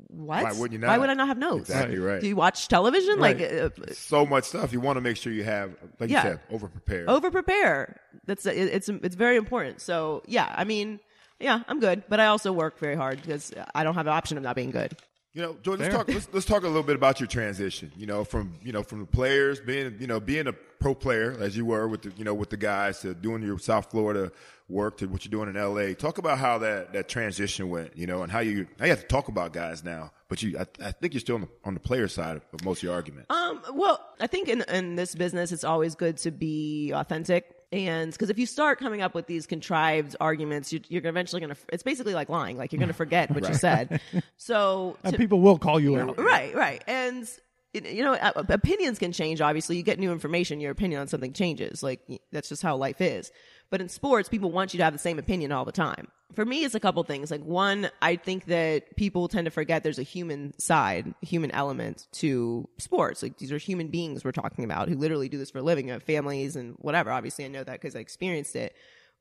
what? 0.08 0.44
Why 0.44 0.52
wouldn't 0.52 0.72
you 0.72 0.78
not? 0.78 0.88
Why 0.88 0.98
would 0.98 1.10
I 1.10 1.14
not 1.14 1.26
have 1.26 1.38
notes? 1.38 1.68
Exactly 1.70 1.98
right. 1.98 2.20
Do 2.20 2.28
you 2.28 2.36
watch 2.36 2.68
television? 2.68 3.18
Right. 3.18 3.38
Like 3.38 3.52
uh, 3.52 3.92
So 3.94 4.24
much 4.24 4.44
stuff. 4.44 4.72
You 4.72 4.78
want 4.80 4.96
to 4.96 5.00
make 5.00 5.16
sure 5.16 5.32
you 5.32 5.42
have, 5.44 5.74
like 5.98 6.08
Yeah. 6.10 6.22
you 6.24 6.30
said, 6.30 6.40
over 6.50 6.68
prepare. 6.68 7.10
over 7.10 7.30
prepare. 7.32 8.00
That's 8.26 8.46
it, 8.46 8.56
it's 8.56 8.88
it's 8.88 9.16
very 9.16 9.36
important. 9.36 9.80
So 9.80 10.22
yeah, 10.28 10.54
I 10.56 10.62
mean, 10.64 11.00
yeah, 11.40 11.62
I'm 11.66 11.80
good, 11.80 12.04
but 12.08 12.20
I 12.20 12.26
also 12.26 12.52
work 12.52 12.78
very 12.78 12.94
hard 12.94 13.20
because 13.20 13.52
I 13.74 13.82
don't 13.82 13.94
have 13.94 14.06
an 14.06 14.12
option 14.12 14.36
of 14.36 14.44
not 14.44 14.54
being 14.54 14.70
good. 14.70 14.96
You 15.34 15.42
know, 15.42 15.56
Joy, 15.62 15.74
let's 15.74 15.92
talk. 15.92 16.08
Let's, 16.08 16.28
let's 16.32 16.46
talk 16.46 16.62
a 16.62 16.68
little 16.68 16.84
bit 16.84 16.94
about 16.94 17.18
your 17.18 17.26
transition. 17.26 17.90
You 17.96 18.06
know, 18.06 18.22
from 18.22 18.54
you 18.62 18.70
know 18.70 18.84
from 18.84 19.00
the 19.00 19.06
players 19.06 19.58
being 19.58 19.96
you 19.98 20.06
know 20.06 20.20
being 20.20 20.46
a 20.46 20.52
pro 20.52 20.94
player 20.94 21.36
as 21.40 21.56
you 21.56 21.66
were 21.66 21.88
with 21.88 22.02
the 22.02 22.12
you 22.16 22.22
know 22.22 22.34
with 22.34 22.50
the 22.50 22.56
guys 22.56 23.00
to 23.00 23.14
doing 23.14 23.42
your 23.42 23.58
South 23.58 23.90
Florida 23.90 24.30
work 24.68 24.96
to 24.98 25.06
what 25.06 25.24
you're 25.24 25.30
doing 25.30 25.48
in 25.48 25.56
L.A. 25.56 25.94
Talk 25.94 26.18
about 26.18 26.38
how 26.38 26.58
that 26.58 26.92
that 26.92 27.08
transition 27.08 27.68
went. 27.68 27.96
You 27.96 28.06
know, 28.06 28.22
and 28.22 28.30
how 28.30 28.38
you 28.38 28.68
now 28.78 28.84
you 28.84 28.90
have 28.90 29.00
to 29.00 29.08
talk 29.08 29.26
about 29.26 29.52
guys 29.52 29.82
now, 29.82 30.12
but 30.28 30.40
you 30.40 30.56
I, 30.56 30.66
I 30.80 30.92
think 30.92 31.14
you're 31.14 31.20
still 31.20 31.34
on 31.34 31.40
the, 31.40 31.48
on 31.64 31.74
the 31.74 31.80
player 31.80 32.06
side 32.06 32.36
of, 32.36 32.42
of 32.52 32.64
most 32.64 32.78
of 32.78 32.84
your 32.84 32.94
argument. 32.94 33.26
Um, 33.28 33.60
well, 33.72 34.00
I 34.20 34.28
think 34.28 34.48
in 34.48 34.62
in 34.68 34.94
this 34.94 35.16
business, 35.16 35.50
it's 35.50 35.64
always 35.64 35.96
good 35.96 36.16
to 36.18 36.30
be 36.30 36.92
authentic, 36.92 37.53
and 37.74 38.12
because 38.12 38.30
if 38.30 38.38
you 38.38 38.46
start 38.46 38.78
coming 38.78 39.02
up 39.02 39.14
with 39.14 39.26
these 39.26 39.46
contrived 39.46 40.14
arguments, 40.20 40.72
you, 40.72 40.80
you're 40.88 41.04
eventually 41.04 41.40
gonna. 41.40 41.56
It's 41.72 41.82
basically 41.82 42.14
like 42.14 42.28
lying. 42.28 42.56
Like 42.56 42.72
you're 42.72 42.80
gonna 42.80 42.92
forget 43.04 43.30
what 43.32 43.46
you 43.48 43.54
said. 43.54 44.00
So 44.36 44.96
And 45.04 45.12
to- 45.12 45.18
people 45.18 45.40
will 45.40 45.58
call 45.58 45.80
you 45.80 45.98
out. 45.98 46.18
Right, 46.18 46.54
right. 46.54 46.82
And 46.86 47.28
you 47.72 48.04
know, 48.04 48.14
uh, 48.14 48.44
opinions 48.50 49.00
can 49.00 49.10
change. 49.10 49.40
Obviously, 49.40 49.76
you 49.76 49.82
get 49.82 49.98
new 49.98 50.12
information, 50.12 50.60
your 50.60 50.70
opinion 50.70 51.00
on 51.00 51.08
something 51.08 51.32
changes. 51.32 51.82
Like 51.82 52.00
that's 52.30 52.48
just 52.48 52.62
how 52.62 52.76
life 52.76 53.00
is. 53.00 53.32
But 53.70 53.80
in 53.80 53.88
sports, 53.88 54.28
people 54.28 54.50
want 54.50 54.72
you 54.72 54.78
to 54.78 54.84
have 54.84 54.92
the 54.92 54.98
same 54.98 55.18
opinion 55.18 55.52
all 55.52 55.64
the 55.64 55.72
time. 55.72 56.08
For 56.34 56.44
me, 56.44 56.64
it's 56.64 56.74
a 56.74 56.80
couple 56.80 57.02
things. 57.04 57.30
Like 57.30 57.44
one, 57.44 57.90
I 58.02 58.16
think 58.16 58.46
that 58.46 58.96
people 58.96 59.28
tend 59.28 59.44
to 59.46 59.50
forget 59.50 59.82
there's 59.82 59.98
a 59.98 60.02
human 60.04 60.58
side, 60.58 61.14
human 61.22 61.50
element 61.50 62.06
to 62.12 62.68
sports. 62.78 63.22
Like 63.22 63.38
these 63.38 63.52
are 63.52 63.58
human 63.58 63.88
beings 63.88 64.24
we're 64.24 64.32
talking 64.32 64.64
about 64.64 64.88
who 64.88 64.96
literally 64.96 65.28
do 65.28 65.38
this 65.38 65.50
for 65.50 65.58
a 65.58 65.62
living, 65.62 65.88
have 65.88 66.02
families 66.02 66.56
and 66.56 66.74
whatever. 66.78 67.10
Obviously, 67.10 67.44
I 67.44 67.48
know 67.48 67.64
that 67.64 67.80
because 67.80 67.96
I 67.96 68.00
experienced 68.00 68.56
it. 68.56 68.74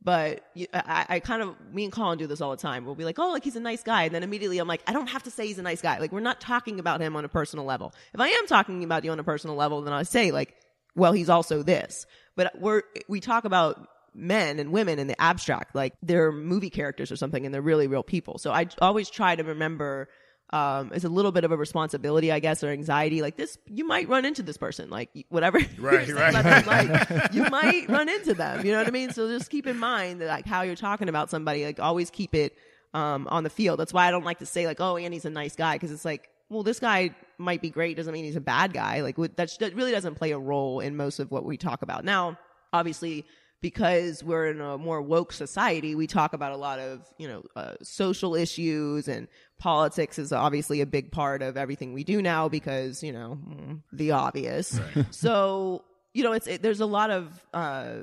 But 0.04 0.46
I, 0.74 1.06
I 1.08 1.20
kind 1.22 1.42
of, 1.42 1.56
me 1.72 1.86
and 1.86 1.94
Colin 1.94 2.18
do 2.18 2.28
this 2.28 2.42
all 2.42 2.52
the 2.52 2.58
time. 2.58 2.86
We'll 2.86 2.96
be 2.96 3.06
like, 3.06 3.20
oh, 3.20 3.32
like 3.32 3.44
he's 3.44 3.56
a 3.56 3.62
nice 3.62 3.84
guy. 3.84 4.04
And 4.04 4.14
then 4.14 4.22
immediately 4.22 4.60
I'm 4.60 4.68
like, 4.68 4.82
I 4.86 4.92
don't 4.92 5.08
have 5.08 5.24
to 5.24 5.32
say 5.32 5.48
he's 5.48 5.60
a 5.60 5.64
nice 5.64 5.82
guy. 5.82 5.98
Like 6.00 6.12
we're 6.12 6.20
not 6.20 6.42
talking 6.42 6.80
about 6.80 7.00
him 7.00 7.16
on 7.16 7.24
a 7.24 7.30
personal 7.30 7.64
level. 7.64 7.94
If 8.14 8.20
I 8.20 8.28
am 8.28 8.48
talking 8.48 8.84
about 8.84 9.06
you 9.06 9.12
on 9.12 9.20
a 9.20 9.24
personal 9.24 9.56
level, 9.56 9.82
then 9.82 9.94
I 9.94 10.04
say 10.04 10.32
like, 10.32 10.56
well, 10.94 11.14
he's 11.14 11.30
also 11.30 11.64
this. 11.64 12.06
But 12.36 12.60
we're, 12.60 12.82
we 13.08 13.22
talk 13.22 13.46
about 13.46 13.88
men 14.16 14.60
and 14.60 14.72
women 14.72 15.00
in 15.00 15.08
the 15.08 15.20
abstract, 15.22 15.76
like 15.76 15.94
they're 16.04 16.32
movie 16.32 16.70
characters 16.70 17.12
or 17.12 17.16
something 17.16 17.46
and 17.46 17.54
they're 17.54 17.62
really 17.62 17.88
real 17.88 18.04
people. 18.04 18.38
So 18.38 18.52
I 18.52 18.68
always 18.82 19.10
try 19.10 19.36
to 19.36 19.44
remember, 19.44 20.08
um, 20.52 20.92
it's 20.94 21.04
a 21.06 21.10
little 21.10 21.32
bit 21.32 21.44
of 21.44 21.52
a 21.52 21.58
responsibility, 21.58 22.32
I 22.32 22.40
guess, 22.40 22.64
or 22.64 22.70
anxiety. 22.70 23.22
Like 23.22 23.38
this, 23.38 23.58
you 23.68 23.86
might 23.88 24.08
run 24.08 24.24
into 24.26 24.44
this 24.44 24.58
person, 24.58 24.90
like 24.90 25.10
whatever. 25.30 25.60
Right, 25.80 26.08
right. 26.10 26.66
like 26.68 27.34
you 27.34 27.44
might 27.50 27.90
run 27.90 28.08
into 28.08 28.34
them. 28.34 28.66
You 28.66 28.72
know 28.72 28.78
what 28.80 28.88
I 28.88 28.92
mean? 28.92 29.12
So 29.12 29.28
just 29.28 29.50
keep 29.50 29.66
in 29.68 29.80
mind 29.80 30.22
that 30.22 30.28
like 30.28 30.46
how 30.46 30.62
you're 30.62 30.76
talking 30.76 31.10
about 31.10 31.30
somebody, 31.30 31.66
like 31.66 31.80
always 31.80 32.10
keep 32.10 32.36
it 32.36 32.56
um, 32.94 33.28
on 33.30 33.44
the 33.44 33.50
field. 33.50 33.80
That's 33.80 33.94
why 33.94 34.08
I 34.08 34.12
don't 34.12 34.26
like 34.26 34.40
to 34.40 34.46
say 34.46 34.68
like, 34.68 34.80
oh, 34.80 34.98
Andy's 34.98 35.26
a 35.26 35.30
nice 35.32 35.56
guy, 35.56 35.76
because 35.76 35.92
it's 35.92 36.06
like, 36.06 36.30
well, 36.50 36.62
this 36.62 36.80
guy 36.80 37.16
might 37.40 37.62
be 37.62 37.72
great, 37.72 37.98
doesn't 37.98 38.14
mean 38.14 38.26
he's 38.26 38.36
a 38.36 38.42
bad 38.42 38.74
guy. 38.74 39.02
Like 39.02 39.18
what- 39.18 39.36
that, 39.38 39.50
that 39.60 39.74
really 39.76 39.92
doesn't 39.92 40.16
play 40.16 40.32
a 40.32 40.38
role 40.38 40.80
in 40.82 40.96
most 40.96 41.20
of 41.20 41.32
what 41.32 41.46
we 41.46 41.58
talk 41.58 41.82
about. 41.82 42.06
Now, 42.06 42.38
obviously, 42.72 43.26
because 43.64 44.22
we're 44.22 44.48
in 44.48 44.60
a 44.60 44.78
more 44.78 45.02
woke 45.02 45.32
society, 45.32 45.96
we 45.96 46.06
talk 46.06 46.34
about 46.34 46.52
a 46.52 46.58
lot 46.58 46.80
of, 46.80 47.10
you 47.18 47.30
know, 47.30 47.44
uh, 47.56 47.76
social 47.82 48.36
issues 48.36 49.08
and 49.08 49.30
politics 49.58 50.20
is 50.20 50.34
obviously 50.34 50.82
a 50.82 50.86
big 50.86 51.14
part 51.14 51.42
of 51.42 51.56
everything 51.56 51.94
we 51.94 52.04
do 52.04 52.22
now 52.22 52.50
because, 52.50 53.02
you 53.02 53.14
know, 53.14 53.40
mm, 53.48 53.80
the 53.94 54.12
obvious. 54.12 54.78
so, 55.12 55.82
you 56.14 56.26
know, 56.26 56.34
it's, 56.34 56.46
it, 56.46 56.62
there's 56.62 56.82
a 56.82 56.86
lot 56.86 57.10
of, 57.10 57.46
uh, 57.54 58.00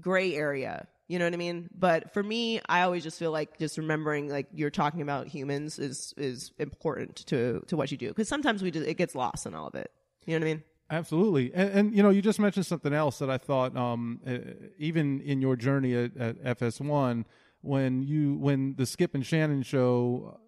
gray 0.00 0.34
area. 0.34 0.88
You 1.06 1.18
know 1.18 1.26
what 1.26 1.34
I 1.34 1.36
mean? 1.36 1.68
But 1.78 2.14
for 2.14 2.22
me, 2.22 2.62
I 2.66 2.80
always 2.80 3.02
just 3.02 3.18
feel 3.18 3.30
like 3.30 3.58
just 3.58 3.76
remembering 3.76 4.30
like 4.30 4.46
you're 4.54 4.70
talking 4.70 5.02
about 5.02 5.26
humans 5.26 5.78
is, 5.78 6.14
is 6.16 6.50
important 6.58 7.16
to, 7.26 7.62
to 7.66 7.76
what 7.76 7.92
you 7.92 7.98
do. 7.98 8.10
Cause 8.14 8.26
sometimes 8.26 8.62
we 8.62 8.70
just, 8.70 8.86
it 8.86 8.94
gets 8.94 9.14
lost 9.14 9.44
in 9.44 9.54
all 9.54 9.66
of 9.66 9.74
it. 9.74 9.90
You 10.24 10.32
know 10.32 10.46
what 10.46 10.50
I 10.50 10.54
mean? 10.54 10.62
Absolutely, 10.90 11.52
and, 11.54 11.70
and 11.70 11.96
you 11.96 12.02
know, 12.02 12.10
you 12.10 12.20
just 12.20 12.38
mentioned 12.38 12.66
something 12.66 12.92
else 12.92 13.18
that 13.18 13.30
I 13.30 13.38
thought, 13.38 13.74
um, 13.76 14.20
uh, 14.26 14.38
even 14.78 15.20
in 15.22 15.40
your 15.40 15.56
journey 15.56 15.94
at, 15.94 16.16
at 16.16 16.58
FS1, 16.58 17.24
when 17.62 18.02
you 18.02 18.34
when 18.34 18.74
the 18.76 18.84
Skip 18.84 19.14
and 19.14 19.24
Shannon 19.24 19.62
show 19.62 20.38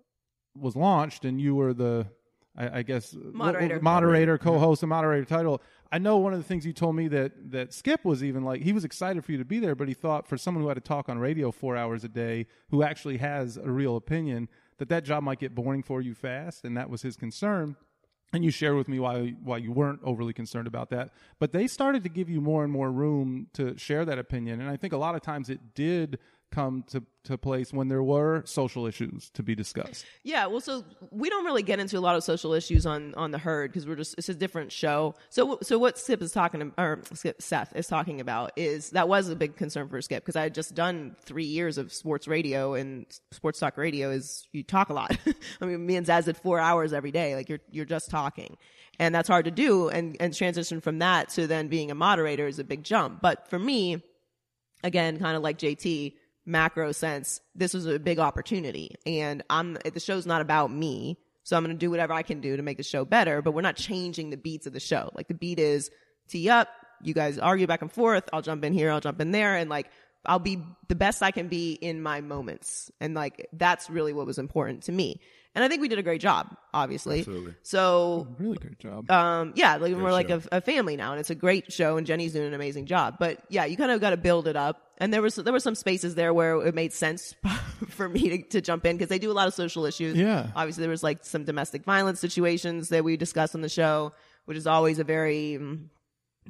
was 0.54 0.76
launched, 0.76 1.24
and 1.24 1.40
you 1.40 1.54
were 1.54 1.72
the, 1.72 2.06
I, 2.56 2.78
I 2.78 2.82
guess, 2.82 3.16
Moderator. 3.32 3.80
moderator, 3.80 4.38
co-host, 4.38 4.82
and 4.82 4.90
moderator 4.90 5.24
title. 5.24 5.62
I 5.90 5.98
know 5.98 6.18
one 6.18 6.34
of 6.34 6.38
the 6.38 6.44
things 6.44 6.66
you 6.66 6.74
told 6.74 6.96
me 6.96 7.08
that 7.08 7.50
that 7.52 7.72
Skip 7.72 8.04
was 8.04 8.22
even 8.22 8.44
like 8.44 8.60
he 8.60 8.74
was 8.74 8.84
excited 8.84 9.24
for 9.24 9.32
you 9.32 9.38
to 9.38 9.44
be 9.44 9.58
there, 9.58 9.74
but 9.74 9.88
he 9.88 9.94
thought 9.94 10.28
for 10.28 10.36
someone 10.36 10.62
who 10.62 10.68
had 10.68 10.74
to 10.74 10.80
talk 10.82 11.08
on 11.08 11.18
radio 11.18 11.50
four 11.50 11.78
hours 11.78 12.04
a 12.04 12.08
day, 12.08 12.46
who 12.70 12.82
actually 12.82 13.16
has 13.16 13.56
a 13.56 13.70
real 13.70 13.96
opinion, 13.96 14.48
that 14.76 14.90
that 14.90 15.04
job 15.04 15.22
might 15.22 15.38
get 15.38 15.54
boring 15.54 15.82
for 15.82 16.02
you 16.02 16.14
fast, 16.14 16.64
and 16.64 16.76
that 16.76 16.90
was 16.90 17.00
his 17.00 17.16
concern 17.16 17.76
and 18.32 18.44
you 18.44 18.50
shared 18.50 18.76
with 18.76 18.88
me 18.88 18.98
why 18.98 19.34
why 19.42 19.58
you 19.58 19.72
weren't 19.72 20.00
overly 20.02 20.32
concerned 20.32 20.66
about 20.66 20.90
that. 20.90 21.10
But 21.38 21.52
they 21.52 21.66
started 21.66 22.02
to 22.04 22.08
give 22.08 22.28
you 22.28 22.40
more 22.40 22.64
and 22.64 22.72
more 22.72 22.90
room 22.90 23.48
to 23.54 23.76
share 23.78 24.04
that 24.04 24.18
opinion, 24.18 24.60
and 24.60 24.70
I 24.70 24.76
think 24.76 24.92
a 24.92 24.98
lot 24.98 25.14
of 25.14 25.22
times 25.22 25.48
it 25.50 25.74
did 25.74 26.18
come 26.50 26.84
to 26.88 27.02
to 27.24 27.36
place 27.36 27.72
when 27.72 27.88
there 27.88 28.02
were 28.02 28.42
social 28.46 28.86
issues 28.86 29.30
to 29.30 29.42
be 29.42 29.54
discussed. 29.54 30.06
Yeah, 30.22 30.46
well, 30.46 30.60
so 30.60 30.84
we 31.10 31.28
don't 31.28 31.44
really 31.44 31.64
get 31.64 31.80
into 31.80 31.98
a 31.98 32.00
lot 32.00 32.14
of 32.14 32.22
social 32.22 32.52
issues 32.52 32.86
on 32.86 33.14
on 33.14 33.32
the 33.32 33.38
herd 33.38 33.72
because 33.72 33.86
we're 33.86 33.96
just 33.96 34.14
it's 34.16 34.28
a 34.28 34.34
different 34.34 34.72
show. 34.72 35.14
So 35.28 35.58
so 35.62 35.78
what 35.78 35.98
Skip 35.98 36.22
is 36.22 36.32
talking 36.32 36.72
or 36.78 37.02
Skip, 37.14 37.42
Seth 37.42 37.74
is 37.74 37.86
talking 37.86 38.20
about 38.20 38.52
is 38.56 38.90
that 38.90 39.08
was 39.08 39.28
a 39.28 39.36
big 39.36 39.56
concern 39.56 39.88
for 39.88 40.00
Skip 40.00 40.22
because 40.22 40.36
I 40.36 40.42
had 40.42 40.54
just 40.54 40.74
done 40.74 41.16
three 41.20 41.44
years 41.44 41.78
of 41.78 41.92
sports 41.92 42.28
radio 42.28 42.74
and 42.74 43.06
sports 43.32 43.58
talk 43.58 43.76
radio 43.76 44.10
is 44.10 44.46
you 44.52 44.62
talk 44.62 44.88
a 44.88 44.94
lot. 44.94 45.16
I 45.60 45.66
mean, 45.66 45.84
me 45.84 45.96
and 45.96 46.06
Zaz 46.06 46.24
did 46.24 46.36
four 46.36 46.60
hours 46.60 46.92
every 46.92 47.10
day. 47.10 47.34
Like 47.34 47.48
you're 47.48 47.60
you're 47.70 47.84
just 47.84 48.10
talking. 48.10 48.56
And 48.98 49.14
that's 49.14 49.28
hard 49.28 49.44
to 49.44 49.50
do, 49.50 49.88
and 49.88 50.16
and 50.20 50.32
transition 50.34 50.80
from 50.80 51.00
that 51.00 51.28
to 51.30 51.46
then 51.46 51.68
being 51.68 51.90
a 51.90 51.94
moderator 51.94 52.46
is 52.46 52.58
a 52.58 52.64
big 52.64 52.82
jump. 52.82 53.20
But 53.20 53.46
for 53.50 53.58
me, 53.58 54.02
again, 54.82 55.18
kind 55.18 55.36
of 55.36 55.42
like 55.42 55.58
JT, 55.58 56.14
macro 56.46 56.92
sense, 56.92 57.40
this 57.54 57.74
was 57.74 57.86
a 57.86 57.98
big 57.98 58.18
opportunity. 58.18 58.94
And 59.04 59.42
I'm, 59.50 59.74
the 59.74 60.00
show's 60.00 60.26
not 60.26 60.40
about 60.40 60.70
me. 60.70 61.18
So 61.42 61.56
I'm 61.56 61.64
going 61.64 61.76
to 61.76 61.78
do 61.78 61.90
whatever 61.90 62.12
I 62.12 62.22
can 62.22 62.40
do 62.40 62.56
to 62.56 62.62
make 62.62 62.76
the 62.76 62.82
show 62.82 63.04
better, 63.04 63.42
but 63.42 63.52
we're 63.52 63.60
not 63.60 63.76
changing 63.76 64.30
the 64.30 64.36
beats 64.36 64.66
of 64.66 64.72
the 64.72 64.80
show. 64.80 65.10
Like 65.14 65.28
the 65.28 65.34
beat 65.34 65.58
is 65.58 65.90
tee 66.28 66.48
up. 66.48 66.68
You 67.02 67.14
guys 67.14 67.38
argue 67.38 67.66
back 67.66 67.82
and 67.82 67.92
forth. 67.92 68.28
I'll 68.32 68.42
jump 68.42 68.64
in 68.64 68.72
here. 68.72 68.90
I'll 68.90 69.00
jump 69.00 69.20
in 69.20 69.30
there. 69.30 69.54
And 69.54 69.70
like, 69.70 69.88
I'll 70.24 70.40
be 70.40 70.60
the 70.88 70.94
best 70.96 71.22
I 71.22 71.30
can 71.30 71.48
be 71.48 71.72
in 71.74 72.02
my 72.02 72.20
moments. 72.20 72.90
And 73.00 73.14
like, 73.14 73.48
that's 73.52 73.88
really 73.88 74.12
what 74.12 74.26
was 74.26 74.38
important 74.38 74.84
to 74.84 74.92
me. 74.92 75.20
And 75.56 75.64
I 75.64 75.68
think 75.68 75.80
we 75.80 75.88
did 75.88 75.98
a 75.98 76.02
great 76.02 76.20
job, 76.20 76.54
obviously. 76.74 77.20
Absolutely. 77.20 77.54
So 77.62 78.28
Really 78.38 78.58
great 78.58 78.78
job. 78.78 79.10
um, 79.10 79.54
yeah, 79.56 79.76
like 79.76 79.94
we're 79.96 80.12
like 80.12 80.30
a, 80.30 80.40
a 80.52 80.60
family 80.60 80.96
now, 80.96 81.12
and 81.12 81.18
it's 81.20 81.30
a 81.30 81.34
great 81.34 81.72
show, 81.72 81.96
and 81.96 82.06
Jenny's 82.06 82.34
doing 82.34 82.46
an 82.46 82.54
amazing 82.54 82.84
job. 82.86 83.16
But 83.18 83.40
yeah, 83.48 83.64
you 83.64 83.76
kind 83.76 83.90
of 83.90 84.00
got 84.00 84.10
to 84.10 84.16
build 84.18 84.46
it 84.46 84.54
up, 84.56 84.82
and 84.98 85.12
there 85.14 85.22
was 85.22 85.34
there 85.36 85.52
were 85.54 85.58
some 85.60 85.74
spaces 85.74 86.14
there 86.14 86.32
where 86.34 86.64
it 86.66 86.74
made 86.74 86.92
sense 86.92 87.34
for 87.88 88.06
me 88.08 88.28
to, 88.28 88.42
to 88.50 88.60
jump 88.60 88.84
in 88.84 88.96
because 88.96 89.08
they 89.08 89.18
do 89.18 89.32
a 89.32 89.32
lot 89.32 89.48
of 89.48 89.54
social 89.54 89.86
issues. 89.86 90.16
Yeah. 90.16 90.48
obviously 90.54 90.82
there 90.82 90.90
was 90.90 91.02
like 91.02 91.24
some 91.24 91.44
domestic 91.44 91.84
violence 91.84 92.20
situations 92.20 92.90
that 92.90 93.02
we 93.02 93.16
discussed 93.16 93.54
on 93.54 93.62
the 93.62 93.68
show, 93.70 94.12
which 94.44 94.58
is 94.58 94.66
always 94.66 94.98
a 94.98 95.04
very 95.04 95.56
um, 95.56 95.88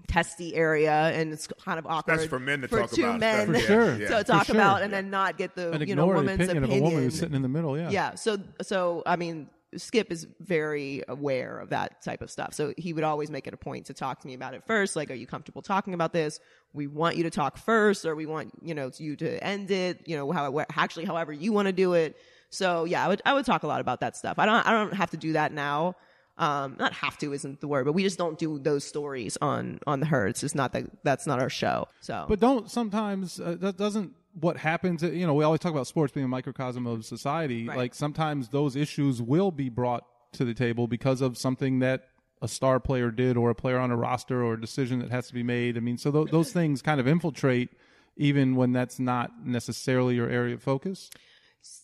testy 0.08 0.54
area, 0.54 0.92
and 0.92 1.32
it's 1.32 1.46
kind 1.64 1.78
of 1.78 1.86
awkward 1.86 2.18
That's 2.18 2.28
for 2.28 2.38
men 2.38 2.60
to 2.62 2.68
for 2.68 2.80
talk 2.80 2.90
two 2.90 3.04
about. 3.04 3.20
men. 3.20 3.52
For 3.54 3.58
sure. 3.60 3.90
Yeah, 3.98 4.06
to 4.08 4.14
yeah. 4.14 4.22
talk 4.22 4.46
For 4.46 4.52
about, 4.52 4.76
sure. 4.78 4.84
and 4.84 4.92
then 4.92 5.10
not 5.10 5.36
get 5.38 5.54
the 5.54 5.72
and 5.72 5.86
you 5.88 5.94
know 5.94 6.02
ignore 6.04 6.14
woman's 6.16 6.40
opinion, 6.48 6.64
of 6.64 6.70
a 6.70 6.80
woman 6.80 7.02
who's 7.02 7.18
sitting 7.18 7.34
in 7.34 7.42
the 7.42 7.48
middle. 7.48 7.76
Yeah. 7.78 7.90
yeah. 7.90 8.14
So 8.14 8.38
so 8.62 9.02
I 9.06 9.16
mean, 9.16 9.48
Skip 9.76 10.10
is 10.12 10.26
very 10.40 11.02
aware 11.08 11.58
of 11.58 11.70
that 11.70 12.02
type 12.02 12.22
of 12.22 12.30
stuff. 12.30 12.54
So 12.54 12.72
he 12.78 12.92
would 12.92 13.04
always 13.04 13.30
make 13.30 13.46
it 13.46 13.54
a 13.54 13.56
point 13.56 13.86
to 13.86 13.94
talk 13.94 14.20
to 14.20 14.26
me 14.26 14.34
about 14.34 14.54
it 14.54 14.62
first. 14.66 14.96
Like, 14.96 15.10
are 15.10 15.14
you 15.14 15.26
comfortable 15.26 15.62
talking 15.62 15.92
about 15.94 16.12
this? 16.12 16.40
We 16.72 16.86
want 16.86 17.16
you 17.16 17.24
to 17.24 17.30
talk 17.30 17.58
first, 17.58 18.04
or 18.06 18.14
we 18.14 18.26
want 18.26 18.52
you 18.62 18.74
know 18.74 18.90
you 18.96 19.16
to 19.16 19.42
end 19.44 19.70
it. 19.70 20.02
You 20.06 20.16
know 20.16 20.30
how 20.32 20.50
where- 20.50 20.66
actually 20.76 21.04
however 21.04 21.32
you 21.32 21.52
want 21.52 21.66
to 21.66 21.72
do 21.72 21.94
it. 21.94 22.16
So 22.48 22.84
yeah, 22.84 23.04
I 23.04 23.08
would 23.08 23.22
I 23.26 23.34
would 23.34 23.44
talk 23.44 23.64
a 23.64 23.66
lot 23.66 23.80
about 23.80 24.00
that 24.00 24.16
stuff. 24.16 24.38
I 24.38 24.46
don't 24.46 24.66
I 24.66 24.70
don't 24.72 24.94
have 24.94 25.10
to 25.10 25.16
do 25.16 25.32
that 25.34 25.52
now. 25.52 25.96
Um, 26.38 26.76
not 26.78 26.92
have 26.92 27.16
to 27.18 27.32
isn't 27.32 27.60
the 27.62 27.68
word, 27.68 27.86
but 27.86 27.92
we 27.92 28.02
just 28.02 28.18
don't 28.18 28.38
do 28.38 28.58
those 28.58 28.84
stories 28.84 29.38
on 29.40 29.78
on 29.86 30.00
the 30.00 30.06
herd. 30.06 30.30
It's 30.30 30.40
just 30.40 30.54
not 30.54 30.72
that 30.74 30.84
that's 31.02 31.26
not 31.26 31.40
our 31.40 31.48
show. 31.48 31.88
So 32.00 32.26
But 32.28 32.40
don't 32.40 32.70
sometimes 32.70 33.40
uh, 33.40 33.56
that 33.60 33.78
doesn't 33.78 34.12
what 34.38 34.58
happens. 34.58 35.02
uh, 35.02 35.06
You 35.08 35.26
know, 35.26 35.32
we 35.32 35.44
always 35.44 35.60
talk 35.60 35.72
about 35.72 35.86
sports 35.86 36.12
being 36.12 36.26
a 36.26 36.28
microcosm 36.28 36.86
of 36.86 37.06
society. 37.06 37.66
Right. 37.66 37.78
Like 37.78 37.94
sometimes 37.94 38.50
those 38.50 38.76
issues 38.76 39.22
will 39.22 39.50
be 39.50 39.70
brought 39.70 40.04
to 40.32 40.44
the 40.44 40.52
table 40.52 40.86
because 40.86 41.22
of 41.22 41.38
something 41.38 41.78
that 41.78 42.08
a 42.42 42.48
star 42.48 42.80
player 42.80 43.10
did, 43.10 43.38
or 43.38 43.48
a 43.48 43.54
player 43.54 43.78
on 43.78 43.90
a 43.90 43.96
roster, 43.96 44.44
or 44.44 44.52
a 44.54 44.60
decision 44.60 44.98
that 44.98 45.10
has 45.10 45.28
to 45.28 45.32
be 45.34 45.42
made. 45.42 45.78
I 45.78 45.80
mean, 45.80 45.96
so 45.96 46.12
th- 46.12 46.30
those 46.30 46.52
things 46.52 46.82
kind 46.82 47.00
of 47.00 47.08
infiltrate 47.08 47.70
even 48.18 48.56
when 48.56 48.72
that's 48.72 48.98
not 48.98 49.30
necessarily 49.46 50.14
your 50.16 50.28
area 50.28 50.54
of 50.54 50.62
focus. 50.62 51.08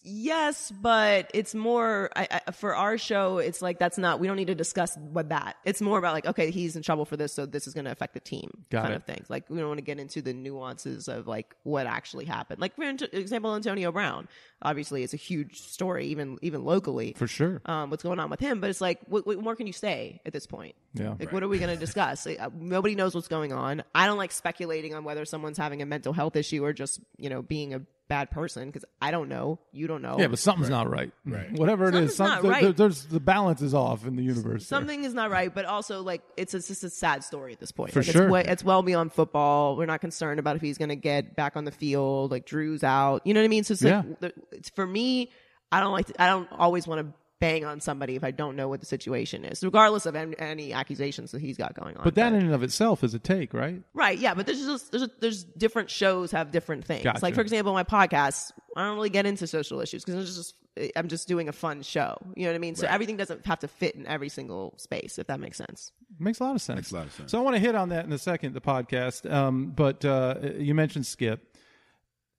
Yes, 0.04 0.72
but 0.72 1.30
it's 1.32 1.54
more 1.54 2.10
I, 2.16 2.40
I, 2.46 2.50
for 2.50 2.74
our 2.74 2.98
show. 2.98 3.38
It's 3.38 3.62
like 3.62 3.78
that's 3.78 3.98
not. 3.98 4.18
We 4.18 4.26
don't 4.26 4.36
need 4.36 4.48
to 4.48 4.54
discuss 4.54 4.96
what 4.96 5.28
that. 5.28 5.56
It's 5.64 5.80
more 5.80 5.96
about 5.98 6.12
like, 6.12 6.26
okay, 6.26 6.50
he's 6.50 6.74
in 6.74 6.82
trouble 6.82 7.04
for 7.04 7.16
this, 7.16 7.32
so 7.32 7.46
this 7.46 7.68
is 7.68 7.74
going 7.74 7.84
to 7.84 7.92
affect 7.92 8.14
the 8.14 8.20
team, 8.20 8.64
Got 8.70 8.82
kind 8.82 8.94
it. 8.94 8.96
of 8.96 9.04
things. 9.04 9.30
Like 9.30 9.48
we 9.48 9.58
don't 9.58 9.68
want 9.68 9.78
to 9.78 9.84
get 9.84 10.00
into 10.00 10.20
the 10.20 10.32
nuances 10.32 11.06
of 11.06 11.28
like 11.28 11.54
what 11.62 11.86
actually 11.86 12.24
happened. 12.24 12.60
Like 12.60 12.74
for 12.74 12.82
example, 12.82 13.54
Antonio 13.54 13.92
Brown. 13.92 14.28
Obviously, 14.64 15.02
it's 15.02 15.14
a 15.14 15.16
huge 15.16 15.60
story, 15.60 16.06
even 16.06 16.38
even 16.42 16.64
locally. 16.64 17.14
For 17.16 17.26
sure. 17.28 17.60
Um, 17.66 17.90
what's 17.90 18.02
going 18.02 18.18
on 18.20 18.30
with 18.30 18.40
him? 18.40 18.60
But 18.60 18.70
it's 18.70 18.80
like, 18.80 19.00
what, 19.06 19.26
what 19.26 19.40
more 19.40 19.56
can 19.56 19.66
you 19.66 19.72
say 19.72 20.20
at 20.26 20.32
this 20.32 20.46
point? 20.46 20.74
Yeah. 20.94 21.14
Like, 21.18 21.32
what 21.32 21.42
are 21.42 21.48
we 21.48 21.58
going 21.58 21.72
to 21.72 21.76
discuss? 21.80 22.26
Uh, 22.26 22.48
Nobody 22.54 22.94
knows 22.94 23.14
what's 23.14 23.28
going 23.28 23.52
on. 23.52 23.82
I 23.94 24.06
don't 24.06 24.18
like 24.18 24.30
speculating 24.32 24.94
on 24.94 25.02
whether 25.04 25.24
someone's 25.24 25.58
having 25.58 25.82
a 25.82 25.86
mental 25.86 26.12
health 26.12 26.36
issue 26.36 26.64
or 26.64 26.72
just, 26.72 27.00
you 27.16 27.28
know, 27.28 27.42
being 27.42 27.74
a 27.74 27.82
bad 28.12 28.30
person 28.30 28.66
because 28.68 28.84
I 29.00 29.10
don't 29.10 29.28
know. 29.30 29.58
You 29.72 29.86
don't 29.86 30.02
know. 30.02 30.16
Yeah, 30.18 30.26
but 30.26 30.38
something's 30.38 30.68
not 30.68 30.90
right. 30.90 31.10
Right. 31.24 31.50
Whatever 31.58 31.88
it 31.88 31.94
is, 31.94 32.14
Something's 32.14 32.42
not 32.42 32.42
there- 32.42 32.50
right. 32.68 32.76
there's 32.76 33.06
the 33.06 33.20
balance 33.20 33.62
is 33.62 33.72
off 33.72 34.06
in 34.06 34.16
the 34.16 34.22
universe. 34.22 34.68
there. 34.68 34.78
Something 34.78 35.04
is 35.04 35.14
not 35.14 35.30
right, 35.30 35.52
but 35.54 35.64
also 35.64 36.02
like 36.02 36.20
it's, 36.36 36.52
it's 36.52 36.68
just 36.68 36.84
a 36.84 36.90
sad 36.90 37.24
story 37.24 37.52
at 37.52 37.60
this 37.60 37.72
point. 37.72 37.92
For 37.92 38.00
Like, 38.00 38.10
sure. 38.10 38.24
it's, 38.24 38.30
way, 38.32 38.44
it's 38.46 38.62
well 38.64 38.82
beyond 38.82 39.12
football. 39.14 39.76
We're 39.76 39.86
not 39.86 40.00
concerned 40.02 40.38
about 40.40 40.56
if 40.56 40.62
he's 40.62 40.76
going 40.76 40.90
to 40.90 40.96
get 40.96 41.34
back 41.36 41.56
on 41.56 41.64
the 41.64 41.72
field. 41.72 42.30
Like 42.30 42.44
Drew's 42.44 42.84
out. 42.84 43.26
You 43.26 43.32
know 43.32 43.40
what 43.40 43.46
I 43.46 43.48
mean? 43.48 43.64
So 43.64 43.72
it's 43.72 43.82
Yeah. 43.82 44.02
like 44.06 44.20
the- 44.20 44.34
it's 44.52 44.68
for 44.70 44.86
me. 44.86 45.30
I 45.70 45.80
don't 45.80 45.92
like. 45.92 46.06
To, 46.08 46.22
I 46.22 46.26
don't 46.26 46.48
always 46.52 46.86
want 46.86 47.00
to 47.06 47.14
bang 47.42 47.64
on 47.64 47.80
somebody 47.80 48.14
if 48.14 48.22
I 48.22 48.30
don't 48.30 48.54
know 48.54 48.68
what 48.68 48.78
the 48.78 48.86
situation 48.86 49.44
is, 49.44 49.64
regardless 49.64 50.06
of 50.06 50.14
any, 50.14 50.38
any 50.38 50.72
accusations 50.72 51.32
that 51.32 51.40
he's 51.40 51.56
got 51.56 51.74
going 51.74 51.96
on. 51.96 52.04
But 52.04 52.14
that 52.14 52.32
in 52.32 52.40
and 52.40 52.54
of 52.54 52.62
itself 52.62 53.02
is 53.02 53.14
a 53.14 53.18
take, 53.18 53.52
right? 53.52 53.82
Right, 53.94 54.16
yeah, 54.16 54.34
but 54.34 54.46
there's 54.46 54.64
just 54.64 54.92
there's 54.92 55.08
there's 55.20 55.42
different 55.44 55.90
shows 55.90 56.30
have 56.30 56.52
different 56.52 56.84
things. 56.84 57.02
Gotcha. 57.02 57.18
Like 57.20 57.34
for 57.34 57.40
example, 57.40 57.72
my 57.72 57.82
podcast, 57.82 58.52
I 58.76 58.86
don't 58.86 58.94
really 58.94 59.10
get 59.10 59.26
into 59.26 59.48
social 59.48 59.80
issues 59.80 60.04
because 60.04 60.28
it's 60.28 60.36
just 60.36 60.54
I'm 60.96 61.08
just 61.08 61.26
doing 61.26 61.48
a 61.48 61.52
fun 61.52 61.82
show. 61.82 62.16
You 62.36 62.44
know 62.44 62.50
what 62.50 62.54
I 62.54 62.58
mean? 62.58 62.76
So 62.76 62.86
everything 62.86 63.16
doesn't 63.16 63.44
have 63.44 63.58
to 63.58 63.68
fit 63.68 63.96
in 63.96 64.06
every 64.06 64.28
single 64.28 64.74
space, 64.78 65.18
if 65.18 65.26
that 65.26 65.40
makes 65.40 65.58
sense. 65.58 65.90
Makes 66.20 66.38
a 66.38 66.44
lot 66.44 66.54
of 66.54 66.62
sense. 66.62 66.76
Makes 66.76 66.92
a 66.92 66.94
lot 66.94 67.06
of 67.06 67.12
sense. 67.12 67.32
So 67.32 67.38
I 67.38 67.42
want 67.42 67.56
to 67.56 67.60
hit 67.60 67.74
on 67.74 67.88
that 67.88 68.04
in 68.04 68.12
a 68.12 68.18
second, 68.18 68.54
the 68.54 68.60
podcast. 68.60 69.30
Um, 69.30 69.72
but 69.74 70.04
uh, 70.04 70.36
you 70.56 70.74
mentioned 70.74 71.06
Skip. 71.06 71.51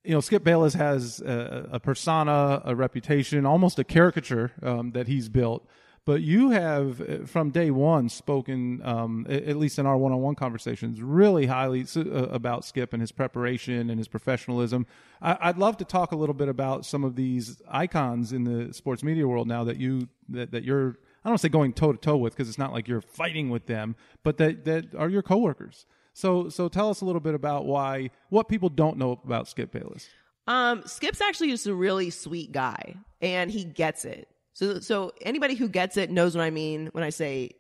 You 0.04 0.14
know, 0.14 0.20
Skip 0.20 0.44
Bayless 0.44 0.74
has 0.74 1.22
a, 1.22 1.70
a 1.74 1.80
persona, 1.80 2.62
a 2.66 2.76
reputation, 2.76 3.46
almost 3.46 3.80
a 3.80 3.84
caricature 3.86 4.52
um, 4.62 4.92
that 4.92 5.08
he's 5.08 5.30
built. 5.30 5.66
But 6.06 6.22
you 6.22 6.50
have, 6.50 7.00
uh, 7.00 7.26
from 7.26 7.52
day 7.52 7.72
one, 7.72 8.10
spoken, 8.10 8.82
um, 8.84 9.26
at 9.30 9.56
least 9.56 9.80
in 9.80 9.86
our 9.86 9.96
one-on-one 9.96 10.36
conversations, 10.36 11.02
really 11.02 11.46
highly 11.46 11.86
uh, 11.96 12.02
about 12.02 12.66
Skip 12.66 12.92
and 12.92 13.02
his 13.02 13.14
preparation 13.14 13.90
and 13.90 13.98
his 13.98 14.10
professionalism. 14.10 14.86
I, 15.22 15.38
I'd 15.40 15.58
love 15.58 15.78
to 15.78 15.86
talk 15.86 16.12
a 16.12 16.18
little 16.18 16.36
bit 16.36 16.50
about 16.50 16.86
some 16.86 17.06
of 17.06 17.16
these 17.16 17.62
icons 17.70 18.34
in 18.34 18.44
the 18.44 18.74
sports 18.74 19.02
media 19.02 19.26
world 19.26 19.48
now 19.48 19.64
that 19.64 19.78
you 19.78 20.10
that, 20.28 20.52
that 20.52 20.64
you're 20.66 20.98
I 21.24 21.30
don't 21.30 21.38
say 21.38 21.48
going 21.48 21.72
toe 21.72 21.94
to 21.94 21.98
toe 21.98 22.18
with 22.18 22.34
because 22.34 22.50
it's 22.50 22.58
not 22.58 22.74
like 22.74 22.90
you're 22.90 23.00
fighting 23.00 23.50
with 23.50 23.68
them, 23.68 23.96
but 24.24 24.38
that 24.38 24.66
that 24.66 24.94
are 24.96 25.08
your 25.08 25.22
coworkers. 25.22 25.86
So 26.14 26.50
so 26.50 26.68
tell 26.70 26.90
us 26.90 27.02
a 27.02 27.06
little 27.06 27.22
bit 27.22 27.34
about 27.34 27.66
why 27.66 28.12
what 28.30 28.48
people 28.48 28.70
don't 28.70 28.98
know 28.98 29.20
about 29.24 29.48
Skip 29.48 29.72
Bayless. 29.72 30.08
Um, 30.46 30.84
Skip's 30.86 31.22
actually 31.22 31.50
just 31.50 31.68
a 31.68 31.74
really 31.74 32.10
sweet 32.10 32.52
guy, 32.52 32.96
and 33.22 33.50
he 33.50 33.64
gets 33.64 34.06
it. 34.06 34.28
So 34.54 34.80
so 34.80 35.12
anybody 35.22 35.56
who 35.56 35.68
gets 35.68 35.98
it 35.98 36.12
knows 36.12 36.36
what 36.36 36.44
I 36.44 36.50
mean 36.50 36.90
when 36.92 37.04
I 37.04 37.10
say 37.10 37.52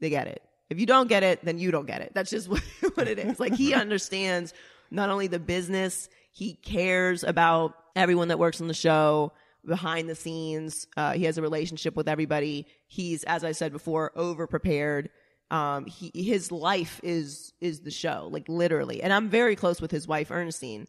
they 0.00 0.10
get 0.10 0.28
it. 0.28 0.42
If 0.70 0.78
you 0.78 0.86
don't 0.86 1.08
get 1.08 1.22
it, 1.22 1.44
then 1.44 1.58
you 1.58 1.70
don't 1.70 1.86
get 1.86 2.02
it. 2.02 2.12
That's 2.14 2.30
just 2.30 2.48
what, 2.50 2.62
what 2.94 3.08
it 3.08 3.18
is. 3.18 3.40
Like 3.40 3.54
he 3.54 3.74
understands 3.74 4.54
not 4.90 5.10
only 5.10 5.26
the 5.26 5.38
business, 5.38 6.08
he 6.32 6.54
cares 6.54 7.24
about 7.24 7.74
everyone 7.96 8.28
that 8.28 8.38
works 8.38 8.60
on 8.60 8.68
the 8.68 8.74
show 8.74 9.32
behind 9.66 10.08
the 10.08 10.14
scenes. 10.14 10.86
Uh, 10.96 11.12
he 11.12 11.24
has 11.24 11.36
a 11.36 11.42
relationship 11.42 11.96
with 11.96 12.08
everybody. 12.08 12.66
He's, 12.86 13.24
as 13.24 13.44
I 13.44 13.52
said 13.52 13.72
before, 13.72 14.12
over 14.14 14.46
prepared. 14.46 15.10
Um, 15.50 15.86
he, 15.86 16.10
his 16.14 16.52
life 16.52 17.00
is, 17.02 17.52
is 17.60 17.80
the 17.80 17.90
show, 17.90 18.28
like 18.30 18.48
literally. 18.48 19.02
And 19.02 19.12
I'm 19.12 19.28
very 19.28 19.56
close 19.56 19.80
with 19.80 19.90
his 19.90 20.06
wife, 20.06 20.30
Ernestine. 20.30 20.86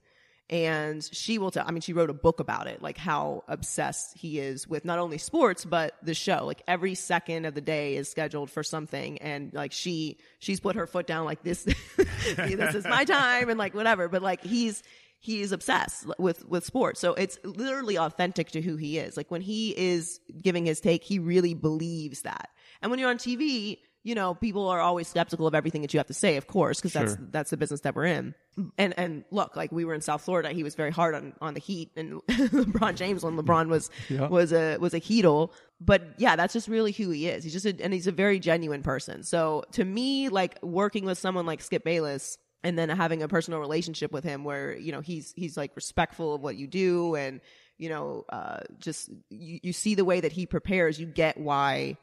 And 0.49 1.07
she 1.14 1.38
will 1.38 1.51
tell, 1.51 1.64
I 1.68 1.72
mean, 1.72 1.82
she 1.82 1.93
wrote 1.93 2.10
a 2.10 2.14
book 2.14 2.39
about 2.39 2.66
it, 2.66 2.82
like 2.82 2.97
how 2.97 3.43
obsessed 3.47 4.18
he 4.18 4.39
is 4.39 4.68
with 4.68 4.84
not 4.84 4.97
only 4.97 5.20
sports, 5.20 5.64
but 5.64 5.93
the 6.01 6.16
show. 6.16 6.45
Like 6.45 6.64
every 6.68 6.95
second 6.95 7.45
of 7.45 7.53
the 7.53 7.62
day 7.62 7.95
is 7.95 8.10
scheduled 8.10 8.49
for 8.49 8.64
something. 8.64 9.20
And 9.20 9.53
like 9.53 9.72
she, 9.72 10.18
she's 10.39 10.60
put 10.60 10.76
her 10.76 10.88
foot 10.88 11.05
down 11.05 11.26
like 11.26 11.43
this, 11.43 11.64
this 12.36 12.76
is 12.76 12.84
my 12.86 13.05
time 13.05 13.49
and 13.49 13.60
like 13.60 13.76
whatever. 13.76 14.10
But 14.10 14.24
like 14.24 14.43
he's, 14.43 14.82
he's 15.20 15.51
obsessed 15.51 16.05
with 16.18 16.47
with 16.47 16.64
sports 16.64 16.97
so 16.99 17.14
it's 17.14 17.38
literally 17.43 17.97
authentic 17.97 18.49
to 18.51 18.62
who 18.62 18.78
he 18.78 18.97
is 18.97 19.18
like 19.18 19.30
when 19.30 19.41
he 19.41 19.78
is 19.78 20.22
giving 20.41 20.66
his 20.66 20.80
take 20.80 21.03
he 21.03 21.20
really 21.20 21.53
believes 21.53 22.22
that 22.22 22.49
and 22.82 22.89
when 22.89 22.99
you're 22.99 23.10
on 23.10 23.18
tv 23.18 23.80
you 24.04 24.16
know 24.16 24.34
people 24.34 24.68
are 24.70 24.80
always 24.80 25.08
skeptical 25.08 25.45
of 25.47 25.54
everything 25.54 25.82
that 25.82 25.93
you 25.93 26.00
have 26.00 26.08
to 26.08 26.14
say 26.14 26.38
of 26.38 26.47
course 26.47 26.80
because 26.80 26.93
that's 26.93 27.16
Sure. 27.16 27.28
that's 27.32 27.50
the 27.50 27.58
business 27.58 27.82
that 27.82 27.95
we're 27.95 28.06
in 28.06 28.34
and 28.78 28.93
and 28.97 29.24
look 29.32 29.56
like 29.56 29.72
we 29.72 29.84
were 29.86 29.93
in 29.93 30.02
south 30.02 30.22
florida 30.22 30.50
he 30.52 30.64
was 30.64 30.76
very 30.76 30.91
hard 30.91 31.16
on 31.16 31.34
on 31.41 31.54
the 31.54 31.60
heat 31.60 31.91
and 31.97 32.14
lebron 32.28 32.95
james 32.95 33.24
when 33.24 33.36
lebron 33.36 33.68
was 33.68 33.89
Yeah. 34.10 34.28
was 34.28 34.54
a 34.54 34.78
was 34.78 34.93
a 34.93 35.00
heatle 35.00 35.52
but 35.82 36.02
yeah 36.18 36.36
that's 36.36 36.54
just 36.54 36.68
really 36.68 36.91
who 36.93 37.10
he 37.10 37.28
is 37.28 37.43
he's 37.43 37.54
just 37.54 37.66
a, 37.66 37.76
and 37.84 37.93
he's 37.93 38.08
a 38.08 38.12
very 38.12 38.39
genuine 38.39 38.84
person 38.84 39.24
so 39.24 39.64
to 39.74 39.84
me 39.84 40.30
like 40.30 40.62
working 40.64 41.06
with 41.06 41.18
someone 41.18 41.45
like 41.45 41.62
skip 41.62 41.84
bayless 41.84 42.38
and 42.64 42.78
then 42.78 42.89
having 42.89 43.22
a 43.24 43.28
personal 43.28 43.60
relationship 43.60 44.12
with 44.12 44.24
him 44.24 44.43
where 44.43 44.78
you 44.78 44.91
know 44.91 45.02
he's 45.02 45.34
he's 45.36 45.56
like 45.58 45.72
respectful 45.76 46.36
of 46.36 46.41
what 46.41 46.56
you 46.56 46.68
do 46.68 47.16
and 47.16 47.41
you 47.78 47.89
know 47.89 48.26
uh 48.30 48.60
just 48.80 49.10
you, 49.30 49.60
you 49.64 49.74
see 49.74 49.95
the 49.95 50.04
way 50.06 50.20
that 50.22 50.32
he 50.34 50.45
prepares 50.45 51.00
you 51.00 51.06
get 51.06 51.38
why 51.38 51.97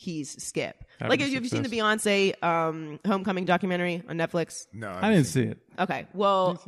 he's 0.00 0.40
skip. 0.40 0.84
Having 1.00 1.10
like 1.10 1.20
have 1.20 1.42
you 1.42 1.48
seen 1.48 1.64
the 1.64 1.68
beyonce 1.68 2.40
um 2.42 3.00
homecoming 3.04 3.44
documentary 3.44 4.00
on 4.08 4.16
netflix? 4.16 4.68
No, 4.72 4.90
I 4.90 5.10
didn't 5.12 5.26
see 5.26 5.42
it. 5.42 5.58
okay 5.76 6.06
well 6.14 6.60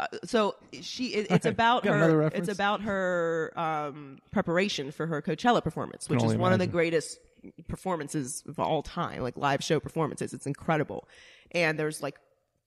uh, 0.00 0.06
so 0.24 0.54
she 0.80 1.08
it, 1.08 1.26
it's 1.30 1.46
about 1.46 1.84
her 1.84 2.28
it's 2.28 2.48
about 2.48 2.80
her 2.80 3.52
um 3.54 4.18
preparation 4.30 4.90
for 4.92 5.06
her 5.06 5.20
coachella 5.20 5.62
performance 5.62 6.08
which 6.08 6.18
is 6.18 6.24
only 6.24 6.36
one 6.38 6.52
of 6.54 6.58
the 6.58 6.66
greatest 6.66 7.18
performances 7.68 8.42
of 8.48 8.58
all 8.58 8.82
time 8.82 9.22
like 9.22 9.36
live 9.36 9.62
show 9.62 9.78
performances. 9.80 10.32
It's 10.32 10.46
incredible. 10.46 11.06
And 11.52 11.78
there's 11.78 12.02
like 12.02 12.16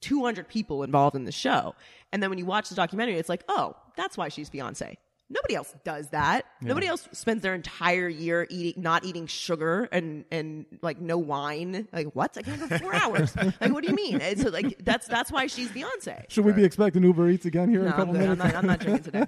200 0.01 0.47
people 0.47 0.84
involved 0.84 1.16
in 1.16 1.24
the 1.26 1.32
show. 1.32 1.76
And 2.11 2.22
then 2.22 2.30
when 2.30 2.38
you 2.39 2.45
watch 2.45 2.70
the 2.70 2.76
documentary 2.76 3.18
it's 3.18 3.30
like 3.30 3.43
oh 3.49 3.76
that's 3.97 4.16
why 4.18 4.30
she's 4.30 4.49
beyonce 4.49 4.97
nobody 5.30 5.55
else 5.55 5.74
does 5.84 6.09
that 6.09 6.45
nobody 6.61 6.86
else 6.86 7.07
spends 7.11 7.41
their 7.41 7.55
entire 7.55 8.07
year 8.07 8.45
eating 8.49 8.82
not 8.82 9.03
eating 9.05 9.26
sugar 9.26 9.88
and 9.91 10.26
and 10.32 10.65
like 10.82 10.99
no 11.01 11.17
wine 11.17 11.88
like 11.93 12.07
what 12.13 12.38
i 12.38 12.41
can't 12.41 12.69
go 12.69 12.78
four 12.78 12.93
hours 13.03 13.36
like 13.36 13.71
what 13.71 13.84
do 13.84 13.89
you 13.89 13.95
mean 13.95 14.19
it's 14.21 14.43
like 14.43 14.78
that's 14.84 15.07
that's 15.07 15.32
why 15.32 15.47
she's 15.47 15.69
beyonce 15.69 16.24
Should 16.30 16.45
we 16.45 16.51
be 16.51 16.63
expecting 16.63 17.03
Uber 17.03 17.30
Eats 17.30 17.45
again 17.45 17.69
here 17.69 17.80
in 17.80 17.86
no, 17.86 17.91
a 17.91 17.93
I'm, 17.93 17.99
couple. 17.99 18.15
I'm, 18.15 18.21
minutes? 18.21 18.43
not, 18.43 18.55
I'm 18.55 18.67
not 18.67 18.80
drinking 18.80 19.03
today. 19.03 19.26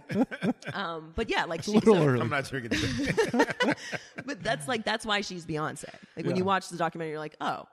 Um, 0.73 1.13
but 1.15 1.29
yeah, 1.29 1.45
like 1.45 1.63
she's, 1.63 1.73
she, 1.73 1.79
little 1.79 1.95
so- 1.95 2.05
early. 2.07 2.21
I'm 2.21 2.29
not 2.29 2.43
drinking 2.49 2.71
today. 2.71 3.73
but 4.25 4.43
that's 4.43 4.67
like 4.67 4.83
that's 4.83 5.05
why 5.05 5.21
she's 5.21 5.45
Beyonce. 5.45 5.85
Like 6.17 6.25
when 6.25 6.35
you 6.35 6.43
watch 6.43 6.67
the 6.69 6.77
documentary, 6.77 7.11
you're 7.11 7.19
like, 7.19 7.35
oh. 7.39 7.65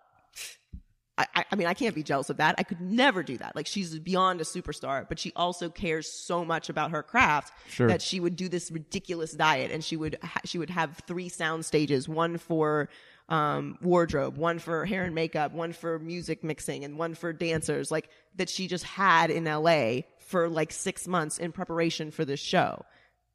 I, 1.34 1.44
I, 1.50 1.56
mean, 1.56 1.66
I 1.66 1.74
can't 1.74 1.94
be 1.94 2.02
jealous 2.02 2.30
of 2.30 2.38
that. 2.38 2.54
I 2.58 2.62
could 2.62 2.80
never 2.80 3.22
do 3.22 3.36
that. 3.38 3.54
Like, 3.56 3.66
she's 3.66 3.98
beyond 3.98 4.40
a 4.40 4.44
superstar, 4.44 5.08
but 5.08 5.18
she 5.18 5.32
also 5.34 5.68
cares 5.68 6.10
so 6.10 6.44
much 6.44 6.68
about 6.68 6.90
her 6.90 7.02
craft 7.02 7.52
Sure. 7.68 7.88
that 7.88 8.02
she 8.02 8.20
would 8.20 8.36
do 8.36 8.48
this 8.48 8.70
ridiculous 8.70 9.32
diet, 9.32 9.70
and 9.70 9.82
she 9.84 9.96
would 9.96 10.18
ha- 10.22 10.40
she 10.44 10.58
would 10.58 10.70
have 10.70 11.00
three 11.06 11.28
sound 11.28 11.64
stages: 11.64 12.08
one 12.08 12.38
for 12.38 12.88
um, 13.28 13.78
wardrobe, 13.82 14.36
one 14.36 14.58
for 14.58 14.84
hair 14.84 15.04
and 15.04 15.14
makeup, 15.14 15.52
one 15.52 15.72
for 15.72 15.98
music 15.98 16.42
mixing, 16.44 16.84
and 16.84 16.98
one 16.98 17.14
for 17.14 17.32
dancers. 17.32 17.90
Like 17.90 18.08
that, 18.36 18.48
she 18.48 18.68
just 18.68 18.84
had 18.84 19.30
in 19.30 19.46
L.A. 19.46 20.06
for 20.18 20.48
like 20.48 20.72
six 20.72 21.06
months 21.08 21.38
in 21.38 21.52
preparation 21.52 22.10
for 22.10 22.24
this 22.24 22.40
show. 22.40 22.84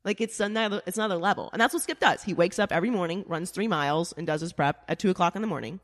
Like 0.04 0.22
it's 0.22 0.40
another 0.40 0.82
it's 0.88 0.98
another 0.98 1.18
level, 1.18 1.50
and 1.52 1.62
that's 1.62 1.74
what 1.74 1.84
Skip 1.84 2.00
does. 2.00 2.24
He 2.24 2.34
wakes 2.34 2.60
up 2.60 2.72
every 2.72 2.90
morning, 2.90 3.26
runs 3.28 3.52
three 3.52 3.68
miles, 3.68 4.14
and 4.14 4.26
does 4.26 4.42
his 4.42 4.54
prep 4.54 4.84
at 4.88 5.00
two 5.00 5.10
o'clock 5.10 5.36
in 5.36 5.42
the 5.42 5.48
morning. 5.48 5.80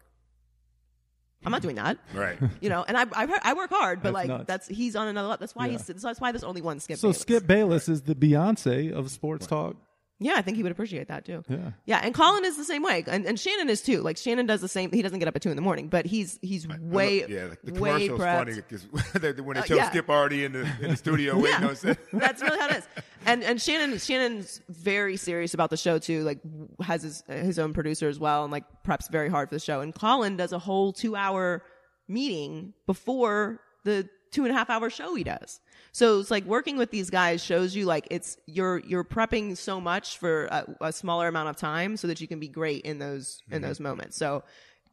I'm 1.46 1.52
not 1.52 1.62
doing 1.62 1.76
that, 1.76 1.98
right. 2.14 2.38
you 2.62 2.70
know. 2.70 2.84
And 2.88 2.98
I 2.98 3.06
I, 3.14 3.40
I 3.44 3.54
work 3.54 3.70
hard, 3.72 4.00
but 4.02 4.14
That's 4.14 4.14
like 4.14 4.28
nuts. 4.28 4.44
that's 4.48 4.68
he's 4.68 4.96
on 4.96 5.08
another 5.08 5.28
level. 5.28 5.40
That's 5.42 5.56
why 5.56 5.66
Yeah. 5.68 5.74
he's 5.74 5.86
that's 5.88 6.20
why 6.22 6.32
there's 6.32 6.44
only 6.44 6.62
one 6.62 6.80
Skip. 6.80 6.98
So 6.98 7.08
Bayless. 7.10 7.20
Skip 7.22 7.48
Bayless 7.48 7.90
is 7.90 8.02
the 8.04 8.16
Beyonce 8.16 8.92
of 8.92 9.10
sports 9.12 9.48
talk. 9.48 9.76
Yeah, 10.24 10.34
I 10.38 10.42
think 10.42 10.58
he 10.58 10.64
would 10.64 10.72
appreciate 10.72 11.10
that 11.10 11.26
too. 11.26 11.44
Yeah. 11.50 11.58
Yeah, 11.86 12.00
and 12.04 12.14
Colin 12.16 12.46
is 12.46 12.56
the 12.58 12.64
same 12.64 12.82
way, 12.82 13.04
and, 13.08 13.26
and 13.26 13.40
Shannon 13.40 13.70
is 13.70 13.82
too. 13.82 14.02
Like 14.02 14.18
Shannon 14.18 14.46
does 14.46 14.62
the 14.62 14.68
same. 14.68 14.92
He 14.92 15.02
doesn't 15.02 15.20
get 15.20 15.28
up 15.28 15.36
at 15.36 15.42
two 15.42 15.50
in 15.50 15.56
the 15.56 15.62
morning, 15.62 15.88
but 15.90 16.06
he's 16.06 16.40
he's 16.42 16.68
way 16.68 17.26
yeah, 17.28 17.46
like 17.46 17.62
the 17.62 17.74
way 17.80 18.08
commercial's 18.08 18.20
funny 18.22 18.56
because 18.56 18.84
when 19.44 19.56
they 19.56 19.60
Uh, 19.62 19.64
show 19.66 19.76
yeah. 19.76 19.90
Skip 19.90 20.10
already 20.10 20.46
in 20.46 20.54
the 20.54 20.62
in 20.82 20.92
the 20.92 20.96
studio 20.98 21.36
waiting 21.40 21.62
Yeah. 21.62 21.68
on 21.68 21.76
set. 21.76 21.98
That's 22.14 22.42
really 22.42 22.58
how 22.60 22.70
it 22.70 22.78
is. 22.78 22.88
And 23.26 23.44
and 23.44 23.62
Shannon 23.62 23.98
Shannon's 24.00 24.62
very 24.70 25.18
serious 25.18 25.54
about 25.54 25.70
the 25.70 25.78
show 25.78 26.00
too. 26.00 26.24
Like 26.24 26.40
has 26.82 27.04
his 27.04 27.24
his 27.28 27.60
own 27.60 27.74
producer 27.74 28.08
as 28.08 28.18
well, 28.20 28.44
and 28.44 28.52
like 28.52 28.64
preps 28.88 29.12
very 29.12 29.30
hard 29.30 29.50
for 29.50 29.56
the 29.56 29.60
show. 29.60 29.82
And 29.82 29.94
Colin 29.94 30.38
does 30.38 30.54
a 30.54 30.60
whole 30.60 30.94
two 30.94 31.16
hour 31.16 31.64
meeting 32.08 32.74
before 32.86 33.60
the 33.84 34.08
two 34.32 34.44
and 34.46 34.52
a 34.52 34.58
half 34.58 34.70
hour 34.70 34.90
show 34.90 35.14
he 35.16 35.24
does. 35.24 35.60
So 35.94 36.20
it's 36.20 36.32
like 36.32 36.46
working 36.46 36.78
with 36.78 36.90
these 36.90 37.10
guys 37.12 37.44
shows 37.44 37.76
you 37.76 37.86
like 37.86 38.08
it's 38.10 38.38
you're 38.48 38.80
you're 38.80 39.04
prepping 39.04 39.56
so 39.56 39.80
much 39.80 40.18
for 40.18 40.46
a, 40.46 40.66
a 40.82 40.92
smaller 40.92 41.28
amount 41.28 41.50
of 41.50 41.56
time 41.56 41.98
so 41.98 42.08
that 42.08 42.20
you 42.20 42.28
can 42.28 42.40
be 42.40 42.48
great 42.48 42.82
in 42.82 42.98
those 42.98 43.40
in 43.52 43.62
those 43.62 43.80
moments. 43.80 44.18
So 44.18 44.44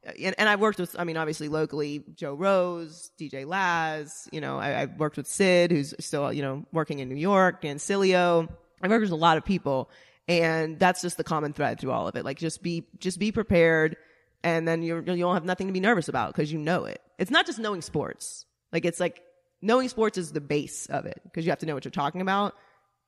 uh, 0.07 0.13
and, 0.23 0.35
and 0.39 0.49
I've 0.49 0.61
worked 0.61 0.79
with, 0.79 0.97
I 0.99 1.05
mean, 1.05 1.17
obviously 1.17 1.49
locally, 1.49 2.05
Joe 2.15 2.35
Rose, 2.35 3.11
DJ 3.19 3.47
Laz, 3.47 4.29
you 4.33 4.41
know, 4.41 4.59
I, 4.59 4.83
I've 4.83 4.99
worked 4.99 5.17
with 5.17 5.27
Sid, 5.27 5.71
who's 5.71 5.95
still, 6.01 6.33
you 6.33 6.43
know, 6.43 6.65
working 6.73 7.01
in 7.01 7.09
New 7.09 7.17
York, 7.17 7.61
Dan 7.61 7.77
Sileo. 7.77 8.49
I've 8.81 8.91
worked 8.91 9.03
with 9.03 9.11
a 9.11 9.17
lot 9.17 9.37
of 9.37 9.45
people 9.45 9.91
and 10.27 10.79
that's 10.79 11.03
just 11.03 11.17
the 11.17 11.25
common 11.25 11.53
thread 11.53 11.81
through 11.81 11.91
all 11.91 12.09
of 12.09 12.17
it. 12.17 12.25
Like 12.25 12.39
just 12.39 12.63
be, 12.63 12.87
just 12.99 13.19
be 13.19 13.33
prepared 13.33 13.97
and 14.43 14.67
then 14.67 14.83
you're, 14.83 15.03
you 15.03 15.17
don't 15.17 15.35
have 15.35 15.45
nothing 15.45 15.67
to 15.67 15.73
be 15.73 15.81
nervous 15.81 16.09
about 16.09 16.35
because 16.35 16.51
you 16.51 16.59
know 16.59 16.85
it. 16.87 17.03
It's 17.19 17.31
not 17.31 17.45
just 17.45 17.59
knowing 17.59 17.83
sports. 17.83 18.47
Like 18.73 18.87
it's 18.87 19.01
like 19.01 19.23
knowing 19.63 19.89
sports 19.89 20.19
is 20.19 20.33
the 20.33 20.41
base 20.41 20.87
of 20.87 21.07
it 21.07 21.21
because 21.25 21.45
you 21.45 21.51
have 21.51 21.59
to 21.61 21.67
know 21.67 21.75
what 21.75 21.85
you're 21.85 21.91
talking 21.91 22.21
about. 22.21 22.55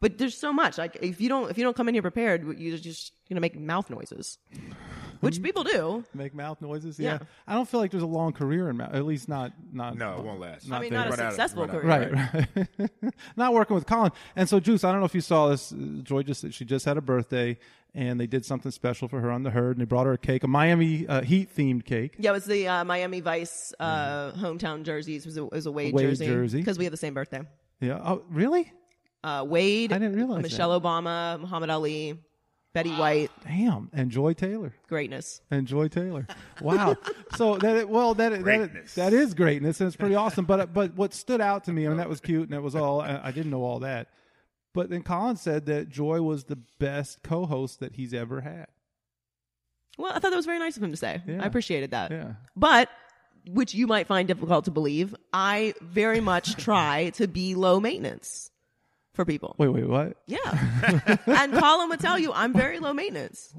But 0.03 0.19
there's 0.19 0.37
so 0.37 0.53
much. 0.53 0.77
Like 0.77 0.99
if 1.01 1.21
you 1.21 1.29
don't, 1.31 1.49
if 1.51 1.57
you 1.57 1.65
don't 1.65 1.77
come 1.77 1.89
in 1.89 1.95
here 1.95 2.03
prepared, 2.03 2.59
you're 2.59 2.77
just 2.77 3.13
gonna 3.29 3.41
make 3.41 3.59
mouth 3.59 3.89
noises, 3.89 4.37
which 5.21 5.41
people 5.41 5.63
do. 5.63 6.05
Make 6.13 6.35
mouth 6.35 6.61
noises. 6.61 6.99
Yeah. 6.99 7.13
Yeah. 7.13 7.19
I 7.47 7.55
don't 7.55 7.69
feel 7.69 7.79
like 7.79 7.93
there's 7.93 8.03
a 8.03 8.07
long 8.21 8.33
career 8.33 8.69
in 8.69 8.77
mouth. 8.79 8.93
At 8.93 9.07
least 9.07 9.29
not 9.29 9.53
not. 9.73 9.97
No, 9.97 10.15
it 10.19 10.25
won't 10.25 10.41
last. 10.41 10.71
I 10.73 10.81
mean, 10.81 10.91
there. 10.91 10.99
not 10.99 11.07
a 11.07 11.11
Run 11.11 11.21
out 11.21 11.27
of- 11.27 11.33
successful 11.35 11.67
run 11.67 11.71
out 11.71 11.77
of- 11.77 12.11
career. 12.11 12.49
Right, 12.55 12.69
right. 13.03 13.15
not 13.37 13.55
working 13.55 13.75
with 13.77 13.87
Colin. 13.87 14.11
And 14.35 14.49
so, 14.49 14.59
Juice, 14.59 14.83
I 14.85 14.91
don't 14.91 14.99
know 15.01 15.07
if 15.07 15.15
you 15.15 15.21
saw 15.21 15.49
this. 15.51 15.73
uh, 15.73 15.77
Joy 16.03 16.25
just 16.25 16.53
she 16.53 16.65
just 16.65 16.85
had 16.85 16.97
a 16.97 17.01
birthday, 17.01 17.57
and 17.95 18.19
they 18.19 18.27
did 18.27 18.45
something 18.45 18.73
special 18.73 19.07
for 19.07 19.21
her 19.21 19.31
on 19.31 19.45
the 19.45 19.51
herd, 19.51 19.77
and 19.77 19.81
they 19.81 19.89
brought 19.89 20.07
her 20.07 20.15
a 20.15 20.19
cake, 20.19 20.43
a 20.43 20.49
Miami 20.49 21.07
uh, 21.07 21.23
Heat 21.23 21.55
themed 21.57 21.85
cake. 21.85 22.17
Yeah, 22.19 22.31
it 22.31 22.35
was 22.35 22.45
the 22.47 22.67
uh, 22.67 22.85
Miami 22.85 23.21
Vice 23.21 23.73
uh, 23.79 24.33
hometown 24.33 24.83
jerseys. 24.83 25.25
It 25.25 25.29
was 25.29 25.37
a, 25.39 25.45
it 25.45 25.53
was 25.53 25.67
a 25.67 25.73
Wade, 25.73 25.95
Wade 25.95 26.07
jersey 26.09 26.27
jersey. 26.27 26.59
because 26.59 26.77
we 26.77 26.85
have 26.87 26.91
the 26.93 26.97
same 26.97 27.15
birthday. 27.15 27.43
Yeah. 27.81 28.01
Oh, 28.05 28.23
really? 28.29 28.73
Uh, 29.25 29.45
Wade, 29.47 29.93
I 29.93 29.99
didn't 29.99 30.17
realize 30.17 30.43
Michelle 30.43 30.79
Obama, 30.81 31.39
Muhammad 31.41 31.71
Ali, 31.71 32.19
Betty 32.73 32.91
White, 32.91 33.31
Damn. 33.45 33.91
And 33.93 34.11
Joy 34.11 34.33
Taylor. 34.33 34.75
greatness. 34.89 35.41
And 35.51 35.67
Joy 35.67 35.89
Taylor. 35.89 36.27
Wow. 36.61 36.97
so 37.37 37.57
that 37.59 37.89
well 37.89 38.15
that 38.15 38.31
that 38.33 38.43
Greatness. 38.43 38.95
that 38.95 39.13
is 39.13 39.35
greatness 39.35 39.81
and 39.81 39.89
it's 39.89 39.97
pretty 39.97 40.15
awesome. 40.15 40.45
But 40.45 40.73
but 40.73 40.95
what 40.95 41.13
stood 41.15 41.41
out 41.41 41.65
to 41.65 41.73
me, 41.73 41.87
I 41.87 41.89
mean 41.89 41.99
that 41.99 42.09
was 42.09 42.21
cute 42.21 42.45
and 42.45 42.53
that 42.53 42.63
was 42.63 42.75
all. 42.75 43.01
I, 43.01 43.21
I 43.25 43.31
didn't 43.31 43.51
know 43.51 43.63
all 43.63 43.81
that. 43.81 44.09
But 44.75 44.89
then 44.89 45.03
Colin 45.03 45.37
said 45.37 45.67
that 45.67 45.91
Joy 45.91 46.23
was 46.23 46.45
the 46.45 46.57
best 46.79 47.23
co-host 47.23 47.81
that 47.81 47.95
he's 47.95 48.15
ever 48.15 48.41
had. 48.41 48.67
Well, 49.99 50.13
I 50.13 50.19
thought 50.19 50.31
that 50.31 50.37
was 50.37 50.47
very 50.47 50.59
nice 50.59 50.77
of 50.77 50.83
him 50.83 50.91
to 50.93 50.97
say. 50.97 51.23
Yeah. 51.27 51.43
I 51.43 51.47
appreciated 51.47 51.91
that. 51.91 52.11
Yeah. 52.11 52.33
But, 52.57 52.89
which 53.47 53.75
you 53.75 53.87
might 53.87 54.07
find 54.07 54.27
difficult 54.27 54.65
to 54.65 54.71
believe, 54.71 55.15
I 55.33 55.75
very 55.83 56.21
much 56.21 56.57
try 56.65 57.11
to 57.17 57.29
be 57.29 57.55
low 57.55 57.81
maintenance 57.81 58.51
for 59.13 59.25
people. 59.25 59.55
Wait, 59.59 59.69
wait, 59.69 59.89
what? 59.89 60.17
Yeah. 60.27 61.17
and 61.27 61.53
Colin 61.53 61.89
would 61.91 62.01
tell 62.01 62.19
you 62.19 62.33
I'm 62.33 62.53
very 62.53 62.79
low 62.79 62.93
maintenance. 62.93 63.55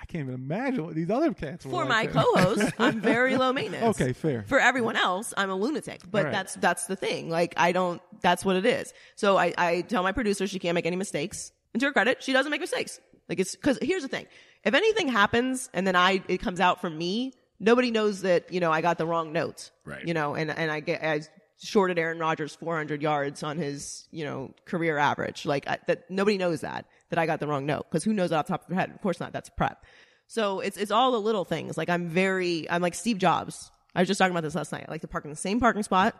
I 0.00 0.04
can't 0.04 0.22
even 0.22 0.34
imagine 0.34 0.84
what 0.86 0.94
these 0.94 1.10
other 1.10 1.34
cats 1.34 1.64
were 1.64 1.72
For 1.72 1.84
like 1.84 1.88
my 1.88 2.06
then. 2.06 2.24
co-host, 2.24 2.72
I'm 2.78 3.00
very 3.14 3.36
low 3.36 3.52
maintenance. 3.52 4.00
Okay, 4.00 4.12
fair. 4.12 4.44
For 4.46 4.60
everyone 4.60 4.94
else, 4.96 5.34
I'm 5.36 5.50
a 5.50 5.56
lunatic. 5.56 6.02
But 6.08 6.24
Right. 6.26 6.32
that's 6.32 6.54
that's 6.54 6.86
the 6.86 6.94
thing. 6.96 7.28
Like 7.30 7.54
I 7.56 7.72
don't. 7.72 8.00
That's 8.20 8.44
what 8.44 8.56
it 8.56 8.64
is. 8.64 8.92
So 9.16 9.36
I, 9.36 9.52
I 9.58 9.80
tell 9.82 10.02
my 10.04 10.12
producer 10.12 10.46
she 10.46 10.58
can't 10.60 10.74
make 10.76 10.86
any 10.86 10.96
mistakes. 10.96 11.50
And 11.74 11.80
to 11.80 11.86
her 11.86 11.92
credit, 11.92 12.22
she 12.22 12.32
doesn't 12.32 12.50
make 12.50 12.60
mistakes. 12.60 13.00
Like 13.28 13.40
it's 13.40 13.54
because 13.56 13.78
here's 13.82 14.02
the 14.02 14.08
thing: 14.08 14.26
if 14.64 14.72
anything 14.74 15.08
happens 15.08 15.68
and 15.74 15.86
then 15.86 15.96
I 15.96 16.22
it 16.28 16.38
comes 16.38 16.60
out 16.60 16.80
from 16.80 16.96
me, 16.96 17.32
nobody 17.60 17.90
knows 17.90 18.22
that 18.22 18.52
you 18.52 18.60
know 18.60 18.70
I 18.72 18.80
got 18.80 18.98
the 18.98 19.06
wrong 19.06 19.32
note. 19.32 19.70
Right. 19.84 20.06
You 20.06 20.14
know, 20.14 20.34
and 20.36 20.50
and 20.50 20.70
I 20.70 20.78
get 20.80 21.02
I 21.02 21.20
shorted 21.60 21.98
Aaron 21.98 22.18
Rodgers 22.18 22.54
400 22.56 23.02
yards 23.02 23.42
on 23.42 23.58
his, 23.58 24.06
you 24.10 24.24
know, 24.24 24.54
career 24.64 24.98
average. 24.98 25.44
Like 25.44 25.68
I, 25.68 25.78
that, 25.86 26.10
nobody 26.10 26.38
knows 26.38 26.60
that 26.60 26.86
that 27.10 27.18
I 27.18 27.26
got 27.26 27.40
the 27.40 27.46
wrong 27.46 27.66
note 27.66 27.86
because 27.90 28.04
who 28.04 28.12
knows 28.12 28.30
that 28.30 28.36
off 28.38 28.46
the 28.46 28.52
top 28.52 28.62
of 28.62 28.68
their 28.68 28.78
head? 28.78 28.90
Of 28.90 29.00
course 29.00 29.20
not. 29.20 29.32
That's 29.32 29.48
prep. 29.50 29.84
So 30.26 30.60
it's 30.60 30.76
it's 30.76 30.90
all 30.90 31.12
the 31.12 31.20
little 31.20 31.44
things. 31.44 31.76
Like 31.76 31.88
I'm 31.88 32.08
very, 32.08 32.70
I'm 32.70 32.82
like 32.82 32.94
Steve 32.94 33.18
Jobs. 33.18 33.70
I 33.94 34.00
was 34.00 34.08
just 34.08 34.18
talking 34.18 34.32
about 34.32 34.42
this 34.42 34.54
last 34.54 34.72
night. 34.72 34.84
I 34.86 34.90
like 34.90 35.00
to 35.00 35.08
park 35.08 35.24
in 35.24 35.30
the 35.30 35.36
same 35.36 35.58
parking 35.58 35.82
spot. 35.82 36.14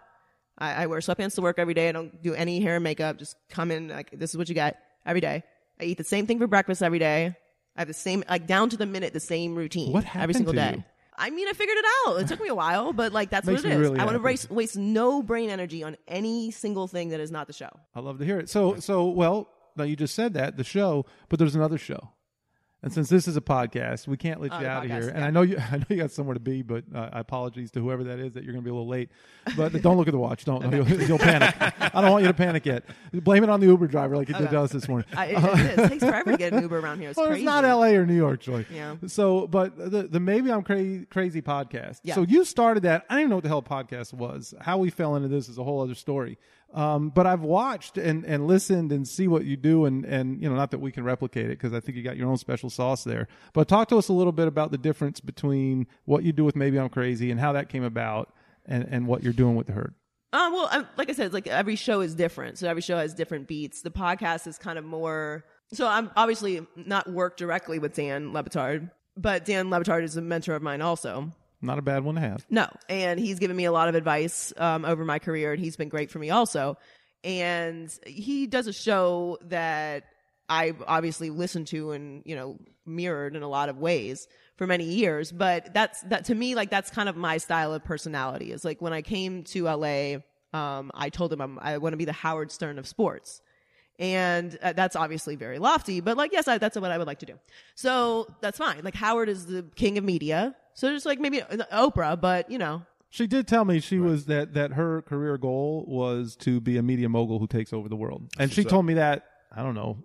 I, 0.59 0.85
I 0.85 0.87
wear 0.87 0.99
sweatpants 1.01 1.35
to 1.37 1.43
work 1.43 1.59
every 1.59 1.75
day. 1.75 1.89
I 1.89 1.93
don't 1.93 2.23
do 2.23 2.35
any 2.35 2.61
hair 2.61 2.77
and 2.77 2.85
makeup. 2.85 3.19
Just 3.19 3.37
come 3.51 3.71
in 3.71 3.89
like 3.89 4.11
this 4.13 4.31
is 4.31 4.37
what 4.39 4.49
you 4.49 4.55
get 4.55 4.83
every 5.07 5.21
day. 5.21 5.45
I 5.81 5.85
eat 5.85 5.99
the 5.99 6.05
same 6.05 6.27
thing 6.27 6.39
for 6.39 6.47
breakfast 6.47 6.83
every 6.83 6.99
day. 6.99 7.37
I 7.77 7.81
have 7.83 7.89
the 7.89 7.95
same 7.95 8.25
like 8.29 8.47
down 8.47 8.71
to 8.71 8.77
the 8.77 8.87
minute 8.87 9.13
the 9.13 9.21
same 9.21 9.55
routine 9.55 9.93
What 9.93 10.05
every 10.17 10.35
single 10.35 10.53
day. 10.53 10.75
you? 10.79 10.85
I 11.19 11.31
mean, 11.31 11.49
I 11.49 11.53
figured 11.53 11.77
it 11.77 11.85
out. 12.07 12.21
It 12.21 12.29
took 12.29 12.41
me 12.41 12.49
a 12.49 12.55
while, 12.55 12.93
but 12.93 13.13
like 13.13 13.29
that's 13.31 13.47
Makes 13.47 13.65
what 13.65 13.73
it 13.73 13.75
is. 13.75 13.81
really 13.81 13.99
I 13.99 14.05
want 14.05 14.17
to 14.17 14.23
waste 14.23 14.51
waste 14.51 14.77
no 14.77 15.23
brain 15.23 15.51
energy 15.51 15.83
on 15.83 15.97
any 16.07 16.51
single 16.51 16.87
thing 16.87 17.09
that 17.11 17.21
is 17.21 17.31
not 17.31 17.47
the 17.49 17.53
show. 17.53 17.71
I 17.95 18.01
love 18.01 18.19
to 18.19 18.25
hear 18.25 18.39
it. 18.39 18.49
So, 18.49 18.77
so 18.77 19.09
well, 19.09 19.49
now 19.77 19.85
you 19.85 19.97
just 19.97 20.15
said 20.15 20.35
that 20.35 20.57
the 20.57 20.65
show, 20.65 21.05
but 21.29 21.39
there's 21.39 21.55
another 21.57 21.79
show, 21.79 22.11
and 22.83 22.93
since 22.93 23.09
this 23.09 23.27
is 23.27 23.37
a 23.37 23.41
podcast, 23.41 24.07
we 24.07 24.17
can't 24.17 24.41
let 24.41 24.53
Oh, 24.53 24.57
you 24.59 24.63
the 24.65 24.69
out 24.71 24.85
of 24.85 24.91
here. 24.91 25.09
And 25.09 25.19
yeah. 25.19 25.27
I 25.27 25.31
know 25.31 25.43
you, 25.43 25.57
I 25.73 25.79
know 25.79 25.85
you 25.89 25.97
got 25.97 26.11
somewhere 26.13 26.35
to 26.35 26.41
be, 26.41 26.63
but 26.63 26.85
uh, 26.95 27.09
apologies 27.13 27.71
to 27.73 27.81
whoever 27.81 28.05
that 28.05 28.19
is 28.21 28.35
that 28.35 28.45
you're 28.45 28.53
going 28.53 28.63
to 28.63 28.67
be 28.67 28.71
a 28.71 28.75
little 28.75 28.89
late. 28.89 29.11
But 29.57 29.73
don't 29.83 29.97
look 29.97 30.07
at 30.09 30.13
the 30.13 30.19
watch. 30.19 30.45
Don't. 30.45 30.73
You'll, 30.73 30.89
you'll 31.03 31.19
panic. 31.19 31.55
I 31.61 32.01
don't 32.01 32.11
want 32.11 32.23
you 32.23 32.29
to 32.29 32.35
panic 32.35 32.65
yet. 32.67 32.85
Blame 33.13 33.43
it 33.43 33.51
on 33.51 33.61
the 33.61 33.67
Uber 33.67 33.87
driver, 33.89 34.17
like 34.17 34.29
you 34.29 34.35
did 34.35 34.45
Okay. 34.45 34.53
to 34.53 34.61
us 34.61 34.73
this 34.73 34.87
morning. 34.89 35.07
I, 35.15 35.27
it, 35.27 35.37
it, 35.45 35.45
is. 35.45 35.79
It 35.79 35.89
takes 35.89 36.05
forever 36.05 36.31
to 36.33 36.37
get 36.39 36.53
an 36.53 36.63
Uber 36.63 36.79
around 36.79 37.01
here. 37.01 37.11
It's 37.11 37.17
Well, 37.17 37.27
crazy. 37.27 37.43
it's 37.43 37.47
not 37.47 37.65
L.A. 37.65 37.97
or 37.97 38.07
New 38.07 38.15
York, 38.17 38.41
Joy. 38.41 38.65
Yeah. 38.73 38.97
So, 39.07 39.47
but 39.47 39.77
the 39.77 40.05
the 40.05 40.21
maybe 40.21 40.53
I'm 40.53 40.63
crazy 40.63 41.07
crazy 41.07 41.43
podcast. 41.43 42.01
Yeah. 42.05 42.15
So 42.15 42.23
you 42.23 42.45
started 42.45 42.85
that. 42.85 43.05
I 43.09 43.15
didn't 43.15 43.21
even 43.23 43.31
know 43.31 43.37
what 43.37 43.43
the 43.45 43.49
hell 43.49 43.59
a 43.59 43.63
podcast 43.63 44.13
was. 44.15 44.55
How 44.61 44.79
we 44.79 44.91
fell 44.91 45.17
into 45.17 45.29
this 45.29 45.49
is 45.49 45.59
a 45.59 45.65
whole 45.65 45.81
other 45.81 45.95
story. 45.95 46.39
Um, 46.75 47.09
but 47.09 47.27
I've 47.27 47.41
watched 47.41 47.97
and, 47.97 48.25
and 48.25 48.47
listened 48.47 48.93
and 48.93 49.09
see 49.09 49.27
what 49.27 49.45
you 49.47 49.57
do 49.57 49.87
and, 49.87 50.05
and 50.05 50.41
you 50.43 50.51
know 50.51 50.55
not 50.55 50.71
that 50.73 50.81
we 50.81 50.93
can 50.93 51.03
replicate 51.03 51.47
it 51.47 51.59
because 51.59 51.73
I 51.73 51.81
think 51.81 51.97
you 51.97 52.05
got 52.05 52.19
your 52.19 52.29
own 52.29 52.37
special 52.37 52.69
sauce 52.69 53.05
there. 53.05 53.27
But 53.55 53.69
talk 53.69 53.89
to 53.89 53.97
us 53.97 54.09
a 54.09 54.13
little 54.13 54.33
bit 54.33 54.49
about 54.49 54.71
the 54.71 54.79
difference 54.79 55.19
between 55.19 55.87
what 56.05 56.25
you 56.25 56.33
do 56.33 56.45
with 56.45 56.57
Maybe 56.57 56.79
I'm 56.79 56.91
Crazy 56.91 57.31
and 57.31 57.41
how 57.41 57.53
that 57.53 57.71
came 57.71 57.85
about 57.85 58.35
and, 58.67 58.87
and 58.91 59.07
what 59.07 59.23
you're 59.23 59.33
doing 59.33 59.57
with 59.57 59.67
the 59.67 59.73
herd. 59.73 59.95
Um, 60.33 60.53
well, 60.53 60.69
um, 60.71 60.87
like 60.99 61.09
I 61.09 61.15
said, 61.15 61.33
like 61.33 61.47
every 61.47 61.77
show 61.77 62.01
is 62.03 62.15
different. 62.15 62.59
So 62.59 62.69
every 62.69 62.83
show 62.83 62.99
has 62.99 63.15
different 63.15 63.49
beats. 63.49 63.81
The 63.81 63.91
podcast 63.91 64.47
is 64.47 64.59
kind 64.59 64.79
of 64.79 64.85
more. 64.85 65.47
So 65.73 65.87
I'm 65.87 66.11
obviously 66.17 66.67
not 66.77 67.11
work 67.11 67.39
directly 67.39 67.79
with 67.79 67.95
Dan 67.95 68.35
Le 68.35 68.45
Batard, 68.45 68.91
but 69.17 69.47
Dan 69.47 69.71
Le 69.71 69.81
Batard 69.81 70.03
is 70.03 70.17
a 70.17 70.23
mentor 70.23 70.55
of 70.55 70.63
mine 70.63 70.83
also. 70.83 71.33
Not 71.61 71.79
a 71.79 71.83
bad 71.83 72.05
one 72.05 72.15
to 72.15 72.21
have. 72.21 72.47
No, 72.49 72.69
and 72.89 73.19
he's 73.19 73.39
given 73.39 73.57
me 73.57 73.65
a 73.65 73.73
lot 73.73 73.89
of 73.89 73.95
advice 73.95 74.53
um, 74.57 74.85
over 74.85 75.05
my 75.05 75.19
career, 75.19 75.53
and 75.53 75.61
he's 75.61 75.77
been 75.77 75.89
great 75.89 76.11
for 76.11 76.19
me 76.19 76.31
also. 76.31 76.79
And 77.25 77.93
he 78.07 78.47
does 78.47 78.69
a 78.69 78.73
show 78.73 79.39
that 79.47 80.05
I 80.49 80.75
obviously 80.87 81.31
listened 81.31 81.67
to 81.69 81.91
and 81.93 82.23
you 82.25 82.37
know 82.37 82.59
mirrored 82.87 83.35
in 83.35 83.43
a 83.43 83.49
lot 83.49 83.69
of 83.69 83.79
ways 83.79 84.29
for 84.57 84.67
many 84.67 84.85
years. 84.85 85.33
But 85.33 85.75
that's 85.75 86.01
that 86.03 86.27
to 86.27 86.35
me, 86.35 86.55
like 86.55 86.71
that's 86.71 86.91
kind 86.91 87.09
of 87.09 87.17
my 87.17 87.39
style 87.39 87.75
of 87.75 87.85
personality. 87.85 88.53
Is 88.53 88.65
like 88.65 88.81
when 88.81 88.93
I 88.93 89.03
came 89.03 89.43
to 89.45 89.65
LA, 89.65 90.19
um, 90.53 90.93
I 90.95 91.09
told 91.11 91.33
him 91.33 91.41
I'm, 91.41 91.59
I 91.61 91.79
want 91.79 91.93
to 91.93 91.97
be 91.97 92.05
the 92.05 92.13
Howard 92.13 92.53
Stern 92.53 92.79
of 92.79 92.87
sports 92.87 93.43
and 93.99 94.57
uh, 94.63 94.73
that's 94.73 94.95
obviously 94.95 95.35
very 95.35 95.59
lofty 95.59 96.01
but 96.01 96.17
like 96.17 96.33
yes 96.33 96.47
I, 96.47 96.59
that's 96.59 96.79
what 96.79 96.91
i 96.91 96.97
would 96.99 97.07
like 97.07 97.19
to 97.21 97.27
do 97.27 97.35
so 97.75 98.33
that's 98.41 98.59
fine 98.59 98.83
like 98.85 98.95
howard 98.95 99.29
is 99.29 99.47
the 99.47 99.65
king 99.75 99.99
of 99.99 100.05
media 100.05 100.55
so 100.79 100.93
just 100.93 101.07
like 101.07 101.19
maybe 101.19 101.43
uh, 101.43 101.57
oprah 101.73 102.21
but 102.21 102.51
you 102.51 102.59
know. 102.59 102.83
She 103.11 103.27
did 103.27 103.49
tell 103.49 103.65
me 103.65 103.81
she 103.81 103.99
was 103.99 104.27
that 104.27 104.53
that 104.55 104.73
her 104.75 105.01
career 105.03 105.39
goal 105.39 105.85
was 105.89 106.37
to 106.41 106.61
be 106.61 106.77
a 106.77 106.83
media 106.83 107.09
mogul 107.09 107.39
who 107.39 107.47
takes 107.47 107.73
over 107.73 107.89
the 107.89 107.97
world, 107.97 108.29
and 108.39 108.53
she 108.53 108.61
what's 108.61 108.71
told 108.71 108.85
me 108.85 108.95
that 108.95 109.25
I 109.51 109.63
don't 109.63 109.75
know 109.75 110.05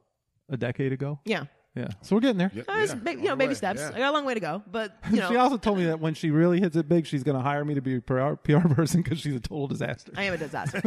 a 0.50 0.58
decade 0.58 0.94
ago. 0.94 1.20
yeah 1.26 1.46
Yeah, 1.76 1.88
so 2.02 2.16
we're 2.16 2.20
getting 2.22 2.38
there. 2.38 2.52
Yeah, 2.54 2.64
yeah, 2.68 2.94
ba- 2.94 3.12
you 3.16 3.24
know 3.24 3.36
baby 3.36 3.50
way, 3.50 3.54
steps 3.56 3.80
yeah. 3.82 3.92
i 3.96 3.98
got 3.98 4.12
a 4.12 4.14
long 4.14 4.26
way 4.26 4.36
to 4.36 4.40
go 4.40 4.62
but 4.70 4.96
you 5.10 5.18
know 5.20 5.28
she 5.30 5.38
also 5.38 5.58
told 5.58 5.80
me 5.80 5.86
that 5.86 6.00
when 6.00 6.14
she 6.14 6.30
really 6.30 6.60
hits 6.60 6.76
it 6.76 6.88
big, 6.88 7.08
she's 7.08 7.24
going 7.24 7.36
to 7.36 7.42
hire 7.42 7.66
me 7.66 7.74
to 7.74 7.82
be 7.82 7.96
a 7.96 8.02
PR, 8.02 8.34
PR 8.36 8.60
person 8.76 9.02
because 9.02 9.20
she's 9.20 9.34
a 9.36 9.40
total 9.40 9.68
disaster. 9.68 10.12
I 10.16 10.24
am 10.26 10.34
a 10.34 10.38
disaster, 10.38 10.82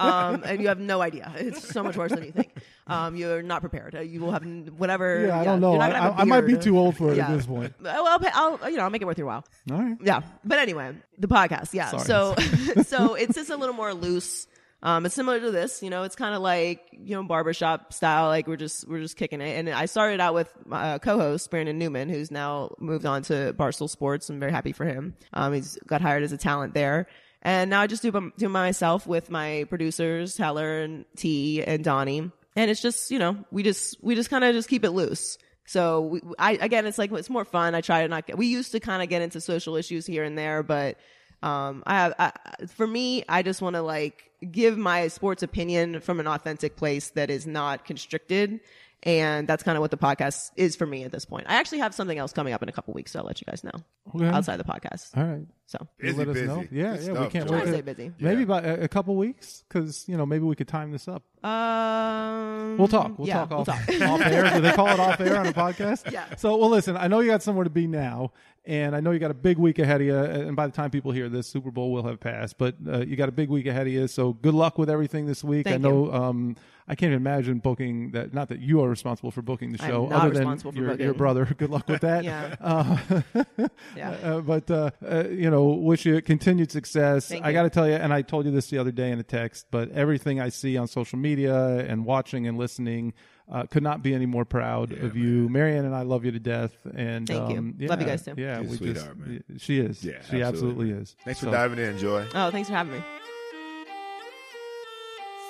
um, 0.00 0.42
and 0.44 0.60
you 0.60 0.66
have 0.68 0.80
no 0.80 1.00
idea. 1.00 1.32
It's 1.36 1.68
so 1.68 1.82
much 1.84 1.96
worse 1.96 2.10
than 2.10 2.24
you 2.24 2.32
think. 2.32 2.56
Um, 2.88 3.14
you're 3.14 3.42
not 3.42 3.60
prepared. 3.60 3.94
Uh, 3.94 4.00
You 4.00 4.20
will 4.20 4.32
have 4.32 4.42
n- 4.42 4.72
whatever. 4.76 5.26
yeah, 5.26 5.40
I 5.40 5.44
don't 5.44 5.60
know. 5.60 5.74
you're 5.74 5.82
I, 5.82 5.86
not 5.88 5.92
gonna 5.92 6.02
have 6.02 6.14
a 6.14 6.18
I, 6.18 6.22
I 6.22 6.24
might 6.24 6.40
be 6.46 6.56
too 6.58 6.76
old 6.76 6.96
for 6.96 7.12
it 7.12 7.16
Yeah. 7.18 7.28
at 7.30 7.36
this 7.36 7.46
point. 7.46 7.72
Well, 7.80 8.06
I'll, 8.06 8.18
pay, 8.18 8.30
I'll 8.34 8.70
you 8.70 8.76
know 8.76 8.82
I'll 8.82 8.90
make 8.90 9.02
it 9.02 9.04
worth 9.04 9.18
your 9.18 9.28
while. 9.28 9.44
All 9.70 9.78
right. 9.78 9.96
Yeah, 10.02 10.22
but 10.44 10.58
anyway, 10.58 10.94
the 11.18 11.28
podcast. 11.28 11.72
Yeah, 11.72 11.90
Sorry. 11.90 12.04
so 12.04 12.34
so 12.82 13.14
it's 13.14 13.34
just 13.36 13.50
a 13.50 13.56
little 13.56 13.74
more 13.76 13.94
loose. 13.94 14.48
Um, 14.84 15.06
it's 15.06 15.14
similar 15.14 15.38
to 15.38 15.50
this, 15.52 15.82
you 15.82 15.90
know. 15.90 16.02
It's 16.02 16.16
kind 16.16 16.34
of 16.34 16.42
like 16.42 16.88
you 16.92 17.14
know 17.14 17.22
barbershop 17.22 17.92
style. 17.92 18.26
Like 18.26 18.48
we're 18.48 18.56
just 18.56 18.88
we're 18.88 19.00
just 19.00 19.16
kicking 19.16 19.40
it. 19.40 19.58
And 19.58 19.68
I 19.70 19.86
started 19.86 20.20
out 20.20 20.34
with 20.34 20.52
my 20.66 20.94
uh, 20.94 20.98
co-host 20.98 21.50
Brandon 21.50 21.78
Newman, 21.78 22.08
who's 22.08 22.30
now 22.30 22.74
moved 22.80 23.06
on 23.06 23.22
to 23.24 23.54
Barstool 23.56 23.88
Sports. 23.88 24.28
I'm 24.28 24.40
very 24.40 24.50
happy 24.50 24.72
for 24.72 24.84
him. 24.84 25.14
Um, 25.32 25.52
he's 25.52 25.78
got 25.86 26.00
hired 26.00 26.24
as 26.24 26.32
a 26.32 26.36
talent 26.36 26.74
there. 26.74 27.06
And 27.42 27.70
now 27.70 27.80
I 27.80 27.86
just 27.86 28.02
do 28.02 28.32
do 28.36 28.48
myself 28.48 29.06
with 29.06 29.30
my 29.30 29.66
producers 29.68 30.36
Heller 30.36 30.80
and 30.80 31.04
T 31.16 31.62
and 31.62 31.84
Donnie. 31.84 32.30
And 32.56 32.70
it's 32.70 32.82
just 32.82 33.10
you 33.12 33.20
know 33.20 33.36
we 33.52 33.62
just 33.62 34.02
we 34.02 34.16
just 34.16 34.30
kind 34.30 34.42
of 34.42 34.52
just 34.52 34.68
keep 34.68 34.84
it 34.84 34.90
loose. 34.90 35.38
So 35.64 36.00
we, 36.02 36.20
I 36.40 36.52
again, 36.52 36.86
it's 36.86 36.98
like 36.98 37.12
it's 37.12 37.30
more 37.30 37.44
fun. 37.44 37.76
I 37.76 37.82
try 37.82 38.02
to 38.02 38.08
not 38.08 38.26
get. 38.26 38.36
We 38.36 38.46
used 38.46 38.72
to 38.72 38.80
kind 38.80 39.00
of 39.00 39.08
get 39.08 39.22
into 39.22 39.40
social 39.40 39.76
issues 39.76 40.06
here 40.06 40.24
and 40.24 40.36
there, 40.36 40.64
but 40.64 40.98
um, 41.42 41.82
I 41.86 41.94
have 41.94 42.14
I, 42.18 42.32
for 42.66 42.86
me, 42.86 43.24
I 43.28 43.42
just 43.42 43.62
want 43.62 43.74
to 43.76 43.82
like 43.82 44.30
give 44.50 44.76
my 44.76 45.08
sports 45.08 45.42
opinion 45.42 46.00
from 46.00 46.20
an 46.20 46.26
authentic 46.26 46.76
place 46.76 47.10
that 47.10 47.30
is 47.30 47.46
not 47.46 47.84
constricted, 47.84 48.60
and 49.04 49.48
that's 49.48 49.62
kind 49.62 49.76
of 49.76 49.82
what 49.82 49.90
the 49.90 49.96
podcast 49.96 50.50
is 50.56 50.76
for 50.76 50.86
me 50.86 51.04
at 51.04 51.12
this 51.12 51.24
point. 51.24 51.46
I 51.48 51.54
actually 51.54 51.78
have 51.78 51.94
something 51.94 52.16
else 52.18 52.32
coming 52.32 52.52
up 52.52 52.62
in 52.62 52.68
a 52.68 52.72
couple 52.72 52.94
weeks, 52.94 53.12
so 53.12 53.18
I'll 53.20 53.24
let 53.26 53.40
you 53.40 53.44
guys 53.46 53.64
know 53.64 53.72
Okay. 54.14 54.26
outside 54.26 54.56
the 54.58 54.64
podcast. 54.64 55.16
All 55.16 55.24
right. 55.24 55.46
So 55.66 55.78
You'll 56.00 56.12
Busy, 56.12 56.18
let 56.18 56.28
us 56.28 56.34
busy. 56.34 56.46
know. 56.46 56.64
Yeah, 56.70 56.96
Good 56.96 57.06
yeah. 57.06 57.20
we 57.22 57.28
can't 57.28 57.44
wait. 57.44 57.48
Trying 57.48 57.60
to 57.60 57.66
to- 57.66 57.72
stay 57.72 57.80
busy. 57.80 58.12
Maybe 58.20 58.36
Yeah. 58.36 58.42
about 58.42 58.64
a, 58.66 58.82
a 58.84 58.88
couple 58.88 59.16
weeks 59.16 59.64
because 59.68 60.04
you 60.08 60.16
know 60.16 60.26
maybe 60.26 60.44
we 60.44 60.54
could 60.54 60.68
time 60.68 60.92
this 60.92 61.08
up. 61.08 61.22
um, 61.44 62.76
We'll 62.78 62.88
talk. 62.88 63.18
We'll 63.18 63.28
yeah, 63.28 63.44
talk 63.46 63.50
we'll 63.50 63.64
talk. 63.64 63.80
off 64.02 64.20
air. 64.26 64.50
Do 64.54 64.60
they 64.60 64.72
call 64.72 64.88
it 64.88 65.00
off 65.00 65.20
air 65.20 65.38
on 65.38 65.46
a 65.46 65.52
podcast? 65.54 66.10
Yeah. 66.10 66.24
So, 66.36 66.56
well, 66.56 66.70
listen. 66.70 66.96
I 66.96 67.08
know 67.08 67.20
you 67.20 67.30
got 67.30 67.42
somewhere 67.42 67.64
to 67.64 67.70
be 67.70 67.86
now, 67.86 68.32
and 68.64 68.94
I 68.96 69.00
know 69.00 69.10
you 69.10 69.18
got 69.18 69.30
a 69.30 69.34
big 69.34 69.58
week 69.58 69.78
ahead 69.78 70.00
of 70.00 70.06
you. 70.06 70.16
And 70.16 70.56
by 70.56 70.66
the 70.66 70.72
time 70.72 70.90
people 70.90 71.12
hear 71.12 71.28
this, 71.28 71.46
Super 71.48 71.70
Bowl 71.70 71.92
will 71.92 72.04
have 72.04 72.20
passed. 72.20 72.58
But 72.58 72.76
uh, 72.86 72.98
you 73.00 73.16
got 73.16 73.28
a 73.28 73.32
big 73.32 73.48
week 73.50 73.66
ahead 73.66 73.86
of 73.86 73.92
you. 73.92 74.06
So, 74.08 74.32
good 74.32 74.54
luck 74.54 74.78
with 74.78 74.88
everything 74.90 75.26
this 75.26 75.42
week. 75.44 75.64
Thank 75.64 75.84
I 75.84 75.88
know. 75.88 76.12
Um, 76.12 76.56
I 76.92 76.94
can't 76.94 77.14
imagine 77.14 77.58
booking 77.58 78.10
that. 78.10 78.34
Not 78.34 78.50
that 78.50 78.60
you 78.60 78.82
are 78.82 78.88
responsible 78.90 79.30
for 79.30 79.40
booking 79.40 79.72
the 79.72 79.82
I'm 79.82 79.88
show, 79.90 80.06
not 80.08 80.26
other 80.26 80.34
than 80.34 80.58
for 80.58 80.74
your, 80.74 80.94
your 80.96 81.14
brother. 81.14 81.46
Good 81.56 81.70
luck 81.70 81.88
with 81.88 82.02
that. 82.02 82.22
Yeah. 82.32 82.54
Uh, 82.60 83.22
Yeah. 83.96 84.10
uh, 84.10 84.40
but 84.42 84.70
uh, 84.70 84.90
uh, 85.02 85.24
you 85.28 85.50
know, 85.50 85.64
wish 85.68 86.04
you 86.04 86.20
continued 86.20 86.70
success. 86.70 87.28
Thank 87.28 87.46
I 87.46 87.54
got 87.54 87.62
to 87.62 87.70
tell 87.70 87.88
you, 87.88 87.94
and 87.94 88.12
I 88.12 88.20
told 88.20 88.44
you 88.44 88.50
this 88.50 88.68
the 88.68 88.76
other 88.76 88.92
day 88.92 89.10
in 89.10 89.18
a 89.18 89.22
text, 89.22 89.68
but 89.70 89.90
everything 89.92 90.38
I 90.38 90.50
see 90.50 90.76
on 90.76 90.86
social 90.86 91.18
media 91.18 91.78
and 91.78 92.04
watching 92.04 92.46
and 92.46 92.58
listening. 92.58 93.14
Uh, 93.50 93.64
could 93.66 93.82
not 93.82 94.02
be 94.02 94.14
any 94.14 94.24
more 94.24 94.44
proud 94.44 94.92
of 94.92 95.16
you, 95.16 95.48
Marianne, 95.48 95.84
and 95.84 95.94
I 95.94 96.02
love 96.02 96.24
you 96.24 96.30
to 96.30 96.38
death. 96.38 96.72
And 96.94 97.26
Thank 97.26 97.50
you. 97.50 97.58
um, 97.58 97.74
Love 97.80 98.00
you 98.00 98.06
guys 98.06 98.24
too. 98.24 98.34
Yeah, 98.36 98.60
we 98.60 98.76
sweetheart, 98.76 99.18
just, 99.18 99.28
man. 99.28 99.44
she 99.58 99.78
is. 99.78 100.02
Yeah, 100.02 100.12
she 100.30 100.40
absolutely, 100.40 100.42
absolutely. 100.42 100.90
is. 100.92 101.16
Thanks 101.24 101.40
for 101.40 101.50
diving 101.50 101.78
in, 101.78 101.98
Joy. 101.98 102.26
Oh, 102.34 102.50
thanks 102.50 102.68
for 102.70 102.76
having 102.76 102.94
me. 102.94 103.02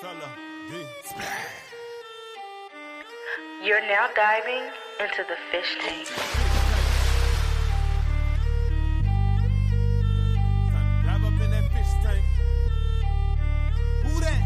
Solo, 0.01 0.27
D. 0.35 0.42
You're 3.61 3.81
now 3.81 4.07
diving 4.15 4.63
into 4.99 5.25
the 5.27 5.35
fish 5.51 5.75
tank. 5.81 6.07
Dive 11.05 11.23
up 11.25 11.41
in 11.41 11.51
that 11.51 11.71
fish 11.73 11.93
tank. 12.03 12.23
Who 14.03 14.19
that? 14.21 14.41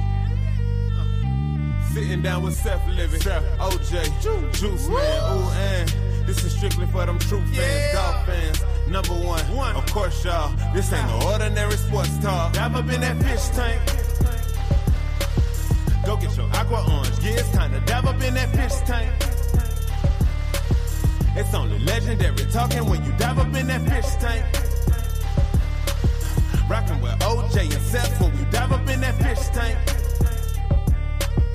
Uh, 0.97 1.93
Sitting 1.93 2.21
down 2.21 2.43
with 2.43 2.55
Seth 2.55 2.87
Levitt, 2.87 3.21
OJ, 3.21 4.53
Juice 4.53 4.87
Man, 4.87 5.37
ooh, 5.37 5.49
and 5.51 5.89
this 6.27 6.43
is 6.43 6.55
strictly 6.55 6.87
for 6.87 7.05
them 7.05 7.19
true 7.19 7.41
fans, 7.53 7.93
golf 7.93 8.25
fans. 8.25 8.63
Number 8.87 9.13
one, 9.13 9.75
of 9.75 9.85
course, 9.91 10.23
y'all. 10.25 10.53
This 10.73 10.91
ain't 10.91 11.07
no 11.07 11.31
ordinary 11.31 11.77
sports 11.77 12.17
talk. 12.19 12.53
Dive 12.53 12.75
up 12.75 12.91
in 12.91 13.01
that 13.01 13.21
fish 13.21 13.47
tank. 13.55 14.06
Go 16.07 16.15
get 16.15 16.37
your 16.37 16.49
aqua 16.53 16.85
orange. 16.89 17.19
Yeah, 17.21 17.31
it's 17.31 17.51
time 17.51 17.69
to 17.73 17.81
dive 17.81 18.05
up 18.05 18.21
in 18.23 18.33
that 18.35 18.49
fish 18.55 18.79
tank. 18.87 19.11
It's 21.35 21.53
only 21.53 21.79
legendary 21.79 22.49
talking 22.49 22.89
when 22.89 23.03
you 23.03 23.11
dive 23.17 23.37
up 23.37 23.53
in 23.53 23.67
that 23.67 23.81
fish 23.81 24.15
tank. 24.15 24.45
Rockin' 26.69 27.01
with 27.01 27.11
OJ 27.19 27.75
and 27.75 27.83
Seth 27.83 28.21
when 28.21 28.31
we 28.37 28.45
dive 28.51 28.71
up 28.71 28.87
in 28.87 29.01
that 29.01 29.15
fish 29.15 29.47
tank. 29.49 29.77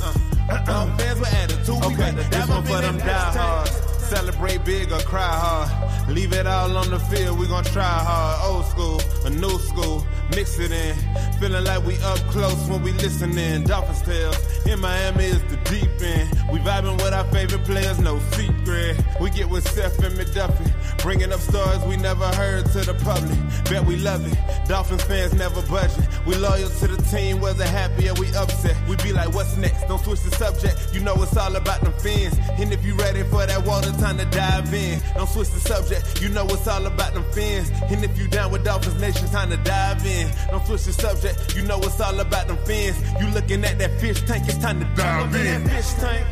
Uh, 0.02 0.12
uh, 0.50 0.64
uh, 0.68 0.96
fans 0.98 1.18
with 1.18 1.32
attitude, 1.32 1.86
we 1.88 1.94
got 1.94 2.14
to 2.14 2.30
dive 2.30 2.50
up 2.50 2.66
in 2.66 2.82
them 2.82 2.98
diehards. 2.98 3.70
Celebrate 4.10 4.62
big 4.66 4.92
or 4.92 5.00
cry 5.00 5.22
hard. 5.22 6.10
Leave 6.10 6.34
it 6.34 6.46
all 6.46 6.76
on 6.76 6.90
the 6.90 6.98
field, 6.98 7.38
we 7.38 7.46
gon' 7.46 7.64
try 7.64 7.82
hard. 7.82 8.52
Old 8.52 8.66
school, 8.66 9.00
a 9.24 9.30
new 9.30 9.58
school. 9.60 10.06
Mix 10.30 10.58
it 10.58 10.72
in. 10.72 10.96
Feeling 11.38 11.64
like 11.64 11.84
we 11.84 11.96
up 11.98 12.18
close 12.30 12.68
when 12.68 12.82
we 12.82 12.92
listening. 12.92 13.64
Dolphins 13.64 14.02
tales 14.02 14.36
in 14.66 14.80
Miami 14.80 15.24
is 15.24 15.42
the 15.44 15.56
deep 15.64 15.90
end. 16.00 16.30
We 16.52 16.58
vibing 16.58 16.96
with 16.96 17.12
our 17.12 17.24
favorite 17.32 17.64
players, 17.64 17.98
no 17.98 18.18
secret. 18.32 18.96
We 19.20 19.30
get 19.30 19.48
with 19.48 19.68
Seth 19.68 20.02
and 20.02 20.16
McDuffie, 20.16 21.02
bringing 21.02 21.32
up 21.32 21.40
stories 21.40 21.82
we 21.84 21.96
never 21.96 22.26
heard 22.36 22.66
to 22.66 22.80
the 22.80 22.94
public. 22.94 23.38
Bet 23.68 23.84
we 23.84 23.96
love 23.96 24.24
it. 24.30 24.68
Dolphins 24.68 25.02
fans 25.04 25.34
never 25.34 25.62
budging. 25.62 26.06
We 26.26 26.36
loyal 26.36 26.68
to 26.68 26.86
the 26.86 27.02
team, 27.10 27.40
whether 27.40 27.66
happy 27.66 28.08
or 28.08 28.14
we 28.14 28.28
upset. 28.34 28.76
We 28.88 28.96
be 28.96 29.12
like, 29.12 29.34
what's 29.34 29.56
next? 29.56 29.88
Don't 29.88 30.02
switch 30.02 30.20
the 30.20 30.30
subject. 30.30 30.94
You 30.94 31.00
know 31.00 31.20
it's 31.22 31.36
all 31.36 31.54
about 31.56 31.80
them 31.82 31.92
fans. 31.94 32.38
And 32.58 32.72
if 32.72 32.84
you 32.84 32.94
ready 32.94 33.22
for 33.24 33.44
that 33.44 33.66
water, 33.66 33.90
time 33.92 34.18
to 34.18 34.24
dive 34.26 34.72
in. 34.72 35.00
Don't 35.14 35.28
switch 35.28 35.50
the 35.50 35.60
subject. 35.60 36.22
You 36.22 36.28
know 36.28 36.46
it's 36.46 36.66
all 36.68 36.86
about 36.86 37.14
them 37.14 37.24
fans. 37.32 37.70
And 37.90 38.04
if 38.04 38.16
you 38.18 38.28
down 38.28 38.52
with 38.52 38.64
Dolphins 38.64 39.00
Nation, 39.00 39.28
time 39.28 39.50
to 39.50 39.56
dive 39.58 40.04
in. 40.06 40.11
Don't 40.51 40.66
switch 40.66 40.84
the 40.84 40.93
subject. 40.93 41.56
You 41.56 41.62
know 41.62 41.78
it's 41.78 42.01
all 42.01 42.18
about 42.20 42.47
them 42.48 42.59
fins. 42.64 42.97
You 43.20 43.28
looking 43.28 43.64
at 43.64 43.78
that 43.78 44.01
fish 44.01 44.20
tank, 44.22 44.48
it's 44.48 44.59
time 44.59 44.80
to 44.80 44.86
dive 44.94 45.34
in. 45.34 45.64
That 45.64 45.72
fish 45.76 45.93
tank. 46.01 46.26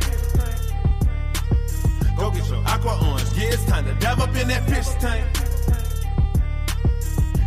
Go 2.17 2.29
get 2.31 2.47
your 2.49 2.63
aqua 2.67 2.99
orange. 3.09 3.31
Yeah, 3.35 3.53
it's 3.53 3.65
time 3.65 3.85
to 3.85 3.93
dive 3.95 4.19
up 4.19 4.35
in 4.35 4.47
that 4.49 4.63
fish 4.69 4.89
tank. 4.99 5.25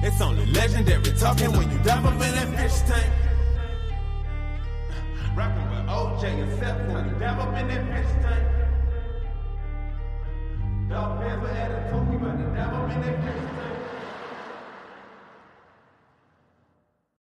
It's 0.02 0.20
only 0.20 0.46
legendary 0.46 1.12
talking 1.18 1.52
when 1.52 1.70
you 1.70 1.78
dive 1.78 2.04
up 2.04 2.12
in 2.14 2.18
that 2.18 2.48
fish 2.58 2.80
tank. 2.90 3.12
Rapping 5.36 5.68
with 5.70 5.86
OJ 5.88 6.24
and 6.24 6.58
Seth 6.58 6.92
when 6.92 7.08
you 7.08 7.14
dive 7.18 7.38
up 7.40 7.54
in 7.58 7.68
that 7.68 7.84
fish 7.94 8.12
tank. 8.22 8.44
Dog 10.90 11.20
fans 11.20 11.42
with 11.42 11.50
attitude, 11.52 12.03